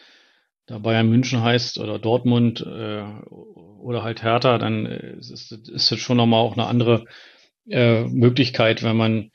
da 0.65 0.79
Bayern 0.79 1.09
München 1.09 1.41
heißt 1.41 1.79
oder 1.79 1.99
Dortmund 1.99 2.61
äh, 2.61 3.03
oder 3.79 4.03
halt 4.03 4.23
Hertha, 4.23 4.57
dann 4.57 4.85
äh, 4.85 5.15
ist, 5.17 5.51
ist 5.51 5.91
das 5.91 5.99
schon 5.99 6.17
nochmal 6.17 6.41
auch 6.41 6.53
eine 6.53 6.67
andere 6.67 7.05
äh, 7.69 8.03
Möglichkeit, 8.05 8.83
wenn 8.83 8.97
man 8.97 9.31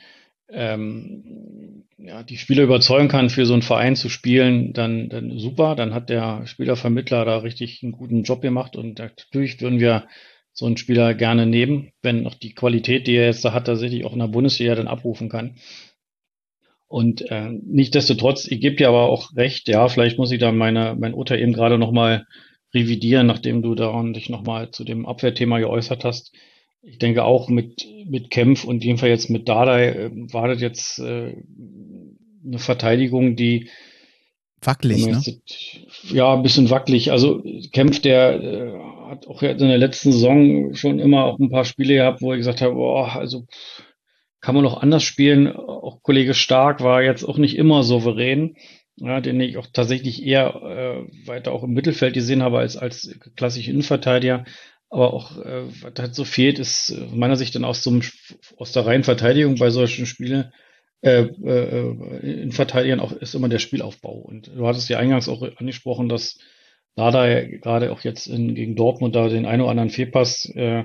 ähm, 0.48 1.84
ja, 1.98 2.22
die 2.22 2.38
Spieler 2.38 2.64
überzeugen 2.64 3.08
kann, 3.08 3.30
für 3.30 3.46
so 3.46 3.52
einen 3.52 3.62
Verein 3.62 3.94
zu 3.94 4.08
spielen, 4.08 4.72
dann, 4.72 5.08
dann 5.08 5.38
super, 5.38 5.76
dann 5.76 5.94
hat 5.94 6.08
der 6.08 6.46
Spielervermittler 6.46 7.24
da 7.24 7.38
richtig 7.38 7.82
einen 7.82 7.92
guten 7.92 8.22
Job 8.22 8.40
gemacht 8.40 8.76
und 8.76 8.98
natürlich 8.98 9.60
würden 9.60 9.80
wir 9.80 10.06
so 10.52 10.66
einen 10.66 10.76
Spieler 10.76 11.14
gerne 11.14 11.46
nehmen, 11.46 11.92
wenn 12.02 12.26
auch 12.26 12.34
die 12.34 12.54
Qualität, 12.54 13.06
die 13.06 13.14
er 13.14 13.26
jetzt 13.26 13.44
da 13.44 13.52
hat, 13.52 13.66
tatsächlich 13.66 14.04
auch 14.04 14.12
in 14.12 14.18
der 14.18 14.26
Bundesliga 14.26 14.74
dann 14.74 14.88
abrufen 14.88 15.28
kann. 15.28 15.56
Und 16.90 17.30
äh, 17.30 17.50
nichtdestotrotz, 17.52 18.48
ich 18.48 18.60
gebe 18.60 18.74
dir 18.74 18.88
aber 18.88 19.02
auch 19.02 19.36
recht, 19.36 19.68
ja, 19.68 19.86
vielleicht 19.86 20.18
muss 20.18 20.32
ich 20.32 20.40
da 20.40 20.50
meine, 20.50 20.96
mein 20.98 21.14
Urteil 21.14 21.38
eben 21.38 21.52
gerade 21.52 21.78
nochmal 21.78 22.26
revidieren, 22.74 23.28
nachdem 23.28 23.62
du 23.62 23.76
daran 23.76 24.12
dich 24.12 24.28
nochmal 24.28 24.72
zu 24.72 24.82
dem 24.82 25.06
Abwehrthema 25.06 25.60
geäußert 25.60 26.04
hast. 26.04 26.32
Ich 26.82 26.98
denke 26.98 27.22
auch 27.22 27.48
mit, 27.48 27.86
mit 28.06 28.32
Kempf 28.32 28.64
und 28.64 28.82
jedenfalls 28.82 29.10
jetzt 29.10 29.30
mit 29.30 29.48
Dardai 29.48 29.88
äh, 29.90 30.10
war 30.32 30.48
das 30.48 30.60
jetzt 30.60 30.98
äh, 30.98 31.36
eine 32.44 32.58
Verteidigung, 32.58 33.36
die 33.36 33.68
wackelig, 34.60 35.06
ne? 35.06 35.22
Ja, 36.12 36.34
ein 36.34 36.42
bisschen 36.42 36.70
wackelig. 36.70 37.12
Also 37.12 37.40
Kempf, 37.70 38.00
der 38.00 38.42
äh, 38.42 38.72
hat 39.10 39.28
auch 39.28 39.42
in 39.42 39.58
der 39.58 39.78
letzten 39.78 40.10
Saison 40.10 40.74
schon 40.74 40.98
immer 40.98 41.26
auch 41.26 41.38
ein 41.38 41.50
paar 41.50 41.64
Spiele 41.64 41.94
gehabt, 41.94 42.20
wo 42.20 42.32
ich 42.32 42.38
gesagt 42.38 42.62
habe, 42.62 42.74
boah, 42.74 43.14
also 43.14 43.42
pff, 43.42 43.84
kann 44.40 44.54
man 44.54 44.64
noch 44.64 44.80
anders 44.80 45.02
spielen. 45.02 45.48
Auch 45.48 46.02
Kollege 46.02 46.34
Stark 46.34 46.82
war 46.82 47.02
jetzt 47.02 47.24
auch 47.24 47.38
nicht 47.38 47.56
immer 47.56 47.82
souverän, 47.82 48.56
ja, 48.96 49.20
den 49.20 49.40
ich 49.40 49.56
auch 49.58 49.66
tatsächlich 49.72 50.24
eher 50.24 50.54
äh, 50.54 51.26
weiter 51.26 51.52
auch 51.52 51.62
im 51.62 51.72
Mittelfeld 51.72 52.14
gesehen 52.14 52.42
habe 52.42 52.58
als 52.58 52.76
als 52.76 53.18
klassische 53.36 53.70
Innenverteidiger. 53.70 54.44
Aber 54.88 55.14
auch, 55.14 55.38
äh, 55.38 55.62
was 55.82 55.92
halt 55.98 56.14
so 56.14 56.24
fehlt, 56.24 56.58
ist 56.58 56.90
äh, 56.90 57.06
meiner 57.14 57.36
Sicht 57.36 57.54
dann 57.54 57.64
aus, 57.64 57.82
so 57.82 57.90
einem, 57.90 58.02
aus 58.56 58.72
der 58.72 58.86
reinen 58.86 59.04
Verteidigung 59.04 59.54
bei 59.56 59.70
solchen 59.70 60.04
Spielen, 60.04 60.52
äh, 61.02 61.22
äh, 61.22 62.42
in 62.42 62.52
Verteidigern 62.52 63.00
auch 63.00 63.12
ist 63.12 63.34
immer 63.34 63.48
der 63.48 63.60
Spielaufbau. 63.60 64.14
Und 64.14 64.48
du 64.48 64.66
hattest 64.66 64.88
ja 64.88 64.98
eingangs 64.98 65.28
auch 65.28 65.42
angesprochen, 65.56 66.08
dass 66.08 66.38
Dada 66.96 67.42
gerade 67.44 67.92
auch 67.92 68.00
jetzt 68.00 68.26
in, 68.26 68.54
gegen 68.54 68.74
Dortmund 68.74 69.14
da 69.14 69.28
den 69.28 69.46
einen 69.46 69.62
oder 69.62 69.70
anderen 69.70 69.90
Fehlpass 69.90 70.46
äh, 70.56 70.84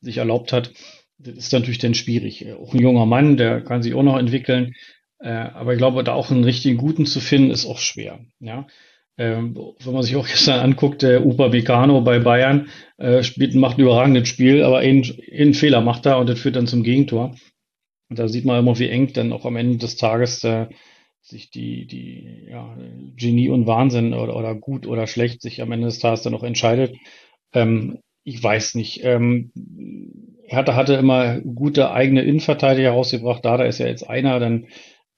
sich 0.00 0.18
erlaubt 0.18 0.52
hat 0.52 0.72
das 1.18 1.36
ist 1.36 1.52
natürlich 1.52 1.78
dann 1.78 1.94
schwierig. 1.94 2.46
Auch 2.52 2.74
ein 2.74 2.80
junger 2.80 3.06
Mann, 3.06 3.36
der 3.36 3.60
kann 3.60 3.82
sich 3.82 3.94
auch 3.94 4.02
noch 4.02 4.18
entwickeln. 4.18 4.74
Äh, 5.20 5.30
aber 5.30 5.72
ich 5.72 5.78
glaube, 5.78 6.04
da 6.04 6.12
auch 6.12 6.30
einen 6.30 6.44
richtigen 6.44 6.76
Guten 6.76 7.06
zu 7.06 7.20
finden, 7.20 7.50
ist 7.50 7.66
auch 7.66 7.78
schwer. 7.78 8.20
Ja. 8.40 8.66
Ähm, 9.16 9.56
wenn 9.82 9.94
man 9.94 10.02
sich 10.02 10.16
auch 10.16 10.26
gestern 10.28 10.60
anguckt, 10.60 11.02
der 11.02 11.24
Upa 11.24 11.52
Vicano 11.52 12.00
bei 12.00 12.18
Bayern 12.18 12.68
äh, 12.98 13.22
spielt, 13.22 13.54
macht 13.54 13.78
ein 13.78 13.82
überragendes 13.82 14.28
Spiel, 14.28 14.62
aber 14.62 14.78
einen, 14.78 15.54
Fehler 15.54 15.80
macht 15.80 16.06
er 16.06 16.18
und 16.18 16.28
das 16.28 16.40
führt 16.40 16.56
dann 16.56 16.66
zum 16.66 16.82
Gegentor. 16.82 17.34
Und 18.10 18.18
da 18.18 18.28
sieht 18.28 18.44
man 18.44 18.58
immer, 18.58 18.78
wie 18.78 18.88
eng 18.88 19.12
dann 19.12 19.32
auch 19.32 19.46
am 19.46 19.56
Ende 19.56 19.78
des 19.78 19.96
Tages 19.96 20.44
äh, 20.44 20.66
sich 21.22 21.50
die, 21.50 21.86
die 21.86 22.48
ja, 22.50 22.76
Genie 23.16 23.48
und 23.48 23.66
Wahnsinn 23.66 24.12
oder, 24.12 24.36
oder 24.36 24.54
gut 24.54 24.86
oder 24.86 25.06
schlecht 25.06 25.40
sich 25.40 25.62
am 25.62 25.72
Ende 25.72 25.86
des 25.86 26.00
Tages 26.00 26.22
dann 26.22 26.34
auch 26.34 26.42
entscheidet. 26.42 26.96
Ähm, 27.54 28.00
ich 28.24 28.42
weiß 28.42 28.74
nicht. 28.74 29.00
Hertha 30.46 30.74
hatte 30.74 30.94
immer 30.94 31.40
gute 31.40 31.90
eigene 31.90 32.22
Innenverteidiger 32.22 32.90
rausgebracht. 32.90 33.44
Da, 33.44 33.56
da 33.56 33.64
ist 33.64 33.78
ja 33.78 33.86
jetzt 33.86 34.08
einer, 34.08 34.38
dann 34.40 34.66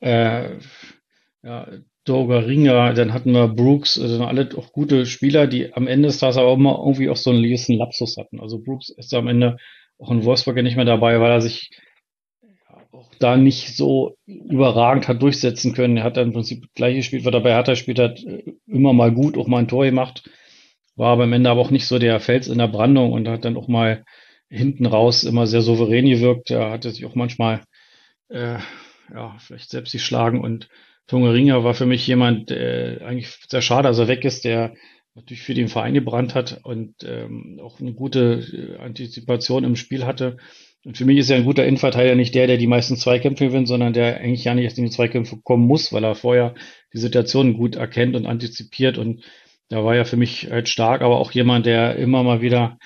äh, 0.00 0.58
ja, 1.42 1.68
Doger 2.04 2.46
Ringer, 2.46 2.94
dann 2.94 3.12
hatten 3.12 3.32
wir 3.32 3.48
Brooks, 3.48 4.00
also 4.00 4.24
alle 4.24 4.48
auch 4.56 4.72
gute 4.72 5.06
Spieler, 5.06 5.46
die 5.46 5.74
am 5.74 5.88
Ende 5.88 6.08
des 6.08 6.18
Tages 6.18 6.36
aber 6.36 6.48
auch 6.48 6.56
immer 6.56 6.78
irgendwie 6.78 7.10
auch 7.10 7.16
so 7.16 7.30
einen 7.30 7.42
gewissen 7.42 7.76
Lapsus 7.76 8.16
hatten. 8.16 8.40
Also 8.40 8.60
Brooks 8.62 8.90
ist 8.90 9.12
am 9.12 9.26
Ende 9.26 9.56
auch 9.98 10.10
in 10.10 10.24
Wolfsburg 10.24 10.56
ja 10.56 10.62
nicht 10.62 10.76
mehr 10.76 10.84
dabei, 10.84 11.20
weil 11.20 11.32
er 11.32 11.40
sich 11.40 11.70
auch 12.92 13.10
da 13.18 13.36
nicht 13.36 13.76
so 13.76 14.16
überragend 14.26 15.08
hat 15.08 15.20
durchsetzen 15.20 15.74
können. 15.74 15.96
Er 15.96 16.04
hat 16.04 16.16
dann 16.16 16.28
im 16.28 16.32
Prinzip 16.32 16.66
gleich 16.74 16.94
gespielt, 16.94 17.24
was 17.24 17.34
er 17.34 17.40
bei 17.40 17.52
Hertha 17.52 17.72
gespielt 17.72 17.98
hat, 17.98 18.24
immer 18.66 18.92
mal 18.92 19.10
gut, 19.10 19.36
auch 19.36 19.48
mal 19.48 19.58
ein 19.58 19.68
Tor 19.68 19.84
gemacht, 19.84 20.30
war 20.94 21.12
aber 21.12 21.24
am 21.24 21.32
Ende 21.32 21.50
aber 21.50 21.60
auch 21.60 21.70
nicht 21.70 21.86
so 21.86 21.98
der 21.98 22.20
Fels 22.20 22.46
in 22.46 22.58
der 22.58 22.68
Brandung 22.68 23.12
und 23.12 23.26
hat 23.28 23.44
dann 23.44 23.56
auch 23.56 23.68
mal 23.68 24.04
hinten 24.48 24.86
raus 24.86 25.24
immer 25.24 25.46
sehr 25.46 25.62
souverän 25.62 26.06
gewirkt. 26.06 26.50
Er 26.50 26.70
hatte 26.70 26.90
sich 26.90 27.04
auch 27.06 27.14
manchmal 27.14 27.62
äh, 28.28 28.58
ja, 29.12 29.36
vielleicht 29.38 29.70
selbst 29.70 29.92
sich 29.92 30.04
schlagen 30.04 30.40
und 30.40 30.68
Tongeringa 31.06 31.62
war 31.62 31.74
für 31.74 31.86
mich 31.86 32.06
jemand, 32.06 32.50
äh, 32.50 32.98
eigentlich 33.04 33.28
sehr 33.48 33.62
schade, 33.62 33.88
dass 33.88 33.98
er 33.98 34.08
weg 34.08 34.24
ist, 34.24 34.44
der 34.44 34.74
natürlich 35.14 35.42
für 35.42 35.54
den 35.54 35.68
Verein 35.68 35.94
gebrannt 35.94 36.34
hat 36.34 36.60
und 36.64 36.94
ähm, 37.04 37.60
auch 37.62 37.80
eine 37.80 37.94
gute 37.94 38.76
äh, 38.78 38.82
Antizipation 38.82 39.64
im 39.64 39.76
Spiel 39.76 40.04
hatte. 40.04 40.36
Und 40.84 40.96
für 40.98 41.04
mich 41.04 41.18
ist 41.18 41.30
er 41.30 41.36
ein 41.36 41.44
guter 41.44 41.64
Innenverteidiger 41.64 42.14
nicht 42.16 42.34
der, 42.34 42.46
der 42.46 42.58
die 42.58 42.66
meisten 42.66 42.96
Zweikämpfe 42.96 43.46
gewinnt, 43.46 43.68
sondern 43.68 43.92
der 43.92 44.18
eigentlich 44.18 44.44
ja 44.44 44.54
nicht 44.54 44.64
erst 44.64 44.78
in 44.78 44.84
die 44.84 44.90
Zweikämpfe 44.90 45.38
kommen 45.42 45.66
muss, 45.66 45.92
weil 45.92 46.04
er 46.04 46.14
vorher 46.14 46.54
die 46.92 46.98
Situation 46.98 47.54
gut 47.54 47.76
erkennt 47.76 48.16
und 48.16 48.26
antizipiert 48.26 48.98
und 48.98 49.24
Da 49.68 49.84
war 49.84 49.96
ja 49.96 50.04
für 50.04 50.16
mich 50.16 50.50
halt 50.50 50.68
stark, 50.68 51.02
aber 51.02 51.18
auch 51.18 51.32
jemand, 51.32 51.66
der 51.66 51.96
immer 51.96 52.22
mal 52.22 52.40
wieder 52.40 52.78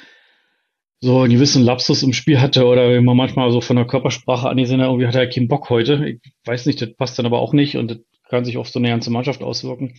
so 1.00 1.20
einen 1.20 1.32
gewissen 1.32 1.62
Lapsus 1.62 2.02
im 2.02 2.12
Spiel 2.12 2.40
hatte 2.40 2.66
oder 2.66 2.94
immer 2.94 3.14
manchmal 3.14 3.50
so 3.52 3.60
von 3.60 3.76
der 3.76 3.86
Körpersprache 3.86 4.48
angesehen 4.48 4.80
hat, 4.80 4.88
irgendwie 4.88 5.06
hat 5.06 5.14
er 5.14 5.28
keinen 5.28 5.48
Bock 5.48 5.70
heute. 5.70 6.06
Ich 6.06 6.20
weiß 6.44 6.66
nicht, 6.66 6.82
das 6.82 6.94
passt 6.94 7.18
dann 7.18 7.26
aber 7.26 7.40
auch 7.40 7.52
nicht 7.54 7.76
und 7.76 7.90
das 7.90 7.98
kann 8.28 8.44
sich 8.44 8.58
auf 8.58 8.68
so 8.68 8.78
eine 8.78 8.88
ganze 8.88 9.10
Mannschaft 9.10 9.42
auswirken. 9.42 9.94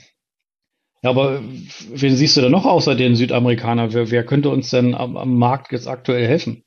Ja, 1.03 1.09
aber 1.09 1.41
wen 1.93 2.15
siehst 2.15 2.37
du 2.37 2.41
denn 2.41 2.51
noch 2.51 2.65
außer 2.65 2.95
den 2.95 3.15
Südamerikaner? 3.15 3.93
Wer, 3.93 4.11
wer 4.11 4.23
könnte 4.23 4.49
uns 4.49 4.69
denn 4.69 4.93
am, 4.93 5.17
am 5.17 5.35
Markt 5.35 5.71
jetzt 5.71 5.87
aktuell 5.87 6.27
helfen? 6.27 6.63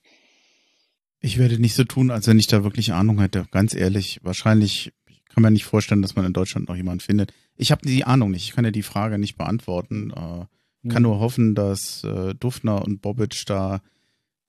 Ich 1.20 1.38
werde 1.38 1.58
nicht 1.58 1.74
so 1.74 1.84
tun, 1.84 2.10
als 2.10 2.26
wenn 2.26 2.38
ich 2.38 2.48
da 2.48 2.64
wirklich 2.64 2.92
Ahnung 2.92 3.20
hätte. 3.20 3.46
Ganz 3.52 3.74
ehrlich, 3.74 4.18
wahrscheinlich 4.22 4.92
kann 5.32 5.42
man 5.42 5.52
nicht 5.52 5.64
vorstellen, 5.64 6.02
dass 6.02 6.16
man 6.16 6.26
in 6.26 6.32
Deutschland 6.32 6.68
noch 6.68 6.76
jemanden 6.76 7.00
findet. 7.00 7.32
Ich 7.56 7.70
habe 7.70 7.86
die 7.86 8.04
Ahnung 8.04 8.32
nicht. 8.32 8.44
Ich 8.44 8.54
kann 8.54 8.64
ja 8.64 8.72
die 8.72 8.82
Frage 8.82 9.18
nicht 9.18 9.36
beantworten. 9.36 10.10
Äh, 10.10 10.90
kann 10.90 11.02
mhm. 11.02 11.08
nur 11.08 11.20
hoffen, 11.20 11.54
dass 11.54 12.04
äh, 12.04 12.34
Dufner 12.34 12.84
und 12.84 13.00
Bobic 13.00 13.44
da 13.46 13.80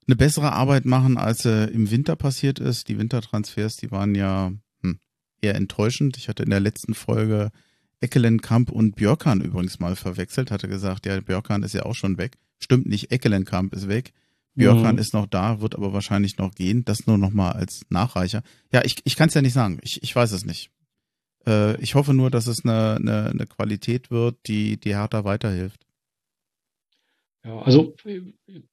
eine 0.07 0.15
bessere 0.15 0.53
Arbeit 0.53 0.85
machen, 0.85 1.17
als 1.17 1.45
äh, 1.45 1.65
im 1.65 1.89
Winter 1.91 2.15
passiert 2.15 2.59
ist. 2.59 2.87
Die 2.89 2.97
Wintertransfers, 2.97 3.77
die 3.77 3.91
waren 3.91 4.15
ja 4.15 4.51
hm, 4.81 4.99
eher 5.41 5.55
enttäuschend. 5.55 6.17
Ich 6.17 6.29
hatte 6.29 6.43
in 6.43 6.49
der 6.49 6.59
letzten 6.59 6.93
Folge 6.93 7.51
Eckelenkamp 8.01 8.71
und 8.71 8.95
Björkan 8.95 9.41
übrigens 9.41 9.79
mal 9.79 9.95
verwechselt, 9.95 10.51
hatte 10.51 10.67
gesagt, 10.67 11.05
ja, 11.05 11.19
Björkan 11.19 11.63
ist 11.63 11.73
ja 11.73 11.83
auch 11.83 11.95
schon 11.95 12.17
weg. 12.17 12.37
Stimmt 12.59 12.87
nicht, 12.87 13.11
Eckelenkamp 13.11 13.73
ist 13.73 13.87
weg. 13.87 14.13
Björkan 14.53 14.95
mhm. 14.95 15.01
ist 15.01 15.13
noch 15.13 15.27
da, 15.27 15.59
wird 15.59 15.75
aber 15.75 15.91
wahrscheinlich 15.91 16.37
noch 16.37 16.53
gehen. 16.53 16.85
Das 16.85 17.07
nur 17.07 17.17
noch 17.17 17.31
mal 17.31 17.51
als 17.51 17.81
Nachreicher. 17.89 18.41
Ja, 18.71 18.83
ich, 18.85 18.97
ich 19.03 19.15
kann 19.15 19.27
es 19.27 19.33
ja 19.33 19.41
nicht 19.41 19.53
sagen. 19.53 19.79
Ich, 19.81 20.01
ich 20.01 20.15
weiß 20.15 20.31
es 20.31 20.45
nicht. 20.45 20.71
Äh, 21.45 21.79
ich 21.81 21.95
hoffe 21.95 22.13
nur, 22.13 22.31
dass 22.31 22.47
es 22.47 22.63
eine, 22.63 22.95
eine, 22.95 23.29
eine 23.29 23.45
Qualität 23.47 24.11
wird, 24.11 24.37
die, 24.47 24.77
die 24.77 24.95
Hertha 24.95 25.25
weiterhilft. 25.25 25.84
Ja, 27.45 27.59
also 27.59 27.93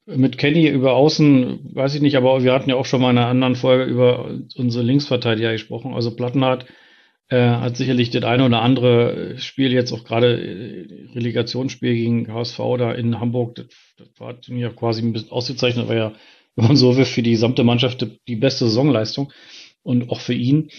mit 0.07 0.39
Kenny 0.39 0.67
über 0.69 0.95
Außen 0.95 1.75
weiß 1.75 1.95
ich 1.95 2.01
nicht, 2.01 2.17
aber 2.17 2.43
wir 2.43 2.55
hatten 2.55 2.71
ja 2.71 2.77
auch 2.77 2.87
schon 2.87 3.03
mal 3.03 3.11
in 3.11 3.19
einer 3.19 3.27
anderen 3.27 3.55
Folge 3.55 3.85
über 3.85 4.31
unsere 4.57 4.83
Linksverteidiger 4.83 5.53
gesprochen. 5.53 5.93
Also 5.93 6.17
Plattenhardt 6.17 6.65
äh, 7.29 7.37
hat 7.37 7.77
sicherlich 7.77 8.09
das 8.11 8.25
eine 8.25 8.47
oder 8.47 8.63
andere 8.63 9.37
Spiel 9.37 9.73
jetzt 9.73 9.93
auch 9.93 10.05
gerade 10.05 10.41
äh, 10.41 11.13
Relegationsspiel 11.15 11.95
gegen 11.95 12.33
HSV 12.33 12.59
da 12.79 12.93
in 12.93 13.21
Hamburg, 13.21 13.57
das, 13.57 13.67
das 13.99 14.09
war 14.19 14.39
ja 14.49 14.71
quasi 14.71 15.03
ein 15.03 15.13
bisschen 15.13 15.33
ausgezeichnet, 15.33 15.89
war 15.89 15.97
ja, 15.97 16.13
wenn 16.57 16.69
man 16.69 16.77
so 16.77 16.97
will, 16.97 17.05
für 17.05 17.23
die 17.23 17.33
gesamte 17.33 17.65
Mannschaft 17.65 18.07
die 18.27 18.37
beste 18.37 18.65
Saisonleistung 18.65 19.33
und 19.83 20.09
auch 20.09 20.21
für 20.21 20.35
ihn. 20.35 20.71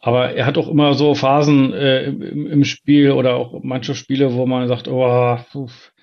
Aber 0.00 0.32
er 0.32 0.46
hat 0.46 0.56
auch 0.56 0.68
immer 0.68 0.94
so 0.94 1.14
Phasen 1.14 1.74
äh, 1.74 2.04
im, 2.04 2.46
im, 2.46 2.64
Spiel 2.64 3.12
oder 3.12 3.36
auch 3.36 3.62
manche 3.62 3.94
Spiele, 3.94 4.34
wo 4.34 4.44
man 4.44 4.68
sagt, 4.68 4.88
oh, 4.88 5.36
pf, 5.36 5.93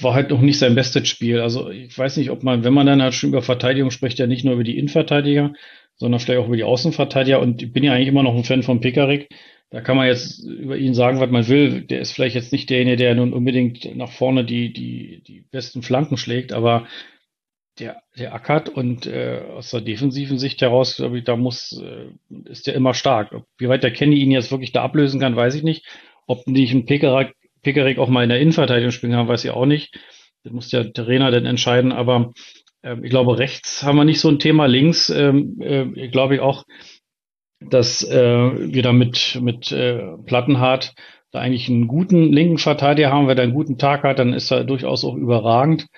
war 0.00 0.14
halt 0.14 0.30
noch 0.30 0.40
nicht 0.40 0.58
sein 0.58 0.74
bestes 0.74 1.08
Spiel. 1.08 1.40
Also 1.40 1.70
ich 1.70 1.96
weiß 1.96 2.16
nicht, 2.18 2.30
ob 2.30 2.42
man, 2.42 2.64
wenn 2.64 2.74
man 2.74 2.86
dann 2.86 3.02
halt 3.02 3.14
schon 3.14 3.30
über 3.30 3.42
Verteidigung 3.42 3.90
spricht, 3.90 4.18
ja 4.18 4.26
nicht 4.26 4.44
nur 4.44 4.54
über 4.54 4.64
die 4.64 4.78
Innenverteidiger, 4.78 5.54
sondern 5.96 6.20
vielleicht 6.20 6.40
auch 6.40 6.46
über 6.46 6.56
die 6.56 6.64
Außenverteidiger. 6.64 7.40
Und 7.40 7.62
ich 7.62 7.72
bin 7.72 7.84
ja 7.84 7.92
eigentlich 7.92 8.08
immer 8.08 8.22
noch 8.22 8.34
ein 8.34 8.44
Fan 8.44 8.62
von 8.62 8.80
Pekarik. 8.80 9.28
Da 9.70 9.80
kann 9.80 9.96
man 9.96 10.06
jetzt 10.06 10.44
über 10.44 10.76
ihn 10.76 10.94
sagen, 10.94 11.18
was 11.18 11.30
man 11.30 11.48
will. 11.48 11.82
Der 11.82 12.00
ist 12.00 12.12
vielleicht 12.12 12.36
jetzt 12.36 12.52
nicht 12.52 12.70
derjenige, 12.70 12.96
der 12.98 13.14
nun 13.14 13.32
unbedingt 13.32 13.96
nach 13.96 14.10
vorne 14.10 14.44
die, 14.44 14.72
die, 14.72 15.22
die 15.26 15.44
besten 15.50 15.82
Flanken 15.82 16.16
schlägt, 16.16 16.52
aber 16.52 16.86
der, 17.78 18.02
der 18.16 18.34
ackert 18.34 18.68
und 18.68 19.06
äh, 19.06 19.42
aus 19.54 19.70
der 19.70 19.80
defensiven 19.80 20.38
Sicht 20.38 20.62
heraus, 20.62 20.96
glaube 20.96 21.18
ich, 21.18 21.24
da 21.24 21.36
muss, 21.36 21.78
äh, 21.82 22.06
ist 22.48 22.66
der 22.66 22.74
immer 22.74 22.94
stark. 22.94 23.34
Wie 23.58 23.68
weit 23.68 23.82
der 23.82 23.92
Kenny 23.92 24.16
ihn 24.16 24.30
jetzt 24.30 24.50
wirklich 24.50 24.72
da 24.72 24.82
ablösen 24.82 25.20
kann, 25.20 25.36
weiß 25.36 25.54
ich 25.54 25.62
nicht. 25.62 25.84
Ob 26.26 26.46
nicht 26.46 26.72
ein 26.72 26.86
Pekarik 26.86 27.35
Pickerick 27.66 27.98
auch 27.98 28.08
mal 28.08 28.22
in 28.22 28.28
der 28.28 28.38
Innenverteidigung 28.38 28.92
spielen 28.92 29.10
kann, 29.10 29.26
weiß 29.26 29.44
ich 29.44 29.50
auch 29.50 29.66
nicht. 29.66 29.98
Das 30.44 30.52
muss 30.52 30.68
der 30.68 30.92
Trainer 30.92 31.32
dann 31.32 31.46
entscheiden. 31.46 31.90
Aber 31.90 32.30
äh, 32.82 32.94
ich 33.02 33.10
glaube, 33.10 33.40
rechts 33.40 33.82
haben 33.82 33.96
wir 33.96 34.04
nicht 34.04 34.20
so 34.20 34.28
ein 34.28 34.38
Thema. 34.38 34.66
Links 34.66 35.10
ähm, 35.10 35.56
äh, 35.60 36.06
glaube 36.06 36.36
ich 36.36 36.40
auch, 36.40 36.62
dass 37.58 38.04
äh, 38.08 38.14
wir 38.72 38.82
da 38.84 38.92
mit, 38.92 39.40
mit 39.42 39.72
äh, 39.72 40.00
Plattenhardt 40.26 40.94
da 41.32 41.40
eigentlich 41.40 41.68
einen 41.68 41.88
guten 41.88 42.32
linken 42.32 42.58
Verteidiger 42.58 43.10
haben. 43.10 43.26
Wer 43.26 43.34
da 43.34 43.42
einen 43.42 43.52
guten 43.52 43.78
Tag 43.78 44.04
hat, 44.04 44.20
dann 44.20 44.32
ist 44.32 44.52
er 44.52 44.62
durchaus 44.62 45.04
auch 45.04 45.16
überragend. 45.16 45.88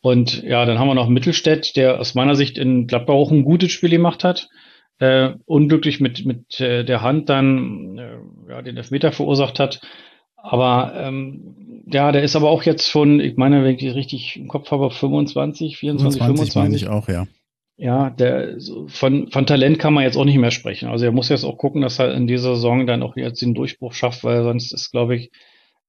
Und 0.00 0.42
ja, 0.42 0.64
dann 0.64 0.78
haben 0.78 0.88
wir 0.88 0.94
noch 0.94 1.10
Mittelstädt, 1.10 1.76
der 1.76 2.00
aus 2.00 2.14
meiner 2.14 2.34
Sicht 2.34 2.56
in 2.56 2.86
Gladbach 2.86 3.12
auch 3.12 3.30
ein 3.30 3.44
gutes 3.44 3.72
Spiel 3.72 3.90
gemacht 3.90 4.24
hat. 4.24 4.48
Äh, 4.98 5.34
unglücklich 5.44 6.00
mit, 6.00 6.24
mit 6.24 6.58
äh, 6.60 6.82
der 6.82 7.02
Hand 7.02 7.28
dann 7.28 7.98
äh, 7.98 8.52
ja, 8.52 8.62
den 8.62 8.78
Elfmeter 8.78 9.12
verursacht 9.12 9.60
hat. 9.60 9.82
Aber 10.42 10.94
ähm, 10.96 11.84
ja, 11.86 12.12
der 12.12 12.22
ist 12.22 12.36
aber 12.36 12.50
auch 12.50 12.62
jetzt 12.62 12.88
schon, 12.88 13.20
ich 13.20 13.36
meine, 13.36 13.64
wenn 13.64 13.76
ich 13.76 13.94
richtig 13.94 14.36
im 14.36 14.48
Kopf 14.48 14.70
habe, 14.70 14.90
25, 14.90 15.76
24, 15.76 16.22
25. 16.22 16.52
25 16.52 16.54
meine 16.56 16.76
ich 16.76 16.88
auch, 16.88 17.08
ja. 17.08 17.26
Ja, 17.76 18.10
der 18.10 18.58
von, 18.88 19.30
von 19.30 19.46
Talent 19.46 19.78
kann 19.78 19.94
man 19.94 20.04
jetzt 20.04 20.16
auch 20.16 20.26
nicht 20.26 20.36
mehr 20.36 20.50
sprechen. 20.50 20.90
Also 20.90 21.06
er 21.06 21.12
muss 21.12 21.30
jetzt 21.30 21.44
auch 21.44 21.56
gucken, 21.56 21.80
dass 21.80 21.98
er 21.98 22.12
in 22.12 22.26
dieser 22.26 22.54
Saison 22.54 22.86
dann 22.86 23.02
auch 23.02 23.16
jetzt 23.16 23.40
den 23.40 23.54
Durchbruch 23.54 23.94
schafft, 23.94 24.22
weil 24.22 24.42
sonst 24.42 24.72
ist, 24.72 24.90
glaube 24.90 25.16
ich, 25.16 25.30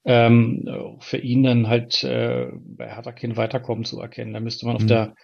ähm, 0.06 0.98
für 1.00 1.18
ihn 1.18 1.44
dann 1.44 1.68
halt 1.68 2.04
äh, 2.06 2.48
bei 2.64 2.88
Hertha 2.88 3.12
kein 3.12 3.36
Weiterkommen 3.36 3.84
zu 3.84 4.00
erkennen. 4.00 4.34
Da 4.34 4.40
müsste 4.40 4.66
man 4.66 4.78
auf 4.78 4.84
mhm. 4.84 4.88
der 4.88 5.16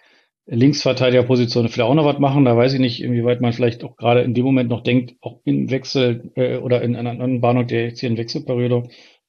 Linksverteidigerposition 0.44 1.68
vielleicht 1.68 1.88
auch 1.88 1.94
noch 1.94 2.04
was 2.04 2.18
machen. 2.18 2.44
Da 2.44 2.56
weiß 2.56 2.74
ich 2.74 2.80
nicht, 2.80 3.02
inwieweit 3.02 3.40
man 3.40 3.54
vielleicht 3.54 3.82
auch 3.82 3.96
gerade 3.96 4.20
in 4.20 4.34
dem 4.34 4.44
Moment 4.44 4.68
noch 4.68 4.82
denkt, 4.82 5.14
auch 5.20 5.40
in 5.44 5.70
Wechsel 5.70 6.30
äh, 6.36 6.56
oder 6.56 6.82
in 6.82 6.96
einer 6.96 7.10
anderen 7.10 7.40
Bahnung, 7.40 7.66
der 7.66 7.84
jetzt 7.84 8.00
hier 8.00 8.10
in 8.10 8.18
Wechselperiode 8.18 8.88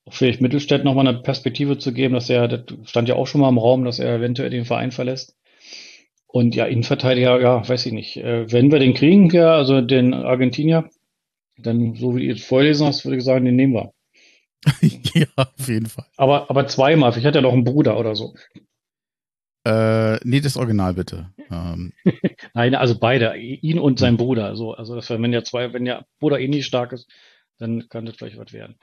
auch 0.10 0.14
vielleicht 0.14 0.42
Mittelstädt 0.42 0.84
nochmal 0.84 1.08
eine 1.08 1.20
Perspektive 1.20 1.78
zu 1.78 1.94
geben, 1.94 2.14
dass 2.14 2.30
er, 2.30 2.48
das 2.48 2.64
stand 2.90 3.08
ja 3.08 3.16
auch 3.16 3.28
schon 3.28 3.42
mal 3.42 3.50
im 3.50 3.58
Raum, 3.58 3.86
dass 3.86 4.00
er 4.00 4.16
eventuell 4.16 4.50
den 4.50 4.66
Verein 4.66 4.92
verlässt. 4.92 5.36
Und 6.28 6.56
ja, 6.56 6.66
Innenverteidiger, 6.66 7.42
ja, 7.42 7.68
weiß 7.68 7.86
ich 7.88 7.94
nicht. 7.94 8.18
Äh, 8.18 8.52
wenn 8.52 8.72
wir 8.72 8.80
den 8.80 8.94
kriegen, 8.94 9.30
ja, 9.32 9.56
also 9.56 9.82
den 9.82 10.14
Argentinier, 10.14 10.90
dann, 11.58 11.96
so 11.96 12.16
wie 12.16 12.28
ihr 12.28 12.36
es 12.36 12.46
vorlesen 12.46 12.88
hast, 12.88 13.06
würde 13.06 13.18
ich 13.18 13.24
sagen, 13.24 13.46
den 13.46 13.56
nehmen 13.56 13.74
wir. 13.74 13.94
ja, 15.14 15.28
auf 15.36 15.68
jeden 15.68 15.88
Fall. 15.88 16.06
Aber, 16.18 16.50
aber 16.50 16.68
zweimal, 16.68 17.18
ich 17.18 17.26
hatte 17.26 17.40
ja 17.40 17.42
noch 17.42 17.54
einen 17.54 17.64
Bruder 17.64 18.00
oder 18.00 18.16
so. 18.16 18.36
Äh, 19.66 20.18
nee, 20.24 20.40
das 20.40 20.58
Original 20.58 20.94
bitte. 20.94 21.32
Ähm. 21.52 21.94
Nein, 22.54 22.76
also 22.76 22.98
beide, 22.98 23.36
ihn 23.38 23.80
und 23.80 24.00
sein 24.00 24.18
Bruder. 24.18 24.56
So, 24.56 24.74
also 24.74 24.96
das 24.96 25.10
wenn 25.10 25.34
ja 25.34 25.44
zwei, 25.44 25.74
wenn 25.74 25.86
der 25.86 26.06
Bruder 26.20 26.40
eh 26.40 26.48
nicht 26.48 26.66
stark 26.66 26.94
ist, 26.94 27.10
dann 27.58 27.88
kann 27.90 28.06
das 28.06 28.16
vielleicht 28.16 28.38
was 28.38 28.54
werden. 28.54 28.78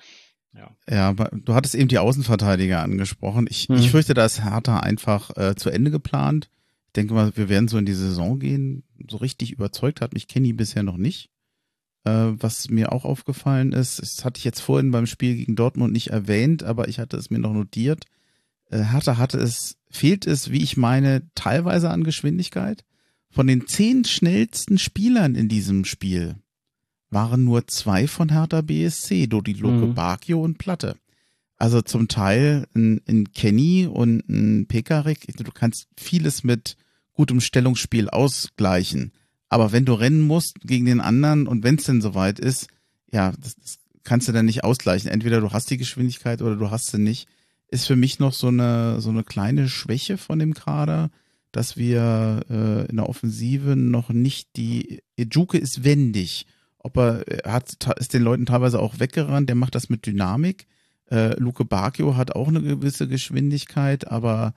Ja. 0.89 1.13
du 1.13 1.55
hattest 1.55 1.75
eben 1.75 1.89
die 1.89 1.99
Außenverteidiger 1.99 2.83
angesprochen. 2.83 3.47
Ich, 3.51 3.69
hm. 3.69 3.77
ich 3.77 3.91
fürchte, 3.91 4.15
da 4.15 4.25
ist 4.25 4.43
Hertha 4.43 4.81
einfach 4.81 5.37
äh, 5.37 5.55
zu 5.55 5.71
Ende 5.71 5.91
geplant. 5.91 6.49
Ich 6.87 6.93
denke 6.93 7.15
mal, 7.15 7.37
wir 7.37 7.49
werden 7.49 7.69
so 7.69 7.77
in 7.79 7.87
die 7.87 7.93
Saison 7.93 8.39
gehen. 8.39 8.85
So 9.11 9.19
richtig 9.19 9.53
überzeugt 9.53 10.01
hat 10.01 10.15
mich 10.15 10.29
Kenny 10.29 10.53
bisher 10.53 10.83
noch 10.83 10.97
nicht. 10.97 11.31
Äh, 12.05 12.33
was 12.39 12.71
mir 12.71 12.93
auch 12.93 13.05
aufgefallen 13.05 13.73
ist, 13.73 14.01
das 14.01 14.25
hatte 14.25 14.39
ich 14.39 14.45
jetzt 14.45 14.61
vorhin 14.61 14.93
beim 14.93 15.07
Spiel 15.07 15.37
gegen 15.37 15.57
Dortmund 15.57 15.93
nicht 15.93 16.09
erwähnt, 16.09 16.63
aber 16.63 16.89
ich 16.89 16.99
hatte 16.99 17.17
es 17.17 17.31
mir 17.31 17.39
noch 17.39 17.53
notiert. 17.53 18.05
Äh, 18.71 18.83
Hertha 18.85 19.19
hatte 19.19 19.39
es, 19.39 19.77
fehlt 19.91 20.27
es, 20.27 20.51
wie 20.51 20.63
ich 20.63 20.77
meine, 20.77 21.29
teilweise 21.35 21.91
an 21.91 22.05
Geschwindigkeit. 22.05 22.85
Von 23.29 23.47
den 23.47 23.67
zehn 23.67 24.05
schnellsten 24.05 24.79
Spielern 24.79 25.35
in 25.35 25.49
diesem 25.49 25.85
Spiel 25.85 26.37
waren 27.11 27.45
nur 27.45 27.67
zwei 27.67 28.07
von 28.07 28.31
Hertha 28.31 28.63
BSC, 28.63 29.27
Dodi 29.27 29.53
Luke 29.53 29.87
mhm. 29.87 29.95
Bakio 29.95 30.43
und 30.43 30.59
Platte. 30.59 30.97
Also 31.57 31.81
zum 31.81 32.09
Teil 32.09 32.67
ein, 32.75 33.01
ein 33.09 33.33
Kenny 33.33 33.87
und 33.87 34.29
ein 34.29 34.67
Pekarik. 34.67 35.27
Du 35.37 35.51
kannst 35.53 35.89
vieles 35.97 36.45
mit 36.45 36.77
gutem 37.15 37.41
Stellungsspiel 37.41 38.11
ausgleichen. 38.11 39.13
Aber 39.49 39.73
wenn 39.73 39.85
du 39.85 39.95
rennen 39.95 40.21
musst 40.21 40.61
gegen 40.61 40.85
den 40.85 41.01
anderen 41.01 41.47
und 41.47 41.65
wenn 41.65 41.77
es 41.77 41.85
denn 41.85 42.03
soweit 42.03 42.39
ist, 42.39 42.67
ja, 43.11 43.33
das, 43.39 43.55
das 43.57 43.79
kannst 44.05 44.29
du 44.29 44.33
dann 44.33 44.47
nicht 44.47 44.65
ausgleichen. 44.65 45.11
Entweder 45.11 45.41
du 45.41 45.53
hast 45.53 45.71
die 45.71 45.79
Geschwindigkeit 45.79 46.43
oder 46.43 46.57
du 46.57 46.71
hast 46.71 46.91
sie 46.91 46.99
nicht. 46.99 47.29
Ist 47.69 47.87
für 47.87 47.97
mich 47.97 48.19
noch 48.19 48.33
so 48.33 48.49
eine, 48.49 49.01
so 49.01 49.11
eine 49.11 49.25
kleine 49.25 49.69
Schwäche 49.69 50.19
von 50.19 50.39
dem 50.39 50.55
Kader, 50.55 51.11
dass 51.53 51.77
wir 51.77 52.45
äh, 52.51 52.87
in 52.87 52.97
der 52.97 53.09
Offensive 53.09 53.77
noch 53.77 54.11
nicht 54.11 54.57
die, 54.57 55.03
Ejuke 55.17 55.59
ist 55.59 55.85
wendig 55.85 56.47
ob 56.87 56.97
er, 56.97 57.27
er 57.27 57.53
hat, 57.53 57.77
ist 57.99 58.15
den 58.15 58.23
Leuten 58.23 58.47
teilweise 58.47 58.79
auch 58.79 59.01
weggerannt, 59.01 59.49
der 59.49 59.57
macht 59.57 59.75
das 59.75 59.89
mit 59.89 60.07
Dynamik. 60.07 60.69
Äh, 61.11 61.39
Luke 61.39 61.65
Bacchio 61.65 62.17
hat 62.17 62.37
auch 62.37 62.47
eine 62.47 62.63
gewisse 62.63 63.09
Geschwindigkeit, 63.09 64.07
aber 64.07 64.55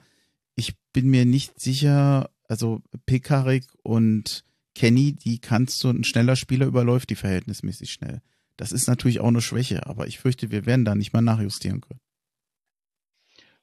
ich 0.56 0.76
bin 0.94 1.10
mir 1.10 1.26
nicht 1.26 1.60
sicher, 1.60 2.30
also 2.48 2.82
Pekarik 3.08 3.66
und 3.82 4.44
Kenny, 4.76 5.14
die 5.14 5.40
kannst 5.40 5.84
du, 5.84 5.90
ein 5.90 6.04
schneller 6.04 6.36
Spieler 6.36 6.68
überläuft 6.68 7.10
die 7.10 7.16
verhältnismäßig 7.16 7.92
schnell. 7.92 8.22
Das 8.58 8.72
ist 8.72 8.88
natürlich 8.88 9.20
auch 9.22 9.28
eine 9.28 9.42
Schwäche, 9.42 9.88
aber 9.88 10.06
ich 10.06 10.20
fürchte, 10.20 10.52
wir 10.52 10.68
werden 10.68 10.86
da 10.86 10.94
nicht 10.94 11.14
mal 11.14 11.22
nachjustieren 11.22 11.82
können. 11.82 12.00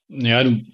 Ja, 0.09 0.45
du 0.45 0.65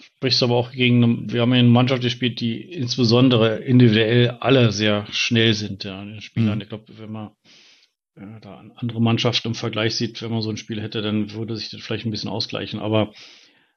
sprichst 0.00 0.42
aber 0.42 0.56
auch 0.56 0.72
gegen 0.72 1.04
eine, 1.04 1.32
wir 1.32 1.42
haben 1.42 1.52
ja 1.52 1.60
eine 1.60 1.68
Mannschaft 1.68 2.02
gespielt, 2.02 2.40
die 2.40 2.60
insbesondere 2.62 3.58
individuell 3.58 4.30
alle 4.40 4.72
sehr 4.72 5.06
schnell 5.12 5.54
sind, 5.54 5.84
ja, 5.84 6.04
den 6.04 6.20
Spielern. 6.20 6.56
Mhm. 6.56 6.62
Ich 6.62 6.68
glaube, 6.68 6.84
wenn 6.98 7.12
man 7.12 7.30
ja, 8.16 8.40
da 8.40 8.64
andere 8.76 9.00
Mannschaften 9.02 9.48
im 9.48 9.54
Vergleich 9.54 9.96
sieht, 9.96 10.22
wenn 10.22 10.30
man 10.32 10.42
so 10.42 10.50
ein 10.50 10.56
Spiel 10.56 10.82
hätte, 10.82 11.02
dann 11.02 11.32
würde 11.32 11.56
sich 11.56 11.70
das 11.70 11.82
vielleicht 11.82 12.06
ein 12.06 12.10
bisschen 12.12 12.30
ausgleichen. 12.30 12.80
Aber 12.80 13.12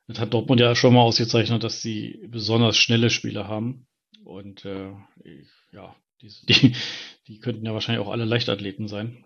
Das 0.07 0.19
hat 0.19 0.33
Dortmund 0.33 0.61
ja 0.61 0.75
schon 0.75 0.93
mal 0.93 1.01
ausgezeichnet, 1.01 1.63
dass 1.63 1.81
sie 1.81 2.19
besonders 2.29 2.77
schnelle 2.77 3.09
Spieler 3.09 3.47
haben. 3.47 3.87
Und 4.23 4.65
äh, 4.65 4.91
ja, 5.73 5.95
die, 6.21 6.29
die, 6.49 6.75
die 7.27 7.39
könnten 7.39 7.65
ja 7.65 7.73
wahrscheinlich 7.73 8.05
auch 8.05 8.11
alle 8.11 8.25
Leichtathleten 8.25 8.87
sein. 8.87 9.25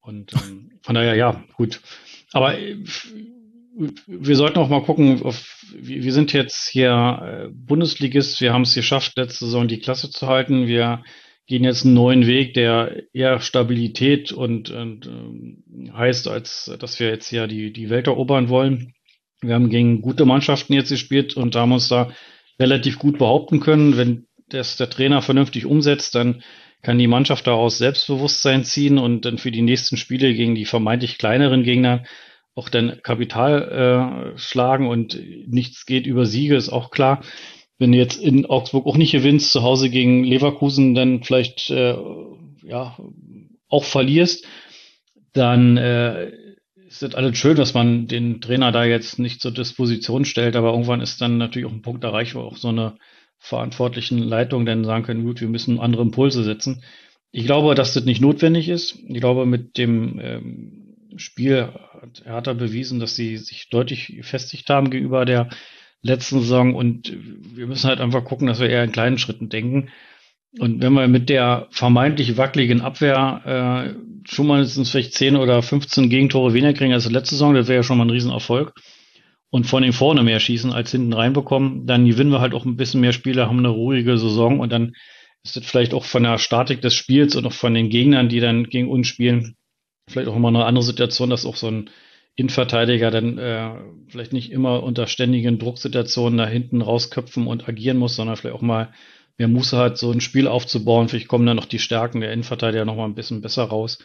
Und 0.00 0.34
ähm, 0.34 0.72
von 0.82 0.94
daher, 0.94 1.16
ja, 1.16 1.44
gut. 1.56 1.80
Aber 2.32 2.58
äh, 2.58 2.76
wir 3.76 4.36
sollten 4.36 4.58
auch 4.58 4.68
mal 4.68 4.82
gucken, 4.82 5.22
auf, 5.22 5.64
wir 5.76 6.12
sind 6.12 6.32
jetzt 6.32 6.68
hier 6.68 6.90
äh, 7.22 7.48
Bundesligist, 7.52 8.40
wir 8.40 8.52
haben 8.52 8.62
es 8.62 8.74
geschafft, 8.74 9.16
letzte 9.16 9.46
Saison 9.46 9.68
die 9.68 9.80
Klasse 9.80 10.10
zu 10.10 10.28
halten. 10.28 10.66
Wir 10.66 11.02
gehen 11.46 11.64
jetzt 11.64 11.84
einen 11.84 11.94
neuen 11.94 12.26
Weg, 12.26 12.54
der 12.54 13.02
eher 13.12 13.40
Stabilität 13.40 14.32
und, 14.32 14.70
und 14.70 15.06
äh, 15.06 15.90
heißt, 15.92 16.28
als 16.28 16.74
dass 16.78 17.00
wir 17.00 17.08
jetzt 17.08 17.30
ja 17.32 17.46
die, 17.46 17.72
die 17.72 17.90
Welt 17.90 18.06
erobern 18.06 18.48
wollen. 18.48 18.94
Wir 19.40 19.54
haben 19.54 19.70
gegen 19.70 20.00
gute 20.00 20.24
Mannschaften 20.24 20.72
jetzt 20.72 20.90
gespielt 20.90 21.36
und 21.36 21.54
haben 21.56 21.72
uns 21.72 21.88
da 21.88 22.12
relativ 22.58 22.98
gut 22.98 23.18
behaupten 23.18 23.60
können. 23.60 23.96
Wenn 23.96 24.26
das 24.48 24.76
der 24.76 24.88
Trainer 24.88 25.20
vernünftig 25.20 25.66
umsetzt, 25.66 26.14
dann 26.14 26.42
kann 26.82 26.98
die 26.98 27.06
Mannschaft 27.06 27.46
daraus 27.46 27.78
Selbstbewusstsein 27.78 28.64
ziehen 28.64 28.98
und 28.98 29.24
dann 29.24 29.38
für 29.38 29.50
die 29.50 29.62
nächsten 29.62 29.96
Spiele 29.96 30.34
gegen 30.34 30.54
die 30.54 30.66
vermeintlich 30.66 31.18
kleineren 31.18 31.62
Gegner 31.62 32.04
auch 32.54 32.68
dann 32.68 33.00
Kapital 33.02 34.34
äh, 34.34 34.38
schlagen 34.38 34.88
und 34.88 35.18
nichts 35.46 35.86
geht 35.86 36.06
über 36.06 36.26
Siege, 36.26 36.56
ist 36.56 36.68
auch 36.68 36.90
klar. 36.90 37.22
Wenn 37.78 37.92
du 37.92 37.98
jetzt 37.98 38.22
in 38.22 38.46
Augsburg 38.46 38.86
auch 38.86 38.96
nicht 38.96 39.12
gewinnst, 39.12 39.50
zu 39.50 39.62
Hause 39.62 39.90
gegen 39.90 40.22
Leverkusen 40.22 40.94
dann 40.94 41.24
vielleicht 41.24 41.70
äh, 41.70 41.96
ja 42.62 42.96
auch 43.68 43.84
verlierst, 43.84 44.46
dann 45.32 45.76
äh, 45.76 46.30
ist 46.86 47.02
das 47.02 47.16
alles 47.16 47.36
schön, 47.36 47.56
dass 47.56 47.74
man 47.74 48.06
den 48.06 48.40
Trainer 48.40 48.70
da 48.70 48.84
jetzt 48.84 49.18
nicht 49.18 49.40
zur 49.40 49.50
Disposition 49.50 50.24
stellt, 50.24 50.54
aber 50.54 50.70
irgendwann 50.70 51.00
ist 51.00 51.20
dann 51.20 51.38
natürlich 51.38 51.66
auch 51.66 51.72
ein 51.72 51.82
Punkt 51.82 52.04
erreicht, 52.04 52.36
wo 52.36 52.40
auch 52.40 52.56
so 52.56 52.68
eine 52.68 52.96
verantwortlichen 53.38 54.18
Leitung 54.18 54.64
dann 54.64 54.84
sagen 54.84 55.04
können, 55.04 55.24
gut, 55.24 55.40
wir 55.40 55.48
müssen 55.48 55.80
andere 55.80 56.02
Impulse 56.02 56.44
setzen. 56.44 56.84
Ich 57.32 57.46
glaube, 57.46 57.74
dass 57.74 57.94
das 57.94 58.04
nicht 58.04 58.20
notwendig 58.20 58.68
ist. 58.68 58.96
Ich 59.08 59.20
glaube, 59.20 59.44
mit 59.44 59.76
dem 59.76 60.20
ähm, 60.22 60.83
Spiel 61.16 61.72
hat 62.00 62.22
Hertha 62.24 62.52
bewiesen, 62.52 63.00
dass 63.00 63.16
sie 63.16 63.36
sich 63.36 63.68
deutlich 63.70 64.08
gefestigt 64.08 64.68
haben 64.70 64.90
gegenüber 64.90 65.24
der 65.24 65.48
letzten 66.02 66.40
Saison 66.40 66.74
und 66.74 67.12
wir 67.54 67.66
müssen 67.66 67.88
halt 67.88 68.00
einfach 68.00 68.24
gucken, 68.24 68.46
dass 68.46 68.60
wir 68.60 68.68
eher 68.68 68.84
in 68.84 68.92
kleinen 68.92 69.18
Schritten 69.18 69.48
denken. 69.48 69.88
Und 70.58 70.82
wenn 70.82 70.92
wir 70.92 71.08
mit 71.08 71.28
der 71.30 71.66
vermeintlich 71.70 72.36
wackeligen 72.36 72.80
Abwehr 72.80 73.94
äh, 73.96 74.28
schon 74.28 74.46
mal 74.46 74.64
vielleicht 74.66 75.14
10 75.14 75.36
oder 75.36 75.62
15 75.62 76.10
Gegentore 76.10 76.54
weniger 76.54 76.74
kriegen 76.74 76.92
als 76.92 77.10
letzte 77.10 77.34
Saison, 77.34 77.54
das 77.54 77.66
wäre 77.66 77.78
ja 77.78 77.82
schon 77.82 77.98
mal 77.98 78.04
ein 78.04 78.10
Riesenerfolg. 78.10 78.72
Und 79.50 79.66
von 79.66 79.82
den 79.82 79.92
vorne 79.92 80.22
mehr 80.22 80.40
schießen 80.40 80.72
als 80.72 80.90
hinten 80.90 81.12
reinbekommen, 81.12 81.86
dann 81.86 82.06
gewinnen 82.06 82.30
wir 82.30 82.40
halt 82.40 82.54
auch 82.54 82.64
ein 82.64 82.76
bisschen 82.76 83.00
mehr 83.00 83.12
Spiele, 83.12 83.46
haben 83.46 83.58
eine 83.58 83.68
ruhige 83.68 84.18
Saison 84.18 84.60
und 84.60 84.72
dann 84.72 84.94
ist 85.44 85.56
das 85.56 85.64
vielleicht 85.64 85.94
auch 85.94 86.04
von 86.04 86.22
der 86.22 86.38
Statik 86.38 86.80
des 86.80 86.94
Spiels 86.94 87.36
und 87.36 87.46
auch 87.46 87.52
von 87.52 87.74
den 87.74 87.88
Gegnern, 87.88 88.28
die 88.28 88.40
dann 88.40 88.64
gegen 88.64 88.88
uns 88.88 89.06
spielen, 89.06 89.56
vielleicht 90.08 90.28
auch 90.28 90.36
immer 90.36 90.48
eine 90.48 90.64
andere 90.64 90.84
Situation, 90.84 91.30
dass 91.30 91.46
auch 91.46 91.56
so 91.56 91.68
ein 91.68 91.90
Innenverteidiger 92.36 93.10
dann 93.10 93.38
äh, 93.38 93.70
vielleicht 94.08 94.32
nicht 94.32 94.50
immer 94.50 94.82
unter 94.82 95.06
ständigen 95.06 95.58
Drucksituationen 95.58 96.36
da 96.36 96.46
hinten 96.46 96.82
rausköpfen 96.82 97.46
und 97.46 97.68
agieren 97.68 97.96
muss, 97.96 98.16
sondern 98.16 98.36
vielleicht 98.36 98.56
auch 98.56 98.62
mal 98.62 98.92
mehr 99.38 99.48
Muße 99.48 99.76
hat, 99.76 99.98
so 99.98 100.10
ein 100.10 100.20
Spiel 100.20 100.48
aufzubauen. 100.48 101.08
Vielleicht 101.08 101.28
kommen 101.28 101.46
dann 101.46 101.56
noch 101.56 101.66
die 101.66 101.78
Stärken 101.78 102.20
der 102.20 102.32
Innenverteidiger 102.32 102.84
noch 102.84 102.96
mal 102.96 103.04
ein 103.04 103.14
bisschen 103.14 103.40
besser 103.40 103.64
raus. 103.64 103.98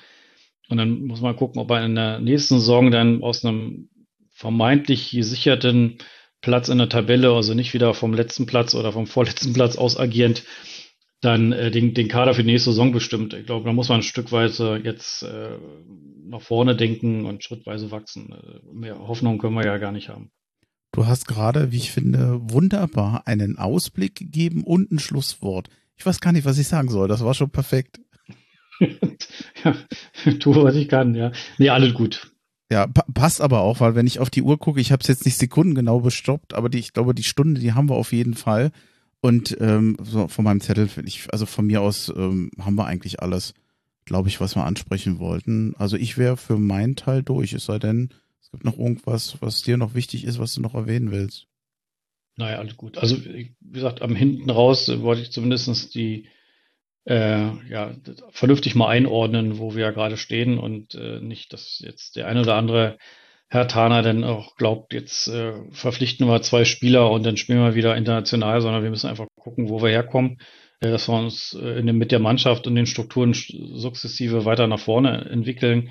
Und 0.69 0.77
dann 0.77 1.05
muss 1.05 1.21
man 1.21 1.35
gucken, 1.35 1.59
ob 1.59 1.71
er 1.71 1.83
in 1.83 1.95
der 1.95 2.19
nächsten 2.19 2.59
Saison 2.59 2.91
dann 2.91 3.23
aus 3.23 3.43
einem 3.43 3.89
vermeintlich 4.31 5.11
gesicherten 5.11 5.97
Platz 6.41 6.69
in 6.69 6.77
der 6.77 6.89
Tabelle, 6.89 7.33
also 7.33 7.53
nicht 7.53 7.73
wieder 7.73 7.93
vom 7.93 8.13
letzten 8.13 8.45
Platz 8.45 8.75
oder 8.75 8.91
vom 8.91 9.07
vorletzten 9.07 9.53
Platz 9.53 9.75
aus 9.75 9.97
agierend, 9.97 10.43
dann 11.22 11.51
äh, 11.51 11.72
den, 11.72 11.93
den 11.93 12.07
Kader 12.07 12.34
für 12.34 12.43
die 12.43 12.51
nächste 12.51 12.72
Saison 12.72 12.91
bestimmt. 12.91 13.34
Ich 13.34 13.45
glaube, 13.45 13.65
da 13.65 13.74
muss 13.74 13.89
man 13.89 13.99
ein 13.99 14.03
Stückweise 14.03 14.80
jetzt 14.84 15.24
äh, 15.24 15.57
nach 16.26 16.41
vorne 16.41 16.76
denken 16.76 17.26
und 17.26 17.43
schrittweise 17.43 17.91
wachsen. 17.91 18.32
Äh, 18.32 18.74
mehr 18.74 18.99
Hoffnung 18.99 19.38
können 19.38 19.55
wir 19.55 19.65
ja 19.65 19.78
gar 19.78 19.91
nicht 19.91 20.09
haben. 20.09 20.32
Du 20.91 21.05
hast 21.05 21.28
gerade, 21.28 21.72
wie 21.72 21.78
ich 21.78 21.91
finde, 21.91 22.39
wunderbar 22.41 23.28
einen 23.28 23.57
Ausblick 23.57 24.15
gegeben 24.15 24.63
und 24.63 24.91
ein 24.91 24.99
Schlusswort. 24.99 25.70
Ich 25.97 26.05
weiß 26.05 26.20
gar 26.22 26.32
nicht, 26.32 26.45
was 26.45 26.57
ich 26.57 26.67
sagen 26.67 26.89
soll. 26.89 27.07
Das 27.07 27.24
war 27.24 27.34
schon 27.34 27.51
perfekt. 27.51 27.99
ja, 28.80 29.76
tu, 30.39 30.55
was 30.55 30.76
ich 30.76 30.88
kann, 30.88 31.13
ja. 31.13 31.32
Nee, 31.57 31.70
alles 31.70 31.93
gut. 31.93 32.32
Ja, 32.72 32.88
pa 32.88 33.03
passt 33.13 33.41
aber 33.41 33.61
auch, 33.61 33.80
weil 33.80 33.95
wenn 33.95 34.07
ich 34.07 34.20
auf 34.20 34.30
die 34.30 34.43
Uhr 34.43 34.57
gucke, 34.57 34.80
ich 34.80 34.91
habe 34.91 35.01
es 35.01 35.07
jetzt 35.07 35.26
nicht 35.26 35.38
sekundengenau 35.38 35.99
bestoppt, 35.99 36.53
aber 36.53 36.70
die, 36.70 36.80
ich 36.80 36.93
glaube, 36.93 37.13
die 37.13 37.24
Stunde, 37.24 37.59
die 37.59 37.74
haben 37.74 37.89
wir 37.89 37.95
auf 37.95 38.13
jeden 38.13 38.36
Fall. 38.36 38.72
Und 39.22 39.57
ähm, 39.59 39.97
so 40.01 40.28
von 40.28 40.45
meinem 40.45 40.61
Zettel, 40.61 40.89
ich, 41.05 41.28
also 41.32 41.45
von 41.45 41.65
mir 41.65 41.82
aus 41.82 42.09
ähm, 42.15 42.51
haben 42.59 42.76
wir 42.76 42.86
eigentlich 42.86 43.22
alles, 43.22 43.53
glaube 44.05 44.30
ich, 44.30 44.39
was 44.39 44.55
wir 44.55 44.63
ansprechen 44.63 45.20
wollten. 45.20 45.76
Also 45.78 45.97
ich 45.97 46.17
wäre 46.17 46.38
für 46.38 46.57
meinen 46.57 46.95
Teil 46.95 47.22
durch, 47.24 47.53
es 47.53 47.65
sei 47.65 47.80
denn, 47.80 48.13
es 48.41 48.51
gibt 48.51 48.63
noch 48.63 48.78
irgendwas, 48.78 49.41
was 49.41 49.61
dir 49.61 49.78
noch 49.78 49.93
wichtig 49.93 50.24
ist, 50.24 50.39
was 50.39 50.53
du 50.53 50.61
noch 50.61 50.74
erwähnen 50.74 51.11
willst. 51.11 51.47
Naja, 52.38 52.59
alles 52.59 52.78
gut. 52.78 52.97
Also, 52.97 53.17
wie 53.26 53.53
gesagt, 53.59 54.01
am 54.01 54.15
hinten 54.15 54.49
raus 54.49 54.89
wollte 55.01 55.22
ich 55.22 55.32
zumindest 55.32 55.93
die 55.93 56.30
äh, 57.05 57.51
ja, 57.67 57.95
vernünftig 58.30 58.76
mal 58.76 58.88
einordnen, 58.88 59.57
wo 59.57 59.76
wir 59.76 59.82
ja 59.82 59.91
gerade 59.91 60.15
stehen 60.15 60.57
und 60.57 60.95
äh, 60.95 61.20
nicht, 61.20 61.51
dass 61.51 61.80
jetzt 61.80 62.15
der 62.15 62.28
eine 62.28 62.41
oder 62.41 62.55
andere 62.55 62.97
Herr 63.51 63.67
Tana 63.67 64.03
denn 64.03 64.23
auch 64.23 64.55
glaubt, 64.55 64.93
jetzt 64.93 65.27
äh, 65.27 65.53
verpflichten 65.71 66.27
wir 66.27 66.41
zwei 66.43 66.65
Spieler 66.65 67.09
und 67.09 67.25
dann 67.25 67.35
spielen 67.35 67.63
wir 67.63 67.73
wieder 67.73 67.97
international, 67.97 68.61
sondern 68.61 68.83
wir 68.83 68.91
müssen 68.91 69.09
einfach 69.09 69.25
gucken, 69.35 69.69
wo 69.69 69.81
wir 69.81 69.89
herkommen, 69.89 70.37
äh, 70.81 70.91
dass 70.91 71.09
wir 71.09 71.17
uns 71.17 71.53
äh, 71.55 71.81
dem, 71.81 71.97
mit 71.97 72.11
der 72.11 72.19
Mannschaft 72.19 72.67
und 72.67 72.75
den 72.75 72.85
Strukturen 72.85 73.33
sukzessive 73.33 74.45
weiter 74.45 74.67
nach 74.67 74.79
vorne 74.79 75.25
entwickeln. 75.29 75.89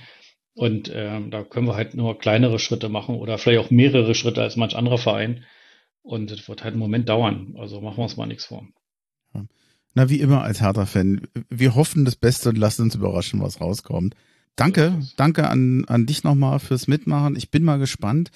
Und 0.55 0.89
äh, 0.89 1.21
da 1.31 1.43
können 1.43 1.67
wir 1.67 1.75
halt 1.75 1.95
nur 1.95 2.19
kleinere 2.19 2.61
Schritte 2.61 2.89
machen 2.89 3.17
oder 3.17 3.39
vielleicht 3.39 3.67
auch 3.67 3.71
mehrere 3.71 4.15
Schritte 4.15 4.43
als 4.43 4.57
manch 4.57 4.77
anderer 4.77 4.99
Verein. 4.99 5.45
Und 6.03 6.31
das 6.31 6.49
wird 6.49 6.63
halt 6.63 6.73
einen 6.73 6.81
Moment 6.81 7.09
dauern. 7.09 7.55
Also 7.59 7.81
machen 7.81 7.99
wir 7.99 8.05
uns 8.05 8.17
mal 8.17 8.27
nichts 8.27 8.47
vor. 8.47 8.67
Na, 9.95 10.09
wie 10.09 10.21
immer 10.21 10.43
als 10.43 10.61
Hertha-Fan. 10.61 11.27
Wir 11.49 11.75
hoffen 11.75 12.05
das 12.05 12.15
Beste 12.15 12.51
und 12.51 12.59
lassen 12.59 12.83
uns 12.83 12.95
überraschen, 12.95 13.43
was 13.43 13.61
rauskommt. 13.61 14.15
Danke, 14.59 14.99
danke 15.17 15.49
an, 15.49 15.85
an 15.87 16.05
dich 16.05 16.25
nochmal 16.25 16.59
fürs 16.59 16.89
Mitmachen. 16.89 17.37
Ich 17.37 17.49
bin 17.53 17.63
mal 17.63 17.79
gespannt. 17.79 18.33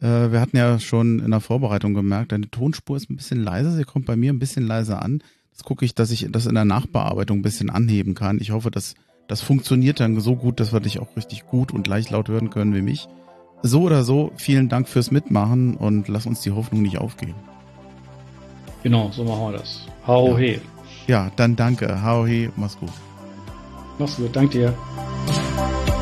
Äh, 0.00 0.32
wir 0.32 0.40
hatten 0.40 0.56
ja 0.56 0.78
schon 0.78 1.18
in 1.18 1.30
der 1.30 1.40
Vorbereitung 1.40 1.92
gemerkt, 1.92 2.32
deine 2.32 2.50
Tonspur 2.50 2.96
ist 2.96 3.10
ein 3.10 3.16
bisschen 3.16 3.44
leiser. 3.44 3.72
Sie 3.72 3.84
kommt 3.84 4.06
bei 4.06 4.16
mir 4.16 4.32
ein 4.32 4.38
bisschen 4.38 4.66
leiser 4.66 5.02
an. 5.02 5.22
Jetzt 5.52 5.64
gucke 5.64 5.84
ich, 5.84 5.94
dass 5.94 6.10
ich 6.10 6.28
das 6.30 6.46
in 6.46 6.54
der 6.54 6.64
Nachbearbeitung 6.64 7.40
ein 7.40 7.42
bisschen 7.42 7.68
anheben 7.68 8.14
kann. 8.14 8.40
Ich 8.40 8.52
hoffe, 8.52 8.70
dass 8.70 8.94
das 9.28 9.42
funktioniert 9.42 10.00
dann 10.00 10.18
so 10.18 10.34
gut, 10.34 10.60
dass 10.60 10.72
wir 10.72 10.80
dich 10.80 10.98
auch 10.98 11.14
richtig 11.14 11.46
gut 11.46 11.74
und 11.74 11.86
leicht 11.86 12.10
laut 12.10 12.28
hören 12.28 12.48
können 12.48 12.74
wie 12.74 12.80
mich. 12.80 13.06
So 13.62 13.82
oder 13.82 14.02
so, 14.02 14.32
vielen 14.36 14.70
Dank 14.70 14.88
fürs 14.88 15.10
Mitmachen 15.10 15.76
und 15.76 16.08
lass 16.08 16.24
uns 16.24 16.40
die 16.40 16.52
Hoffnung 16.52 16.80
nicht 16.80 16.96
aufgeben. 16.96 17.34
Genau, 18.82 19.10
so 19.12 19.24
machen 19.24 19.52
wir 19.52 19.58
das. 19.58 19.82
Hau 20.06 20.38
ja. 20.38 20.38
he. 20.38 20.60
Ja, 21.06 21.30
dann 21.36 21.54
danke. 21.54 22.02
Hau 22.02 22.24
he, 22.24 22.48
mach's 22.56 22.78
gut. 22.78 22.92
Mach's 23.98 24.16
gut, 24.16 24.34
danke 24.34 24.58
dir. 24.58 24.74
Bye. 25.56 25.95